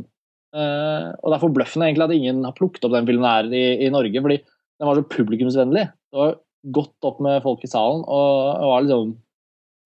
Uh, 0.52 1.12
og 1.20 1.28
det 1.28 1.36
er 1.36 1.44
forbløffende 1.46 1.88
egentlig 1.88 2.06
at 2.06 2.16
ingen 2.16 2.40
har 2.44 2.56
plukket 2.56 2.84
opp 2.84 2.94
den 2.96 3.08
filmen 3.08 3.28
her 3.28 3.48
i, 3.48 3.64
i, 3.86 3.90
Norge, 3.92 4.24
fordi 4.24 4.38
den 4.42 4.88
var 4.88 4.98
så 4.98 5.04
publikumsvennlig. 5.14 5.86
Det 6.12 6.20
var 6.20 6.38
godt 6.76 7.08
opp 7.08 7.20
med 7.24 7.42
folk 7.44 7.64
i 7.64 7.70
salen, 7.70 8.04
og 8.04 8.32
det 8.60 8.70
var 8.70 8.86
liksom 8.86 9.14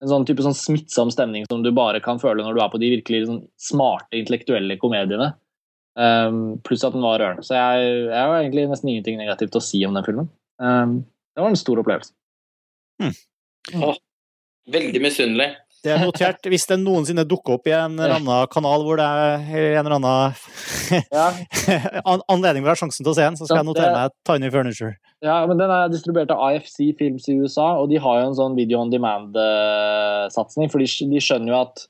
en 0.04 0.10
sånn 0.12 0.26
type 0.28 0.44
sånn 0.44 0.56
smittsom 0.56 1.10
stemning 1.14 1.46
som 1.48 1.62
du 1.64 1.70
bare 1.74 2.02
kan 2.04 2.18
føle 2.20 2.44
når 2.44 2.56
du 2.56 2.60
er 2.60 2.72
på 2.72 2.80
de 2.82 2.90
virkelig 2.98 3.22
liksom, 3.22 3.40
smarte, 3.56 4.18
intellektuelle 4.18 4.76
komediene. 4.82 5.30
Um, 5.96 6.58
pluss 6.66 6.84
at 6.84 6.92
den 6.92 7.04
var 7.06 7.22
rørende. 7.22 7.46
Så 7.46 7.56
jeg, 7.56 7.86
jeg 8.10 8.20
har 8.20 8.34
egentlig 8.36 8.66
nesten 8.68 8.90
ingenting 8.92 9.16
negativt 9.16 9.56
å 9.56 9.62
si 9.64 9.80
om 9.88 9.96
den 9.96 10.04
filmen. 10.04 10.28
Um, 10.60 10.98
det 11.32 11.44
var 11.44 11.52
en 11.52 11.60
stor 11.62 11.80
opplevelse. 11.80 12.12
Hmm. 13.02 13.14
Oh, 13.82 13.96
veldig 14.72 15.02
misunnelig. 15.02 15.52
Det 15.86 15.92
er 15.94 16.02
notert. 16.02 16.46
Hvis 16.50 16.66
det 16.66 16.78
noensinne 16.82 17.22
dukker 17.28 17.58
opp 17.58 17.68
i 17.68 17.74
en 17.76 17.94
eller 17.94 18.16
annen 18.16 18.48
kanal 18.50 18.82
hvor 18.82 18.98
det 18.98 19.06
er 19.06 19.76
en 19.78 19.86
eller 19.86 19.96
annen 19.98 20.38
ja. 21.18 21.26
anledning 22.32 22.64
vil 22.64 22.72
ha 22.72 22.78
sjansen 22.78 23.04
til 23.04 23.12
å 23.12 23.16
se 23.16 23.26
den, 23.26 23.38
så 23.38 23.46
skal 23.46 23.60
jeg 23.60 23.68
notere 23.68 23.92
meg 23.94 24.14
Tiny 24.26 24.50
Furniture. 24.54 24.96
Ja, 25.24 25.38
men 25.48 25.60
Den 25.60 25.72
er 25.72 25.92
distribuert 25.92 26.32
av 26.34 26.42
IFC 26.56 26.90
Films 26.98 27.28
i 27.30 27.36
USA, 27.38 27.68
og 27.80 27.90
de 27.92 28.00
har 28.02 28.20
jo 28.20 28.30
en 28.30 28.38
sånn 28.38 28.56
video 28.58 28.80
on 28.82 28.90
demand-satsing. 28.92 30.72
For 30.72 30.82
de, 30.82 30.90
de 31.12 31.22
skjønner 31.22 31.54
jo 31.54 31.60
at 31.62 31.86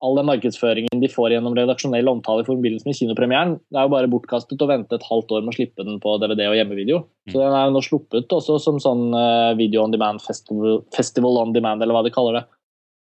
all 0.00 0.16
den 0.16 0.28
markedsføringen 0.30 1.02
de 1.02 1.08
får 1.12 1.34
gjennom 1.34 1.56
redaksjonell 1.56 2.08
omtale 2.08 2.44
i 2.44 2.46
forbindelse 2.46 2.88
med 2.88 2.96
kinopremieren, 2.96 3.54
det 3.68 3.80
er 3.80 3.86
jo 3.86 3.92
bare 3.92 4.08
bortkastet 4.12 4.62
å 4.64 4.68
vente 4.70 4.96
et 4.96 5.04
halvt 5.06 5.34
år 5.36 5.44
med 5.44 5.52
å 5.52 5.56
slippe 5.58 5.84
den 5.84 6.00
på 6.00 6.14
DVD 6.22 6.46
og 6.48 6.56
hjemmevideo. 6.56 7.02
Så 7.28 7.36
mm. 7.36 7.42
den 7.42 7.56
er 7.58 7.66
jo 7.66 7.74
nå 7.74 7.82
sluppet 7.84 8.34
også 8.36 8.56
som 8.64 8.80
sånn 8.82 9.10
uh, 9.12 9.52
video 9.60 9.84
on 9.84 9.92
demand 9.92 10.24
festival, 10.24 10.80
festival, 10.96 11.42
on 11.42 11.54
demand, 11.56 11.84
eller 11.84 11.96
hva 11.96 12.04
de 12.06 12.14
kaller 12.14 12.40
det. 12.40 12.44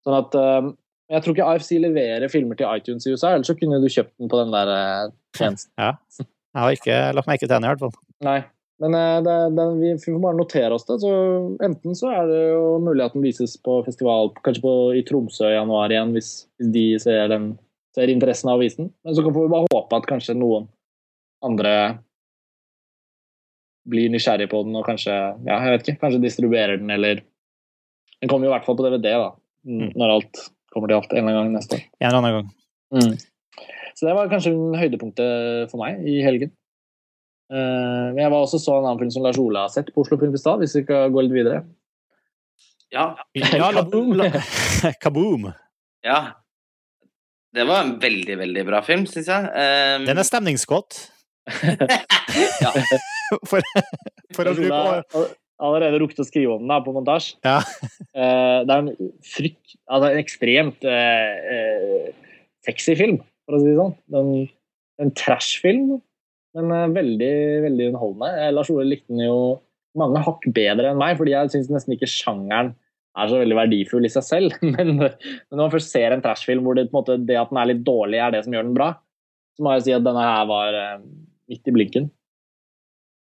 Sånn 0.05 0.17
at 0.17 0.35
uh, 0.35 0.71
Jeg 1.11 1.23
tror 1.23 1.37
ikke 1.37 1.49
AFC 1.53 1.73
leverer 1.79 2.31
filmer 2.31 2.59
til 2.59 2.67
iTunes 2.71 3.07
i 3.07 3.15
USA, 3.15 3.33
ellers 3.35 3.51
så 3.51 3.57
kunne 3.59 3.79
du 3.83 3.87
kjøpt 3.87 4.15
den 4.19 4.31
på 4.31 4.43
den 4.43 4.55
der 4.55 4.75
uh, 4.75 5.13
tjenesten. 5.37 5.71
Ja. 5.79 5.95
Jeg 6.51 6.65
har 6.65 6.75
ikke 6.75 7.03
lagt 7.15 7.31
merke 7.31 7.45
til 7.47 7.55
den 7.55 7.63
i 7.63 7.71
hvert 7.71 7.85
fall. 7.85 7.95
Nei. 8.27 8.41
Men 8.81 8.95
eh, 8.97 9.23
det, 9.23 9.55
det, 9.55 9.65
vi 9.77 9.89
får 10.01 10.19
bare 10.19 10.37
notere 10.37 10.73
oss 10.73 10.87
det. 10.87 10.99
så 11.03 11.11
Enten 11.63 11.97
så 11.97 12.09
er 12.09 12.29
det 12.29 12.39
jo 12.49 12.61
mulig 12.81 13.05
at 13.05 13.17
den 13.17 13.25
vises 13.25 13.53
på 13.61 13.81
festival 13.85 14.31
kanskje 14.41 14.63
på, 14.65 14.75
i 14.97 15.03
Tromsø 15.05 15.51
i 15.51 15.57
januar 15.57 15.93
igjen, 15.93 16.13
hvis, 16.17 16.31
hvis 16.57 16.71
de 16.73 16.85
ser, 17.03 17.27
den, 17.29 17.51
ser, 17.95 18.09
interessen 18.13 18.49
av 18.49 18.57
å 18.57 18.63
vise 18.63 18.81
den. 18.81 18.89
Men 19.05 19.17
så 19.17 19.25
får 19.27 19.37
vi 19.37 19.51
bare 19.53 19.69
håpe 19.69 19.99
at 19.99 20.07
kanskje 20.09 20.37
noen 20.39 20.65
andre 21.45 21.75
blir 23.91 24.09
nysgjerrig 24.13 24.49
på 24.49 24.61
den 24.65 24.77
og 24.77 24.85
kanskje 24.85 25.13
ja, 25.13 25.55
jeg 25.55 25.73
vet 25.73 25.85
ikke, 25.85 26.01
kanskje 26.03 26.25
distribuerer 26.25 26.81
den, 26.81 26.89
eller 26.93 27.23
Den 28.21 28.29
kommer 28.29 28.45
jo 28.45 28.51
i 28.51 28.53
hvert 28.53 28.67
fall 28.67 28.75
på 28.77 28.83
DVD, 28.85 29.07
da, 29.17 29.29
mm. 29.65 29.93
når 29.97 30.11
alt 30.13 30.41
kommer 30.73 30.89
til 30.89 30.99
alt 30.99 31.13
en 31.13 31.23
eller 31.23 31.37
annen 31.39 31.47
gang 31.49 31.55
neste 31.57 31.77
år. 31.77 31.85
En 31.97 32.07
eller 32.09 32.17
annen 32.19 32.35
gang. 32.35 32.51
Mm. 32.93 33.15
Så 33.97 34.05
det 34.05 34.13
var 34.13 34.29
kanskje 34.29 34.51
høydepunktet 34.77 35.71
for 35.71 35.81
meg 35.81 36.05
i 36.05 36.19
helgen. 36.21 36.53
Eh, 37.51 38.07
men 38.13 38.21
jeg 38.21 38.31
var 38.31 38.45
også 38.45 38.59
så 38.63 38.77
en 38.77 38.85
annen 38.87 39.01
film 39.01 39.11
som 39.13 39.25
Lars 39.25 39.39
Ole 39.41 39.65
har 39.65 39.71
sett 39.73 39.91
på 39.91 40.05
Oslo 40.05 40.19
Filmfestival, 40.21 40.61
hvis 40.61 40.77
vi 40.77 40.85
skal 40.85 41.11
gå 41.11 41.25
litt 41.25 41.35
videre. 41.35 41.63
Ja. 42.91 43.09
ja 43.35 43.71
kaboom! 43.75 44.21
kaboom. 45.03 45.49
Ja. 46.05 46.21
Det 47.51 47.65
var 47.67 47.83
en 47.83 47.97
veldig, 47.99 48.37
veldig 48.39 48.63
bra 48.67 48.79
film, 48.85 49.03
syns 49.09 49.27
jeg. 49.27 49.51
Um... 49.51 50.07
Den 50.07 50.21
er 50.21 50.27
stemningsgodt. 50.27 50.99
ja. 52.63 52.71
for, 53.49 53.65
for 54.35 54.47
å 54.47 54.55
bruke 54.55 55.25
allerede 55.61 55.99
rukket 56.01 56.23
å 56.23 56.27
skrive 56.27 56.55
om 56.55 56.63
den 56.63 56.71
da, 56.71 56.79
på 56.83 56.93
montasje. 56.95 57.35
Ja. 57.45 57.59
Uh, 58.15 58.63
det 58.65 58.71
er 58.71 58.77
en 58.79 59.11
frykt 59.25 59.75
Altså 59.91 60.07
en 60.07 60.21
ekstremt 60.21 60.85
uh, 60.87 61.33
uh, 61.51 62.39
sexy 62.63 62.95
film, 62.95 63.19
for 63.43 63.57
å 63.57 63.59
si 63.59 63.67
det 63.67 63.75
sånn. 63.75 63.93
En, 64.15 64.31
en 65.03 65.13
trash-film, 65.19 65.99
men 66.57 66.71
eh, 66.75 66.87
veldig, 66.95 67.33
veldig 67.65 67.89
underholdende. 67.91 68.31
Eh, 68.39 68.53
Lars 68.55 68.71
Ole 68.73 68.87
likte 68.89 69.13
den 69.13 69.25
jo 69.25 69.37
mange 69.99 70.23
hakk 70.23 70.47
bedre 70.55 70.91
enn 70.91 70.99
meg, 70.99 71.17
fordi 71.19 71.35
jeg 71.35 71.51
syns 71.53 71.71
nesten 71.71 71.95
ikke 71.97 72.09
sjangeren 72.09 72.73
er 73.19 73.27
så 73.27 73.41
veldig 73.41 73.57
verdifull 73.57 74.07
i 74.07 74.11
seg 74.11 74.23
selv. 74.23 74.57
Men, 74.63 74.93
men 74.95 75.15
når 75.51 75.63
man 75.65 75.73
først 75.73 75.91
ser 75.91 76.15
en 76.15 76.23
trash-film 76.23 76.63
hvor 76.65 76.77
det, 76.77 76.87
en 76.87 76.95
måte, 76.95 77.17
det 77.19 77.39
at 77.39 77.51
den 77.51 77.59
er 77.59 77.71
litt 77.73 77.83
dårlig, 77.87 78.21
er 78.23 78.35
det 78.35 78.45
som 78.45 78.55
gjør 78.55 78.69
den 78.69 78.77
bra, 78.77 78.93
så 79.57 79.65
må 79.65 79.75
jeg 79.75 79.87
si 79.87 79.95
at 79.95 80.05
denne 80.05 80.23
her 80.23 80.45
var 80.49 80.77
eh, 80.79 81.01
midt 81.51 81.67
i 81.67 81.73
blinken. 81.75 82.07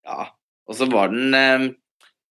Ja, 0.07 0.29
og 0.69 0.77
så 0.77 0.87
var 0.91 1.11
den 1.11 1.35
eh, 1.35 1.73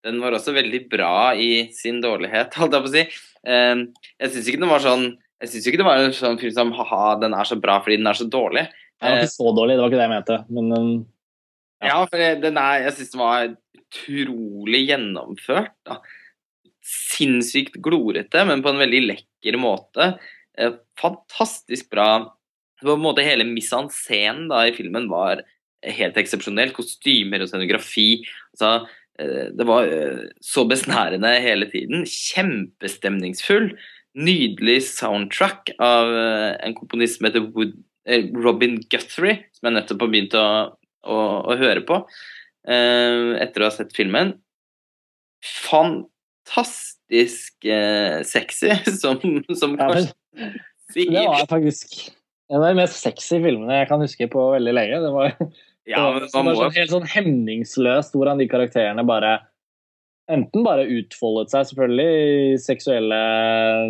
Den 0.05 0.21
var 0.23 0.33
også 0.33 0.55
veldig 0.57 0.87
bra 0.91 1.33
i 1.37 1.71
sin 1.77 2.01
dårlighet, 2.05 2.55
holdt 2.61 2.77
jeg 2.77 2.85
på 2.85 2.91
å 2.91 2.95
si. 2.95 3.07
Eh, 3.49 3.87
jeg 4.21 4.35
syns 4.35 4.53
ikke 4.53 4.63
den 4.65 4.73
var 4.75 4.85
sånn 4.85 5.07
Jeg 5.41 5.53
synes 5.55 5.71
ikke 5.71 5.81
det 5.81 5.89
var 5.89 6.05
en 6.05 6.17
sånn 6.17 6.39
film 6.41 6.53
som 6.53 6.75
ha-ha, 6.77 7.05
den 7.23 7.33
er 7.33 7.49
så 7.49 7.57
bra 7.57 7.79
fordi 7.81 7.97
den 8.03 8.11
er 8.11 8.21
så 8.21 8.29
dårlig. 8.29 8.67
Den 9.01 9.13
var 9.15 9.23
ikke 9.23 9.33
så 9.33 9.53
dårlig, 9.57 9.77
det 9.77 9.83
var 9.83 9.91
ikke 9.91 10.01
det 10.01 10.07
jeg 10.09 10.15
mente. 10.17 10.39
Men 10.51 10.73
um, 10.77 11.07
Ja, 11.83 12.05
for 12.05 12.17
jeg- 12.21 12.41
den 12.43 12.57
er 12.61 12.83
Jeg 12.85 12.93
syns 12.99 13.11
den 13.13 13.21
var 13.21 13.57
utrolig 13.81 14.83
gjennomført. 14.89 15.73
da. 15.87 15.97
Sinnssykt 16.83 17.77
glorete, 17.83 18.45
men 18.47 18.63
på 18.63 18.71
en 18.73 18.79
veldig 18.81 19.01
lekker 19.07 19.57
måte. 19.61 20.19
Eh, 20.59 20.73
Fantastisk 21.01 21.91
bra. 21.91 22.33
På 22.83 22.95
en 22.95 23.01
måte 23.05 23.23
Hele 23.25 23.45
misanscenen 23.45 24.51
en 24.51 24.69
i 24.69 24.73
filmen 24.77 25.09
var 25.09 25.43
helt 25.85 26.17
eksepsjonell. 26.17 26.73
Kostymer 26.73 27.41
og 27.43 27.49
scenografi. 27.49 28.25
Altså, 28.55 28.87
eh, 29.19 29.51
det 29.57 29.67
var 29.67 29.85
eh, 29.85 30.29
så 30.43 30.67
besnærende 30.69 31.41
hele 31.41 31.67
tiden. 31.71 32.05
Kjempestemningsfull. 32.05 33.73
Nydelig 34.17 34.81
soundtrack 34.89 35.71
av 35.79 36.09
eh, 36.17 36.57
en 36.67 36.75
komponist 36.75 37.19
som 37.19 37.29
heter 37.29 37.47
Wood, 37.55 37.77
eh, 37.77 37.90
Robin 38.09 38.79
Guthrie, 38.91 39.45
som 39.57 39.69
jeg 39.69 39.77
nettopp 39.77 40.05
har 40.05 40.13
begynt 40.13 40.37
å, 40.39 40.47
å, 41.05 41.17
å 41.53 41.57
høre 41.61 41.83
på 41.87 42.01
eh, 42.69 43.37
etter 43.43 43.63
å 43.63 43.69
ha 43.69 43.75
sett 43.75 43.93
filmen. 43.97 44.35
Fantastisk 45.45 47.69
eh, 47.69 48.21
sexy, 48.27 48.73
som, 49.03 49.21
som 49.57 49.77
ja, 49.77 49.91
men, 49.93 50.09
sier. 50.93 51.13
det 51.13 51.27
var 51.29 51.47
faktisk 51.51 52.11
en 52.51 52.59
av 52.59 52.67
de 52.67 52.79
mest 52.81 52.99
sexy 52.99 53.39
filmene 53.39 53.77
jeg 53.79 53.89
kan 53.93 54.03
huske 54.03 54.27
på 54.31 54.49
veldig 54.57 54.75
lenge. 54.75 55.03
Det 55.05 55.13
var, 55.15 55.37
Ja, 55.89 56.03
det 56.17 56.29
var 56.33 56.43
man 56.43 56.51
må 56.51 56.59
sånn, 56.59 56.75
helt 56.77 56.93
sånn 56.93 57.09
hemningsløst 57.09 58.17
hvordan 58.17 58.41
de 58.41 58.49
karakterene 58.51 59.05
bare 59.07 59.39
Enten 60.31 60.63
bare 60.63 60.87
utfoldet 60.87 61.51
seg, 61.51 61.67
selvfølgelig, 61.71 62.11
i 62.55 62.59
seksuelle 62.63 63.21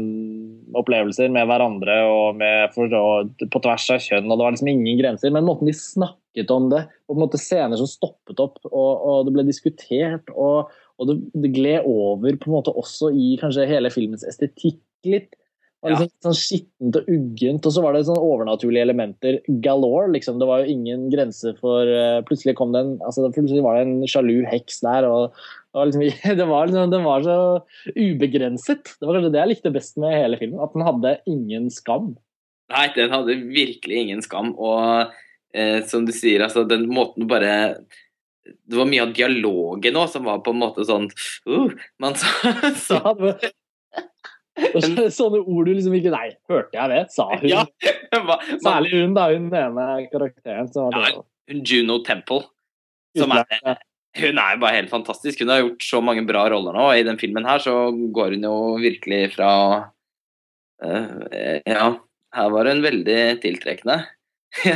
mm, 0.00 0.76
opplevelser 0.80 1.32
med 1.32 1.48
hverandre 1.50 1.96
og, 2.08 2.38
med, 2.40 2.78
og 2.96 3.34
på 3.52 3.60
tvers 3.60 3.88
av 3.92 4.00
kjønn, 4.04 4.30
og 4.30 4.38
det 4.38 4.46
var 4.46 4.54
liksom 4.54 4.70
ingen 4.72 5.00
grenser. 5.02 5.34
Men 5.34 5.44
måten 5.48 5.68
de 5.68 5.74
snakket 5.76 6.54
om 6.54 6.70
det, 6.72 6.86
og 7.04 7.12
på 7.12 7.18
en 7.18 7.24
måte 7.26 7.42
scener 7.42 7.80
som 7.80 7.90
stoppet 7.90 8.40
opp, 8.40 8.56
og, 8.70 8.92
og 8.94 9.26
det 9.28 9.34
ble 9.36 9.44
diskutert, 9.50 10.32
og, 10.32 10.72
og 10.96 11.10
det, 11.10 11.18
det 11.44 11.52
gled 11.58 11.90
over 11.90 12.40
på 12.40 12.48
en 12.48 12.56
måte 12.56 12.76
også 12.78 13.12
i 13.12 13.34
kanskje 13.42 13.68
hele 13.68 13.92
filmens 13.92 14.24
estetikk 14.28 14.80
litt. 15.10 15.34
Det 15.80 15.88
var 15.88 16.02
liksom 16.04 16.26
sånn 16.26 16.36
skittent 16.36 16.96
og 16.98 17.06
uggent, 17.08 17.64
og 17.64 17.72
så 17.72 17.80
var 17.80 17.96
det 17.96 18.02
sånn 18.04 18.20
overnaturlige 18.20 18.84
elementer 18.84 19.38
galore. 19.64 20.10
liksom. 20.12 20.36
Det 20.40 20.48
var 20.48 20.60
jo 20.60 20.74
ingen 20.74 21.06
grense 21.12 21.54
for 21.56 21.88
uh, 21.88 22.20
Plutselig 22.28 22.52
kom 22.58 22.74
det 22.74 22.82
en 22.84 22.90
altså 23.00 23.30
plutselig 23.32 23.64
var 23.64 23.78
det 23.78 23.86
en 23.86 24.04
sjalu 24.04 24.42
heks 24.50 24.82
der. 24.84 25.08
og 25.08 25.40
Det 25.70 25.78
var 25.78 25.86
liksom, 25.86 26.36
det 26.40 26.46
var, 26.50 26.66
liksom, 26.66 26.90
det 26.90 27.02
var 27.04 27.22
så 27.22 27.38
ubegrenset. 27.94 28.94
Det 28.98 29.06
var 29.06 29.18
kanskje 29.18 29.32
det 29.34 29.42
jeg 29.42 29.52
likte 29.52 29.74
best 29.74 30.00
med 30.02 30.16
hele 30.18 30.38
filmen. 30.40 30.62
At 30.64 30.74
den 30.74 30.86
hadde 30.86 31.16
ingen 31.30 31.70
skam. 31.70 32.12
Nei, 32.70 32.86
den 32.94 33.14
hadde 33.14 33.38
virkelig 33.50 34.04
ingen 34.04 34.22
skam. 34.22 34.52
Og 34.58 35.10
eh, 35.54 35.80
som 35.86 36.06
du 36.06 36.12
sier, 36.14 36.42
altså 36.46 36.66
den 36.68 36.88
måten 36.90 37.28
bare 37.30 37.54
Det 38.42 38.78
var 38.78 38.88
mye 38.88 39.04
av 39.04 39.14
dialogen 39.14 39.98
òg 39.98 40.10
som 40.10 40.26
var 40.26 40.40
på 40.42 40.54
en 40.54 40.62
måte 40.62 40.84
sånn 40.86 41.08
uh, 41.46 41.70
Man 42.02 42.16
sa, 42.18 42.30
sa 42.88 43.14
sånne 45.14 45.40
ord 45.40 45.68
du 45.68 45.74
liksom 45.74 45.94
ikke 45.96 46.12
Nei, 46.14 46.30
hørte 46.50 46.76
jeg 46.76 46.92
det? 46.92 47.02
Sa 47.14 47.28
hun? 47.32 47.46
Ja, 47.48 47.62
hva- 48.26 48.40
Særlig 48.62 48.90
hun, 48.96 49.14
da. 49.16 49.28
Hun 49.32 49.46
ene 49.54 49.86
karakteren. 50.12 50.68
som 50.72 50.90
var 50.90 51.06
Ja, 51.06 51.22
Juno 51.50 52.00
Temple. 52.06 52.42
Som 53.18 53.32
er, 53.34 53.78
hun 54.18 54.38
er 54.42 54.54
jo 54.56 54.60
bare 54.62 54.76
helt 54.80 54.90
fantastisk. 54.90 55.42
Hun 55.42 55.52
har 55.52 55.62
gjort 55.62 55.84
så 55.86 56.00
mange 56.02 56.24
bra 56.26 56.48
roller 56.50 56.74
nå, 56.74 56.86
og 56.90 56.98
i 56.98 57.06
den 57.06 57.18
filmen 57.20 57.46
her 57.46 57.62
så 57.62 57.74
går 58.14 58.36
hun 58.36 58.46
jo 58.48 58.54
virkelig 58.82 59.20
fra 59.36 59.50
uh, 60.82 61.60
Ja, 61.66 61.92
her 62.34 62.48
var 62.54 62.70
hun 62.70 62.82
veldig 62.86 63.20
tiltrekkende. 63.44 64.02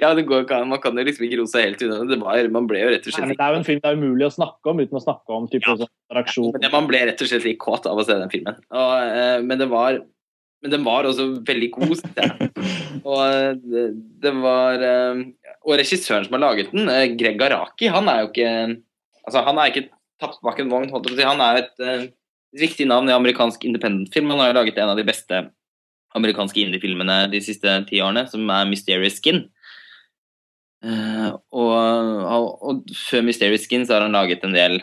Ja, 0.00 0.14
det 0.14 0.24
går. 0.26 0.48
Man 0.66 0.80
kan 0.82 0.98
jo 0.98 1.04
liksom 1.06 1.26
ikke 1.26 1.38
rose 1.38 1.62
helt 1.62 1.82
unna 1.86 2.02
det. 2.08 2.18
Var, 2.20 2.48
man 2.50 2.66
ble 2.70 2.80
jo 2.82 2.88
rett 2.90 3.04
og 3.06 3.12
Nei, 3.12 3.14
slett 3.14 3.28
men 3.30 3.36
det 3.38 3.44
er 3.46 3.52
jo 3.54 3.58
en 3.60 3.66
film 3.68 3.82
det 3.82 3.90
er 3.90 3.98
umulig 4.00 4.26
å 4.26 4.32
snakke 4.34 4.72
om 4.72 4.80
uten 4.82 4.98
å 4.98 5.02
snakke 5.04 5.36
om 5.36 5.46
type 5.50 5.68
Ja. 5.68 5.76
sånn 5.78 5.92
reaksjon. 6.16 6.56
Ja, 6.64 6.70
Man 6.74 6.88
ble 6.90 7.04
rett 7.06 7.22
og 7.22 7.30
slett 7.30 7.46
litt 7.46 7.60
kåt 7.62 7.86
av 7.86 8.00
å 8.00 8.06
se 8.06 8.16
den 8.18 8.32
filmen. 8.32 8.58
Og, 8.74 8.90
uh, 9.14 9.38
men, 9.46 9.54
det 9.60 9.68
var, 9.70 10.00
men 10.64 10.74
den 10.74 10.82
var 10.86 11.06
også 11.06 11.28
veldig 11.46 11.70
god, 11.76 12.02
jeg. 12.18 12.50
Og 13.06 13.20
eh, 13.24 13.54
det, 13.64 13.84
det 14.20 14.32
var 14.42 14.82
eh, 14.84 15.22
Og 15.66 15.76
regissøren 15.76 16.24
som 16.24 16.36
har 16.36 16.44
laget 16.46 16.72
den, 16.72 16.88
eh, 16.88 17.12
Greg 17.20 17.42
Araki, 17.42 17.90
han 17.92 18.08
er 18.08 18.22
jo 18.22 18.30
ikke 18.32 18.52
Altså, 19.20 19.42
han 19.44 19.58
er 19.60 19.68
ikke 19.68 19.90
tapt 20.18 20.40
bak 20.42 20.58
en 20.58 20.70
vogn, 20.72 20.88
holdt 20.90 21.06
på 21.06 21.12
å 21.12 21.16
si. 21.18 21.26
Han 21.28 21.42
er 21.44 21.58
et 21.60 21.82
uh, 21.84 22.06
viktig 22.56 22.86
navn 22.88 23.08
i 23.10 23.14
amerikansk 23.14 23.66
independent-film. 23.68 24.30
Han 24.32 24.40
har 24.40 24.48
jo 24.48 24.56
laget 24.56 24.78
en 24.80 24.92
av 24.94 24.96
de 24.98 25.04
beste 25.06 25.42
amerikanske 26.16 26.58
indie-filmene 26.64 27.18
de 27.30 27.40
siste 27.44 27.74
ti 27.86 28.00
årene, 28.02 28.24
som 28.32 28.48
er 28.50 28.66
Mysterious 28.66 29.20
Skin. 29.20 29.44
Uh, 30.80 31.36
og, 31.52 31.76
og, 31.76 32.48
og 32.64 32.94
før 32.96 33.26
Mysterious 33.28 33.68
Skin 33.68 33.84
så 33.84 33.98
har 33.98 34.06
han 34.08 34.16
laget 34.16 34.48
en 34.48 34.56
del 34.56 34.80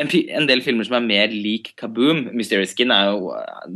en, 0.00 0.08
en 0.08 0.48
del 0.48 0.62
filmer 0.64 0.88
som 0.88 0.96
er 0.96 1.06
mer 1.06 1.34
lik 1.34 1.74
Kaboom. 1.80 2.30
Mysterious 2.36 2.72
Skin 2.72 2.92
er 2.94 3.10
jo 3.12 3.34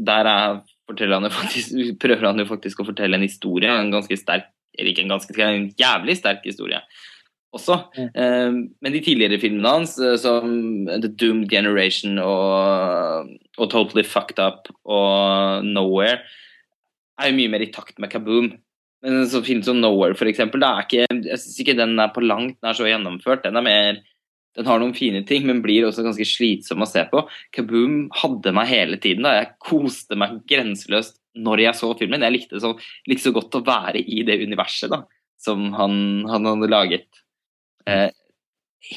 Der 0.09 0.31
er, 0.31 0.63
han 0.89 1.29
jo 1.29 1.33
faktisk, 1.33 1.77
prøver 2.01 2.31
han 2.31 2.41
jo 2.41 2.49
faktisk 2.49 2.81
å 2.81 2.89
fortelle 2.89 3.21
en 3.21 3.27
historie. 3.27 3.69
En 3.69 3.93
ganske 3.93 4.17
sterk 4.19 4.49
Eller 4.75 4.93
ikke 4.93 5.05
en 5.07 5.15
ganske 5.15 5.35
en 5.45 5.69
jævlig 5.79 6.19
sterk 6.21 6.47
historie 6.47 6.83
også. 7.55 7.79
Mm. 7.97 8.09
Eh, 8.11 8.57
men 8.83 8.95
de 8.95 9.03
tidligere 9.05 9.41
filmene 9.43 9.75
hans, 9.77 9.97
eh, 9.99 10.17
som 10.21 10.87
The 10.91 11.11
Doomed 11.11 11.49
Generation 11.51 12.19
og, 12.23 13.31
og 13.59 13.71
Totally 13.71 14.05
Fucked 14.07 14.43
Up 14.43 14.71
og 14.85 15.67
Nowhere, 15.67 16.23
er 17.21 17.31
jo 17.31 17.39
mye 17.39 17.53
mer 17.53 17.65
i 17.65 17.71
takt 17.75 18.01
med 18.03 18.11
Kaboom. 18.13 18.51
Men 19.05 19.21
en 19.21 19.31
sånn 19.31 19.47
film 19.47 19.63
som 19.67 19.79
Nowhere, 19.83 20.17
for 20.19 20.31
eksempel, 20.31 20.63
da 20.65 20.75
er 20.75 20.89
ikke, 20.89 21.07
jeg 21.29 21.43
syns 21.43 21.61
ikke 21.63 21.79
den 21.79 21.95
er 22.01 22.11
på 22.15 22.25
langt 22.25 22.59
nær 22.65 22.77
så 22.77 22.89
gjennomført. 22.89 23.45
Den 23.47 23.61
er 23.61 23.67
mer 23.67 24.03
den 24.55 24.69
har 24.71 24.79
noen 24.79 24.95
fine 24.95 25.25
ting, 25.27 25.49
men 25.49 25.65
blir 25.65 25.83
også 25.83 26.05
ganske 26.07 26.25
slitsom 26.31 26.85
å 26.85 26.87
se 26.87 27.03
på. 27.11 27.25
Kaboom 27.57 28.05
hadde 28.15 28.53
meg 28.55 28.69
hele 28.71 28.99
tiden. 29.03 29.27
da 29.27 29.33
Jeg 29.41 29.57
koste 29.59 30.15
meg 30.15 30.37
grenseløst 30.47 31.19
når 31.35 31.65
jeg 31.66 31.78
så 31.78 31.93
filmen. 31.98 32.24
Jeg 32.24 32.36
likte 32.36 32.61
så, 32.62 32.74
likte 33.11 33.28
så 33.28 33.35
godt 33.35 33.59
å 33.59 33.65
være 33.66 34.02
i 34.02 34.23
det 34.27 34.39
universet 34.43 34.93
da, 34.93 35.02
som 35.40 35.73
han, 35.78 35.97
han 36.31 36.51
hadde 36.51 36.70
laget. 36.70 37.09
Eh, 37.90 38.11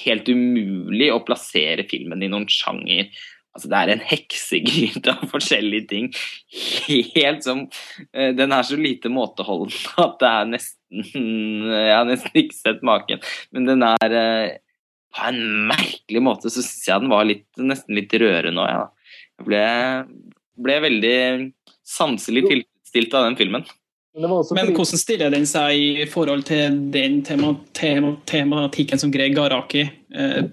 helt 0.04 0.30
umulig 0.30 1.10
å 1.14 1.24
plassere 1.26 1.88
filmen 1.90 2.24
i 2.24 2.30
noen 2.32 2.48
sjanger. 2.52 3.10
Altså, 3.58 3.72
det 3.72 3.78
er 3.80 3.92
en 3.96 4.04
heksegryte 4.06 5.16
av 5.16 5.32
forskjellige 5.32 5.90
ting. 5.90 6.12
Helt 7.16 7.46
som 7.46 7.64
eh, 8.14 8.30
Den 8.38 8.54
er 8.54 8.68
så 8.68 8.78
lite 8.78 9.10
måteholden 9.10 9.74
at 10.06 10.20
det 10.22 10.30
er 10.30 10.52
nesten 10.52 11.66
Jeg 11.74 11.96
har 11.96 12.06
nesten 12.06 12.42
ikke 12.44 12.58
sett 12.60 12.86
maken. 12.86 13.24
Men 13.56 13.66
den 13.72 13.86
er 13.88 14.18
eh, 14.22 14.60
På 15.16 15.32
en 15.32 15.42
merkelig 15.72 16.22
måte 16.22 16.54
så 16.54 16.62
syns 16.62 16.86
jeg 16.86 17.02
den 17.02 17.14
var 17.16 17.26
litt, 17.26 17.48
nesten 17.58 17.98
litt 17.98 18.14
rørende 18.22 18.62
òg, 18.62 18.70
jeg. 18.70 18.84
da. 18.84 19.14
Jeg 19.38 19.48
ble, 19.48 19.66
ble 20.68 20.78
veldig 20.84 21.18
sanselig 21.88 22.44
tilfredsstilt 22.50 23.14
av 23.18 23.28
den 23.30 23.38
filmen. 23.40 23.66
Men 24.18 24.32
Men 24.58 24.72
hvordan 24.74 24.98
stiller 24.98 25.30
den 25.30 25.46
seg 25.46 25.78
i 25.78 26.06
forhold 26.10 26.44
til 26.50 26.78
den 26.92 27.20
tema, 27.24 27.52
tema, 27.78 28.16
tematikken 28.26 28.98
som 29.00 29.12
Greg 29.14 29.36
Garaki 29.38 29.84
eh, 30.16 30.48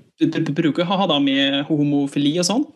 bruker 0.52 0.84
å 0.84 0.98
ha 1.00 1.06
da 1.08 1.16
med 1.18 1.62
homofili 1.70 2.34
og 2.42 2.44
sånn? 2.50 2.66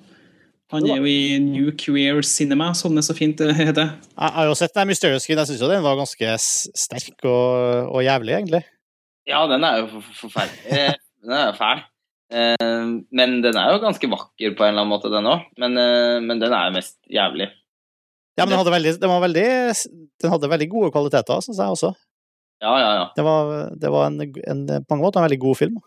Han 0.73 0.85
er 0.89 0.99
jo 1.01 1.05
i 1.09 1.39
New 1.41 1.71
Queer 1.81 2.19
Cinema, 2.29 2.71
som 2.77 2.95
det 2.97 3.05
så 3.07 3.15
fint 3.17 3.39
det 3.41 3.55
heter. 3.57 3.93
Jeg 4.17 4.33
har 4.37 4.49
jo 4.51 4.57
sett 4.59 4.75
den 4.77 4.89
Mysterious 4.91 5.25
Kid. 5.29 5.39
Jeg 5.41 5.49
syns 5.49 5.61
jo 5.65 5.69
den 5.71 5.85
var 5.85 5.97
ganske 5.97 6.35
sterk 6.41 7.25
og, 7.25 7.89
og 7.95 8.03
jævlig, 8.05 8.35
egentlig. 8.37 8.63
Ja, 9.29 9.47
den 9.49 9.65
er 9.65 9.79
jo 9.83 9.87
for- 9.93 10.03
for- 10.09 10.29
forferdelig. 10.29 10.73
Eh, 10.73 10.95
Den 11.25 11.33
er 11.35 11.47
jo 11.51 11.57
fæl. 11.59 11.81
Eh, 12.33 12.85
Men 13.13 13.41
den 13.43 13.57
er 13.57 13.73
jo 13.73 13.81
ganske 13.81 14.09
vakker 14.13 14.55
på 14.57 14.65
en 14.65 14.69
eller 14.75 14.85
annen 14.85 14.93
måte, 14.93 15.11
den 15.13 15.25
òg. 15.29 15.47
Men, 15.59 15.77
eh, 15.77 16.21
men 16.21 16.39
den 16.39 16.53
er 16.53 16.69
jo 16.69 16.77
mest 16.77 16.97
jævlig. 17.13 17.49
Ja, 18.39 18.45
men 18.47 18.55
den 18.55 18.61
hadde 18.61 18.73
veldig, 18.73 18.93
den 19.03 19.11
var 19.11 19.23
veldig, 19.25 19.47
den 20.23 20.33
hadde 20.33 20.51
veldig 20.53 20.69
gode 20.71 20.93
kvaliteter, 20.95 21.43
syns 21.43 21.59
jeg 21.59 21.77
også. 21.77 21.93
Ja, 22.63 22.75
ja, 22.79 22.91
ja. 23.01 23.07
Det 23.15 23.25
var, 23.27 23.53
det 23.79 23.91
var 23.95 24.09
en, 24.09 24.21
en, 24.23 24.63
på 24.67 24.95
mange 24.95 25.05
måter 25.05 25.21
en 25.21 25.27
veldig 25.29 25.41
god 25.43 25.59
film. 25.59 25.79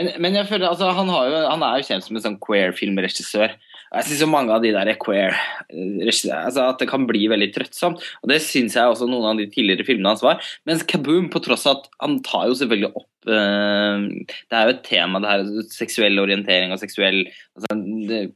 Men, 0.00 0.10
men 0.24 0.36
jeg 0.38 0.48
føler, 0.48 0.68
altså, 0.70 0.90
han, 0.96 1.08
har 1.12 1.28
jo, 1.28 1.40
han 1.50 1.64
er 1.66 1.80
jo 1.80 1.88
kjent 1.88 2.06
som 2.06 2.16
en 2.16 2.24
sånn 2.24 2.38
queer-filmregissør. 2.40 3.56
Jeg 3.90 4.06
syns 4.06 4.28
mange 4.30 4.54
av 4.54 4.62
de 4.62 4.70
der 4.70 4.92
queer 5.02 5.34
altså 5.70 6.68
At 6.68 6.78
det 6.78 6.86
kan 6.90 7.08
bli 7.08 7.24
veldig 7.30 7.48
trøttsomt. 7.56 8.02
Og 8.22 8.30
det 8.30 8.38
syns 8.44 8.76
jeg 8.78 8.86
også 8.86 9.08
noen 9.10 9.32
av 9.32 9.40
de 9.40 9.48
tidligere 9.50 9.86
filmene 9.86 10.12
hans 10.12 10.22
var. 10.22 10.42
Mens 10.68 10.84
Kaboom, 10.86 11.26
på 11.32 11.42
tross 11.42 11.66
av 11.66 11.80
at 11.80 11.88
han 12.04 12.20
tar 12.26 12.46
jo 12.50 12.58
selvfølgelig 12.60 12.90
opp 12.92 13.30
eh, 13.34 14.04
Det 14.46 14.58
er 14.58 14.68
jo 14.68 14.74
et 14.76 14.84
tema, 14.86 15.22
det 15.22 15.32
her 15.32 15.70
seksuell 15.74 16.22
orientering 16.22 16.74
og 16.74 16.82
seksuell 16.82 17.24
altså, 17.26 17.78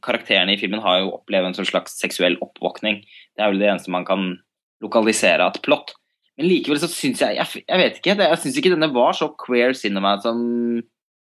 Karakterene 0.05 0.57
i 0.57 0.61
filmen 0.61 0.83
har 0.83 1.05
jo 1.05 1.13
opplevd 1.21 1.53
en 1.53 1.59
sånn 1.61 1.71
slags 1.71 1.95
seksuell 2.03 2.39
oppvåkning. 2.43 3.05
Det 3.35 3.45
er 3.45 3.55
vel 3.55 3.63
det 3.63 3.71
eneste 3.71 3.95
man 3.95 4.09
kan 4.09 4.33
lokalisere 4.83 5.47
at 5.47 5.63
plott. 5.63 5.95
Men 6.35 6.51
likevel 6.51 6.81
så 6.83 6.91
syns 6.91 7.23
jeg 7.23 7.39
Jeg, 7.39 7.63
jeg 7.63 7.79
vet 7.79 8.01
ikke, 8.01 8.19
jeg 8.19 8.43
syns 8.43 8.59
ikke 8.59 8.75
denne 8.75 8.91
var 8.95 9.15
så 9.15 9.31
queer 9.39 9.77
cinema 9.79 10.17
som 10.25 10.43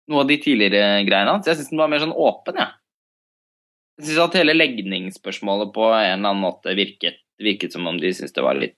noe 0.09 0.25
av 0.25 0.29
de 0.31 0.41
tidligere 0.43 1.05
greiene 1.07 1.37
hans. 1.37 1.47
Jeg 1.47 1.61
syns 1.61 1.71
den 1.71 1.79
var 1.79 1.91
mer 1.93 2.03
sånn 2.03 2.17
åpen, 2.17 2.59
jeg. 2.59 2.67
Ja. 2.67 2.88
Jeg 3.99 4.13
syns 4.13 4.21
at 4.23 4.37
hele 4.39 4.55
legningsspørsmålet 4.55 5.73
på 5.75 5.89
en 5.89 5.97
eller 5.99 6.31
annen 6.31 6.45
måte 6.45 6.75
virket, 6.79 7.19
virket 7.43 7.75
som 7.75 7.87
om 7.91 7.99
de 7.99 8.13
syntes 8.15 8.37
det 8.37 8.45
var 8.45 8.59
litt 8.59 8.77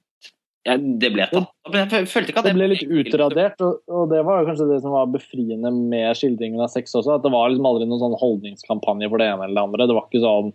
ja, 0.64 0.76
Det 0.76 1.08
ble 1.12 1.24
tatt 1.30 1.72
men 1.72 1.92
jeg 1.92 2.08
følte 2.10 2.32
ikke 2.32 2.42
at 2.42 2.48
Det 2.50 2.56
ble 2.56 2.68
litt 2.72 2.82
utradert, 2.88 3.62
og, 3.64 3.78
og 3.88 4.10
det 4.12 4.20
var 4.26 4.48
kanskje 4.48 4.68
det 4.72 4.80
som 4.82 4.92
var 4.92 5.12
befriende 5.12 5.72
med 5.72 6.16
skildringen 6.18 6.60
av 6.60 6.72
sex 6.72 6.92
også. 6.98 7.14
At 7.16 7.24
det 7.24 7.32
var 7.32 7.48
liksom 7.48 7.68
aldri 7.68 7.86
noen 7.88 8.02
sånn 8.02 8.16
holdningskampanje 8.20 9.08
for 9.12 9.22
det 9.22 9.28
ene 9.30 9.46
eller 9.46 9.56
det 9.56 9.64
andre. 9.68 9.86
Det 9.88 9.96
var 9.96 10.08
ikke 10.08 10.24
sånn 10.24 10.50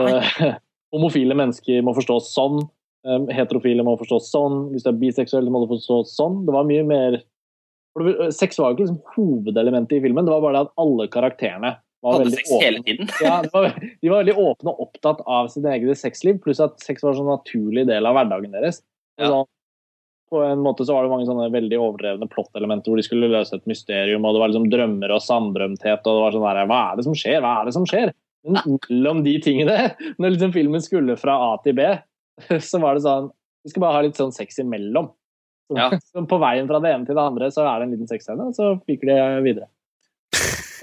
uh, 0.00 0.50
Homofile 0.96 1.36
mennesker 1.38 1.86
må 1.86 1.94
forstås 1.96 2.28
sånn. 2.34 2.60
eh, 3.06 3.30
heterofile 3.36 3.84
må 3.86 3.96
forstås 4.00 4.28
sånn. 4.32 4.60
Hvis 4.72 4.84
du 4.84 4.90
er 4.92 5.00
biseksuell, 5.00 5.48
må 5.52 5.64
du 5.64 5.70
forstås 5.76 6.12
sånn. 6.16 6.42
Det 6.48 6.56
var 6.56 6.68
mye 6.68 6.84
mer 6.86 7.22
Sex 8.34 8.58
var 8.60 8.74
jo 8.74 8.76
ikke 8.76 8.82
liksom 8.82 9.14
hovedelementet 9.14 9.94
i 9.96 10.02
filmen, 10.04 10.26
det 10.26 10.32
var 10.34 10.42
bare 10.44 10.58
det 10.58 10.66
at 10.66 10.80
alle 10.82 11.06
karakterene 11.08 11.70
var 12.04 12.18
hadde 12.18 12.32
sex 12.34 12.50
åpne. 12.50 12.64
hele 12.64 12.82
tiden. 12.86 13.10
ja, 13.22 13.34
de, 13.42 13.50
var, 13.52 13.68
de 14.00 14.12
var 14.12 14.22
veldig 14.22 14.36
åpne 14.38 14.72
og 14.72 14.86
opptatt 14.88 15.22
av 15.26 15.50
sitt 15.52 15.66
eget 15.70 16.00
sexliv, 16.00 16.40
pluss 16.44 16.62
at 16.62 16.80
sex 16.84 17.04
var 17.04 17.14
en 17.14 17.20
sånn 17.22 17.32
naturlig 17.32 17.86
del 17.88 18.08
av 18.08 18.18
hverdagen 18.18 18.56
deres. 18.56 18.82
Ja. 19.20 19.30
Så, 19.30 19.42
på 20.30 20.42
en 20.42 20.62
måte 20.62 20.84
så 20.84 20.96
var 20.96 21.06
det 21.06 21.12
mange 21.12 21.26
sånne 21.28 21.46
veldig 21.54 21.78
overdrevne 21.78 22.26
plottelementer 22.30 22.90
hvor 22.90 22.98
de 22.98 23.06
skulle 23.06 23.30
løse 23.30 23.54
et 23.54 23.68
mysterium, 23.70 24.24
og 24.26 24.34
det 24.34 24.42
var 24.42 24.50
liksom 24.50 24.70
drømmer 24.72 25.14
og 25.14 25.22
samdrømthet, 25.22 26.02
og 26.02 26.18
det 26.18 26.24
var 26.24 26.34
sånn 26.34 26.46
der 26.48 26.62
Hva 26.70 26.80
er 26.90 26.98
det 26.98 27.06
som 27.06 27.18
skjer? 27.18 27.38
Hva 27.44 27.52
er 27.60 27.68
det 27.68 27.76
som 27.76 27.86
skjer? 27.88 28.12
Men 28.46 28.58
mellom 28.66 29.22
de 29.26 29.36
tingene, 29.42 29.76
når 30.22 30.34
liksom 30.34 30.54
filmen 30.54 30.82
skulle 30.82 31.16
fra 31.18 31.36
A 31.48 31.52
til 31.62 31.78
B, 31.78 31.86
så 32.70 32.82
var 32.82 32.98
det 32.98 33.06
sånn 33.06 33.30
Vi 33.64 33.72
skal 33.72 33.82
bare 33.82 33.98
ha 33.98 34.02
litt 34.06 34.18
sånn 34.18 34.34
sex 34.34 34.60
imellom. 34.62 35.12
Så, 35.66 35.78
Ja. 35.78 35.88
så 36.12 36.26
på 36.30 36.38
veien 36.42 36.68
fra 36.70 36.82
det 36.82 36.92
ene 36.94 37.08
til 37.08 37.18
det 37.18 37.24
andre 37.30 37.50
så 37.54 37.64
er 37.66 37.80
det 37.80 37.88
en 37.88 37.96
liten 37.96 38.10
sexscene, 38.10 38.50
og 38.50 38.58
så 38.58 38.74
fyker 38.86 39.10
de 39.10 39.46
videre. 39.46 39.70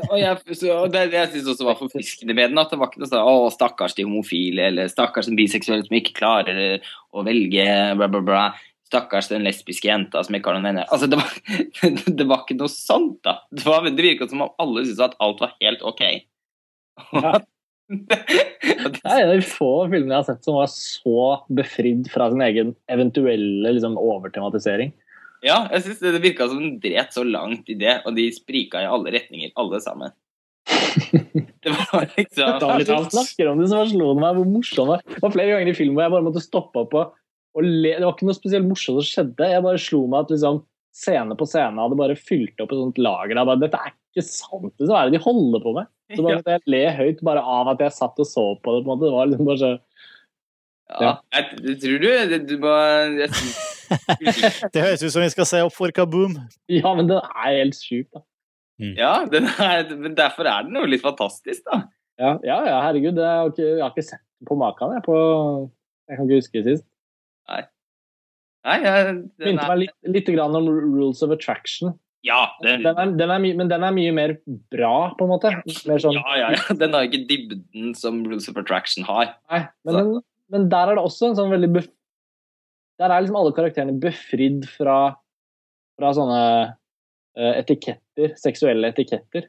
Og 0.10 0.18
jeg, 0.18 0.58
så, 0.58 0.70
og 0.74 0.92
det, 0.94 1.04
jeg 1.14 1.30
synes 1.32 1.50
også 1.54 1.68
var 1.68 1.78
forfriskende 1.80 2.36
med 2.36 2.52
den, 2.52 2.60
at 2.62 2.72
det 2.74 2.80
var 2.82 2.90
ikke 2.90 3.04
noe 3.04 3.10
sånn 3.12 3.30
'Å, 3.30 3.52
stakkars 3.54 3.96
de 3.98 4.06
homofile', 4.08 4.68
eller 4.72 4.90
'stakkars 4.90 5.30
den 5.30 5.38
biseksuelle 5.38 5.86
som 5.86 5.98
ikke 5.98 6.16
klarer 6.18 6.82
å 7.14 7.26
velge', 7.26 7.68
bla, 8.00 8.10
bla, 8.10 8.24
bla. 8.26 8.44
Stakkars 8.90 9.30
den 9.32 9.46
lesbiske 9.46 9.90
jenta 9.90 10.24
som 10.26 10.36
ikke 10.36 10.52
har 10.52 10.60
noen 10.60 10.70
venner. 10.72 10.90
Altså, 10.90 11.08
det 11.10 11.22
var, 11.22 11.32
det 12.20 12.28
var 12.30 12.44
ikke 12.44 12.60
noe 12.60 12.74
sånt, 12.74 13.22
da. 13.26 13.40
Det, 13.52 13.66
var, 13.70 13.86
det 13.88 14.08
virket 14.10 14.34
som 14.34 14.46
om 14.46 14.54
alle 14.62 14.86
syntes 14.86 15.06
at 15.08 15.18
alt 15.24 15.42
var 15.46 15.56
helt 15.62 15.86
ok. 15.86 16.06
Ja. 17.14 17.40
Det 17.94 19.02
er 19.04 19.20
en 19.20 19.30
av 19.30 19.36
de 19.36 19.46
få 19.46 19.68
filmene 19.92 20.16
jeg 20.16 20.22
har 20.22 20.26
sett 20.26 20.46
som 20.48 20.56
var 20.56 20.70
så 20.72 21.24
befridd 21.54 22.08
fra 22.10 22.30
sin 22.32 22.42
egen 22.42 22.72
eventuelle 22.90 23.74
liksom, 23.76 23.98
overtematisering. 24.00 24.94
Ja, 25.44 25.58
jeg 25.74 25.86
synes 25.86 26.02
det, 26.02 26.12
det 26.16 26.24
virka 26.24 26.48
som 26.50 26.62
den 26.62 26.78
dret 26.84 27.16
så 27.16 27.24
langt 27.28 27.70
i 27.72 27.76
det, 27.80 28.00
og 28.08 28.16
de 28.16 28.30
sprika 28.36 28.84
i 28.84 28.90
alle 28.90 29.12
retninger, 29.16 29.52
alle 29.60 29.82
sammen. 29.84 30.14
Det 31.64 31.72
var 31.72 32.06
liksom 32.18 32.60
Da 32.60 32.78
vi 32.78 32.86
snakker 32.86 33.50
om 33.52 33.60
det, 33.60 33.70
så 33.72 33.82
slo 33.88 34.14
det 34.14 34.22
meg 34.24 34.38
hvor 34.38 34.48
morsomt 34.48 34.80
det 34.80 34.88
var. 34.90 35.02
Det 35.08 35.24
var 35.24 35.34
flere 35.34 35.56
ganger 35.56 35.72
i 35.72 35.76
filmen 35.76 35.98
hvor 35.98 36.06
jeg 36.06 36.14
bare 36.14 36.26
måtte 36.28 36.44
stoppe 36.44 36.84
opp 36.84 36.96
og, 37.00 37.18
le. 37.60 37.94
Det 37.96 38.04
var 38.04 38.16
ikke 38.16 38.28
noe 38.28 38.38
spesielt 38.38 38.68
morsomt 38.68 39.00
som 39.00 39.08
skjedde. 39.08 39.50
Jeg 39.52 39.66
bare 39.66 39.82
slo 39.82 40.02
meg 40.12 40.26
at 40.26 40.34
liksom, 40.34 40.62
scene 40.94 41.38
på 41.40 41.48
scene 41.50 41.84
hadde 41.84 42.00
bare 42.00 42.18
fylt 42.20 42.64
opp 42.64 42.74
et 42.74 42.82
sånt 42.82 43.02
lager. 43.02 43.40
Bare, 43.40 43.62
Dette 43.64 43.80
er 43.80 43.94
ikke 43.94 44.26
sant! 44.28 44.74
Hva 44.84 45.02
er 45.02 45.10
det 45.10 45.18
de 45.18 45.24
holder 45.24 45.64
på 45.64 45.76
med? 45.80 45.92
Så 46.14 46.26
bare 46.26 46.38
måtte 46.42 46.58
jeg 46.58 46.74
le 46.76 46.84
høyt 47.00 47.24
bare 47.28 47.46
av 47.56 47.72
at 47.74 47.84
jeg 47.84 47.98
satt 48.00 48.24
og 48.24 48.30
så 48.30 48.46
på 48.60 48.76
det. 48.76 48.84
på 48.84 48.88
en 48.88 48.92
måte. 48.92 49.08
Det 49.08 49.16
var 49.16 49.32
liksom 49.32 49.52
bare 49.52 49.62
så 49.64 49.74
Ja, 51.02 51.12
jeg, 51.34 51.60
jeg 51.64 51.78
tror 51.82 52.02
du 52.04 52.08
det, 52.34 52.40
du 52.50 52.58
må 52.62 52.74
jeg, 53.18 53.30
Det 54.74 54.82
høres 54.84 55.04
ut 55.04 55.14
som 55.14 55.24
vi 55.24 55.30
skal 55.34 55.48
se 55.50 55.62
opp 55.66 55.74
for 55.76 55.92
Kaboom. 55.96 56.36
Ja, 56.72 56.94
men 56.98 57.10
det 57.10 57.18
er 57.22 57.58
helt 57.60 57.78
sjukt, 57.78 58.12
da. 58.14 58.24
Ja, 58.98 59.12
den 59.30 59.46
er, 59.62 59.86
men 59.96 60.16
derfor 60.18 60.48
er 60.50 60.66
den 60.68 60.76
jo 60.80 60.86
litt 60.90 61.04
fantastisk, 61.06 61.62
da. 61.70 61.84
Ja, 62.20 62.36
ja, 62.46 62.58
ja 62.68 62.80
herregud. 62.88 63.18
Jeg 63.18 63.26
har 63.40 63.52
ikke, 63.52 63.68
jeg 63.70 63.82
har 63.84 63.94
ikke 63.94 64.06
sett 64.08 64.24
på 64.50 64.58
maken. 64.60 64.96
Jeg, 64.98 65.04
på, 65.06 65.18
jeg 66.10 66.18
kan 66.20 66.28
ikke 66.28 66.40
huske 66.42 66.64
det 66.66 66.74
sist. 66.80 66.88
Nei, 68.64 68.78
jeg, 68.80 69.08
den 69.44 69.50
Minte 69.50 69.64
er, 69.66 69.70
meg 69.74 69.80
litt, 69.82 69.96
litt 70.16 70.30
grann 70.38 70.56
om 70.56 70.68
Rules 70.72 71.20
of 71.26 71.34
Attraction. 71.36 71.98
ja, 72.24 72.46
den, 72.64 72.84
Den 72.86 72.96
er, 73.02 73.10
den 73.20 73.34
er, 73.36 73.42
my- 73.44 73.56
men 73.60 73.68
den 73.72 73.84
er 73.84 73.92
mye 73.96 74.14
mer 74.16 74.34
bra, 74.72 74.92
på 75.20 75.26
en 75.28 75.34
måte. 75.34 75.52
Mer 75.90 76.00
sånn, 76.00 76.16
ja, 76.16 76.36
ja, 76.40 76.52
ja, 76.56 76.76
den 76.80 76.96
har 76.96 77.10
ikke 77.10 77.26
dybden 77.28 77.92
som 78.00 78.22
Rules 78.24 78.48
of 78.48 78.56
Attraction 78.62 79.04
har. 79.10 79.34
nei, 79.52 79.66
men, 79.84 79.98
den, 80.00 80.14
men 80.54 80.70
der 80.72 80.92
er 80.92 80.98
det 80.98 81.04
også 81.04 81.30
en 81.30 81.38
sånn 81.40 81.52
veldig 81.54 81.72
bef 81.74 81.90
Der 83.02 83.10
er 83.10 83.24
liksom 83.24 83.40
alle 83.40 83.56
karakterene 83.58 83.98
befridd 84.00 84.68
fra, 84.70 84.98
fra 85.98 86.14
sånne 86.14 86.42
eh, 86.62 87.54
etiketter, 87.58 88.36
seksuelle 88.40 88.92
etiketter. 88.94 89.48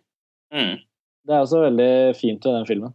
Mm. 0.54 0.78
Det 1.24 1.34
er 1.34 1.44
også 1.44 1.60
veldig 1.66 1.90
fint 2.16 2.44
ved 2.44 2.56
den 2.56 2.68
filmen. 2.68 2.94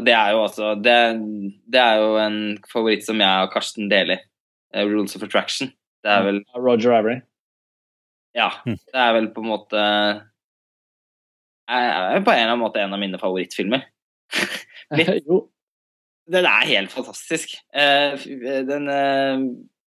Det 0.00 0.14
er 0.16 0.32
jo 0.32 0.44
også 0.46 0.72
det, 0.80 0.96
det 1.68 1.82
er 1.82 2.00
jo 2.00 2.14
en 2.22 2.38
favoritt 2.70 3.04
som 3.04 3.20
jeg 3.20 3.44
og 3.44 3.52
Karsten 3.52 3.90
deler. 3.90 4.22
Rules 4.72 5.18
of 5.18 5.26
Attraction. 5.26 5.68
Det 6.02 6.10
er 6.10 6.24
vel 6.24 6.40
Roger 6.56 6.94
Avery. 6.96 7.18
Ja. 8.38 8.48
Mm. 8.64 8.78
Det 8.78 9.02
er 9.02 9.12
vel 9.18 9.28
på 9.34 9.42
en 9.42 9.50
måte 9.50 9.82
er 11.72 12.16
er 12.16 12.24
på 12.24 12.32
en 12.32 12.38
eller 12.38 12.54
annen 12.54 12.62
måte 12.62 12.80
en 12.82 12.94
av 12.94 13.00
mine 13.00 13.20
favorittfilmer. 13.20 13.84
Litt. 14.98 15.12
jo, 15.28 15.44
Den 16.30 16.46
er 16.46 16.66
helt 16.68 16.92
fantastisk. 16.94 17.56
Eh, 17.74 18.14
Den 18.68 18.88
eh, 18.88 19.44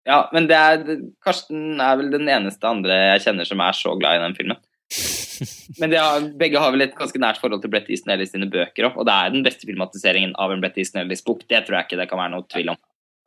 Ja, 0.08 0.24
men 0.32 0.48
det 0.50 0.56
er 0.58 0.82
Karsten 1.22 1.80
er 1.80 1.98
vel 2.00 2.08
den 2.10 2.26
eneste 2.26 2.66
andre 2.66 2.96
jeg 3.12 3.26
kjenner 3.26 3.46
som 3.46 3.60
er 3.62 3.76
så 3.76 3.92
glad 4.00 4.18
i 4.18 4.22
den 4.24 4.34
filmen. 4.38 4.56
Men 5.80 5.94
har, 5.96 6.24
begge 6.38 6.60
har 6.60 6.72
vel 6.74 6.84
et 6.84 6.96
ganske 6.98 7.18
nært 7.22 7.38
forhold 7.40 7.62
til 7.62 7.70
Brett 7.72 7.88
Easton 7.90 8.12
Ellis 8.14 8.30
sine 8.34 8.46
bøker 8.52 8.90
òg, 8.90 8.98
og 9.00 9.06
det 9.08 9.14
er 9.14 9.30
den 9.32 9.44
beste 9.46 9.64
filmatiseringen 9.66 10.34
av 10.38 10.52
en 10.52 10.60
Brett 10.62 10.76
Easton 10.78 11.00
Ellis-bok. 11.02 11.46
Det 11.48 11.62
tror 11.64 11.78
jeg 11.78 11.86
ikke 11.88 11.98
det 12.02 12.08
kan 12.10 12.20
være 12.20 12.34
noe 12.34 12.44
tvil 12.52 12.68
om. 12.74 12.78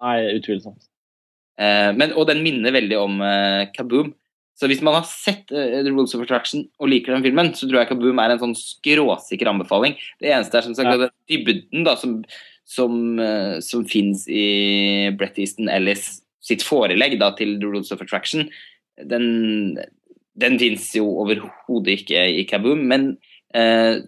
nei, 0.03 0.19
utvilsomt. 0.37 0.85
Eh, 1.59 1.89
men, 1.97 2.13
og 2.13 2.27
den 2.29 2.43
minner 2.45 2.75
veldig 2.75 2.99
om 3.01 3.17
eh, 3.25 3.65
Kaboom. 3.75 4.13
Så 4.55 4.69
hvis 4.71 4.83
man 4.85 4.95
har 4.99 5.07
sett 5.09 5.51
eh, 5.51 5.81
The 5.83 5.91
Rules 5.91 6.13
of 6.15 6.23
Attraction 6.23 6.67
og 6.79 6.91
liker 6.91 7.15
den 7.15 7.25
filmen, 7.25 7.51
så 7.57 7.67
tror 7.67 7.81
jeg 7.81 7.89
Kaboom 7.91 8.21
er 8.23 8.35
en 8.35 8.43
sånn 8.43 8.55
skråsikker 8.59 9.49
anbefaling. 9.51 9.97
Det 10.21 10.31
eneste 10.31 10.59
er 10.61 10.67
som 10.69 10.75
sagt 10.77 10.93
Ja. 10.93 11.09
dybden 11.31 11.87
da, 11.87 11.97
som, 11.99 12.19
som, 12.65 13.19
uh, 13.21 13.57
som 13.63 13.85
fins 13.89 14.25
i 14.29 15.11
Brett 15.17 15.37
Easton 15.41 15.69
Ellis 15.71 16.15
sitt 16.45 16.65
forelegg 16.65 17.17
da, 17.21 17.31
til 17.37 17.57
The 17.61 17.69
Rules 17.69 17.91
of 17.93 18.03
Attraction, 18.03 18.47
den, 19.09 19.77
den 20.37 20.57
fins 20.61 20.91
jo 20.95 21.07
overhodet 21.23 22.01
ikke 22.01 22.25
i 22.37 22.43
Kaboom. 22.47 22.83
Men 22.91 23.07
eh, 23.55 24.03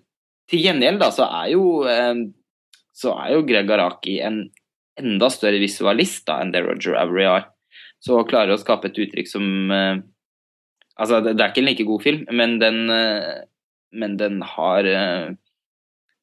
til 0.52 0.62
gjengjeld 0.64 1.02
da, 1.02 1.10
så 1.16 1.26
er 1.42 1.50
jo 1.56 1.64
eh, 1.90 2.28
så 2.98 3.14
er 3.22 3.36
jo 3.36 3.46
Greg 3.46 3.72
Araki 3.74 4.20
en 4.26 4.44
enda 4.98 5.30
større 5.30 5.62
visualist 5.62 6.26
da, 6.30 6.40
enn 6.42 6.54
det 6.54 6.64
Roger 6.66 6.98
Avery 6.98 7.28
har. 7.30 7.50
Så 8.02 8.20
klarer 8.30 8.56
å 8.56 8.62
skape 8.62 8.90
et 8.90 9.02
uttrykk 9.06 9.34
som 9.34 9.74
eh, 9.74 10.06
Altså, 10.98 11.20
det, 11.22 11.36
det 11.38 11.44
er 11.44 11.52
ikke 11.52 11.62
en 11.62 11.68
like 11.68 11.84
god 11.86 12.02
film, 12.02 12.22
men 12.34 12.56
den, 12.58 12.78
eh, 12.90 13.44
men 13.94 14.16
den 14.18 14.40
har 14.42 14.88
eh, 14.90 15.28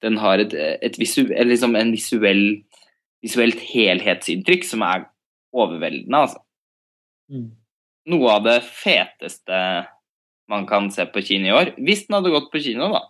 Den 0.04 0.20
har 0.20 0.42
et, 0.42 0.54
et 0.54 0.96
visu, 1.00 1.24
eller 1.26 1.54
liksom 1.54 1.76
en 1.78 1.92
visuell, 1.94 2.44
visuelt 3.24 3.60
helhetsinntrykk 3.72 4.66
som 4.68 4.84
er 4.84 5.08
overveldende, 5.54 6.24
altså. 6.26 6.42
Mm. 7.32 7.50
Noe 8.12 8.32
av 8.36 8.44
det 8.44 8.58
feteste 8.68 9.58
man 10.52 10.66
kan 10.68 10.90
se 10.92 11.06
på 11.08 11.22
kino 11.24 11.48
i 11.48 11.54
år. 11.56 11.72
Hvis 11.80 12.04
den 12.04 12.18
hadde 12.18 12.32
gått 12.34 12.50
på 12.52 12.60
kino, 12.60 12.90
da. 12.92 13.06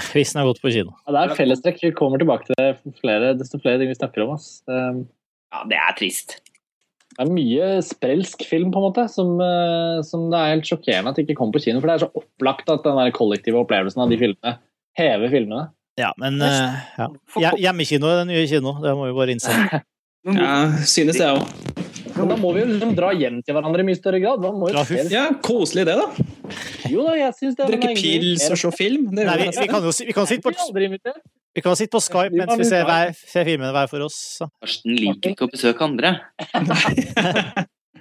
Hvis 0.14 0.32
den 0.32 0.40
har 0.40 0.48
gått 0.48 0.62
på 0.62 0.72
kino. 0.72 0.94
Ja, 1.04 1.12
det 1.14 1.24
er 1.24 1.36
fellestrekk. 1.36 1.82
Vi 1.84 1.92
kommer 1.96 2.22
tilbake 2.22 2.48
til 2.48 2.56
det 2.56 2.96
flere, 3.02 3.34
desto 3.36 3.60
flere 3.60 3.82
ting 3.82 3.92
vi 3.92 3.98
snakker 3.98 4.24
om. 4.24 4.38
Ass. 4.38 4.62
Det 4.68 4.80
Ja, 5.52 5.66
det 5.68 5.76
er 5.76 5.92
trist. 5.98 6.38
det 7.12 7.26
er 7.26 7.28
mye 7.28 7.66
sprelsk 7.84 8.40
film, 8.48 8.70
på 8.72 8.80
en 8.80 8.86
måte, 8.86 9.02
som, 9.12 9.34
eh, 9.36 10.00
som 10.00 10.30
det 10.32 10.38
er 10.38 10.54
helt 10.54 10.68
sjokkerende 10.70 11.12
at 11.12 11.18
det 11.18 11.26
ikke 11.26 11.36
kommer 11.42 11.58
på 11.58 11.64
kino. 11.66 11.82
For 11.82 11.90
det 11.90 11.96
er 11.98 12.04
så 12.06 12.12
opplagt 12.16 12.72
at 12.72 12.86
den 12.86 12.96
der 12.96 13.12
kollektive 13.12 13.60
opplevelsen 13.60 14.00
av 14.00 14.08
de 14.08 14.16
filmene 14.16 14.54
hever 14.96 15.28
filmene. 15.28 15.66
Ja, 16.00 16.14
men 16.16 16.40
uh, 16.40 16.76
ja. 17.36 17.52
Hjemmekino 17.60 18.08
er 18.08 18.22
den 18.22 18.32
nye 18.32 18.46
kino, 18.48 18.78
det 18.80 18.94
må 18.96 19.10
vi 19.10 19.16
bare 19.16 19.36
innse. 19.36 19.56
Ja, 20.22 20.70
synes 20.86 21.16
jeg 21.18 21.34
òg. 21.34 21.48
Men 22.14 22.28
da 22.30 22.36
må 22.38 22.52
vi 22.54 22.60
jo 22.60 22.66
liksom 22.68 22.92
dra 22.94 23.08
hjem 23.16 23.40
til 23.42 23.56
hverandre 23.56 23.82
i 23.82 23.86
mye 23.88 23.98
større 23.98 24.20
grad. 24.22 24.44
Jo 24.44 24.82
Ja, 25.10 25.24
koselig 25.42 25.82
det, 25.88 25.96
da. 25.98 26.26
Jo 26.92 27.02
da, 27.08 27.16
jeg 27.18 27.34
synes 27.40 27.56
det 27.58 27.64
er 27.64 27.72
Drikke 27.72 27.90
pils 27.98 28.44
og 28.46 28.60
se 28.60 28.70
film. 28.76 29.08
Det 29.10 29.26
Nei, 29.26 29.36
vi, 29.40 29.48
vi, 29.56 29.66
kan 29.72 29.82
jo 29.82 29.90
vi, 29.90 30.14
kan 30.14 30.28
sitte 30.30 30.46
på, 30.46 30.54
vi 31.58 31.64
kan 31.66 31.78
sitte 31.80 31.94
på 31.96 32.02
Skype 32.06 32.38
mens 32.38 32.54
vi 32.60 32.68
ser, 32.70 32.86
hver, 32.86 33.10
ser 33.18 33.50
filmene 33.50 33.74
hver 33.74 33.90
for 33.90 34.06
oss. 34.06 34.18
Så. 34.38 34.50
Karsten 34.62 34.94
liker 35.00 35.34
ikke 35.34 35.48
å 35.48 35.52
besøke 35.52 35.88
andre. 35.88 36.14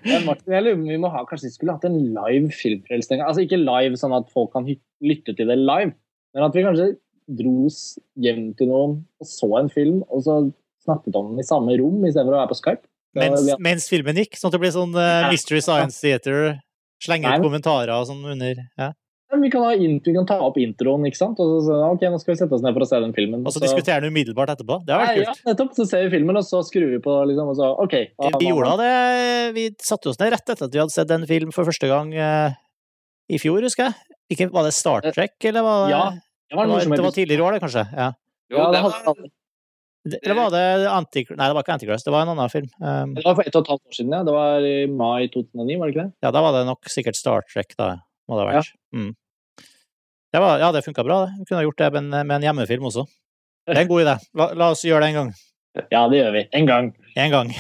Men 0.06 0.26
Martin, 0.26 0.54
jeg 0.54 0.66
lurer 0.66 0.82
vi 0.82 1.02
må 1.02 1.10
ha, 1.14 1.26
kanskje 1.30 1.50
vi 1.50 1.56
skulle 1.56 1.78
hatt 1.78 1.90
en 1.90 1.98
live 1.98 2.54
filmfrelst 2.54 3.14
en 3.14 3.22
gang. 3.22 3.32
Altså 3.34 3.46
ikke 3.46 3.62
live 3.62 3.98
sånn 3.98 4.14
at 4.18 4.30
folk 4.34 4.54
kan 4.54 4.70
lytte 4.70 5.34
til 5.34 5.50
det 5.50 5.58
live, 5.58 5.96
men 6.36 6.46
at 6.46 6.58
vi 6.58 6.66
kanskje 6.70 6.94
dros 7.28 8.00
hjem 8.22 8.52
til 8.58 8.72
noen 8.72 8.96
og 9.22 9.28
så 9.28 9.50
en 9.60 9.70
film, 9.72 10.02
og 10.10 10.24
så 10.26 10.40
snakket 10.86 11.18
om 11.20 11.34
den 11.34 11.44
i 11.44 11.48
samme 11.48 11.76
rom 11.80 12.02
istedenfor 12.08 12.36
å 12.36 12.42
være 12.42 12.52
på 12.52 12.60
Skype. 12.60 12.88
Mens, 13.18 13.44
ble... 13.44 13.60
mens 13.60 13.88
filmen 13.92 14.18
gikk, 14.22 14.40
sånn 14.40 14.50
at 14.50 14.56
det 14.56 14.64
blir 14.64 14.74
sånn 14.74 14.96
uh, 14.96 15.30
Mystery 15.32 15.62
Science 15.64 16.00
Theater. 16.02 16.58
Slenge 17.04 17.28
ut 17.28 17.36
men- 17.36 17.46
kommentarer 17.46 17.94
og 17.98 18.08
sånn 18.10 18.24
under. 18.24 18.66
Ja. 18.80 18.94
Vi, 19.32 19.48
kan 19.48 19.64
vi 19.80 20.14
kan 20.14 20.26
ta 20.28 20.36
opp 20.44 20.58
introen, 20.60 21.06
ikke 21.08 21.16
sant? 21.16 21.40
og 21.40 21.48
så 21.48 21.60
så, 21.64 21.76
ok, 21.94 22.02
nå 22.12 22.18
skal 22.20 22.34
vi 22.34 22.40
sette 22.42 22.56
oss 22.58 22.64
ned 22.66 22.76
for 22.76 22.84
å 22.84 22.88
se 22.90 22.98
den 23.00 23.14
filmen. 23.16 23.46
Og 23.48 23.54
så 23.56 23.62
diskutere 23.64 24.04
den 24.04 24.12
umiddelbart 24.12 24.52
etterpå. 24.58 24.82
Det 24.84 24.92
har 24.92 25.06
Nei, 25.08 25.22
kult. 25.22 25.30
ja, 25.30 25.48
nettopp. 25.48 25.72
Så 25.78 25.86
ser 25.88 26.04
vi 26.04 26.12
filmen, 26.18 26.36
og 26.36 26.44
så 26.44 26.60
skrur 26.68 26.90
vi 26.92 27.00
på, 27.04 27.16
liksom, 27.30 27.52
og 27.54 27.56
så 27.56 27.70
OK. 27.80 27.96
Ja, 28.10 28.32
Vi 28.36 28.50
gjorde 28.50 28.74
det. 28.82 28.92
Vi 29.56 29.64
satte 29.80 30.12
oss 30.12 30.20
ned 30.20 30.34
rett 30.36 30.52
etter 30.52 30.68
at 30.68 30.76
vi 30.76 30.82
hadde 30.84 30.96
sett 30.98 31.16
en 31.16 31.24
film 31.30 31.56
for 31.56 31.70
første 31.70 31.88
gang 31.88 32.12
uh, 32.12 32.60
i 33.32 33.40
fjor, 33.40 33.64
husker 33.64 33.88
jeg. 33.88 34.20
Ikke, 34.36 34.50
var 34.52 34.68
det 34.68 34.76
Star 34.76 35.08
Trek, 35.08 35.38
eller 35.48 35.64
var 35.64 35.86
det 35.86 35.96
Ja, 35.96 36.04
Det 36.52 36.58
det 36.58 36.60
var, 36.60 36.68
var, 36.68 36.74
noe 36.74 36.84
som 36.84 36.92
det 36.92 37.04
var 37.06 37.14
tidligere 37.16 37.40
i 37.40 37.44
år, 37.48 37.54
det, 37.56 37.60
kanskje? 37.64 37.82
Ja. 37.96 38.06
Jo, 38.52 38.58
ja, 38.58 38.64
det 38.68 38.80
det, 38.82 39.06
var, 39.08 39.20
Eller 40.18 40.36
var 40.36 40.50
det 40.52 40.64
anti... 40.92 41.24
Nei, 41.30 41.46
det 41.46 41.56
var 41.56 41.64
ikke 41.64 41.76
Antichrist, 41.78 42.08
det 42.10 42.12
var 42.12 42.26
en 42.26 42.32
annen 42.34 42.52
film. 42.52 42.68
Um, 42.84 43.14
det 43.16 43.24
var 43.24 43.38
for 43.38 43.48
ett 43.48 43.56
og 43.56 43.64
et 43.64 43.72
halvt 43.72 43.88
år 43.88 43.96
siden, 43.96 44.16
ja. 44.18 44.20
Det 44.28 44.34
var 44.36 44.68
i 44.68 44.74
mai 44.92 45.30
2009, 45.32 45.78
var 45.80 45.88
det 45.88 45.96
ikke 45.96 46.04
det? 46.10 46.12
ja, 46.28 46.32
da 46.36 46.42
var 46.44 46.58
det 46.58 46.66
nok 46.68 46.92
sikkert 46.92 47.16
Star 47.16 47.48
Trek, 47.48 47.72
da. 47.80 47.94
Må 48.28 48.36
det 48.36 48.44
ha 48.44 48.50
vært. 48.50 48.76
Mm. 48.92 49.14
Det 50.36 50.44
var, 50.44 50.60
ja, 50.60 50.74
det 50.76 50.84
funka 50.84 51.08
bra, 51.08 51.22
det. 51.24 51.40
Vi 51.40 51.48
kunne 51.48 51.62
ha 51.62 51.68
gjort 51.70 51.80
det 51.80 51.90
med 51.96 52.04
en, 52.04 52.12
med 52.20 52.36
en 52.36 52.50
hjemmefilm 52.50 52.92
også. 52.92 53.08
Det 53.64 53.78
er 53.78 53.86
en 53.86 53.94
god 53.94 54.04
idé. 54.04 54.18
La, 54.36 54.52
la 54.60 54.70
oss 54.76 54.84
gjøre 54.84 55.06
det 55.06 55.14
en 55.14 55.20
gang. 55.22 55.34
Ja, 55.92 56.04
det 56.12 56.20
gjør 56.20 56.34
vi. 56.36 56.42
En 56.58 56.68
gang. 56.68 56.92
En 57.16 57.32
gang. 57.32 57.52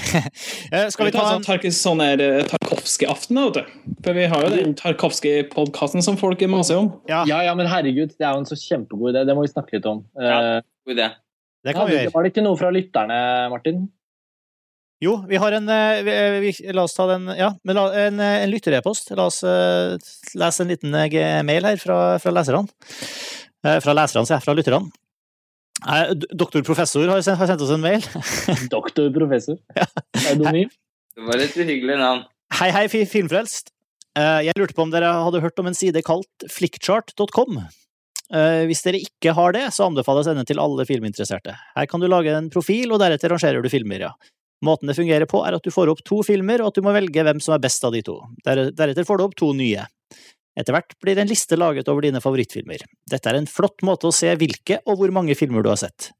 Eh, 0.71 0.87
Skal 0.87 1.09
vi 1.09 1.11
ta 1.11 1.25
en 1.35 1.73
sånn 1.75 2.01
eh, 2.05 2.43
Tarkovskij-aften, 2.47 3.35
da, 3.35 3.41
vet 3.49 3.57
du. 3.57 3.95
For 4.05 4.15
vi 4.15 4.27
har 4.31 4.45
jo 4.45 4.51
den 4.53 4.75
Tarkovskij-podkasten 4.79 6.03
som 6.05 6.15
folk 6.19 6.39
maser 6.47 6.79
om. 6.79 6.91
Ja, 7.11 7.25
Ja, 7.27 7.41
ja, 7.43 7.55
men 7.59 7.67
herregud, 7.67 8.13
det 8.15 8.23
er 8.23 8.37
jo 8.37 8.43
en 8.43 8.47
så 8.47 8.55
kjempegod 8.55 9.11
idé. 9.11 9.25
Det 9.27 9.35
må 9.35 9.43
vi 9.43 9.51
snakke 9.51 9.75
litt 9.75 9.89
om. 9.89 10.05
Ja. 10.15 10.37
Eh, 10.37 10.67
god 10.87 10.95
idé. 10.95 11.09
det 11.67 11.75
kan 11.75 11.89
vi 11.89 11.97
gjøre. 11.97 12.13
Var 12.13 12.23
det 12.23 12.31
ikke 12.31 12.45
noe 12.45 12.59
fra 12.59 12.71
lytterne, 12.71 13.17
Martin? 13.51 13.83
Jo, 15.01 15.17
vi 15.27 15.39
har 15.41 15.57
en 15.57 15.67
vi, 16.05 16.15
vi, 16.43 16.49
La 16.77 16.83
oss 16.85 16.93
ta 16.93 17.07
den 17.09 17.25
Ja, 17.33 17.47
men 17.65 17.75
la, 17.75 17.87
en, 18.05 18.19
en 18.21 18.51
lytterepost. 18.51 19.11
La 19.17 19.27
oss 19.31 19.41
uh, 19.43 19.97
lese 20.37 20.63
en 20.63 20.71
liten 20.71 20.93
mail 21.47 21.67
her 21.67 21.81
fra, 21.81 21.99
fra 22.21 22.33
leserne. 22.37 22.69
Uh, 23.65 23.79
fra 23.81 23.97
leserne, 23.97 24.29
sier 24.29 24.37
jeg. 24.37 24.45
Fra 24.45 24.55
lytterne. 24.55 24.93
Eh, 25.87 26.13
d- 26.13 26.27
Doktor 26.37 26.61
Professor 26.67 27.07
har 27.09 27.21
sendt, 27.25 27.39
har 27.41 27.47
sendt 27.49 27.61
oss 27.65 27.73
en 27.73 27.81
mail. 27.81 28.03
Doktor, 28.75 29.09
professor. 29.15 29.57
Pseudonym. 30.17 30.69
Det 31.15 31.27
var 31.27 31.41
et 31.43 31.55
uhyggelig 31.57 31.97
navn. 31.99 32.25
Hei, 32.59 32.69
hei, 32.75 32.85
filmfrelst. 32.89 33.71
Eh, 34.17 34.41
Jeg 34.49 34.57
lurte 34.59 34.75
på 34.77 34.83
om 34.85 34.91
dere 34.93 35.09
hadde 35.25 35.41
hørt 35.43 35.59
om 35.63 35.69
en 35.71 35.77
side 35.77 36.03
kalt 36.05 36.45
flickchart.com. 36.51 37.61
Eh, 38.31 38.63
Hvis 38.69 38.83
dere 38.85 38.99
ikke 39.01 39.33
har 39.35 39.55
det, 39.55 39.65
så 39.75 39.87
anbefales 39.89 40.27
denne 40.29 40.45
til 40.47 40.59
alle 40.61 40.85
filminteresserte. 40.87 41.55
Her 41.75 41.89
kan 41.89 41.99
du 42.03 42.07
lage 42.11 42.31
en 42.35 42.49
profil, 42.53 42.91
og 42.93 43.01
deretter 43.03 43.33
rangerer 43.33 43.63
du 43.63 43.69
filmer, 43.71 44.05
ja. 44.09 44.13
Måten 44.63 44.85
det 44.91 44.93
fungerer 44.99 45.25
på, 45.25 45.41
er 45.47 45.55
at 45.57 45.63
du 45.65 45.71
får 45.73 45.89
opp 45.89 46.03
to 46.05 46.19
filmer, 46.23 46.61
og 46.61 46.69
at 46.69 46.75
du 46.77 46.83
må 46.85 46.91
velge 46.93 47.23
hvem 47.25 47.39
som 47.41 47.55
er 47.55 47.63
best 47.63 47.81
av 47.87 47.95
de 47.95 48.03
to. 48.05 48.19
Deretter 48.45 49.07
får 49.07 49.17
du 49.17 49.23
opp 49.25 49.33
to 49.39 49.49
nye. 49.57 49.87
Etter 50.57 50.75
hvert 50.75 50.95
blir 50.99 51.19
en 51.21 51.29
liste 51.31 51.55
laget 51.59 51.87
over 51.91 52.03
dine 52.03 52.19
favorittfilmer. 52.23 52.83
Dette 53.09 53.29
er 53.31 53.39
en 53.39 53.47
flott 53.47 53.83
måte 53.87 54.09
å 54.09 54.15
se 54.15 54.33
hvilke 54.35 54.81
og 54.85 54.99
hvor 54.99 55.13
mange 55.15 55.35
filmer 55.39 55.63
du 55.63 55.69
har 55.71 55.79
sett. 55.79 56.11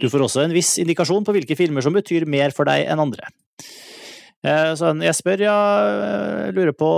Du 0.00 0.08
får 0.08 0.22
også 0.28 0.44
en 0.44 0.54
viss 0.54 0.76
indikasjon 0.80 1.26
på 1.26 1.34
hvilke 1.36 1.56
filmer 1.58 1.84
som 1.84 1.96
betyr 1.96 2.24
mer 2.30 2.54
for 2.56 2.68
deg 2.70 2.86
enn 2.88 3.02
andre. 3.02 3.26
Eh, 4.40 4.72
Så 4.78 4.94
jeg 5.04 5.16
spør, 5.18 5.42
ja, 5.44 5.56
jeg 6.46 6.54
lurer 6.56 6.72
på 6.72 6.88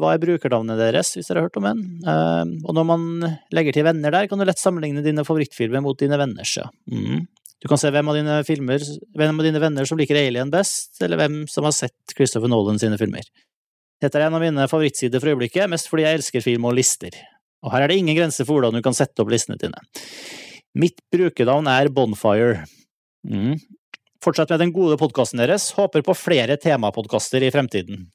hva 0.00 0.14
er 0.14 0.22
brukernavnet 0.22 0.78
deres, 0.80 1.10
hvis 1.16 1.28
dere 1.28 1.42
har 1.42 1.48
hørt 1.50 1.58
om 1.60 1.66
en. 1.68 1.82
Eh, 2.00 2.44
Og 2.64 2.72
når 2.78 2.86
man 2.88 3.02
legger 3.52 3.76
til 3.76 3.84
venner 3.84 4.14
der, 4.14 4.28
kan 4.30 4.38
du 4.38 4.46
lett 4.48 4.62
sammenligne 4.62 5.04
dine 5.04 5.24
favorittfilmer 5.26 5.82
mot 5.84 5.98
dine 5.98 6.16
venners, 6.16 6.56
ja. 6.56 6.70
Mm. 6.88 7.26
Du 7.60 7.68
kan 7.68 7.78
se 7.80 7.90
hvem 7.90 8.08
av 8.08 8.14
dine 8.16 8.44
filmer, 8.44 8.80
hvem 9.16 9.38
av 9.40 9.44
dine 9.44 9.60
venner 9.60 9.84
som 9.88 9.98
liker 9.98 10.16
Alien 10.20 10.50
best, 10.52 11.00
eller 11.02 11.16
hvem 11.20 11.48
som 11.48 11.64
har 11.64 11.72
sett 11.72 12.14
Christopher 12.16 12.48
Nolan 12.52 12.78
sine 12.78 12.98
filmer. 13.00 13.24
Dette 14.02 14.20
er 14.20 14.26
en 14.26 14.36
av 14.36 14.42
mine 14.44 14.66
favorittsider 14.68 15.22
for 15.22 15.32
øyeblikket, 15.32 15.70
mest 15.72 15.88
fordi 15.88 16.04
jeg 16.04 16.18
elsker 16.18 16.44
film 16.44 16.68
og 16.68 16.76
lister. 16.76 17.16
Og 17.64 17.72
her 17.72 17.84
er 17.84 17.90
det 17.90 18.00
ingen 18.00 18.16
grenser 18.18 18.46
for 18.46 18.58
hvordan 18.58 18.76
du 18.76 18.84
kan 18.84 18.96
sette 18.96 19.22
opp 19.22 19.32
listene 19.32 19.56
dine. 19.60 19.80
Mitt 20.76 21.00
brukernavn 21.12 21.70
er 21.72 21.88
Bonfire. 21.94 22.66
Mm. 23.26 23.56
Fortsett 24.22 24.52
med 24.52 24.60
den 24.60 24.74
gode 24.76 24.98
podkasten 25.00 25.40
deres. 25.40 25.70
Håper 25.78 26.04
på 26.04 26.14
flere 26.16 26.58
temapodkaster 26.60 27.44
i 27.46 27.50
fremtiden. 27.54 28.08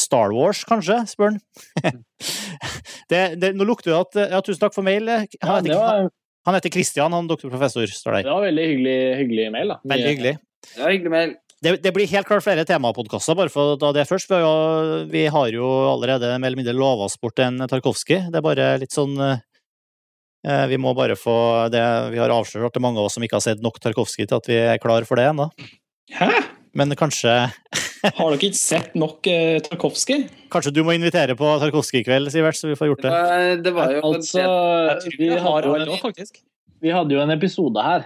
Star 0.00 0.32
Wars, 0.32 0.62
kanskje? 0.68 0.98
spør 1.08 1.34
han. 1.34 1.40
det, 3.10 3.20
det, 3.40 3.52
nå 3.56 3.64
lukter 3.68 3.92
det 3.92 4.00
at 4.00 4.18
Ja, 4.36 4.42
tusen 4.44 4.64
takk 4.64 4.76
for 4.76 4.84
mail. 4.86 5.08
Han 5.08 5.28
heter, 5.60 5.72
ja, 5.72 5.80
var, 5.80 6.10
han 6.48 6.58
heter 6.58 6.72
Christian, 6.72 7.16
han 7.16 7.28
doktorprofessor, 7.30 7.88
står 7.92 8.18
der. 8.18 8.28
det 8.28 8.36
var 8.36 8.44
veldig 8.48 8.66
hyggelig, 8.72 8.98
hyggelig 9.22 9.48
mail. 9.56 9.72
da. 9.72 9.78
Veldig 9.94 10.12
hyggelig. 10.12 10.34
Det 10.66 10.82
var 10.82 10.92
hyggelig 10.96 11.14
mail. 11.16 11.36
Det, 11.64 11.76
det 11.82 11.92
blir 11.96 12.06
helt 12.10 12.26
klart 12.28 12.44
flere 12.44 12.66
temapodkaster, 12.68 13.34
bare 13.38 13.48
for 13.52 13.72
å 13.74 13.78
ta 13.80 13.88
det 13.96 14.04
først. 14.08 14.28
Vi 14.28 14.36
har, 14.36 14.44
jo, 14.44 15.04
vi 15.08 15.22
har 15.32 15.48
jo 15.54 15.68
allerede 15.94 16.34
mer 16.36 16.50
eller 16.50 16.60
mindre 16.60 16.74
lova 16.76 17.06
oss 17.08 17.16
bort 17.20 17.40
en 17.40 17.62
Tarkovskij. 17.70 18.26
Det 18.32 18.40
er 18.40 18.44
bare 18.44 18.66
litt 18.82 18.92
sånn 18.92 19.14
eh, 19.24 20.66
Vi 20.68 20.76
må 20.78 20.92
bare 20.94 21.16
få 21.18 21.36
det 21.72 21.80
Vi 22.12 22.20
har 22.20 22.34
avslørt 22.34 22.68
at 22.68 22.76
det 22.76 22.82
er 22.82 22.84
mange 22.84 23.00
av 23.00 23.08
oss 23.08 23.16
som 23.16 23.24
ikke 23.24 23.38
har 23.40 23.46
sett 23.46 23.64
nok 23.64 23.80
Tarkovskij 23.82 24.28
til 24.28 24.36
at 24.36 24.50
vi 24.52 24.58
er 24.60 24.82
klar 24.82 25.06
for 25.08 25.16
det 25.16 25.30
ennå. 25.32 25.48
Hæ? 26.12 26.28
Men 26.76 26.92
kanskje, 26.92 27.32
Har 28.18 28.28
dere 28.28 28.36
ikke 28.36 28.52
sett 28.60 28.92
nok 29.00 29.24
eh, 29.32 29.56
Tarkovskij? 29.64 30.26
kanskje 30.52 30.74
du 30.76 30.82
må 30.84 30.92
invitere 30.94 31.34
på 31.40 31.54
Tarkovskij-kveld, 31.62 32.28
Sivert, 32.34 32.58
så 32.60 32.68
vi 32.68 32.76
får 32.76 32.90
gjort 32.92 33.06
Det 33.06 33.08
det. 33.08 33.16
var, 33.16 33.56
det 33.64 33.72
var 33.78 33.94
jo 33.96 34.02
Altså, 34.12 34.44
Jeg 34.44 35.00
tror 35.06 35.16
vi 35.22 35.30
har 35.32 35.40
hadde, 35.48 36.12
en, 36.20 36.28
vi 36.84 36.92
hadde 36.92 37.16
jo 37.16 37.22
en 37.24 37.32
episode 37.34 37.82
her. 37.88 38.04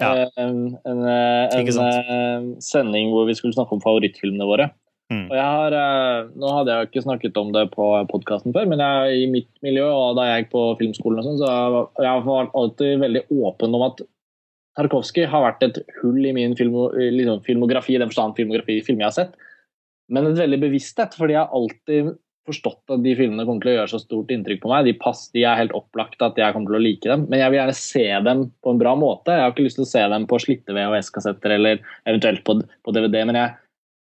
Ja. 0.00 0.12
Eh, 0.16 0.28
En, 0.36 0.78
en, 0.84 1.02
eh, 1.04 1.58
en 1.58 1.68
eh, 1.86 2.46
sending 2.62 3.10
hvor 3.14 3.26
vi 3.28 3.34
skulle 3.38 3.56
snakke 3.56 3.76
om 3.76 3.82
favorittfilmene 3.82 4.46
våre. 4.48 4.70
Mm. 5.10 5.24
Og 5.26 5.34
jeg 5.34 5.42
har, 5.42 5.74
Nå 6.38 6.52
hadde 6.54 6.70
jeg 6.70 6.78
jo 6.78 6.88
ikke 6.88 7.02
snakket 7.02 7.38
om 7.40 7.48
det 7.50 7.64
på 7.72 7.86
podkasten 8.12 8.54
før, 8.54 8.68
men 8.70 8.78
jeg, 8.78 9.24
i 9.24 9.26
mitt 9.32 9.50
miljø 9.64 9.88
og 9.90 10.14
da 10.20 10.28
jeg 10.28 10.44
gikk 10.44 10.52
på 10.52 10.62
filmskolen, 10.78 11.18
og 11.18 11.26
sånn, 11.26 11.40
så 11.40 12.04
jeg, 12.06 12.22
var 12.28 12.52
alltid 12.54 13.02
veldig 13.02 13.24
åpen 13.42 13.74
om 13.74 13.88
at 13.88 14.04
Tarkovskij 14.78 15.26
har 15.26 15.42
vært 15.42 15.64
et 15.66 15.80
hull 15.98 16.22
i 16.22 16.34
min 16.36 16.54
filmo, 16.54 16.92
liksom, 16.94 17.42
filmografi, 17.42 17.96
i 17.96 17.98
den 17.98 18.12
forstand 18.12 18.38
filmografi 18.38 18.78
filmer 18.86 19.08
jeg 19.08 19.10
har 19.10 19.16
sett, 19.18 19.34
men 20.14 20.30
et 20.30 20.38
veldig 20.38 20.60
bevissthet, 20.62 21.18
fordi 21.18 21.34
jeg 21.34 21.56
alltid 21.58 22.12
forstått 22.48 22.94
at 22.94 23.02
de 23.04 23.12
filmene 23.18 23.44
kommer 23.46 23.62
til 23.62 23.72
å 23.72 23.74
gjøre 23.78 23.92
så 23.92 24.00
stort 24.02 24.30
inntrykk 24.32 24.62
på 24.62 24.70
meg. 24.72 24.86
De, 24.88 24.94
pass, 24.98 25.26
de 25.34 25.44
er 25.44 25.58
helt 25.60 25.74
opplagt 25.76 26.22
at 26.24 26.38
jeg 26.40 26.54
kommer 26.56 26.72
til 26.72 26.78
å 26.78 26.82
like 26.82 27.10
dem, 27.10 27.26
men 27.30 27.42
jeg 27.42 27.52
vil 27.52 27.60
gjerne 27.60 27.78
se 27.78 28.06
dem 28.26 28.44
på 28.64 28.74
en 28.74 28.80
bra 28.80 28.94
måte. 28.98 29.36
Jeg 29.36 29.44
har 29.44 29.54
ikke 29.54 29.66
lyst 29.66 29.80
til 29.80 29.86
å 29.86 29.90
se 29.92 30.04
dem 30.14 30.28
på 30.30 30.40
slitte 30.42 30.76
VHS-kassetter 30.76 31.56
eller 31.58 31.82
eventuelt 32.08 32.44
på, 32.46 32.60
på 32.64 32.96
DVD. 32.96 33.22
men 33.28 33.40
jeg 33.40 33.58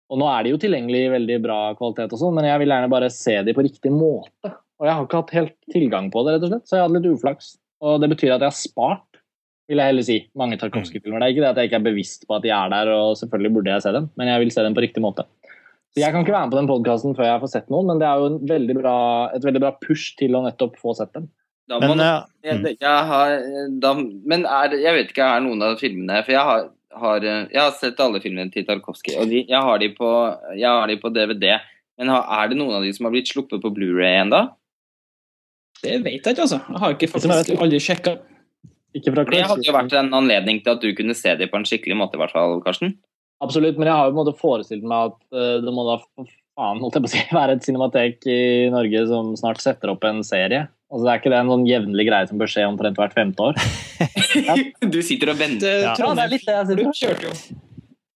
og 0.08 0.20
nå 0.22 0.28
er 0.32 0.44
de 0.44 0.54
jo 0.54 0.60
tilgjengelig 0.60 1.00
i 1.04 1.12
veldig 1.12 1.36
bra 1.44 1.58
kvalitet, 1.76 2.14
og 2.16 2.20
sånn, 2.20 2.36
men 2.38 2.46
jeg 2.48 2.62
vil 2.62 2.72
gjerne 2.72 2.92
bare 2.92 3.10
se 3.12 3.34
de 3.44 3.54
på 3.56 3.64
riktig 3.66 3.92
måte. 3.92 4.54
Og 4.80 4.86
jeg 4.86 4.94
har 4.94 5.04
ikke 5.04 5.20
hatt 5.20 5.34
helt 5.36 5.56
tilgang 5.74 6.08
på 6.14 6.22
det, 6.24 6.36
rett 6.36 6.46
og 6.46 6.52
slett, 6.52 6.64
så 6.68 6.78
jeg 6.78 6.86
hadde 6.86 6.96
litt 6.96 7.10
uflaks. 7.12 7.50
Og 7.84 8.00
det 8.02 8.08
betyr 8.14 8.32
at 8.32 8.44
jeg 8.44 8.48
har 8.48 8.56
spart, 8.56 9.20
vil 9.68 9.82
jeg 9.82 9.92
heller 9.92 10.06
si, 10.06 10.16
mange 10.38 10.56
Tarkovskij-filmer. 10.60 11.20
Det 11.20 11.26
er 11.26 11.34
ikke 11.34 11.44
det 11.44 11.50
at 11.50 11.60
jeg 11.60 11.68
ikke 11.68 11.80
er 11.82 11.88
bevisst 11.90 12.24
på 12.24 12.38
at 12.38 12.46
de 12.46 12.54
er 12.56 12.72
der, 12.72 12.92
og 12.94 13.18
selvfølgelig 13.20 13.52
burde 13.58 13.74
jeg 13.74 13.84
se 13.84 13.92
dem, 13.98 14.08
men 14.16 14.32
jeg 14.32 14.44
vil 14.44 14.54
se 14.54 14.64
dem 14.64 14.78
på 14.78 14.84
riktig 14.86 15.04
måte. 15.04 15.26
Jeg 15.98 16.14
kan 16.14 16.24
ikke 16.24 16.34
være 16.34 16.46
med 16.46 16.54
på 16.54 16.60
den 16.60 16.70
podkasten 16.70 17.16
før 17.18 17.28
jeg 17.28 17.42
får 17.42 17.52
sett 17.52 17.68
noen, 17.72 17.90
men 17.90 18.00
det 18.00 18.08
er 18.08 18.22
jo 18.22 18.30
en 18.30 18.38
veldig 18.48 18.76
bra, 18.78 18.96
et 19.36 19.44
veldig 19.44 19.62
bra 19.64 19.72
push 19.82 20.14
til 20.20 20.36
å 20.38 20.42
nettopp 20.46 20.78
få 20.80 20.94
sett 20.98 21.12
dem. 21.16 21.28
Da 21.68 21.78
må 21.82 21.92
Men 21.92 22.00
eh, 22.00 22.20
jeg, 22.46 22.76
jeg 22.80 23.08
har, 23.10 23.34
da, 23.82 23.92
Men 23.98 24.46
er, 24.48 24.76
jeg 24.80 24.94
vet 24.96 25.10
ikke, 25.12 25.26
er 25.26 25.42
noen 25.44 25.60
av 25.66 25.74
filmene 25.76 26.22
For 26.24 26.32
jeg 26.32 26.44
har, 26.48 26.62
har, 26.96 27.26
jeg 27.26 27.58
har 27.60 27.74
sett 27.76 28.00
alle 28.00 28.22
filmene 28.24 28.48
til 28.54 28.64
Tarkovskij, 28.68 29.18
og 29.20 29.28
de, 29.28 29.42
jeg, 29.42 29.60
har 29.66 29.82
de 29.82 29.90
på, 29.96 30.12
jeg 30.56 30.68
har 30.68 30.88
de 30.88 30.96
på 31.02 31.12
DVD. 31.12 31.58
Men 32.00 32.14
har, 32.14 32.24
er 32.40 32.52
det 32.52 32.60
noen 32.60 32.78
av 32.78 32.86
de 32.86 32.94
som 32.96 33.08
har 33.08 33.14
blitt 33.14 33.28
sluppet 33.30 33.60
på 33.60 33.74
Blu-ray 33.74 34.22
ennå? 34.22 34.46
Det 35.82 36.00
vet 36.02 36.24
jeg 36.24 36.34
ikke, 36.34 36.46
altså. 36.46 36.62
Jeg 36.64 36.82
har 36.82 36.96
ikke 36.96 37.10
faktisk 37.12 37.58
aldri 37.58 37.80
sjekka. 37.82 38.16
Det 38.96 39.12
hadde 39.44 39.66
jo 39.66 39.74
vært 39.76 39.94
en 39.98 40.14
anledning 40.16 40.62
til 40.64 40.72
at 40.72 40.82
du 40.82 40.88
kunne 40.96 41.14
se 41.14 41.34
dem 41.38 41.50
på 41.52 41.60
en 41.60 41.66
skikkelig 41.68 41.98
måte, 42.00 42.16
i 42.16 42.22
hvert 42.22 42.34
fall, 42.34 42.56
Karsten. 42.64 42.96
Absolutt, 43.44 43.78
men 43.78 43.86
jeg 43.86 43.94
har 43.94 44.08
jo 44.08 44.14
på 44.14 44.16
en 44.16 44.24
måte 44.24 44.38
forestilt 44.40 44.86
meg 44.88 45.12
at 45.12 45.38
eh, 45.38 45.58
det 45.62 45.74
må 45.74 45.84
da 45.86 46.00
for 46.02 46.26
faen 46.58 46.80
holdt 46.82 46.98
jeg 46.98 47.04
på 47.04 47.10
å 47.10 47.12
si, 47.12 47.22
være 47.38 47.54
et 47.58 47.68
cinematek 47.68 48.26
i 48.26 48.40
Norge 48.74 49.04
som 49.10 49.30
snart 49.38 49.62
setter 49.62 49.94
opp 49.94 50.04
en 50.08 50.24
serie. 50.26 50.66
Altså, 50.88 51.04
det 51.04 51.12
er 51.12 51.20
ikke 51.20 51.32
det 51.34 51.38
en 51.42 51.52
sånn 51.52 51.64
jevnlig 51.68 52.08
greie 52.08 52.28
som 52.30 52.40
bør 52.40 52.50
skje 52.50 52.66
omtrent 52.66 52.98
hvert 52.98 53.16
femte 53.16 53.50
år? 53.50 53.58
Du 54.94 55.00
sitter 55.04 55.34
og 55.34 55.40
venter. 55.40 55.82
Ja. 55.84 55.94
Ja, 55.98 56.12
det 56.16 56.24
er 56.24 56.30
litt 56.32 56.46
på. 56.46 56.92
kjørte 56.96 57.28
jo 57.28 57.32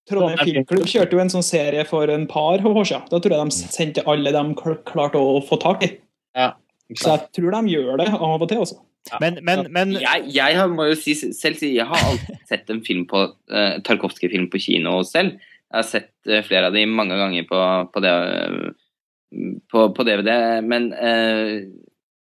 Trondheim 0.09 0.35
Trondheim 0.35 0.49
Filmklubb 0.49 0.87
kjørte 0.89 1.15
jo 1.15 1.21
en 1.23 1.31
sånn 1.31 1.45
serie 1.45 1.83
for 1.87 2.11
en 2.11 2.25
par 2.27 2.63
år 2.67 2.81
siden. 2.83 3.05
Da 3.11 3.19
tror 3.23 3.35
jeg 3.35 3.51
de 3.51 3.69
sendte 3.77 4.03
alle 4.09 4.33
de 4.35 4.41
klarte 4.89 5.21
å 5.21 5.37
få 5.47 5.59
tak 5.61 5.85
i. 5.87 5.93
Ja, 6.35 6.49
Så 6.91 7.13
jeg 7.13 7.29
tror 7.37 7.55
de 7.55 7.71
gjør 7.71 8.01
det 8.01 8.09
av 8.11 8.41
og 8.41 8.49
til, 8.49 8.63
altså. 8.65 8.81
Men, 9.19 9.39
men, 9.43 9.65
men 9.73 9.95
Jeg, 9.99 10.29
jeg 10.31 10.67
må 10.71 10.87
jo 10.87 10.95
si, 10.97 11.15
selv 11.35 11.59
si 11.59 11.73
jeg 11.75 11.87
har 11.89 12.05
alltid 12.07 12.39
sett 12.51 12.71
en 12.71 12.83
film 12.85 13.03
på 13.09 13.25
uh, 13.27 13.75
Tarkovskij-film 13.83 14.47
på 14.51 14.61
kino 14.63 15.01
selv. 15.07 15.35
Jeg 15.67 15.79
har 15.79 15.87
sett 15.89 16.13
uh, 16.29 16.39
flere 16.45 16.69
av 16.69 16.77
de 16.77 16.85
mange 16.87 17.17
ganger 17.19 17.47
på, 17.49 17.59
på, 17.93 18.03
det, 18.03 18.13
uh, 18.13 19.59
på, 19.73 19.85
på 19.97 20.07
DVD. 20.07 20.31
Men, 20.63 20.89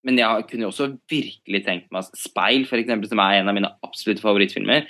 men 0.07 0.23
jeg 0.23 0.49
kunne 0.49 0.67
jo 0.67 0.73
også 0.73 0.93
virkelig 1.11 1.63
tenkt 1.67 1.93
meg 1.93 2.09
Speil, 2.17 2.65
for 2.69 2.81
eksempel, 2.81 3.11
som 3.11 3.21
er 3.23 3.41
en 3.41 3.53
av 3.53 3.59
mine 3.59 3.73
absolutte 3.85 4.25
favorittfilmer. 4.25 4.89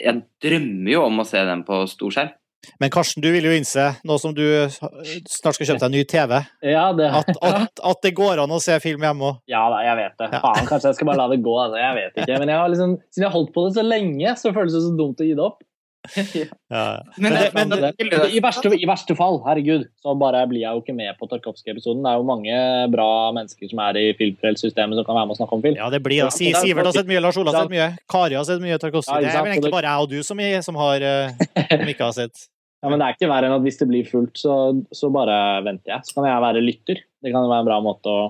Jeg 0.00 0.22
drømmer 0.42 0.92
jo 0.94 1.04
om 1.08 1.20
å 1.20 1.26
se 1.28 1.42
den 1.44 1.66
på 1.66 1.82
storskjerm. 1.90 2.32
Men 2.80 2.90
Karsten, 2.92 3.22
du 3.24 3.30
vil 3.32 3.44
jo 3.48 3.52
innse, 3.56 3.86
nå 4.04 4.18
som 4.20 4.34
du 4.36 4.42
snart 4.68 5.56
skal 5.56 5.66
kjøpe 5.70 5.80
deg 5.80 5.86
en 5.88 5.94
ny 5.96 6.02
TV, 6.04 6.34
Ja, 6.66 6.90
det, 6.96 7.08
at, 7.20 7.30
at, 7.40 7.80
at 7.92 8.02
det 8.04 8.12
går 8.18 8.42
an 8.44 8.52
å 8.52 8.60
se 8.60 8.76
film 8.84 9.00
hjemme 9.06 9.30
òg. 9.32 9.40
ja 9.48 9.62
da, 9.72 9.80
jeg 9.86 9.96
vet 10.02 10.18
det. 10.20 10.28
Ja. 10.34 10.42
Faen, 10.44 10.68
kanskje 10.68 10.92
jeg 10.92 11.00
skal 11.00 11.10
bare 11.12 11.22
la 11.24 11.28
det 11.32 11.40
gå. 11.44 11.56
Altså. 11.64 11.80
Jeg 11.80 11.96
vet 12.02 12.20
ikke. 12.24 12.38
Men 12.44 12.52
jeg 12.52 12.60
har 12.62 12.68
liksom, 12.74 12.94
siden 13.08 13.24
jeg 13.26 13.30
har 13.32 13.38
holdt 13.38 13.54
på 13.56 13.66
det 13.68 13.74
så 13.80 13.86
lenge, 13.86 14.36
så 14.36 14.52
føles 14.56 14.76
det 14.76 14.84
så 14.86 14.94
dumt 15.00 15.20
å 15.24 15.28
gi 15.30 15.34
det 15.40 15.44
opp. 15.48 15.60
Ja. 16.70 17.02
Men, 17.18 17.32
det- 17.34 17.50
men 17.54 17.68
det, 17.72 17.88
I, 17.98 18.38
verste, 18.40 18.70
I 18.72 18.86
verste 18.88 19.12
fall, 19.18 19.40
herregud, 19.44 19.82
så 20.00 20.14
bare 20.18 20.40
blir 20.48 20.62
jeg 20.62 20.72
jo 20.76 20.80
ikke 20.84 20.94
med 20.96 21.16
på 21.18 21.26
Tarkovskij-episoden. 21.28 22.00
Det 22.06 22.12
er 22.12 22.20
jo 22.20 22.26
mange 22.28 22.60
bra 22.94 23.08
mennesker 23.36 23.68
som 23.72 23.82
er 23.84 23.98
i 24.00 24.04
filmfrelsystemet 24.18 24.96
som 25.00 25.04
kan 25.08 25.18
være 25.18 25.26
med 25.28 25.34
og 25.34 25.40
snakke 25.42 25.58
om 25.58 25.64
film. 25.66 25.76
Ja, 25.80 25.90
det 25.92 26.00
blir 26.04 26.22
det. 26.24 26.30
Si, 26.36 26.52
Sivert 26.54 26.86
har 26.88 26.94
sett 26.96 27.10
mye, 27.10 27.20
Lars 27.24 27.36
Olav 27.42 27.54
har 27.58 27.66
sett 27.66 27.74
mye, 27.74 27.88
Kari 28.10 28.38
har 28.38 28.46
sett 28.48 28.62
mye 28.64 28.78
Tarkovskij. 28.80 29.18
Ja, 29.18 29.20
Det 29.26 29.34
er 29.34 29.44
vel 29.44 29.52
egentlig 29.56 29.74
bare 29.74 29.90
jeg 29.92 30.06
og 30.06 30.14
du 30.14 30.22
som, 30.30 30.40
som, 30.70 30.78
har, 30.80 31.04
eh, 31.10 31.66
som 31.74 31.92
ikke 31.92 32.06
har 32.08 32.16
sett. 32.22 32.46
Ja, 32.80 32.88
men 32.88 33.00
det 33.00 33.06
er 33.06 33.16
ikke 33.16 33.28
verre 33.28 33.48
enn 33.48 33.58
at 33.58 33.64
hvis 33.64 33.80
det 33.80 33.88
blir 33.90 34.06
fullt, 34.08 34.38
så, 34.40 34.54
så 34.96 35.10
bare 35.12 35.34
venter 35.66 35.92
jeg. 35.92 36.06
Så 36.08 36.16
kan 36.16 36.28
jeg 36.30 36.44
være 36.46 36.62
lytter. 36.64 37.02
Det 37.20 37.32
kan 37.32 37.44
være 37.44 37.64
en 37.64 37.68
bra 37.68 37.80
måte 37.84 38.12
å 38.12 38.20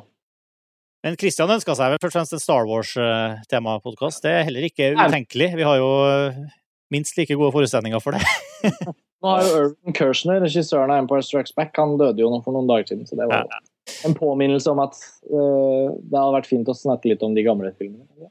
Men 1.07 1.19
Christian 1.21 1.53
ønska 1.55 1.77
seg 1.79 1.93
vel 1.93 2.01
først 2.03 2.17
og 2.17 2.19
fremst 2.19 2.35
en 2.37 2.43
Star 2.43 2.67
Wars-temapodkast. 2.69 4.25
Det 4.25 4.33
er 4.35 4.49
heller 4.49 4.67
ikke 4.67 4.91
utenkelig. 4.99 5.53
Vi 5.55 5.69
har 5.69 5.79
jo 5.79 5.93
eh, 6.09 6.41
minst 6.93 7.17
like 7.17 7.39
gode 7.39 7.55
forutsetninger 7.55 8.03
for 8.03 8.19
det. 8.19 8.25
Nå 9.21 9.31
har 9.31 9.47
jo 9.47 9.57
Irvin 9.63 9.95
Kershner, 9.97 10.43
regissøren 10.43 10.91
av 10.91 11.05
Empire 11.05 11.25
Strikes 11.25 11.55
Back, 11.57 11.75
han 11.77 11.99
døde 12.01 12.23
jo 12.23 12.31
nå 12.33 12.41
for 12.45 12.57
noen 12.57 12.69
dager 12.69 12.89
siden. 12.91 13.07
Så 13.07 13.19
det 13.21 13.29
var 13.29 13.45
ja. 13.45 13.59
en 14.09 14.17
påminnelse 14.17 14.73
om 14.73 14.81
at 14.83 14.97
uh, 15.29 15.93
det 15.93 16.17
hadde 16.17 16.37
vært 16.39 16.49
fint 16.49 16.71
å 16.73 16.77
snakke 16.77 17.13
litt 17.13 17.25
om 17.27 17.37
de 17.37 17.45
gamle 17.45 17.73
filmene. 17.77 18.31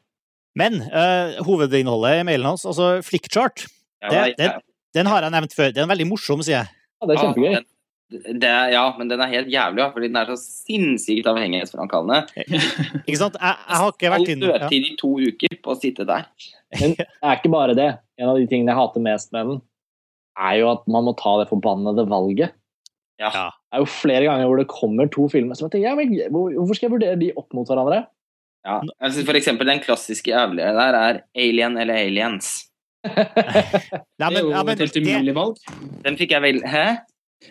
Men 0.58 0.82
uh, 0.90 1.38
hovedinnholdet 1.46 2.24
i 2.24 2.26
mailen 2.26 2.50
hans, 2.50 2.66
altså 2.66 2.98
Flickchart, 3.06 3.68
Ja, 4.02 4.26
det, 4.32 4.40
det, 4.42 4.50
den 4.96 5.06
har 5.12 5.22
jeg 5.26 5.32
nevnt 5.36 5.54
før. 5.58 5.74
Den 5.76 5.86
er 5.86 5.92
veldig 5.94 6.08
morsom, 6.10 6.42
sier 6.46 6.62
jeg. 6.64 6.72
Ja, 7.02 7.08
det 7.10 7.16
er 7.18 7.22
kjempegøy. 7.26 7.52
Ja, 7.54 7.60
den- 7.60 8.40
det, 8.42 8.50
ja, 8.74 8.84
men 8.98 9.08
den 9.12 9.22
er 9.22 9.30
helt 9.30 9.52
jævlig, 9.54 9.84
ja, 9.84 9.90
fordi 9.94 10.08
den 10.10 10.16
er 10.18 10.26
så 10.32 10.38
sinnssykt 10.42 11.28
avhengighetsframkallende. 11.30 12.24
Ikke 13.06 13.20
sant? 13.20 13.36
Jeg, 13.38 13.58
jeg 13.70 13.78
har 13.84 13.92
ikke 13.94 14.10
vært 14.16 14.32
inn 14.34 14.42
All 14.48 14.56
dødtid 14.56 14.88
i 14.88 14.96
to 14.98 15.12
uker 15.22 15.60
på 15.62 15.76
å 15.76 15.78
sitte 15.78 16.08
der. 16.10 16.26
Men 16.80 16.96
det 16.98 17.06
er 17.06 17.38
ikke 17.38 17.52
bare 17.54 17.76
det. 17.78 17.90
En 18.18 18.32
av 18.32 18.40
de 18.42 18.48
tingene 18.50 18.74
jeg 18.74 18.80
hater 18.82 19.04
mest 19.06 19.30
med 19.36 19.52
den, 19.52 19.60
er 20.42 20.56
jo 20.58 20.72
at 20.72 20.88
man 20.90 21.06
må 21.06 21.14
ta 21.20 21.36
det 21.42 21.48
forbannede 21.52 22.08
valget. 22.10 22.56
Ja. 23.22 23.30
Ja. 23.30 23.46
Det 23.70 23.78
er 23.78 23.84
jo 23.84 23.90
flere 23.94 24.26
ganger 24.26 24.48
hvor 24.50 24.58
det 24.64 24.68
kommer 24.72 25.10
to 25.14 25.28
filmer 25.30 25.54
som 25.60 25.68
jeg 25.68 25.76
tenker, 25.78 25.90
ja, 25.92 25.96
men 26.00 26.54
hvorfor 26.58 26.78
skal 26.80 26.88
jeg 26.90 26.94
vurdere 26.96 27.20
de 27.22 27.30
opp 27.38 27.54
mot 27.54 27.70
hverandre? 27.70 28.08
Ja. 28.66 28.80
Jeg 29.06 29.14
synes 29.14 29.28
for 29.30 29.38
eksempel 29.38 29.70
den 29.70 29.82
klassiske 29.86 30.34
jævlige 30.34 30.74
der 30.82 30.98
er 30.98 31.22
Alien 31.38 31.78
eller 31.78 32.00
Aliens. 32.08 32.50
Nei, 34.20 34.30
Det 34.30 34.42
er 34.42 34.44
jo 34.44 34.52
ja, 34.52 34.64
men 34.66 34.76
et 34.76 34.82
helt 34.84 34.94
det, 34.98 35.04
umulig 35.06 35.36
valg. 35.38 35.56
Den 36.04 36.18
fikk 36.20 36.34
jeg 36.36 36.44
vel 36.44 36.58
Hæ? 36.68 36.86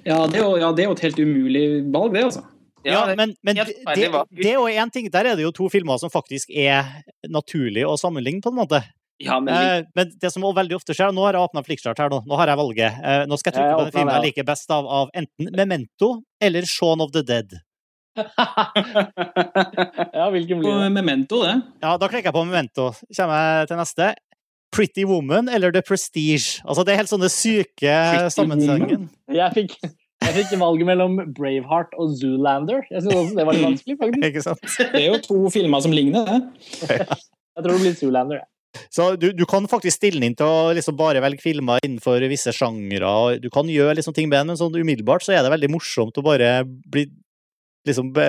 Ja, 0.05 0.19
det 0.29 0.37
er 0.37 0.43
jo, 0.45 0.51
ja, 0.61 0.69
det 0.77 0.83
er 0.85 0.89
jo 0.91 0.95
et 0.99 1.05
helt 1.07 1.21
umulig 1.25 1.63
valg, 1.95 2.13
det, 2.13 2.25
altså. 2.29 2.43
ja, 2.85 2.93
ja 2.93 3.01
men, 3.17 3.33
men 3.41 3.57
det, 3.57 3.73
det 3.89 4.51
er 4.51 4.59
jo 4.59 4.67
én 4.69 4.91
ting. 4.93 5.09
Der 5.13 5.25
er 5.31 5.35
det 5.39 5.47
jo 5.47 5.53
to 5.57 5.69
filmer 5.73 5.97
som 6.01 6.13
faktisk 6.13 6.51
er 6.53 6.85
naturlig 7.33 7.87
å 7.89 7.97
sammenligne, 7.97 8.43
på 8.45 8.53
en 8.53 8.59
måte. 8.61 8.83
ja, 9.25 9.39
men 9.41 9.55
Eh, 9.55 9.81
men 9.97 10.13
det 10.21 10.31
som 10.31 10.45
veldig 10.45 10.77
ofte 10.77 10.95
skjer 10.95 11.11
Nå 11.17 11.25
har 11.25 11.33
jeg 11.35 11.43
åpna 11.49 11.65
Flikkstart 11.65 11.99
her, 11.99 12.11
nå. 12.13 12.21
Nå 12.29 12.37
har 12.37 12.49
jeg 12.53 12.61
valget. 12.61 12.93
Eh, 13.01 13.25
nå 13.27 13.37
skal 13.41 13.51
jeg 13.51 13.57
trykke 13.57 13.79
på 13.79 13.85
den 13.89 13.97
filmen 13.97 14.15
jeg 14.19 14.27
liker 14.29 14.45
best 14.53 14.71
av, 14.77 14.85
av 14.87 15.09
enten 15.17 15.49
Memento 15.57 16.09
eller 16.41 16.63
Shaun 16.69 17.01
of 17.01 17.11
the 17.17 17.23
Dead. 17.25 17.49
ja, 20.19 20.27
hvilken 20.35 20.59
blir 20.61 20.69
Og 20.71 20.81
det? 20.83 20.91
Memento, 20.95 21.37
det. 21.47 21.55
Ja, 21.81 21.95
da 21.97 22.09
klikker 22.11 22.29
jeg 22.29 22.35
på 22.37 22.45
Memento. 22.45 22.91
Kommer 23.17 23.37
jeg 23.39 23.69
til 23.71 23.79
neste. 23.81 24.05
Pretty 24.75 25.05
Woman 25.09 25.49
eller 25.49 25.73
The 25.73 25.83
Prestige? 25.83 26.61
Altså, 26.65 26.85
det 26.85 26.93
er 26.95 27.01
helt 27.03 27.13
sånne 27.13 27.31
syke 27.33 27.95
sammensetninger. 28.35 29.07
Jeg 29.33 29.55
fikk, 29.57 29.75
jeg 30.25 30.35
fikk 30.37 30.53
valget 30.61 30.89
mellom 30.91 31.17
Braveheart 31.37 31.97
og 31.99 32.13
Zoolander. 32.21 32.85
Jeg 32.91 33.05
synes 33.05 33.17
også 33.17 33.39
det 33.39 33.49
var 33.49 33.57
litt 33.57 33.67
vanskelig, 33.71 33.99
faktisk. 34.03 34.27
Ikke 34.31 34.45
sant? 34.45 34.77
Det 34.93 35.03
er 35.03 35.09
jo 35.09 35.19
to 35.25 35.41
filmer 35.55 35.85
som 35.85 35.97
ligner, 35.97 36.29
det. 36.29 36.39
Jeg 37.59 37.65
tror 37.65 37.75
det 37.75 37.83
blir 37.83 37.99
Zoolander. 37.99 38.45
ja. 38.45 38.49
Så 38.93 39.17
du, 39.19 39.31
du 39.35 39.43
kan 39.49 39.65
faktisk 39.67 39.97
stille 39.97 40.21
inn 40.23 40.37
til 40.39 40.47
å 40.47 40.73
liksom 40.77 40.95
bare 40.99 41.23
velge 41.25 41.41
filmer 41.43 41.81
innenfor 41.83 42.23
visse 42.31 42.53
sjangre. 42.55 43.39
Du 43.43 43.49
kan 43.51 43.67
gjøre 43.73 43.97
liksom 43.99 44.15
ting 44.15 44.29
med 44.29 44.39
den, 44.43 44.53
men 44.53 44.61
sånn 44.61 44.77
umiddelbart 44.77 45.25
så 45.25 45.33
er 45.35 45.43
det 45.43 45.51
veldig 45.55 45.71
morsomt 45.73 46.21
å 46.21 46.23
bare 46.23 46.61
bli 46.69 47.09
liksom 47.89 48.13
be, 48.15 48.27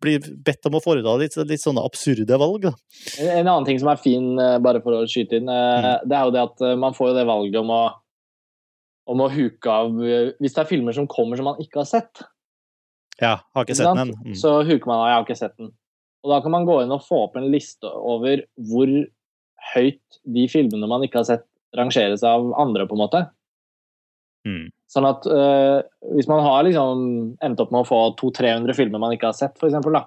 bli 0.00 0.14
bedt 0.46 0.66
om 0.70 0.78
å 0.78 0.82
foreta 0.82 1.16
litt, 1.20 1.36
litt 1.50 1.62
sånne 1.62 1.82
absurde 1.84 2.38
valg. 2.40 2.62
Da. 2.68 2.72
En 3.20 3.28
en 3.40 3.50
annen 3.52 3.66
ting 3.68 3.78
som 3.82 3.90
er 3.92 4.00
fin, 4.00 4.30
eh, 4.40 4.58
bare 4.62 4.80
for 4.84 4.96
å 4.96 5.06
skyte 5.10 5.36
inn, 5.40 5.48
eh, 5.48 5.82
Mm. 5.82 6.08
det 6.08 6.16
er 6.16 6.24
jo 6.24 6.30
det 6.34 6.42
at 6.46 6.60
eh, 6.66 6.76
man 6.76 6.94
får 6.96 7.10
jo 7.10 7.14
det 7.18 7.26
valget 7.28 7.60
om 7.60 7.70
å 7.76 7.82
om 9.10 9.18
å 9.24 9.30
huke 9.32 9.66
av 9.66 9.90
Hvis 10.38 10.54
det 10.54 10.58
er 10.62 10.68
filmer 10.70 10.94
som 10.94 11.08
kommer 11.10 11.34
som 11.36 11.44
man 11.48 11.56
ikke 11.58 11.80
har 11.82 11.88
sett, 11.88 12.22
Ja, 13.20 13.40
har 13.54 13.64
Ikke 13.66 13.74
sett 13.76 13.96
den. 13.96 14.12
Mm. 14.24 14.34
så 14.38 14.62
huker 14.64 14.86
man 14.86 15.00
av 15.00 15.06
'jeg 15.08 15.16
har 15.16 15.24
ikke 15.26 15.36
sett 15.38 15.56
den'. 15.58 15.72
Og 16.24 16.30
da 16.30 16.40
kan 16.40 16.50
man 16.52 16.64
gå 16.66 16.82
inn 16.82 16.92
og 16.92 17.00
få 17.02 17.24
opp 17.26 17.36
en 17.36 17.50
liste 17.50 17.84
over 17.84 18.42
hvor 18.58 18.86
høyt 19.74 20.00
de 20.24 20.46
filmene 20.48 20.88
man 20.88 21.02
ikke 21.02 21.18
har 21.20 21.24
sett, 21.24 21.44
rangeres 21.76 22.22
av 22.22 22.52
andre, 22.58 22.86
på 22.86 22.92
en 22.92 23.02
måte. 23.08 23.30
Mm. 24.48 24.70
Sånn 24.90 25.06
at 25.06 25.26
øh, 25.28 25.80
hvis 26.16 26.28
man 26.30 26.42
har 26.44 26.64
liksom 26.66 27.02
endt 27.44 27.60
opp 27.62 27.74
med 27.74 27.84
å 27.84 27.88
få 27.88 28.00
200-300 28.20 28.76
filmer 28.78 29.02
man 29.02 29.14
ikke 29.14 29.28
har 29.30 29.36
sett, 29.36 29.58
for 29.60 29.68
eksempel, 29.68 29.98
da, 29.98 30.06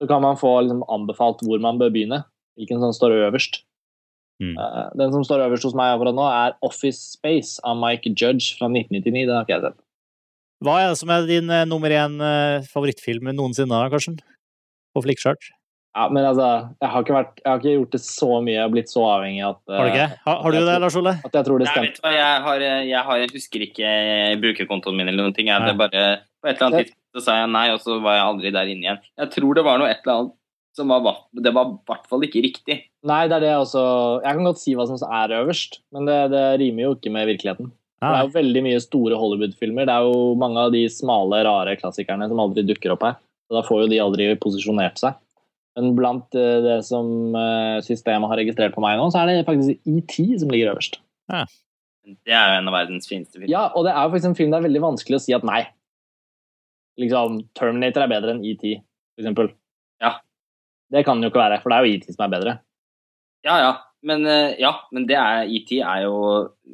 så 0.00 0.08
kan 0.10 0.22
man 0.24 0.38
få 0.40 0.52
liksom 0.64 0.84
anbefalt 0.92 1.42
hvor 1.46 1.62
man 1.62 1.80
bør 1.80 1.92
begynne. 1.94 2.22
Hvilken 2.58 2.80
som 2.82 2.92
står 2.92 3.14
øverst. 3.28 3.62
Mm. 4.40 4.56
Uh, 4.56 4.88
den 4.96 5.12
som 5.12 5.24
står 5.24 5.44
øverst 5.46 5.64
hos 5.68 5.76
meg 5.76 5.94
akkurat 5.94 6.16
nå, 6.16 6.24
er 6.28 6.56
Office 6.66 7.12
Space 7.14 7.60
av 7.64 7.78
Mike 7.80 8.12
Judge 8.12 8.56
fra 8.58 8.68
1999. 8.68 9.26
Den 9.28 9.36
har 9.36 9.46
ikke 9.46 9.56
jeg 9.56 9.66
sett. 9.68 9.78
Hva 10.64 10.76
er 10.80 10.90
det 10.90 10.98
som 11.00 11.12
er 11.12 11.28
din 11.28 11.52
uh, 11.52 11.64
nummer 11.68 11.92
én 11.92 12.18
uh, 12.20 12.66
favorittfilm 12.68 13.32
noensinne, 13.32 13.80
Karsten? 13.92 14.18
På 14.92 15.04
Flickchart? 15.04 15.52
Ja, 15.96 16.04
men 16.14 16.22
altså, 16.22 16.46
jeg 16.78 16.90
har 16.92 17.02
ikke, 17.02 17.14
vært, 17.16 17.40
jeg 17.42 17.50
har 17.50 17.58
ikke 17.58 17.72
gjort 17.74 17.94
det 17.96 18.00
så 18.04 18.28
mye. 18.46 18.52
Jeg 18.54 18.62
har 18.62 18.70
blitt 18.70 18.92
så 18.92 19.02
avhengig 19.10 19.40
at, 19.42 19.58
Har 19.74 19.88
du 19.88 19.90
ikke? 19.90 20.04
eh, 20.06 20.18
Har, 20.26 20.36
har 20.44 20.54
du 20.54 20.58
det, 20.60 20.76
Lars 20.84 20.96
Ole? 21.00 21.14
at 21.26 21.38
jeg 21.40 21.46
tror 21.48 21.58
det 21.58 21.66
Nei, 21.66 21.72
stemmer. 21.74 21.88
vet 21.90 21.96
du 21.98 22.04
hva, 22.06 22.12
jeg, 22.14 22.42
har, 22.46 22.64
jeg, 22.86 23.00
har, 23.08 23.16
jeg 23.24 23.32
husker 23.34 23.64
ikke 23.66 23.94
brukerkontoen 24.44 24.96
min 25.00 25.10
eller 25.10 25.26
noen 25.26 25.34
ting. 25.36 25.50
Jeg, 25.50 25.66
det 25.66 25.74
bare, 25.80 26.04
på 26.40 26.50
et 26.50 26.54
eller 26.60 26.68
annet 26.68 26.84
tidspunkt 26.84 27.18
så 27.18 27.24
sa 27.26 27.38
jeg 27.40 27.50
nei, 27.50 27.64
og 27.74 27.80
så 27.82 27.96
var 28.04 28.14
jeg 28.20 28.26
aldri 28.28 28.52
der 28.54 28.70
inne 28.70 28.86
igjen. 28.86 29.00
Jeg 29.18 29.32
tror 29.34 29.58
det 29.58 29.64
var 29.66 29.80
noe 29.82 29.90
et 29.90 30.04
eller 30.04 30.18
annet 30.20 30.36
som 30.78 30.92
var 30.94 31.16
Det 31.34 31.50
var 31.52 31.66
i 31.72 31.78
hvert 31.90 32.04
fall 32.06 32.22
ikke 32.28 32.42
riktig. 32.46 32.76
Nei, 33.10 33.24
det 33.26 33.40
er 33.40 33.42
det 33.42 33.54
også. 33.58 33.80
Jeg 34.22 34.36
kan 34.38 34.46
godt 34.46 34.60
si 34.62 34.74
hva 34.78 34.86
som 34.86 35.00
er 35.10 35.34
øverst, 35.40 35.80
men 35.90 36.06
det, 36.06 36.18
det 36.30 36.44
rimer 36.62 36.84
jo 36.86 36.92
ikke 36.94 37.10
med 37.10 37.26
virkeligheten. 37.32 37.72
Det 38.00 38.08
er 38.14 38.22
jo 38.24 38.30
veldig 38.32 38.62
mye 38.64 38.78
store 38.80 39.18
Hollywood-filmer. 39.18 39.84
Det 39.90 39.92
er 39.92 40.06
jo 40.06 40.36
mange 40.40 40.62
av 40.62 40.70
de 40.72 40.84
smale, 40.88 41.42
rare 41.44 41.74
klassikerne 41.76 42.30
som 42.30 42.38
aldri 42.40 42.62
dukker 42.64 42.94
opp 42.94 43.02
her. 43.04 43.18
Så 43.50 43.58
da 43.58 43.64
får 43.66 43.82
jo 43.82 43.90
de 43.90 43.98
aldri 44.00 44.28
posisjonert 44.40 45.02
seg. 45.02 45.18
Men 45.78 45.94
blant 45.98 46.34
eh, 46.34 46.58
det 46.64 46.78
som 46.88 47.34
eh, 47.38 47.78
systemet 47.86 48.30
har 48.30 48.40
registrert 48.40 48.74
på 48.74 48.82
meg 48.84 48.98
nå, 48.98 49.08
så 49.12 49.22
er 49.22 49.30
det 49.30 49.48
faktisk 49.48 49.78
ET 49.86 50.16
som 50.42 50.50
ligger 50.52 50.72
øverst. 50.72 50.98
Det 52.26 52.34
er 52.34 52.48
jo 52.50 52.58
en 52.58 52.70
av 52.70 52.74
verdens 52.74 53.06
fineste 53.06 53.36
filmer. 53.38 53.52
Ja, 53.52 53.68
og 53.76 53.86
det 53.86 53.92
er 53.94 54.02
jo 54.02 54.14
faktisk 54.14 54.32
en 54.32 54.38
film 54.38 54.50
det 54.50 54.58
er 54.58 54.66
veldig 54.66 54.82
vanskelig 54.82 55.20
å 55.20 55.22
si 55.22 55.36
at 55.36 55.46
nei. 55.46 55.60
Liksom, 57.00 57.38
Terminator 57.56 58.04
er 58.04 58.10
bedre 58.10 58.34
enn 58.34 58.42
ET, 58.44 58.64
for 59.14 59.22
eksempel. 59.22 59.52
Ja. 60.02 60.16
Det 60.90 61.04
kan 61.06 61.20
den 61.20 61.28
jo 61.28 61.30
ikke 61.30 61.44
være, 61.44 61.60
for 61.62 61.70
det 61.70 61.78
er 61.78 61.86
jo 61.86 61.94
ET 62.00 62.10
som 62.10 62.26
er 62.26 62.34
bedre. 62.34 62.56
Ja, 63.46 63.60
ja. 63.62 63.70
Men, 64.06 64.24
eh, 64.24 64.54
ja, 64.60 64.72
men 64.96 65.04
det 65.08 65.16
er, 65.20 65.44
ET 65.44 65.70
er 65.76 66.04
jo 66.06 66.14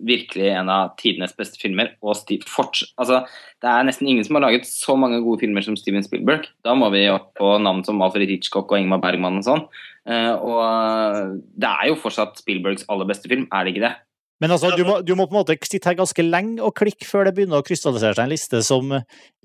virkelig 0.06 0.46
en 0.52 0.70
av 0.70 0.92
tidenes 1.00 1.34
beste 1.34 1.58
filmer. 1.58 1.90
Og 2.04 2.14
Steve, 2.18 2.46
forts, 2.46 2.84
altså, 3.02 3.24
det 3.62 3.70
er 3.72 3.88
nesten 3.88 4.06
ingen 4.10 4.26
som 4.26 4.38
har 4.38 4.46
laget 4.46 4.68
så 4.68 4.94
mange 4.98 5.18
gode 5.24 5.42
filmer 5.42 5.64
som 5.66 5.78
Steven 5.78 6.06
Spielberg. 6.06 6.46
Da 6.66 6.76
må 6.78 6.92
vi 6.94 7.08
opp 7.10 7.32
på 7.38 7.56
navn 7.62 7.82
som 7.86 8.02
Alfred 8.04 8.30
Hitchcock 8.30 8.70
og 8.70 8.78
Ingmar 8.78 9.02
Bergman 9.02 9.40
og 9.42 9.46
sånn. 9.48 9.66
Eh, 10.06 10.32
og 10.38 11.42
det 11.58 11.72
er 11.72 11.90
jo 11.90 11.98
fortsatt 11.98 12.38
Spielbergs 12.44 12.86
aller 12.92 13.10
beste 13.10 13.30
film, 13.32 13.48
er 13.50 13.66
det 13.66 13.74
ikke 13.74 13.88
det? 13.88 13.96
Men 14.44 14.52
altså, 14.52 14.70
du 14.76 14.84
må, 14.84 14.98
du 15.00 15.14
må 15.16 15.24
på 15.24 15.32
en 15.32 15.40
måte 15.40 15.56
sitte 15.64 15.88
her 15.88 15.96
ganske 15.96 16.22
lenge 16.22 16.60
og 16.60 16.74
klikke 16.76 17.08
før 17.08 17.24
det 17.24 17.32
begynner 17.38 17.62
å 17.62 17.64
krystallisere 17.64 18.18
seg 18.18 18.26
en 18.26 18.34
liste 18.34 18.60
som 18.62 18.92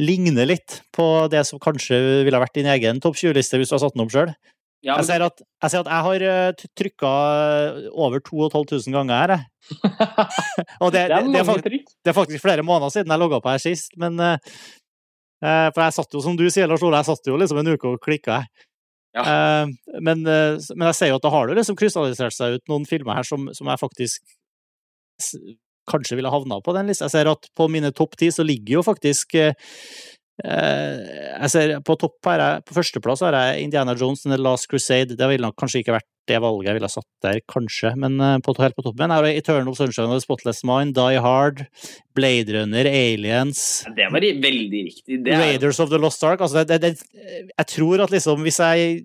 ligner 0.03 0.49
litt 0.49 0.81
på 0.93 1.05
det 1.31 1.45
som 1.47 1.61
kanskje 1.63 2.25
ville 2.27 2.41
vært 2.43 2.59
din 2.59 2.67
egen 2.73 2.99
topp 3.01 3.15
20-liste 3.21 3.61
hvis 3.61 3.71
du 3.71 3.77
har 3.77 3.85
satt 3.85 3.95
den 3.95 4.03
opp 4.03 4.11
sjøl. 4.11 4.33
Ja, 4.81 4.95
Jeg 4.97 5.05
ser 5.05 5.21
at 5.21 5.41
jeg, 5.41 5.69
ser 5.69 5.83
at 5.83 5.89
jeg 5.91 6.05
har 6.07 6.55
trykka 6.79 7.09
over 7.93 8.21
2500 8.25 8.95
ganger 8.95 9.13
her, 9.19 9.33
jeg. 9.35 9.47
Og 10.81 10.89
det, 10.89 11.03
Det 11.03 11.03
er 11.03 11.27
det, 11.27 11.37
er 11.37 11.45
mange 11.45 11.45
fakt- 11.45 11.93
det 12.01 12.09
er 12.09 12.17
faktisk 12.17 12.41
flere 12.41 12.65
måneder 12.65 12.89
siden 12.89 13.13
jeg 13.13 13.21
logga 13.21 13.39
på 13.43 13.51
her 13.53 13.61
sist, 13.61 13.93
men 14.01 14.17
eh, 14.19 14.37
eh, 15.45 15.69
For 15.69 15.83
jeg 15.85 15.97
satt 15.99 16.17
jo, 16.17 16.23
som 16.25 16.39
du 16.39 16.47
sier, 16.49 16.65
Lars 16.71 16.81
Ole, 16.81 16.97
jeg 16.97 17.11
satt 17.11 17.29
jo 17.29 17.37
liksom 17.37 17.61
en 17.61 17.73
uke 17.75 17.93
og 17.93 18.01
klikka, 18.01 18.41
jeg. 18.41 18.67
Ja. 19.11 19.23
Uh, 19.27 19.97
men, 19.99 20.21
uh, 20.23 20.55
men 20.71 20.87
jeg 20.87 20.95
ser 20.95 21.09
jo 21.11 21.17
at 21.19 21.25
da 21.25 21.29
har 21.33 21.49
det 21.49 21.57
liksom 21.57 21.75
krystallisert 21.75 22.31
seg 22.31 22.53
ut 22.55 22.69
noen 22.71 22.85
filmer 22.87 23.17
her 23.19 23.27
som, 23.27 23.49
som 23.51 23.67
jeg 23.67 23.81
faktisk 23.81 24.23
kanskje 25.91 26.15
ville 26.15 26.31
havna 26.31 26.61
på 26.63 26.73
den 26.75 26.87
lista. 26.89 27.07
Jeg 27.09 27.15
ser 27.15 27.31
at 27.31 27.49
på 27.57 27.67
mine 27.71 27.91
topp 27.95 28.15
ti 28.19 28.31
så 28.33 28.45
ligger 28.47 28.79
jo 28.79 28.85
faktisk 28.85 29.35
eh, 29.35 29.51
eh, 29.51 30.20
jeg 30.43 31.49
ser 31.53 31.75
På 31.85 31.97
topp 31.99 32.25
her, 32.25 32.39
er- 32.39 32.61
på 32.65 32.73
førsteplass 32.77 33.21
har 33.25 33.37
jeg 33.37 33.67
Indiana 33.67 33.93
Jones 33.97 34.25
and 34.25 34.35
The 34.35 34.41
Last 34.41 34.69
Crusade. 34.71 35.17
Det 35.17 35.27
ville 35.29 35.45
nok 35.45 35.57
kanskje 35.59 35.83
ikke 35.83 35.95
vært 35.99 36.07
det 36.29 36.37
valget 36.41 36.67
jeg 36.69 36.77
ville 36.77 36.87
ha 36.87 36.93
satt 36.93 37.07
der, 37.25 37.39
kanskje, 37.49 37.91
men 37.99 38.19
eh, 38.21 38.37
på, 38.45 38.53
helt 38.61 38.75
på 38.77 38.83
toppen. 38.85 39.09
Her 39.09 39.23
har 39.23 39.27
jeg 39.29 39.41
Eternal 39.41 39.75
Sunshine 39.75 40.05
of 40.07 40.19
the 40.19 40.23
Spotless 40.23 40.61
Mind, 40.67 40.93
Die 40.95 41.19
Hard, 41.23 41.63
Blade 42.17 42.53
Runner, 42.53 42.85
Aliens 42.87 43.61
Det 43.97 44.07
var 44.13 44.21
veldig 44.21 44.83
riktig. 44.85 45.17
Det 45.25 45.33
er, 45.33 45.41
Raiders 45.41 45.81
of 45.81 45.89
the 45.91 45.99
Lost 46.01 46.23
Ark. 46.27 46.43
Altså 46.45 46.61
det, 46.61 46.77
det, 46.83 46.93
det, 46.93 47.49
jeg 47.57 47.67
tror 47.73 48.05
at 48.05 48.13
liksom, 48.13 48.45
hvis 48.45 48.61
jeg 48.61 49.01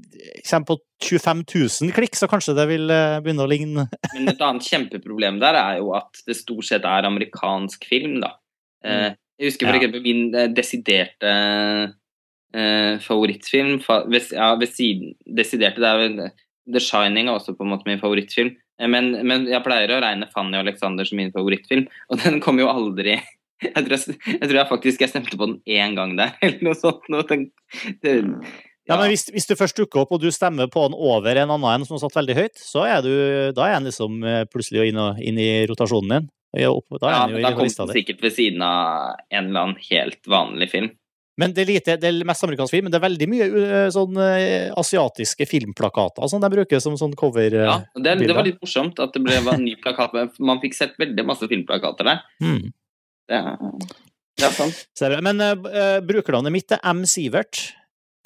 kommer 0.50 0.70
på 0.74 0.78
25 1.08 1.44
000 1.88 1.96
klikk, 1.96 2.16
så 2.20 2.28
kanskje 2.30 2.56
det 2.58 2.68
vil 2.70 2.90
eh, 2.92 3.18
begynne 3.24 3.46
å 3.46 3.50
ligne 3.50 3.86
Men 4.16 4.32
et 4.32 4.44
annet 4.44 4.68
kjempeproblem 4.68 5.40
der 5.42 5.58
er 5.60 5.80
jo 5.80 5.94
at 5.96 6.20
det 6.28 6.36
stort 6.38 6.68
sett 6.68 6.84
er 6.88 7.08
amerikansk 7.08 7.88
film, 7.88 8.20
da. 8.24 8.34
Eh, 8.86 9.14
jeg 9.38 9.50
husker 9.50 9.68
for 9.68 9.76
Ja. 9.76 9.80
eksempel 9.80 10.02
min 10.04 10.34
eh, 10.34 10.48
desiderte 10.48 11.32
eh, 12.54 12.98
favorittfilm 13.04 13.80
fa 13.84 14.02
ved, 14.08 14.32
ja, 14.32 14.54
ved 14.56 14.72
siden 14.72 15.14
Desiderte, 15.26 15.82
det 15.82 15.88
er 15.90 16.02
vel 16.02 16.30
The 16.66 16.82
Shining 16.82 17.28
er 17.28 17.36
også 17.38 17.54
på 17.56 17.66
en 17.66 17.70
måte 17.74 17.86
min 17.86 18.00
favorittfilm. 18.00 18.54
Eh, 18.80 18.88
men, 18.88 19.12
men 19.26 19.48
jeg 19.50 19.62
pleier 19.64 19.92
å 19.92 20.02
regne 20.02 20.28
Fanny 20.32 20.58
og 20.58 20.66
Alexander 20.66 21.08
som 21.08 21.20
min 21.20 21.34
favorittfilm, 21.34 21.88
og 22.10 22.22
den 22.24 22.40
kom 22.44 22.60
jo 22.62 22.70
aldri 22.72 23.18
jeg 23.64 23.72
tror 23.86 23.94
jeg, 23.94 24.16
jeg 24.28 24.48
tror 24.50 24.58
jeg 24.58 24.68
faktisk 24.68 25.00
jeg 25.00 25.08
stemte 25.08 25.36
på 25.38 25.46
den 25.48 25.58
én 25.64 25.94
gang 25.96 26.10
der, 26.18 26.34
eller 26.44 26.64
noe 26.66 26.76
sånt. 26.76 27.06
Noe, 27.12 27.24
den, 27.28 27.46
den, 28.04 28.34
Ja, 28.86 28.98
men 29.00 29.08
hvis, 29.10 29.24
hvis 29.32 29.48
du 29.48 29.56
først 29.58 29.78
dukker 29.80 30.04
opp 30.04 30.12
og 30.14 30.20
du 30.22 30.28
stemmer 30.30 30.68
på 30.70 30.84
den 30.84 30.94
over 30.94 31.40
en 31.40 31.54
annen 31.54 31.64
en 31.72 31.86
som 31.88 31.96
har 31.96 32.04
satt 32.04 32.18
veldig 32.18 32.36
høyt, 32.36 32.60
så 32.60 32.84
er 32.86 33.00
du, 33.02 33.12
da 33.56 33.70
er 33.70 33.78
den 33.78 33.88
liksom 33.88 34.20
eh, 34.28 34.44
plutselig 34.52 34.90
inn, 34.90 35.00
og, 35.00 35.22
inn 35.24 35.40
i 35.40 35.48
rotasjonen 35.70 36.12
din. 36.12 36.28
Ja, 36.56 36.70
opp- 36.72 37.00
Da 37.00 37.10
ja, 37.12 37.24
jo 37.30 37.42
da 37.42 37.52
kom 37.56 37.68
den 37.68 37.96
sikkert 37.96 38.22
ved 38.24 38.32
siden 38.36 38.62
av 38.64 39.16
en 39.30 39.50
eller 39.50 39.60
annen 39.66 39.82
helt 39.90 40.22
vanlig 40.30 40.70
film. 40.72 40.90
Men 41.36 41.52
det 41.52 41.66
er, 41.66 41.68
lite, 41.68 41.96
det 42.00 42.08
er 42.08 42.24
mest 42.24 42.44
amerikansk 42.46 42.72
film, 42.72 42.86
men 42.86 42.94
det 42.94 42.96
er 42.96 43.04
veldig 43.04 43.26
mye 43.28 43.46
eh, 43.60 43.88
sånn 43.92 44.16
eh, 44.24 44.70
asiatiske 44.80 45.44
filmplakater 45.50 46.30
som 46.32 46.40
de 46.40 46.48
bruker 46.54 46.80
som 46.80 46.96
sånn 46.96 47.12
cover. 47.18 47.52
eh, 47.52 47.66
Ja, 47.68 47.74
det, 47.92 48.14
det 48.24 48.32
var 48.36 48.46
litt 48.46 48.62
morsomt 48.62 49.02
at 49.04 49.12
det 49.12 49.20
ble 49.20 49.36
en 49.42 49.64
ny 49.66 49.74
plakat. 49.76 50.14
men 50.16 50.30
Man 50.40 50.62
fikk 50.62 50.78
sett 50.78 50.96
veldig 50.96 51.26
masse 51.28 51.44
filmplakater 51.50 52.08
der. 52.08 52.22
Mm. 52.40 52.72
Det, 53.28 53.42
det 54.40 54.48
er 54.48 55.12
du. 55.12 55.18
Men 55.24 55.40
uh, 55.42 56.00
brukernavnet 56.04 56.54
mitt 56.54 56.72
er 56.72 56.80
M. 56.88 57.04
Sivert. 57.08 57.66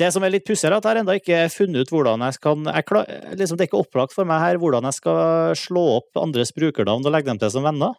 Det 0.01 0.09
som 0.15 0.25
er 0.25 0.33
litt 0.33 0.47
pussig, 0.49 0.69
er 0.69 0.79
at 0.79 0.87
jeg 0.87 0.95
har 0.95 1.01
ennå 1.03 1.17
ikke 1.19 1.41
funnet 1.53 1.85
ut 1.85 1.91
hvordan 1.93 2.23
jeg 2.25 2.39
kan 2.41 2.63
jeg 2.71 2.87
klar, 2.89 3.11
liksom, 3.37 3.59
Det 3.59 3.67
er 3.67 3.69
ikke 3.69 3.83
opplagt 3.83 4.15
for 4.17 4.25
meg 4.29 4.41
her 4.41 4.57
hvordan 4.63 4.87
jeg 4.89 4.97
skal 4.97 5.53
slå 5.59 5.83
opp 5.99 6.17
andres 6.23 6.55
brukernavn 6.57 7.05
og 7.05 7.13
legge 7.13 7.29
dem 7.29 7.43
til 7.43 7.53
som 7.53 7.67
venner. 7.67 7.99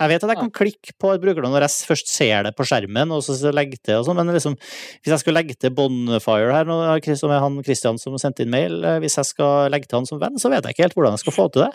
Jeg 0.00 0.08
vet 0.08 0.24
at 0.24 0.30
jeg 0.32 0.38
kan 0.40 0.50
klikke 0.56 0.92
på 0.98 1.10
et 1.12 1.20
brukernavn 1.20 1.52
når 1.52 1.66
jeg 1.66 1.86
først 1.90 2.08
ser 2.08 2.46
det 2.46 2.54
på 2.56 2.64
skjermen, 2.64 3.10
og 3.12 3.20
så 3.26 3.36
legge 3.52 3.76
til 3.84 3.98
og 4.00 4.06
sånn, 4.06 4.16
men 4.16 4.32
liksom, 4.32 4.54
hvis 4.56 5.12
jeg 5.12 5.20
skulle 5.20 5.36
legge 5.42 5.58
til 5.60 5.70
Bonfire 5.76 6.54
her, 6.56 7.14
som 7.20 7.30
er 7.30 7.42
han 7.44 7.58
Christian 7.66 7.98
som 8.00 8.16
sendte 8.16 8.42
inn 8.46 8.50
mail, 8.54 8.78
eh, 8.84 8.98
hvis 9.04 9.18
jeg 9.20 9.28
skal 9.34 9.68
legge 9.70 9.86
til 9.90 9.98
han 10.00 10.06
som 10.08 10.18
venn, 10.22 10.38
så 10.40 10.48
vet 10.48 10.64
jeg 10.64 10.72
ikke 10.74 10.86
helt 10.88 10.96
hvordan 10.96 11.16
jeg 11.18 11.24
skal 11.26 11.36
få 11.36 11.48
til 11.52 11.66
det. 11.66 11.72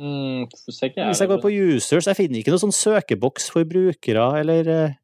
Mm, 0.00 0.46
Hvis 0.48 0.80
jeg 1.20 1.28
går 1.28 1.40
på 1.42 1.50
users, 1.52 2.06
jeg 2.08 2.16
finner 2.16 2.40
ikke 2.40 2.52
noen 2.54 2.62
sånn 2.64 2.72
søkeboks 2.76 3.50
for 3.52 3.64
brukere, 3.68 4.26
eller 4.40 4.68
eh, 4.72 4.94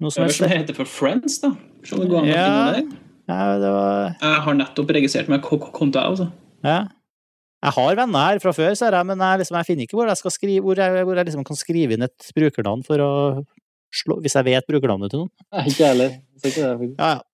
noe 0.00 0.10
som 0.12 0.24
helst. 0.24 0.40
Hva 0.40 0.48
heter 0.48 0.62
heter 0.72 0.78
for 0.80 0.88
Friends, 0.88 1.38
da. 1.42 1.50
Det 1.84 2.28
Ja. 2.28 2.72
det. 2.76 2.84
Ja, 3.28 3.58
det 3.58 3.70
var 3.74 4.16
Jeg 4.20 4.40
har 4.44 4.54
nettopp 4.54 4.90
registrert 4.94 5.28
meg 5.28 5.42
ko- 5.42 5.58
ko- 5.58 5.72
konto, 5.72 5.98
jeg, 5.98 6.08
altså. 6.12 6.32
Ja. 6.64 6.88
Jeg 7.64 7.72
har 7.78 7.96
venner 7.98 8.26
her 8.26 8.40
fra 8.42 8.52
før, 8.54 8.74
ser 8.78 8.94
jeg, 8.94 9.08
men 9.08 9.22
jeg, 9.24 9.40
liksom, 9.42 9.56
jeg 9.58 9.68
finner 9.68 9.86
ikke 9.86 9.96
hvor 9.98 10.10
jeg, 10.10 10.20
skal 10.20 10.34
skrive, 10.34 10.64
hvor 10.64 10.80
jeg, 10.80 11.06
hvor 11.08 11.18
jeg 11.18 11.28
liksom 11.30 11.46
kan 11.46 11.58
skrive 11.58 11.96
inn 11.96 12.04
et 12.06 12.28
brukernavn 12.36 12.84
for 12.86 13.02
å 13.02 13.12
slå, 13.96 14.18
hvis 14.24 14.36
jeg 14.36 14.46
vet 14.50 14.68
brukernavnet 14.68 15.14
til 15.14 15.24
noen. 15.24 15.32
Ikke 15.64 15.88
heller. 15.88 16.18
Ikke 16.42 16.52
det. 16.60 16.92
Ja, 16.98 17.16
ja. 17.16 17.24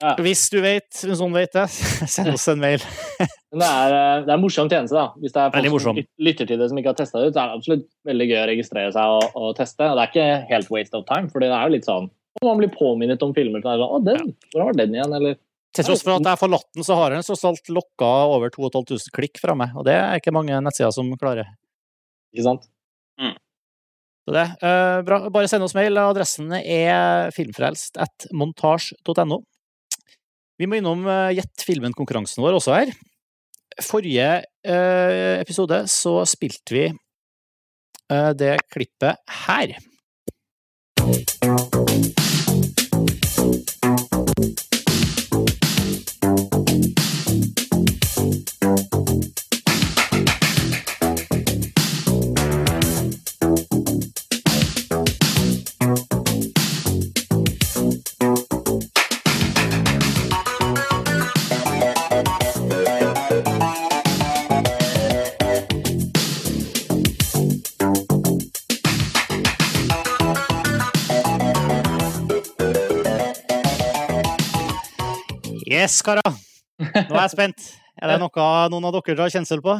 Ja. 0.00 0.14
Hvis 0.24 0.46
du 0.48 0.56
vet, 0.64 0.88
hvis 0.96 1.20
noen 1.20 1.34
vet 1.36 1.52
det, 1.52 1.66
send 2.14 2.32
oss 2.32 2.48
en 2.48 2.62
mail. 2.62 2.80
Det 3.50 3.66
er, 3.66 3.92
eh, 3.92 4.20
det 4.22 4.30
er 4.30 4.36
en 4.36 4.42
morsom 4.44 4.68
tjeneste, 4.70 4.94
da. 4.94 5.08
Hvis 5.18 5.32
det 5.34 5.40
er 5.42 5.64
folk 5.72 5.82
som 5.82 5.96
lytter 6.22 6.46
til 6.46 6.60
det 6.60 6.68
som 6.70 6.78
ikke 6.78 6.92
har 6.92 6.98
testa 7.00 7.18
det 7.18 7.32
ut, 7.32 7.34
så 7.34 7.40
er 7.42 7.48
det 7.50 7.56
absolutt 7.58 7.88
veldig 8.06 8.26
gøy 8.30 8.36
å 8.38 8.44
registrere 8.46 8.92
seg 8.94 9.14
og, 9.16 9.24
og 9.34 9.48
teste. 9.58 9.88
Og 9.90 9.98
det 9.98 10.04
er 10.04 10.12
ikke 10.12 10.26
helt 10.52 10.70
waste 10.70 10.94
of 10.94 11.02
time, 11.08 11.26
for 11.32 11.42
det 11.42 11.48
er 11.50 11.64
jo 11.66 11.72
litt 11.74 11.88
sånn 11.88 12.06
og 12.38 12.46
Man 12.46 12.60
blir 12.60 12.70
påminnet 12.70 13.24
om 13.26 13.32
filmer. 13.34 13.58
er 13.58 13.82
Sånn, 13.82 13.90
å, 13.90 13.98
den, 14.06 14.30
Hvor 14.52 14.68
var 14.68 14.78
den 14.78 14.94
igjen? 14.94 15.16
Eller 15.18 15.34
Til 15.76 15.86
tross 15.86 16.02
for 16.02 16.16
at 16.16 16.24
jeg 16.24 16.32
har 16.32 16.40
forlatt 16.40 16.66
den, 16.74 16.86
så 16.86 16.96
har 16.98 17.14
den 17.14 17.22
tross 17.22 17.44
alt 17.46 17.70
lokka 17.70 18.10
over 18.34 18.50
2500 18.50 19.12
klikk 19.14 19.38
fra 19.42 19.54
meg, 19.58 19.76
og 19.78 19.86
det 19.86 19.94
er 19.94 20.18
ikke 20.18 20.34
mange 20.34 20.58
nettsider 20.64 20.90
som 20.94 21.12
klarer. 21.20 21.52
Ikke 22.34 22.48
sant? 22.48 22.66
Så 24.30 24.34
det, 24.36 24.44
Uh, 24.62 25.02
bra. 25.02 25.30
Bare 25.32 25.48
send 25.50 25.64
oss 25.66 25.74
mail. 25.74 25.98
Adressen 25.98 26.52
er 26.54 27.30
filmfrelst.montasj.no. 27.34 29.40
Vi 30.60 30.66
må 30.68 30.76
innom 30.78 31.06
uh, 31.08 31.32
Gjett 31.34 31.64
filmen-konkurransen 31.66 32.42
vår 32.44 32.54
også 32.60 32.72
her. 32.76 32.88
Forrige 33.82 34.44
uh, 34.68 35.40
episode 35.40 35.88
så 35.90 36.24
spilte 36.28 36.74
vi 36.74 36.84
eh, 36.90 38.32
det 38.36 38.58
klippet 38.68 39.16
her. 39.46 39.68
Yes, 76.00 76.06
karer! 76.06 76.36
Nå 76.80 77.12
er 77.12 77.24
jeg 77.26 77.32
spent. 77.34 77.64
Er 78.00 78.08
det 78.08 78.14
noe 78.22 78.44
noen 78.72 78.86
av 78.88 78.94
dere 78.94 79.16
drar 79.18 79.32
kjensel 79.32 79.60
på? 79.60 79.74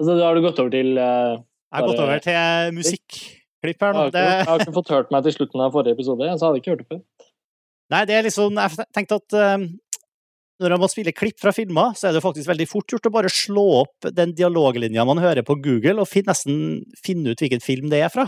Altså, 0.00 0.16
har 0.18 0.34
du 0.34 0.42
gått 0.42 0.58
over 0.58 0.72
til 0.74 0.96
eh, 0.98 1.36
Jeg 1.38 1.76
har 1.76 1.86
gått 1.86 2.02
over 2.02 2.22
til 2.24 2.72
musikklipp 2.74 3.84
her 3.84 3.94
jeg, 3.94 4.00
har 4.00 4.10
ikke, 4.10 4.24
jeg 4.24 4.48
har 4.48 4.64
ikke 4.64 4.74
fått 4.80 4.90
hørt 4.96 5.14
meg 5.14 5.28
til 5.28 5.36
slutten 5.36 5.62
av 5.62 5.76
forrige 5.76 5.94
episode, 5.94 6.26
så 6.40 6.48
hadde 6.48 6.58
jeg 6.58 6.64
ikke 6.64 6.74
hørt 6.74 6.82
det 6.82 6.88
før. 6.90 7.30
nei, 7.94 8.02
det 8.08 8.16
er 8.16 8.26
liksom 8.26 8.58
Jeg 8.58 8.88
tenkte 8.98 9.20
at 9.20 9.38
um, 9.38 9.68
når 10.64 10.76
man 10.82 10.92
spille 10.96 11.14
klipp 11.20 11.38
fra 11.44 11.54
filmer, 11.54 11.94
så 11.94 12.10
er 12.10 12.18
det 12.18 12.24
faktisk 12.26 12.50
veldig 12.50 12.68
fort 12.72 12.96
gjort 12.96 13.06
å 13.06 13.14
bare 13.20 13.30
slå 13.30 13.66
opp 13.84 14.10
den 14.18 14.34
dialoglinja 14.34 15.06
man 15.06 15.22
hører 15.22 15.46
på 15.46 15.60
Google, 15.62 16.00
og 16.02 16.10
finne, 16.10 16.34
nesten 16.34 16.80
finne 16.98 17.30
ut 17.30 17.46
hvilken 17.46 17.62
film 17.62 17.94
det 17.94 18.02
er 18.02 18.10
fra. 18.10 18.26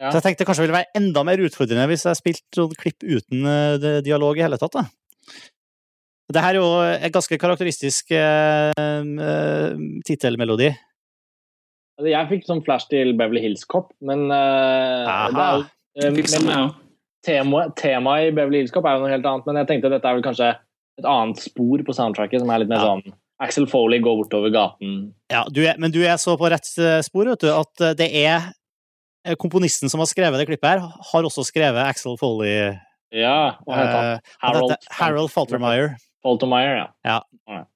Ja. 0.00 0.08
Så 0.08 0.22
jeg 0.22 0.30
tenkte 0.30 0.48
kanskje 0.48 0.64
det 0.64 0.70
ville 0.70 0.80
være 0.80 0.96
enda 0.96 1.28
mer 1.28 1.44
utfordrende 1.44 1.90
hvis 1.92 2.08
jeg 2.08 2.24
spilte 2.24 2.62
sånn 2.64 2.76
klipp 2.80 3.04
uten 3.04 3.44
eh, 3.52 4.02
dialog 4.06 4.40
i 4.40 4.48
hele 4.48 4.56
tatt. 4.58 4.80
da. 4.80 4.88
Det 6.34 6.42
her 6.42 6.56
er 6.56 6.60
jo 6.60 6.68
en 6.82 7.12
ganske 7.14 7.38
karakteristisk 7.38 8.10
uh, 8.14 9.74
tittelmelodi. 10.06 10.72
Altså, 11.94 12.08
jeg 12.10 12.30
fikk 12.32 12.46
sånn 12.48 12.62
flash 12.66 12.88
til 12.90 13.12
Beverly 13.18 13.42
Hills 13.44 13.62
Cop, 13.70 13.92
men 14.02 14.24
eh, 14.34 15.06
Aha. 15.06 15.28
det 15.30 16.08
er 16.08 16.08
eh, 16.08 16.40
men. 16.42 16.72
Temaet 17.24 17.76
tema 17.78 18.16
i 18.20 18.32
Beverly 18.34 18.60
Hills 18.64 18.72
Cop 18.74 18.84
er 18.90 18.96
jo 18.96 19.04
noe 19.04 19.12
helt 19.12 19.28
annet, 19.30 19.46
men 19.46 19.60
jeg 19.60 19.68
tenkte 19.70 19.92
dette 19.92 20.10
er 20.10 20.16
vel 20.18 20.24
kanskje 20.26 20.48
et 20.98 21.06
annet 21.08 21.38
spor 21.40 21.84
på 21.86 21.94
soundtracket, 21.94 22.42
som 22.42 22.50
er 22.50 22.64
litt 22.64 22.72
mer 22.72 22.82
Ja. 22.82 22.88
sånn 22.90 23.14
Axel 23.42 23.66
Foley 23.70 24.02
går 24.02 24.18
bortover 24.24 24.50
gaten. 24.54 24.98
Ja, 25.30 25.44
du 25.50 25.62
er, 25.64 25.78
men 25.78 25.94
du 25.94 26.00
er 26.06 26.18
så 26.22 26.34
på 26.38 26.50
rett 26.50 26.66
spor, 27.06 27.30
vet 27.30 27.42
du, 27.42 27.48
at 27.50 27.86
det 27.98 28.10
er 28.24 28.50
Komponisten 29.40 29.88
som 29.88 30.02
har 30.02 30.06
skrevet 30.10 30.36
det 30.36 30.44
klippet 30.50 30.68
her, 30.74 30.82
har 30.84 31.24
også 31.26 31.46
skrevet 31.48 31.80
Axel 31.86 32.18
Foley. 32.20 32.74
Ja, 33.14 33.54
hva 33.64 33.78
heter 33.78 33.94
han? 33.94 34.10
og 34.18 34.42
Harold, 34.44 34.74
dette- 34.74 34.94
Harold 34.98 35.32
Faltermeyer. 35.32 35.94
Faltermeyer, 36.24 36.86
ja. 37.04 37.20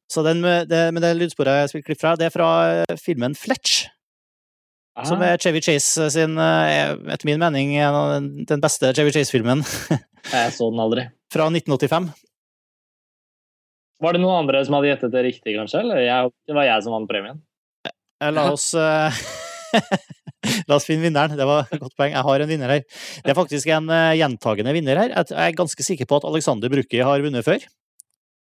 Så 0.09 0.23
den, 0.25 0.41
med 0.41 0.71
det, 0.73 0.87
det 1.05 1.11
lydsporet 1.21 1.59
jeg 1.63 1.71
spilte 1.75 1.87
klipp 1.91 2.01
fra, 2.01 2.15
det 2.17 2.31
er 2.31 2.33
fra 2.33 2.47
eh, 2.81 2.97
filmen 2.97 3.35
Fletch, 3.37 3.83
som 5.07 5.21
er 5.23 5.37
Chevy 5.39 5.61
Chase 5.63 6.09
sin, 6.11 6.33
eh, 6.41 6.95
etter 7.13 7.29
min 7.29 7.39
mening, 7.43 7.75
den- 8.49 8.63
beste 8.65 8.91
Chevy 8.97 9.13
Chase-filmen 9.15 9.61
Jeg 10.33 10.55
så 10.57 10.71
den 10.73 10.81
aldri. 10.83 11.05
fra 11.31 11.47
1985. 11.53 12.09
Var 14.01 14.15
det 14.17 14.21
noen 14.23 14.41
andre 14.45 14.63
som 14.67 14.77
hadde 14.79 14.91
gjettet 14.93 15.13
det 15.15 15.23
riktig, 15.27 15.55
kanskje? 15.59 15.81
Eller 15.85 16.03
jeg, 16.07 16.33
det 16.49 16.57
var 16.57 16.67
jeg 16.69 16.85
som 16.87 16.95
vant 16.97 17.09
premien? 17.11 17.41
Eh, 17.89 18.31
La 18.35 18.49
oss 18.55 18.71
eh, 18.79 19.21
La 20.69 20.77
oss 20.79 20.87
finne 20.89 21.05
vinneren. 21.05 21.35
Det 21.37 21.47
var 21.49 21.67
et 21.69 21.81
godt 21.83 21.97
poeng. 21.99 22.15
Jeg 22.15 22.25
har 22.25 22.45
en 22.45 22.49
vinner 22.51 22.71
her. 22.73 22.85
Det 23.25 23.33
er 23.33 23.37
faktisk 23.37 23.69
en 23.75 23.91
gjentagende 24.17 24.73
vinner 24.77 25.01
her. 25.03 25.13
Jeg 25.19 25.35
er 25.37 25.57
ganske 25.59 25.85
sikker 25.85 26.09
på 26.09 26.17
at 26.21 26.27
Alexander 26.31 26.71
Brukki 26.73 27.03
har 27.05 27.21
vunnet 27.25 27.45
før. 27.47 27.61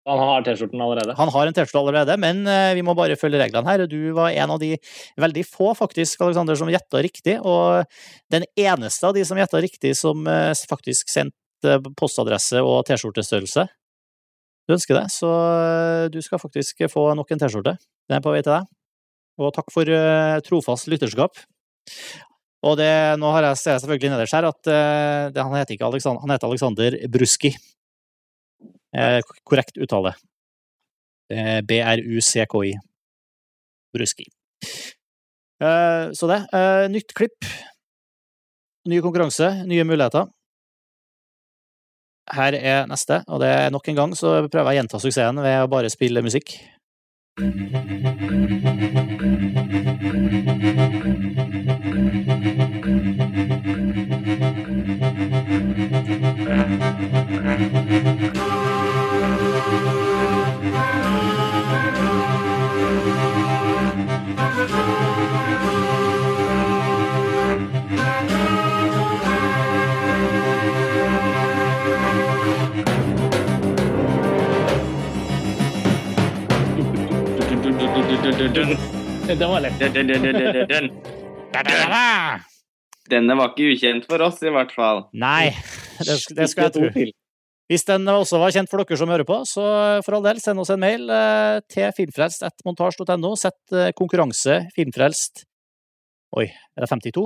Han 0.10 0.18
har 0.18 0.42
T-skjorten 0.42 0.82
allerede. 0.82 1.14
Han 1.18 1.30
har 1.30 1.48
en 1.48 1.54
T-skjorte 1.54 1.82
allerede, 1.82 2.16
men 2.22 2.42
uh, 2.50 2.74
vi 2.74 2.82
må 2.86 2.96
bare 2.98 3.18
følge 3.20 3.38
reglene 3.38 3.70
her. 3.70 3.84
Du 3.90 4.00
var 4.18 4.34
en 4.34 4.54
av 4.56 4.62
de 4.62 4.74
veldig 5.22 5.44
få 5.46 5.76
faktisk, 5.78 6.24
Alexander, 6.26 6.58
som 6.58 6.72
gjetta 6.74 7.04
riktig. 7.06 7.36
Og 7.46 7.86
den 8.34 8.48
eneste 8.58 9.06
av 9.08 9.14
de 9.18 9.26
som 9.28 9.38
gjetta 9.38 9.62
riktig, 9.62 9.94
som 10.00 10.26
uh, 10.26 10.50
faktisk 10.72 11.12
sendte 11.14 11.78
postadresse 12.00 12.64
og 12.66 12.82
T-skjortestørrelse. 12.88 13.68
Du 14.66 14.74
ønsker 14.74 14.98
det, 14.98 15.08
så 15.14 15.30
du 16.14 16.20
skal 16.24 16.40
faktisk 16.42 16.84
få 16.90 17.04
nok 17.18 17.34
en 17.34 17.42
T-skjorte. 17.42 17.76
Den 18.10 18.18
er 18.18 18.24
på 18.26 18.34
vei 18.34 18.42
til 18.42 18.56
deg. 18.56 18.70
Og 19.42 19.54
takk 19.54 19.70
for 19.74 19.90
trofast 20.46 20.90
lytterskap. 20.90 21.38
Og 22.66 22.78
det, 22.78 22.90
nå 23.22 23.30
har 23.34 23.50
jeg, 23.50 23.62
selvfølgelig 23.66 24.14
nederst 24.14 24.38
her 24.38 24.48
at 24.50 24.62
det, 25.34 25.42
han, 25.42 25.54
heter 25.58 25.76
ikke 25.76 25.90
han 25.90 26.34
heter 26.34 26.50
Alexander 26.50 26.98
Bruski. 27.10 27.56
Eh, 28.92 29.20
korrekt 29.48 29.78
uttale. 29.80 30.16
B-r-u-c-k-i. 31.32 32.74
Bruski. 33.96 34.26
Uh, 35.64 36.12
så 36.18 36.28
det. 36.28 36.42
Nytt 36.92 37.14
klipp. 37.16 37.48
Ny 38.90 39.00
konkurranse, 39.00 39.48
nye 39.70 39.86
muligheter. 39.88 40.28
Her 42.32 42.56
er 42.56 42.88
neste, 42.90 43.22
og 43.28 43.42
det 43.44 43.50
er 43.50 43.72
nok 43.74 43.88
en 43.92 43.98
gang 43.98 44.14
så 44.18 44.42
prøver 44.48 44.72
jeg 44.72 44.78
å 44.78 44.80
gjenta 44.80 45.02
suksessen 45.04 45.42
ved 45.44 45.58
å 45.62 45.72
bare 45.72 45.92
spille 45.92 46.24
musikk. 46.26 46.56
Den 78.42 79.50
var 79.50 79.62
lett. 79.62 79.78
Denne 83.12 83.36
var 83.38 83.52
ikke 83.52 83.74
ukjent 83.74 84.08
for 84.10 84.24
oss, 84.26 84.40
i 84.42 84.54
hvert 84.54 84.72
fall. 84.74 85.04
Nei, 85.14 85.52
det, 86.00 86.16
det 86.38 86.48
skal 86.50 86.70
jeg 86.70 86.74
tro. 86.78 87.12
Hvis 87.72 87.86
den 87.88 88.08
også 88.12 88.40
var 88.42 88.52
kjent 88.52 88.68
for 88.72 88.84
dere 88.84 88.98
som 89.00 89.12
hører 89.12 89.28
på, 89.28 89.38
så 89.48 89.64
for 90.04 90.18
all 90.18 90.26
del, 90.26 90.42
send 90.44 90.60
oss 90.60 90.72
en 90.74 90.82
mail 90.82 91.06
eh, 91.08 91.62
til 91.72 91.88
filmfrelst.montasj.no. 91.96 93.32
Sett 93.40 93.76
eh, 93.76 93.94
konkurranse 93.96 94.66
filmfrelst 94.76 95.46
Oi, 96.40 96.46
er 96.48 96.84
det 96.84 96.90
52? 96.92 97.26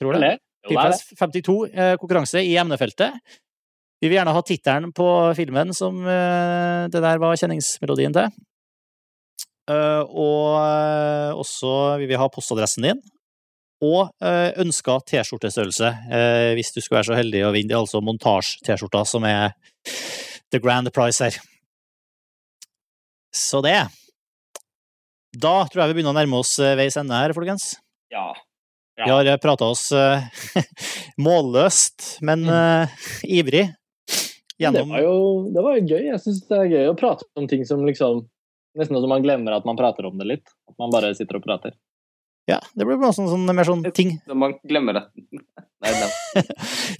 Tror 0.00 0.18
det. 0.18 0.34
Filmfrelst 0.68 1.14
52 1.16 1.56
eh, 1.70 1.94
konkurranse 2.00 2.44
i 2.44 2.54
emnefeltet. 2.60 3.16
Vi 4.02 4.10
vil 4.10 4.18
gjerne 4.18 4.36
ha 4.36 4.44
tittelen 4.44 4.92
på 4.96 5.08
filmen 5.38 5.70
som 5.76 6.00
det 6.02 7.02
der 7.04 7.20
var 7.22 7.36
kjenningsmelodien 7.38 8.16
til. 8.16 8.32
Og 10.08 11.40
også 11.42 11.72
vil 12.00 12.10
vi 12.10 12.20
ha 12.20 12.30
postadressen 12.32 12.88
din 12.88 13.02
og 13.82 14.12
ønska 14.62 15.00
T-skjortestørrelse, 15.10 15.88
hvis 16.54 16.68
du 16.70 16.76
skulle 16.78 17.00
være 17.00 17.08
så 17.08 17.16
heldig 17.18 17.40
å 17.48 17.50
vinne. 17.50 17.66
Det 17.72 17.74
er 17.74 17.80
altså 17.80 17.98
montasje-T-skjorta 18.06 19.00
som 19.10 19.26
er 19.26 19.56
the 20.54 20.60
grand 20.62 20.86
prize 20.94 21.18
her. 21.24 21.38
Så 23.34 23.58
det. 23.66 23.80
Da 25.32 25.54
tror 25.66 25.82
jeg 25.82 25.90
vi 25.90 25.98
begynner 25.98 26.12
å 26.12 26.18
nærme 26.20 26.42
oss 26.44 26.54
veis 26.78 26.98
ende 27.00 27.16
her, 27.16 27.34
folkens. 27.34 27.72
Ja. 28.12 28.28
ja. 29.00 29.06
Vi 29.08 29.30
har 29.32 29.40
prata 29.42 29.70
oss 29.72 29.88
målløst, 31.26 32.18
men 32.22 32.44
uh, 32.46 32.86
ivrig. 33.24 33.70
Gjennom... 34.60 34.92
Det, 34.92 34.92
var 34.92 35.02
jo, 35.06 35.16
det 35.54 35.64
var 35.64 35.78
jo 35.78 35.86
gøy. 35.88 36.04
Jeg 36.10 36.20
syns 36.22 36.44
det 36.50 36.58
er 36.58 36.70
gøy 36.76 36.90
å 36.90 36.98
prate 36.98 37.26
om 37.40 37.48
ting 37.50 37.64
som 37.66 37.82
liksom 37.88 38.26
Nesten 38.78 38.96
som 38.96 39.10
man 39.12 39.24
glemmer 39.24 39.58
at 39.58 39.66
man 39.68 39.76
prater 39.76 40.06
om 40.08 40.16
det 40.20 40.28
litt. 40.28 40.52
At 40.70 40.78
man 40.80 40.92
bare 40.94 41.12
sitter 41.16 41.38
og 41.38 41.44
prater. 41.44 41.74
Ja, 42.50 42.58
det 42.74 42.86
blir 42.86 42.98
bare 42.98 43.14
sånn, 43.14 43.28
sånn, 43.30 43.46
mer 43.46 43.66
sånn 43.68 43.84
ting. 43.94 44.16
Når 44.30 44.38
man 44.38 44.56
glemmer 44.66 44.98
det. 44.98 45.04
Nei, 45.82 45.92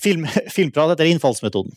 Film, 0.02 0.26
filmprat 0.52 0.94
etter 0.94 1.10
innfallsmetoden. 1.10 1.74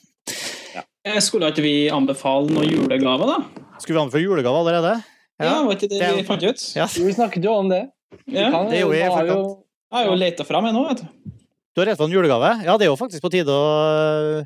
Ja. 0.76 0.84
Skulle 1.22 1.52
ikke 1.54 1.64
vi 1.66 1.76
anbefale 1.94 2.50
noen 2.50 2.70
julegaver, 2.70 3.30
da? 3.30 3.66
Skulle 3.78 3.98
vi 3.98 4.02
anbefale 4.04 4.26
julegaver 4.26 4.64
allerede? 4.64 4.96
Ja, 5.38 5.50
ja 5.50 5.58
var 5.66 5.78
ikke 5.78 5.90
det, 5.92 6.00
det 6.02 6.12
vi 6.18 6.26
fant 6.28 6.46
ut? 6.46 6.66
Ja. 6.78 6.88
Vi 6.90 7.14
snakket 7.14 7.46
jo 7.46 7.54
om 7.62 7.70
det. 7.72 7.84
Ja. 8.26 8.50
Kan, 8.54 8.70
det 8.72 8.82
gjorde 8.82 8.98
vi 8.98 9.06
faktisk. 9.14 9.62
Jeg 9.86 10.00
har 10.00 10.10
jo 10.10 10.20
leta 10.20 10.46
fram 10.48 10.70
en 10.70 10.76
nå, 10.76 10.86
vet 10.90 11.04
du. 11.04 11.34
Du 11.76 11.82
har 11.82 11.90
rett 11.92 12.00
på 12.00 12.08
en 12.08 12.16
julegave? 12.16 12.52
Ja, 12.66 12.78
det 12.80 12.88
er 12.88 12.94
jo 12.94 13.00
faktisk 13.00 13.24
på 13.24 13.32
tide 13.34 13.52
å 13.52 14.44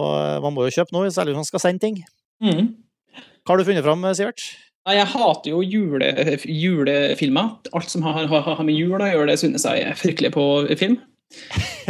Og 0.00 0.42
man 0.42 0.54
må 0.56 0.64
jo 0.66 0.74
kjøpe 0.74 0.94
noe, 0.96 1.12
særlig 1.12 1.34
hvis 1.34 1.42
man 1.42 1.50
skal 1.50 1.62
sende 1.62 1.84
ting. 1.84 2.00
Mm. 2.42 2.72
Hva 3.44 3.52
har 3.52 3.60
du 3.60 3.68
funnet 3.68 3.84
fram, 3.84 4.04
Sivert? 4.16 4.42
Jeg 4.88 5.08
hater 5.12 5.50
jo 5.50 5.62
jule, 5.64 6.06
julefilmer. 6.48 7.50
Alt 7.76 7.92
som 7.92 8.04
har, 8.04 8.24
har, 8.28 8.44
har 8.56 8.64
med 8.64 8.76
jul 8.76 8.96
å 8.96 9.08
gjøre, 9.08 9.30
det 9.30 9.40
synes 9.40 9.64
jeg 9.68 9.84
er 9.84 9.98
fryktelig 10.00 10.30
på 10.32 10.44
film. 10.80 10.96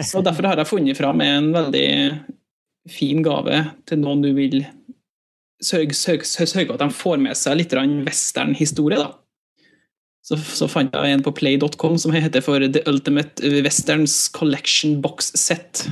Så 0.03 0.23
Derfor 0.25 0.49
har 0.51 0.59
jeg 0.59 0.71
funnet 0.71 0.99
fram 0.99 1.23
en 1.23 1.53
veldig 1.55 1.89
fin 2.91 3.23
gave 3.25 3.61
til 3.89 4.01
noen 4.03 4.23
du 4.25 4.33
vil 4.37 4.65
sørge, 5.63 5.95
sørge, 5.95 6.27
sørge 6.27 6.75
at 6.75 6.83
de 6.83 6.91
får 6.95 7.23
med 7.23 7.39
seg 7.39 7.61
litt 7.61 7.75
westernhistorie. 8.07 8.99
da. 8.99 9.13
Så, 10.25 10.39
så, 10.41 10.67
fant 10.71 10.95
jeg 10.95 11.15
en 11.15 11.23
på 11.23 11.35
play.com 11.37 11.99
som 12.01 12.15
heter 12.15 12.43
for 12.43 12.59
The 12.59 12.83
Ultimate 12.91 13.63
Westerns 13.63 14.27
Collection 14.35 14.99
Box 15.05 15.31
Set. 15.39 15.87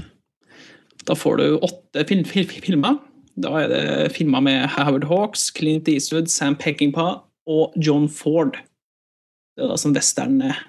Da 1.07 1.15
får 1.19 1.39
du 1.39 1.47
åtte 1.59 2.07
film, 2.09 2.27
film, 2.27 2.51
filmer 2.63 2.99
da 3.41 3.53
er 3.63 3.71
det 3.71 3.85
filma 4.17 4.43
med 4.45 4.67
Howard 4.75 5.07
Hawks, 5.09 5.51
Clint 5.55 5.89
Eastwood, 5.89 6.29
Sam 6.29 6.57
Peckinpah 6.59 7.23
og 7.49 7.73
John 7.81 8.09
Ford. 8.13 8.59
Det 9.57 9.65
er 9.65 9.73
da 9.73 9.79
som 9.81 9.95
western 9.97 10.39
eh, 10.45 10.61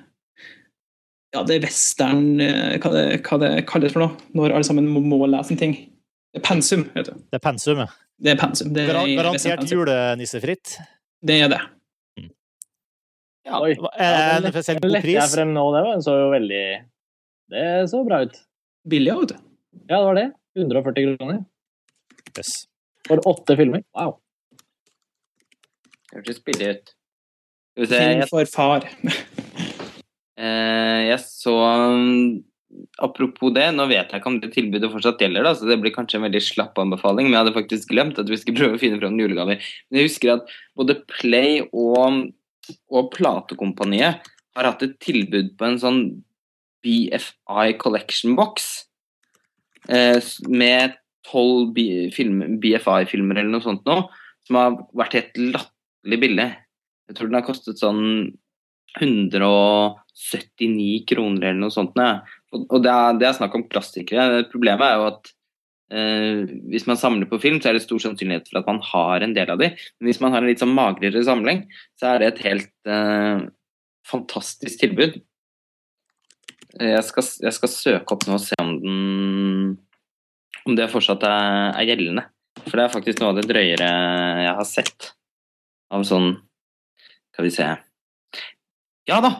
Ja, 1.34 1.44
det 1.48 1.56
er 1.56 1.64
western 1.64 2.41
eh, 2.44 2.76
Hva 2.84 2.90
det, 2.91 3.03
hva 3.23 3.38
det 3.40 3.52
kalles 3.69 3.94
for 3.95 4.03
noe? 4.03 4.26
Når 4.35 4.57
alle 4.57 4.68
sammen 4.68 4.90
må, 4.91 5.02
må 5.03 5.22
lese 5.30 5.56
en 5.56 5.60
ting. 5.60 5.76
Det 6.34 6.41
er 6.41 6.45
pensum, 6.48 6.88
vet 6.95 7.11
du. 7.11 7.19
Det 7.31 7.40
er 7.40 7.44
pensum, 7.44 7.84
ja. 7.84 7.88
Det 8.23 8.34
er 8.34 8.40
pensum. 8.40 8.73
Det 8.73 8.88
er 8.88 8.99
Garantert 9.18 9.72
julenissefritt? 9.72 10.76
Det 11.23 11.40
er 11.45 11.52
det. 11.52 11.61
Mm. 12.19 12.30
Ja, 13.48 13.60
Oi. 13.60 13.73
Er 13.95 14.44
det 14.44 14.52
en 14.52 14.56
spesielt 14.56 14.84
god 14.84 14.98
pris? 14.99 15.18
Jeg 15.18 15.31
frem 15.35 15.53
nå, 15.56 15.64
det 15.76 15.84
var, 15.88 16.03
så 16.06 16.15
jo 16.19 16.30
veldig 16.34 16.64
Det 17.53 17.65
så 17.91 18.03
bra 18.07 18.23
ut. 18.23 18.38
Billig, 18.90 19.15
vet 19.19 19.35
du. 19.35 19.41
Ja, 19.88 19.99
det 19.99 20.06
var 20.07 20.19
det. 20.19 20.30
140 20.60 21.18
kroner. 21.18 21.44
Yes. 22.38 22.53
For 23.07 23.22
åtte 23.30 23.57
filmer? 23.60 23.84
Wow. 23.97 24.18
Det 26.10 26.22
hørtes 26.22 26.41
billig 26.45 26.72
ut. 26.77 26.93
Film 27.89 28.23
for 28.30 28.49
far. 28.49 28.88
eh, 30.38 30.99
jeg 31.10 31.19
så 31.26 31.55
Apropos 33.05 33.53
det, 33.53 33.68
nå 33.76 33.85
vet 33.89 34.10
jeg 34.10 34.18
ikke 34.22 34.30
om 34.31 34.39
det 34.41 34.49
tilbudet 34.55 34.89
fortsatt 34.89 35.19
gjelder, 35.22 35.45
da, 35.45 35.51
så 35.53 35.68
det 35.69 35.76
blir 35.81 35.93
kanskje 35.93 36.18
en 36.18 36.23
veldig 36.26 36.39
slapp 36.41 36.80
anbefaling, 36.81 37.27
men 37.27 37.35
jeg 37.35 37.43
hadde 37.43 37.53
faktisk 37.57 37.91
glemt 37.91 38.18
at 38.18 38.30
vi 38.31 38.39
skulle 38.41 38.57
prøve 38.57 38.80
å 38.80 38.81
finne 38.81 38.97
fram 38.97 39.19
julegaver. 39.22 39.60
Men 39.89 39.99
jeg 39.99 40.10
husker 40.10 40.31
at 40.34 40.53
både 40.80 40.95
Play 41.11 41.60
og, 41.69 42.23
og 42.89 43.11
Platekompaniet 43.14 44.26
har 44.57 44.69
hatt 44.69 44.81
et 44.85 44.97
tilbud 45.05 45.53
på 45.60 45.69
en 45.69 45.77
sånn 45.81 46.01
BFI 46.85 47.76
Collection 47.81 48.34
Box 48.39 48.88
eh, 49.89 50.18
med 50.49 50.97
tolv 51.27 51.73
BFI-filmer 51.75 53.39
eller 53.39 53.53
noe 53.53 53.63
sånt 53.63 53.85
nå, 53.87 53.95
som 54.47 54.59
har 54.59 54.77
vært 54.97 55.17
helt 55.17 55.35
latterlig 55.55 56.19
billig. 56.23 56.49
Jeg 57.09 57.17
tror 57.17 57.29
den 57.29 57.39
har 57.39 57.47
kostet 57.47 57.81
sånn 57.81 58.03
179 58.99 61.05
kroner 61.09 61.49
eller 61.49 61.61
noe 61.65 61.73
sånt. 61.73 61.97
Ja. 61.97 62.21
Og 62.53 62.83
det 62.83 62.91
er, 62.91 63.15
det 63.19 63.29
er, 63.29 63.39
snakk 63.39 63.53
om 63.57 63.69
klassikere. 63.69 64.43
Problemet 64.51 64.85
er 64.85 64.99
jo 64.99 65.07
at 65.09 65.31
eh, 65.93 66.39
hvis 66.69 66.87
man 66.89 66.99
samler 66.99 67.27
på 67.29 67.41
film, 67.41 67.59
så 67.61 67.71
er 67.71 67.77
det 67.77 67.85
stor 67.87 68.01
sannsynlighet 68.03 68.49
for 68.51 68.61
at 68.61 68.69
man 68.69 68.81
har 68.91 69.25
en 69.25 69.35
del 69.35 69.49
av 69.53 69.61
de. 69.61 69.67
Men 69.97 70.11
hvis 70.11 70.21
man 70.23 70.35
har 70.35 70.43
en 70.43 70.49
litt 70.51 70.61
sånn 70.61 70.77
magrere 70.77 71.25
samling, 71.25 71.59
så 71.99 72.03
er 72.11 72.21
det 72.21 72.27
et 72.31 72.43
helt 72.47 72.73
eh, 72.85 73.39
fantastisk 74.09 74.83
tilbud. 74.83 75.21
Jeg 76.81 77.03
skal, 77.05 77.25
jeg 77.45 77.53
skal 77.53 77.69
søke 77.69 78.15
opp 78.15 78.23
nå 78.25 78.39
og 78.39 78.41
se 78.41 78.57
om 78.61 78.71
den 78.81 79.01
om 80.68 80.77
det 80.77 80.90
fortsatt 80.91 81.23
er, 81.27 81.73
er, 81.73 81.88
gjeldende. 81.88 82.26
For 82.64 82.77
det 82.77 82.85
er 82.85 82.94
faktisk 82.94 83.19
noe 83.22 83.34
av 83.34 83.40
det 83.40 83.48
drøyere 83.49 83.90
jeg 84.44 84.56
har 84.60 84.68
sett 84.69 85.10
av 85.94 86.03
sånn 86.07 86.35
Skal 87.34 87.48
vi 87.48 87.52
se 87.53 87.65
Ja 89.10 89.18
da! 89.26 89.31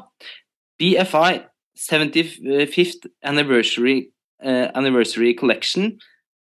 BFI 0.82 1.44
75th 1.78 3.08
Anniversary, 3.24 4.10
uh, 4.44 4.70
Anniversary 4.76 5.34
Collection 5.38 5.94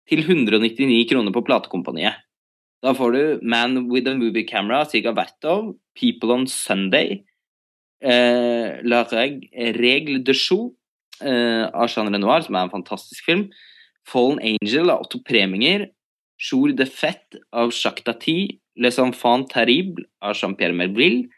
til 0.08 0.22
199 0.24 1.08
kroner 1.10 1.34
på 1.34 1.42
platekompaniet. 1.44 2.20
Da 2.84 2.94
får 2.96 3.12
du 3.12 3.22
Man 3.42 3.88
with 3.90 4.08
a 4.08 4.14
Movie 4.14 4.46
Camera, 4.46 4.84
Siga 4.84 5.12
Vertov, 5.16 5.74
People 5.98 6.32
on 6.32 6.46
Sunday, 6.46 7.24
uh, 8.04 8.78
La 8.84 9.02
Reg 9.10 9.48
Regle 9.76 10.22
de 10.24 10.34
Chou 10.36 10.74
uh, 11.24 11.66
av 11.74 11.88
Jean 11.90 12.12
Renoir, 12.12 12.46
som 12.46 12.54
er 12.54 12.68
en 12.68 12.76
fantastisk 12.76 13.26
film, 13.26 13.48
Fallen 14.08 14.40
Angel 14.40 14.90
av 14.90 15.04
Otto 15.04 15.20
Preminger, 15.24 15.88
Jour 16.38 16.72
de 16.72 16.86
Fête 16.86 17.40
av 17.52 17.72
Jacques 17.72 18.04
Tati, 18.04 18.60
Les 18.76 18.98
Enfants 18.98 19.48
Terribles 19.52 20.06
av 20.22 20.34
Jean-Pierre 20.38 20.74
Melville, 20.74 21.28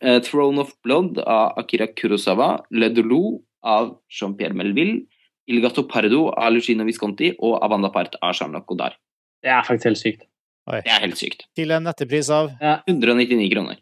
eh, 0.00 0.20
Throne 0.22 0.60
of 0.60 0.72
Blood 0.84 1.18
av 1.18 1.58
Akira 1.58 1.86
Kurosawa, 1.86 2.66
Le 2.70 2.88
Dolo 2.88 3.42
av 3.62 3.96
Jean-Pierre 4.08 4.54
Melville, 4.54 5.06
Il 5.48 5.60
Gatto 5.62 5.84
Pardo 5.86 6.26
av 6.34 6.52
Lucino 6.52 6.84
Visconti 6.84 7.30
og 7.38 7.60
Avanda 7.62 7.90
Part 7.94 8.16
av 8.20 8.34
Jean-Luc 8.34 8.66
Godard. 8.66 8.96
Det 9.42 9.52
er 9.54 9.62
faktisk 9.62 9.86
helt 9.86 10.00
sykt. 10.00 10.26
Det 10.66 10.90
er 10.90 11.02
helt 11.04 11.18
sykt. 11.18 11.44
Til 11.54 11.70
en 11.70 11.84
nettepris 11.86 12.28
av 12.34 12.50
ja. 12.58 12.80
199 12.90 13.46
kroner. 13.52 13.78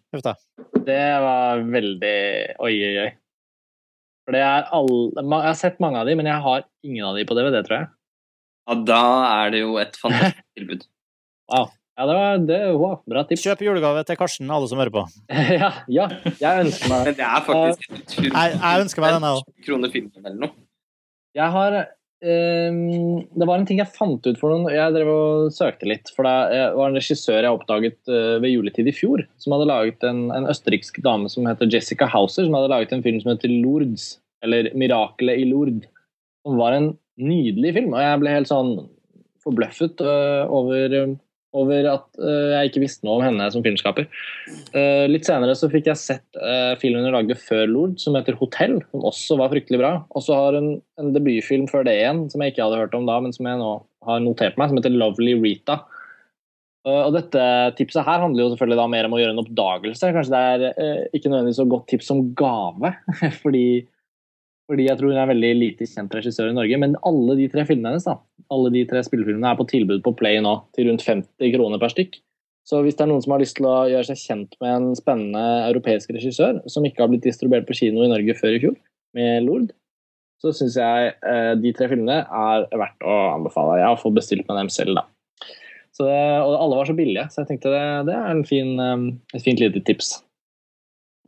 Det 0.85 1.05
var 1.25 1.63
veldig 1.65 2.19
Oi, 2.61 2.75
oi, 2.75 2.97
oi. 3.07 3.13
For 4.25 4.37
det 4.37 4.41
er 4.41 4.67
alle 4.73 5.21
Jeg 5.21 5.45
har 5.45 5.57
sett 5.61 5.81
mange 5.85 6.01
av 6.01 6.09
de, 6.09 6.17
men 6.17 6.29
jeg 6.31 6.41
har 6.45 6.67
ingen 6.87 7.07
av 7.07 7.17
de 7.19 7.25
på 7.29 7.37
DVD, 7.37 7.61
tror 7.67 7.77
jeg. 7.79 7.89
Ja, 8.65 8.77
da 8.89 9.01
er 9.29 9.51
det 9.53 9.65
jo 9.65 9.75
et 9.83 9.97
fantastisk 10.01 10.45
tilbud. 10.59 10.87
Wow. 11.53 11.73
Ja, 11.95 12.07
det 12.09 12.15
var 12.19 12.39
det, 12.49 12.57
wow, 12.75 12.95
bra 13.07 13.23
tips. 13.29 13.45
Kjøp 13.45 13.61
julegave 13.63 14.01
til 14.09 14.17
Karsten, 14.19 14.49
alle 14.51 14.67
som 14.67 14.81
hører 14.81 14.91
på. 14.95 15.05
ja, 15.61 15.69
ja, 15.93 16.07
jeg 16.41 16.65
ønsker 16.65 16.91
meg 16.91 17.11
Men 17.11 17.17
det 17.21 17.27
er 17.29 17.45
faktisk 17.47 17.93
uh, 17.93 18.25
Jeg, 18.25 18.57
jeg 18.57 18.87
ønsker 18.87 19.05
meg 19.05 19.15
den, 19.15 19.27
jeg 19.29 19.39
òg. 19.39 19.53
kroner 19.69 19.93
filmen 19.93 20.25
eller 20.25 20.41
noe. 20.47 20.57
Jeg 21.39 21.55
har 21.55 21.77
ehm, 22.23 23.25
Det 23.35 23.49
var 23.49 23.59
en 23.59 23.67
ting 23.67 23.81
jeg 23.81 23.91
fant 23.97 24.27
ut 24.27 24.39
for 24.41 24.53
noen 24.53 24.71
Jeg 24.75 24.95
drev 24.95 25.11
og 25.11 25.55
søkte 25.55 25.89
litt. 25.89 26.13
For 26.15 26.27
det 26.29 26.61
var 26.77 26.91
en 26.91 26.99
regissør 26.99 27.41
jeg 27.41 27.57
oppdaget 27.57 27.99
uh, 28.11 28.37
ved 28.45 28.53
juletid 28.55 28.91
i 28.91 28.95
fjor, 28.95 29.25
som 29.43 29.57
hadde 29.57 29.71
laget 29.71 30.07
en, 30.07 30.29
en 30.37 30.49
østerriksk 30.51 31.01
dame 31.05 31.31
som 31.33 31.49
heter 31.49 31.71
Jessica 31.73 32.09
Hauser, 32.11 32.47
som 32.47 32.59
hadde 32.59 32.73
laget 32.73 32.95
en 32.95 33.05
film 33.05 33.21
som 33.23 33.35
heter 33.35 33.53
Lourdes, 33.53 34.19
eller 34.45 34.71
'Mirakelet 34.75 35.41
i 35.41 35.49
Lourdes'. 35.51 35.91
Som 36.45 36.61
var 36.61 36.77
en 36.77 36.91
nydelig 37.17 37.73
film, 37.73 37.95
og 37.95 38.03
jeg 38.05 38.21
ble 38.21 38.33
helt 38.35 38.51
sånn 38.51 38.75
forbløffet 39.45 40.03
uh, 40.05 40.45
over 40.53 41.17
over 41.55 41.89
at 41.93 42.07
uh, 42.21 42.53
jeg 42.57 42.71
ikke 42.71 42.83
visste 42.83 43.07
noe 43.07 43.19
om 43.19 43.25
henne 43.25 43.47
som 43.55 43.65
filmskaper. 43.65 44.09
Uh, 44.75 45.07
litt 45.11 45.27
senere 45.29 45.55
så 45.59 45.71
fikk 45.73 45.89
jeg 45.91 46.01
sett 46.01 46.41
uh, 46.41 46.75
filmen 46.81 47.07
hun 47.07 47.17
lagde 47.17 47.39
før 47.39 47.65
Lord, 47.71 47.97
som 48.03 48.19
heter 48.19 48.37
'Hotell', 48.39 48.83
som 48.91 49.07
også 49.07 49.39
var 49.41 49.53
fryktelig 49.55 49.81
bra. 49.83 49.95
Og 50.15 50.27
så 50.27 50.37
har 50.39 50.59
hun 50.59 50.77
en 51.01 51.15
debutfilm 51.17 51.69
før 51.71 51.87
det 51.87 51.97
igjen, 52.01 52.27
som 52.33 52.43
jeg 52.43 52.55
ikke 52.55 52.67
hadde 52.67 52.83
hørt 52.83 52.99
om 52.99 53.09
da, 53.09 53.19
men 53.23 53.35
som 53.37 53.49
jeg 53.49 53.61
nå 53.63 53.73
har 54.05 54.23
notert 54.25 54.59
meg, 54.61 54.71
som 54.71 54.81
heter 54.81 54.95
'Lovely 54.95 55.39
Rita'. 55.41 55.81
Og 56.85 57.15
dette 57.15 57.43
tipset 57.79 58.05
her 58.05 58.21
handler 58.21 58.43
jo 58.43 58.51
selvfølgelig 58.53 58.77
da 58.77 58.85
mer 58.93 59.07
om 59.07 59.15
å 59.17 59.19
gjøre 59.23 59.33
en 59.33 59.41
oppdagelse. 59.41 60.11
Kanskje 60.13 60.35
det 60.35 60.41
er 60.77 61.07
ikke 61.17 61.31
nødvendigvis 61.33 61.57
så 61.63 61.65
godt 61.65 61.87
tips 61.89 62.11
som 62.11 62.21
gave, 62.37 62.91
fordi 63.43 63.87
fordi 64.71 64.87
jeg 64.87 64.97
tror 64.99 65.13
hun 65.13 65.21
er 65.21 65.29
veldig 65.29 65.51
lite 65.61 65.89
kjent 65.89 66.15
regissør 66.17 66.51
i 66.51 66.57
Norge. 66.57 66.79
Men 66.81 66.97
alle 67.05 67.37
de 67.41 67.49
tre 67.53 67.67
filmene 67.69 67.93
hennes 67.93 68.07
da, 68.07 68.17
alle 68.55 68.73
de 68.73 68.85
tre 68.89 69.03
spillefilmene 69.05 69.51
er 69.51 69.59
på 69.59 69.67
tilbud 69.69 70.05
på 70.05 70.15
Play 70.19 70.41
nå, 70.45 70.55
til 70.77 70.89
rundt 70.89 71.05
50 71.05 71.53
kroner 71.57 71.83
per 71.83 71.93
stykk. 71.93 72.17
Så 72.65 72.81
hvis 72.81 72.97
det 72.97 73.05
er 73.05 73.11
noen 73.11 73.21
som 73.21 73.35
har 73.35 73.43
lyst 73.43 73.59
til 73.59 73.69
å 73.69 73.77
gjøre 73.93 74.09
seg 74.09 74.21
kjent 74.23 74.55
med 74.65 74.73
en 74.73 74.87
spennende 74.97 75.45
europeisk 75.69 76.15
regissør, 76.17 76.63
som 76.73 76.87
ikke 76.89 77.05
har 77.05 77.11
blitt 77.13 77.27
distribuert 77.27 77.67
på 77.69 77.77
kino 77.77 78.07
i 78.07 78.13
Norge 78.13 78.37
før 78.39 78.57
i 78.57 78.61
fjor, 78.63 78.79
med 79.15 79.45
Lord, 79.45 79.75
så 80.41 80.53
syns 80.57 80.79
jeg 80.81 81.13
eh, 81.13 81.53
de 81.61 81.73
tre 81.77 81.91
filmene 81.93 82.23
er 82.25 82.65
verdt 82.73 83.05
å 83.05 83.19
anbefale. 83.35 83.79
Jeg 83.83 83.91
har 83.91 84.01
fått 84.01 84.17
bestilt 84.17 84.49
med 84.49 84.59
dem 84.63 84.73
selv, 84.73 84.97
da. 84.97 85.05
Så, 85.95 86.09
og 86.09 86.57
alle 86.57 86.79
var 86.81 86.89
så 86.89 86.97
billige, 86.97 87.29
så 87.31 87.43
jeg 87.43 87.53
tenkte 87.53 87.71
det, 87.71 87.85
det 88.09 88.17
er 88.17 88.33
en 88.33 88.43
fin, 88.49 88.73
um, 88.81 89.05
et 89.37 89.45
fint 89.45 89.61
lite 89.63 89.85
tips. 89.87 90.17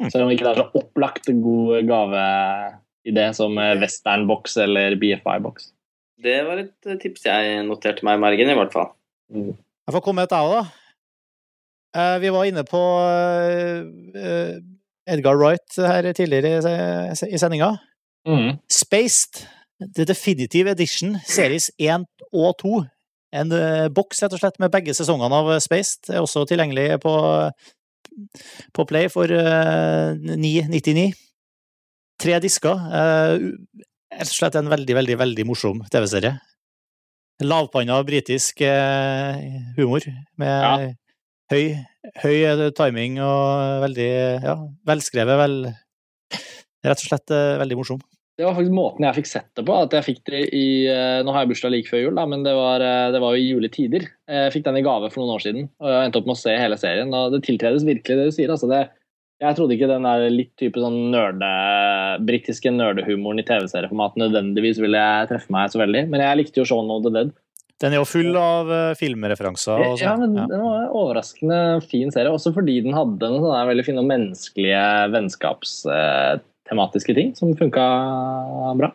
Selv 0.09 0.25
om 0.25 0.33
ikke 0.33 0.43
det 0.43 0.51
er 0.57 0.65
så 0.65 0.81
opplagt 0.81 1.31
god 1.45 1.85
gaveidé 3.07 3.33
som 3.35 3.57
eh, 3.59 3.79
Westernbox 3.81 4.57
eller 4.57 4.97
BFI-boks. 4.97 5.73
Det 6.23 6.45
var 6.47 6.59
et 6.63 6.87
eh, 6.89 6.99
tips 6.99 7.27
jeg 7.27 7.65
noterte 7.67 8.05
meg 8.05 8.19
i 8.19 8.23
margen, 8.23 8.51
i 8.51 8.57
hvert 8.57 8.73
fall. 8.73 8.93
Jeg 9.33 9.93
får 9.95 10.03
komme 10.03 10.23
med 10.23 10.31
et 10.31 10.37
jeg 10.37 10.47
òg, 10.47 10.55
da. 10.57 10.67
Eh, 11.97 12.19
Vi 12.21 12.31
var 12.31 12.45
inne 12.49 12.65
på 12.65 12.83
eh, 14.17 14.59
Edgar 15.07 15.37
Wright 15.37 15.77
her 15.79 16.13
tidligere 16.13 17.13
i 17.13 17.39
sendinga. 17.39 17.77
Mm. 18.27 18.59
Spaced, 18.69 19.47
The 19.95 20.05
Definitive 20.05 20.71
Edition, 20.71 21.19
series 21.25 21.71
1 21.79 22.07
og 22.33 22.57
2. 22.59 22.85
En 23.37 23.51
boks 23.93 24.23
rett 24.23 24.33
og 24.33 24.41
slett 24.41 24.59
med 24.63 24.73
begge 24.73 24.95
sesongene 24.97 25.35
av 25.37 25.51
Spaced 25.61 26.09
er 26.15 26.23
også 26.23 26.47
tilgjengelig 26.49 26.97
på, 27.03 27.13
på 28.73 28.87
Play 28.89 29.11
for 29.13 29.31
eh, 29.31 30.17
9,99. 30.17 31.13
Tre 32.23 32.39
disker. 32.43 32.77
eh, 32.97 33.37
Rett 34.17 34.31
og 34.31 34.37
slett 34.39 34.55
en 34.57 34.71
veldig, 34.71 34.95
veldig, 34.97 35.17
veldig 35.21 35.45
morsom 35.49 35.83
TV-serie. 35.93 36.37
Lavpanna 37.45 37.99
britisk 38.07 38.63
eh, 38.65 39.43
humor 39.77 40.01
med 40.41 40.63
Ja. 40.65 40.93
høy, 41.53 41.75
høy 42.23 42.37
eh, 42.49 42.71
timing 42.73 43.19
og 43.21 43.83
veldig 43.85 44.09
ja, 44.47 44.55
velskrevet. 44.89 45.37
Vel, 45.43 45.57
rett 46.87 47.03
og 47.03 47.09
slett 47.11 47.35
veldig 47.61 47.77
morsom. 47.83 48.01
Det 48.37 48.45
var 48.45 48.53
faktisk 48.57 48.73
måten 48.77 49.05
jeg 49.05 49.17
fikk 49.17 49.29
sett 49.31 49.47
det 49.57 49.65
på. 49.65 49.75
at 49.83 49.93
jeg 49.97 50.05
fikk 50.05 50.25
det 50.29 50.41
i, 50.53 50.65
Nå 51.25 51.33
har 51.33 51.45
jeg 51.45 51.55
bursdag 51.55 51.73
like 51.73 51.89
før 51.89 52.03
jul, 52.05 52.15
da, 52.19 52.27
men 52.29 52.43
det 52.45 52.53
var, 52.57 52.81
det 53.13 53.21
var 53.21 53.33
jo 53.37 53.41
i 53.41 53.47
juletider. 53.49 54.05
Jeg 54.29 54.53
fikk 54.53 54.65
den 54.67 54.77
i 54.77 54.85
gave 54.85 55.09
for 55.13 55.23
noen 55.25 55.37
år 55.37 55.45
siden, 55.45 55.69
og 55.81 55.89
jeg 55.89 56.05
endte 56.09 56.21
opp 56.21 56.27
med 56.29 56.37
å 56.37 56.41
se 56.43 56.53
hele 56.57 56.77
serien. 56.81 57.13
og 57.17 57.33
Det 57.33 57.43
tiltredes 57.49 57.85
virkelig 57.89 58.17
det 58.17 58.27
du 58.29 58.35
sier. 58.37 58.53
altså 58.53 58.69
det 58.69 58.83
jeg 59.43 59.57
trodde 59.57 59.75
ikke 59.77 59.89
den 59.91 60.07
der 60.09 60.19
litt 60.33 60.53
type 60.61 60.81
sånn 60.81 60.99
nørde, 61.13 61.51
britiske 62.29 62.71
nerdehumoren 62.73 63.41
i 63.43 63.47
TV-serieformat 63.47 64.15
nødvendigvis 64.21 64.79
ville 64.81 65.03
treffe 65.29 65.53
meg 65.53 65.71
så 65.73 65.79
veldig, 65.83 66.03
men 66.13 66.21
jeg 66.25 66.39
likte 66.41 66.61
jo 66.63 66.69
Shaun 66.69 66.93
of 66.93 67.03
the 67.05 67.13
Dead. 67.13 67.31
Den 67.83 67.93
er 67.93 67.99
jo 68.01 68.09
full 68.09 68.33
av 68.41 68.65
eh, 68.73 68.97
filmreferanser. 68.97 69.77
Og 69.85 70.01
Ja, 70.01 70.15
men 70.17 70.33
Ja. 70.39 70.47
Den 70.49 70.63
var 70.65 70.77
en 70.81 70.95
overraskende 70.97 71.59
fin 71.85 72.11
serie, 72.15 72.33
også 72.33 72.55
fordi 72.57 72.79
den 72.87 72.97
hadde 72.97 73.29
noen 73.29 73.45
sånne 73.45 73.69
veldig 73.69 73.85
fine 73.85 74.01
menneskelige 74.09 74.85
vennskapstematiske 75.13 77.13
ting 77.19 77.29
som 77.37 77.53
funka 77.59 77.85
bra. 78.81 78.89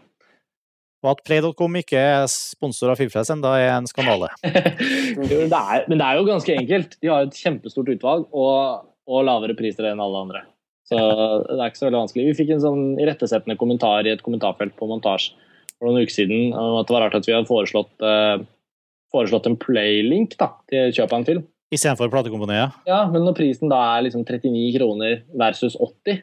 Og 1.02 1.16
at 1.16 1.24
Play.com 1.26 1.78
ikke 1.80 1.98
er 1.98 2.28
sponsor 2.30 2.92
av 2.94 3.00
Filmfrelst 3.00 3.34
ennå, 3.34 3.50
er 3.58 3.72
en 3.74 3.88
skandale. 3.90 4.28
Men 4.46 5.98
det 5.98 6.06
er 6.06 6.18
jo 6.18 6.28
ganske 6.28 6.54
enkelt. 6.54 6.94
De 7.02 7.10
har 7.10 7.26
et 7.26 7.38
kjempestort 7.38 7.90
utvalg 7.90 8.28
og, 8.30 8.86
og 9.10 9.26
lavere 9.28 9.58
priser 9.58 9.90
enn 9.90 10.02
alle 10.04 10.26
andre. 10.26 10.44
Så 10.88 10.98
det 10.98 11.58
er 11.58 11.70
ikke 11.70 11.80
så 11.80 11.88
veldig 11.88 12.02
vanskelig. 12.02 12.26
Vi 12.28 12.38
fikk 12.42 12.56
en 12.56 12.64
sånn 12.64 12.84
irettesettende 13.00 13.58
kommentar 13.60 14.08
i 14.08 14.12
et 14.14 14.24
kommentarfelt 14.26 14.76
på 14.80 14.90
montasje 14.90 15.38
for 15.78 15.90
noen 15.90 16.06
uker 16.06 16.14
siden 16.14 16.52
om 16.54 16.78
at 16.78 16.90
det 16.90 16.96
var 16.96 17.06
rart 17.08 17.18
at 17.18 17.28
vi 17.28 17.34
hadde 17.34 17.50
foreslått, 17.50 17.94
eh, 18.06 18.44
foreslått 19.14 19.48
en 19.50 19.58
playlink 19.62 20.36
da, 20.38 20.52
til 20.70 20.94
kjøp 20.94 21.14
av 21.14 21.20
en 21.20 21.28
film. 21.30 21.46
Istedenfor 21.72 22.12
platekompaniet. 22.12 22.76
Ja, 22.86 23.06
men 23.10 23.24
når 23.26 23.38
prisen 23.38 23.72
da 23.72 23.80
er 23.96 24.06
liksom 24.06 24.26
39 24.28 24.76
kroner 24.76 25.22
versus 25.40 25.78
80, 25.80 26.22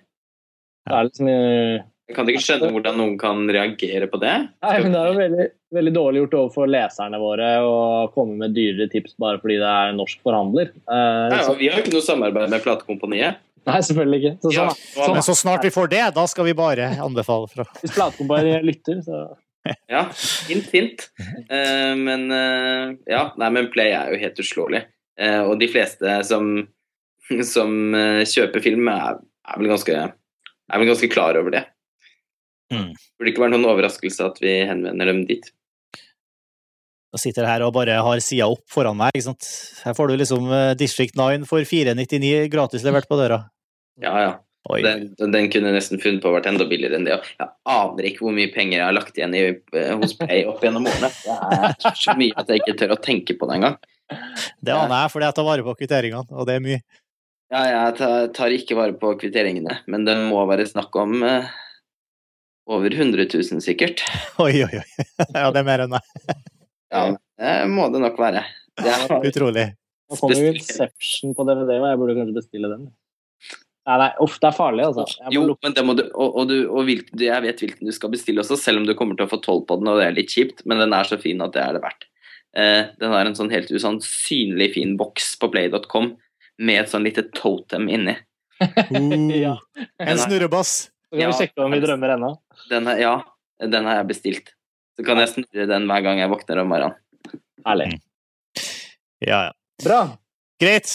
så 0.85 0.93
er 0.93 0.99
det 0.99 1.09
liksom 1.09 1.31
eh, 1.33 1.87
Jeg 2.09 2.17
kan 2.17 2.31
ikke 2.33 2.41
skjønne 2.41 2.71
hvordan 2.73 2.97
noen 2.97 3.17
kan 3.21 3.43
reagere 3.53 4.07
på 4.09 4.21
det. 4.23 4.35
Nei, 4.65 4.77
men 4.81 4.95
Det 4.95 5.01
er 5.01 5.11
jo 5.11 5.19
veldig, 5.19 5.47
veldig 5.77 5.93
dårlig 5.93 6.23
gjort 6.23 6.37
overfor 6.39 6.71
leserne 6.73 7.21
våre 7.21 7.51
å 7.61 7.75
komme 8.15 8.39
med 8.41 8.55
dyrere 8.57 8.89
tips 8.93 9.19
bare 9.21 9.41
fordi 9.43 9.59
det 9.61 9.73
er 9.73 9.93
norsk 9.99 10.23
forhandler. 10.25 10.71
Uh, 10.89 11.29
Ja, 11.35 11.43
så, 11.45 11.53
vi 11.59 11.69
har 11.69 11.77
jo 11.77 11.85
ikke 11.85 11.93
noe 11.99 12.07
samarbeid 12.07 12.55
med 12.55 12.65
platekompaniet. 12.65 13.45
nei, 13.69 13.83
selvfølgelig 13.85 14.23
ikke. 14.23 14.35
Så, 14.41 14.55
Ja, 14.57 14.71
sånn, 14.73 15.19
Men 15.19 15.27
så 15.27 15.37
snart 15.37 15.69
vi 15.69 15.75
får 15.75 15.93
det, 15.93 16.03
da 16.17 16.25
skal 16.33 16.49
vi 16.49 16.57
bare 16.57 16.89
anbefale 16.97 17.53
fra 17.53 17.69
Hvis 17.83 17.93
platekompaniet 17.93 18.65
lytter, 18.65 19.05
så 19.05 19.27
Ja, 19.93 20.07
hint, 20.49 20.73
hint. 20.73 21.11
Uh, 21.53 21.93
men 21.99 22.31
uh, 22.33 22.97
ja, 23.05 23.27
nei, 23.37 23.53
men 23.53 23.69
Play 23.75 23.93
er 23.93 24.15
jo 24.15 24.23
helt 24.23 24.41
uslåelig. 24.41 24.87
Uh, 25.21 25.43
og 25.51 25.59
de 25.61 25.69
fleste 25.69 26.21
som, 26.25 26.55
som 27.45 27.95
eh, 27.99 28.23
kjøper 28.25 28.63
film, 28.65 28.89
er, 28.89 29.19
er, 29.45 29.59
vel 29.59 29.73
ganske, 29.75 29.97
er 30.09 30.81
vel 30.81 30.89
ganske 30.89 31.11
klar 31.13 31.37
over 31.37 31.53
det. 31.53 31.67
Mm. 32.73 32.91
Burde 33.19 33.33
ikke 33.33 33.45
være 33.45 33.55
noen 33.55 33.69
overraskelse 33.71 34.27
at 34.27 34.43
vi 34.43 34.59
henvender 34.69 35.09
dem 35.09 35.23
dit. 35.29 35.49
Da 37.09 37.21
sitter 37.21 37.47
jeg 37.47 37.55
her 37.55 37.65
og 37.65 37.73
bare 37.77 37.95
har 38.05 38.21
sida 38.21 38.51
opp 38.53 38.67
foran 38.69 38.99
meg. 38.99 39.15
ikke 39.17 39.31
sant? 39.31 39.47
Her 39.87 39.97
får 39.97 40.11
du 40.11 40.19
liksom 40.21 40.51
eh, 40.53 40.75
District 40.77 41.17
9 41.17 41.47
for 41.49 41.65
499 41.65 42.51
gratis 42.53 42.85
levert 42.85 43.09
på 43.09 43.17
døra. 43.21 43.47
Ja, 44.03 44.15
ja. 44.27 44.37
Den, 44.69 45.15
den 45.33 45.47
kunne 45.49 45.71
nesten 45.73 46.01
funnet 46.03 46.21
på 46.21 46.29
å 46.29 46.35
vært 46.35 46.51
enda 46.51 46.67
billigere 46.69 46.99
enn 46.99 47.07
det. 47.07 47.15
Jeg 47.39 47.49
aner 47.73 48.09
ikke 48.09 48.27
hvor 48.27 48.35
mye 48.37 48.51
penger 48.53 48.77
jeg 48.77 48.85
har 48.85 48.97
lagt 48.97 49.17
igjen 49.17 49.37
i, 49.39 49.45
eh, 49.73 49.93
hos 49.97 50.13
Pay 50.19 50.43
opp 50.51 50.61
gjennom 50.65 50.89
årene. 50.91 51.09
Det 51.25 51.89
er 51.89 51.97
så 51.97 52.17
mye 52.19 52.37
at 52.37 52.53
jeg 52.53 52.61
ikke 52.61 52.77
tør 52.83 52.93
å 52.99 53.01
tenke 53.01 53.39
på 53.39 53.49
det 53.49 53.57
engang. 53.57 53.79
Det 54.61 54.75
aner 54.75 54.93
jeg, 54.93 55.13
fordi 55.15 55.29
jeg 55.29 55.37
tar 55.39 55.47
vare 55.49 55.65
på 55.65 55.77
kvitteringene, 55.79 56.29
og 56.35 56.49
det 56.49 56.59
er 56.59 56.65
mye. 56.65 56.83
Ja, 57.49 57.63
jeg 57.65 57.97
tar, 57.97 58.29
tar 58.37 58.53
ikke 58.53 58.77
vare 58.77 58.97
på 59.01 59.15
kvitteringene, 59.23 59.79
men 59.89 60.05
det 60.05 60.19
må 60.29 60.43
være 60.51 60.69
snakk 60.69 60.93
om 61.01 61.23
eh, 61.25 61.49
over 62.69 62.93
100 62.95 63.25
000, 63.33 63.63
sikkert. 63.65 64.03
Oi, 64.45 64.53
oi, 64.67 64.81
oi. 64.83 65.07
Ja, 65.35 65.49
det 65.55 65.63
er 65.63 65.67
mer 65.69 65.87
enn 65.87 65.95
meg. 65.97 66.15
Ja, 66.89 67.03
det 67.37 67.55
må 67.69 67.91
det 67.93 67.99
nok 68.01 68.17
være. 68.17 68.41
Det 68.81 68.89
er, 68.89 69.11
Utrolig. 69.29 69.65
Nå 70.09 70.17
kommer 70.17 70.39
jo 70.41 70.53
Inception 70.57 71.35
på 71.37 71.45
DVD, 71.45 71.75
og 71.83 71.91
jeg 71.91 71.99
burde 72.01 72.15
kanskje 72.17 72.37
bestille 72.39 72.71
den. 72.73 72.87
Nei, 73.89 73.97
nei, 74.01 74.07
uff, 74.25 74.39
det 74.41 74.49
er 74.49 74.57
farlig, 74.57 74.87
altså. 74.87 75.05
Jo, 75.33 75.43
men 75.65 75.75
det 75.77 75.85
må 75.85 75.93
du, 75.99 76.03
og, 76.13 76.33
og, 76.43 76.49
du, 76.49 76.55
og 76.73 76.87
vil, 76.89 77.03
du- 77.13 77.27
jeg 77.27 77.45
vet 77.45 77.61
hvilken 77.61 77.89
du 77.89 77.93
skal 77.93 78.13
bestille 78.13 78.41
også, 78.41 78.57
selv 78.61 78.81
om 78.81 78.87
du 78.89 78.95
kommer 78.97 79.17
til 79.21 79.25
å 79.29 79.31
få 79.35 79.39
tolv 79.45 79.67
på 79.69 79.77
den, 79.83 79.89
og 79.93 80.01
det 80.01 80.07
er 80.11 80.17
litt 80.17 80.33
kjipt, 80.33 80.65
men 80.69 80.81
den 80.81 80.97
er 80.97 81.09
så 81.09 81.17
fin 81.21 81.45
at 81.45 81.53
det 81.57 81.61
er 81.67 81.77
det 81.77 81.85
verdt. 81.85 82.09
Eh, 82.57 82.83
den 83.05 83.13
har 83.13 83.29
en 83.29 83.37
sånn 83.37 83.53
helt 83.53 83.69
usannsynlig 83.73 84.71
fin 84.79 84.97
boks 85.01 85.35
på 85.45 85.49
play.com 85.53 86.15
med 86.65 86.83
et 86.87 86.93
sånn 86.93 87.05
lite 87.05 87.27
totem 87.37 87.85
inni. 87.93 88.17
Ja. 89.45 89.59
En 90.01 90.19
snurrebass. 90.25 90.87
Så 91.09 91.17
kan 91.17 91.21
Ja. 91.21 91.31
vi 91.31 91.39
sjekke 91.39 91.65
om 91.65 91.73
vi 91.73 91.81
drømmer 91.81 92.15
ennå. 92.17 92.31
Den 92.69 92.87
er, 92.89 92.99
ja, 93.01 93.15
den 93.61 93.85
har 93.85 93.95
jeg 94.03 94.09
bestilt. 94.09 94.51
Så 94.99 95.05
kan 95.07 95.17
jeg 95.19 95.29
snurre 95.29 95.67
den 95.71 95.87
hver 95.89 96.03
gang 96.03 96.19
jeg 96.19 96.29
våkner 96.31 96.61
om 96.61 96.69
morgenen. 96.69 96.95
Herlig. 97.67 98.01
Ja, 99.25 99.49
ja. 99.49 99.53
Bra. 99.83 100.01
Greit. 100.61 100.91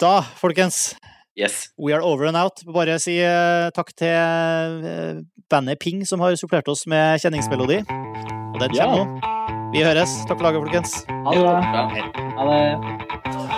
Da, 0.00 0.20
folkens, 0.40 0.94
Yes. 1.36 1.68
we 1.78 1.92
are 1.92 2.02
over 2.02 2.26
and 2.26 2.36
out. 2.36 2.62
Bare 2.66 2.98
si 2.98 3.18
uh, 3.22 3.70
takk 3.76 3.92
til 3.96 4.08
uh, 4.08 5.20
bandet 5.50 5.78
Ping, 5.80 6.04
som 6.06 6.20
har 6.20 6.34
supplert 6.36 6.68
oss 6.68 6.86
med 6.86 7.20
kjenningsmelodi. 7.20 7.80
Og 8.54 8.58
den 8.60 8.74
Ja. 8.74 8.86
kommer 8.86 9.04
nå. 9.04 9.72
Vi 9.72 9.84
høres. 9.84 10.10
Takk 10.26 10.38
for 10.40 10.48
laget, 10.48 10.64
folkens. 10.64 11.04
Ha 11.06 11.30
det 11.30 11.42
bra. 11.44 11.60
Bra. 11.60 11.82
Ha 12.36 12.42
det. 12.50 13.49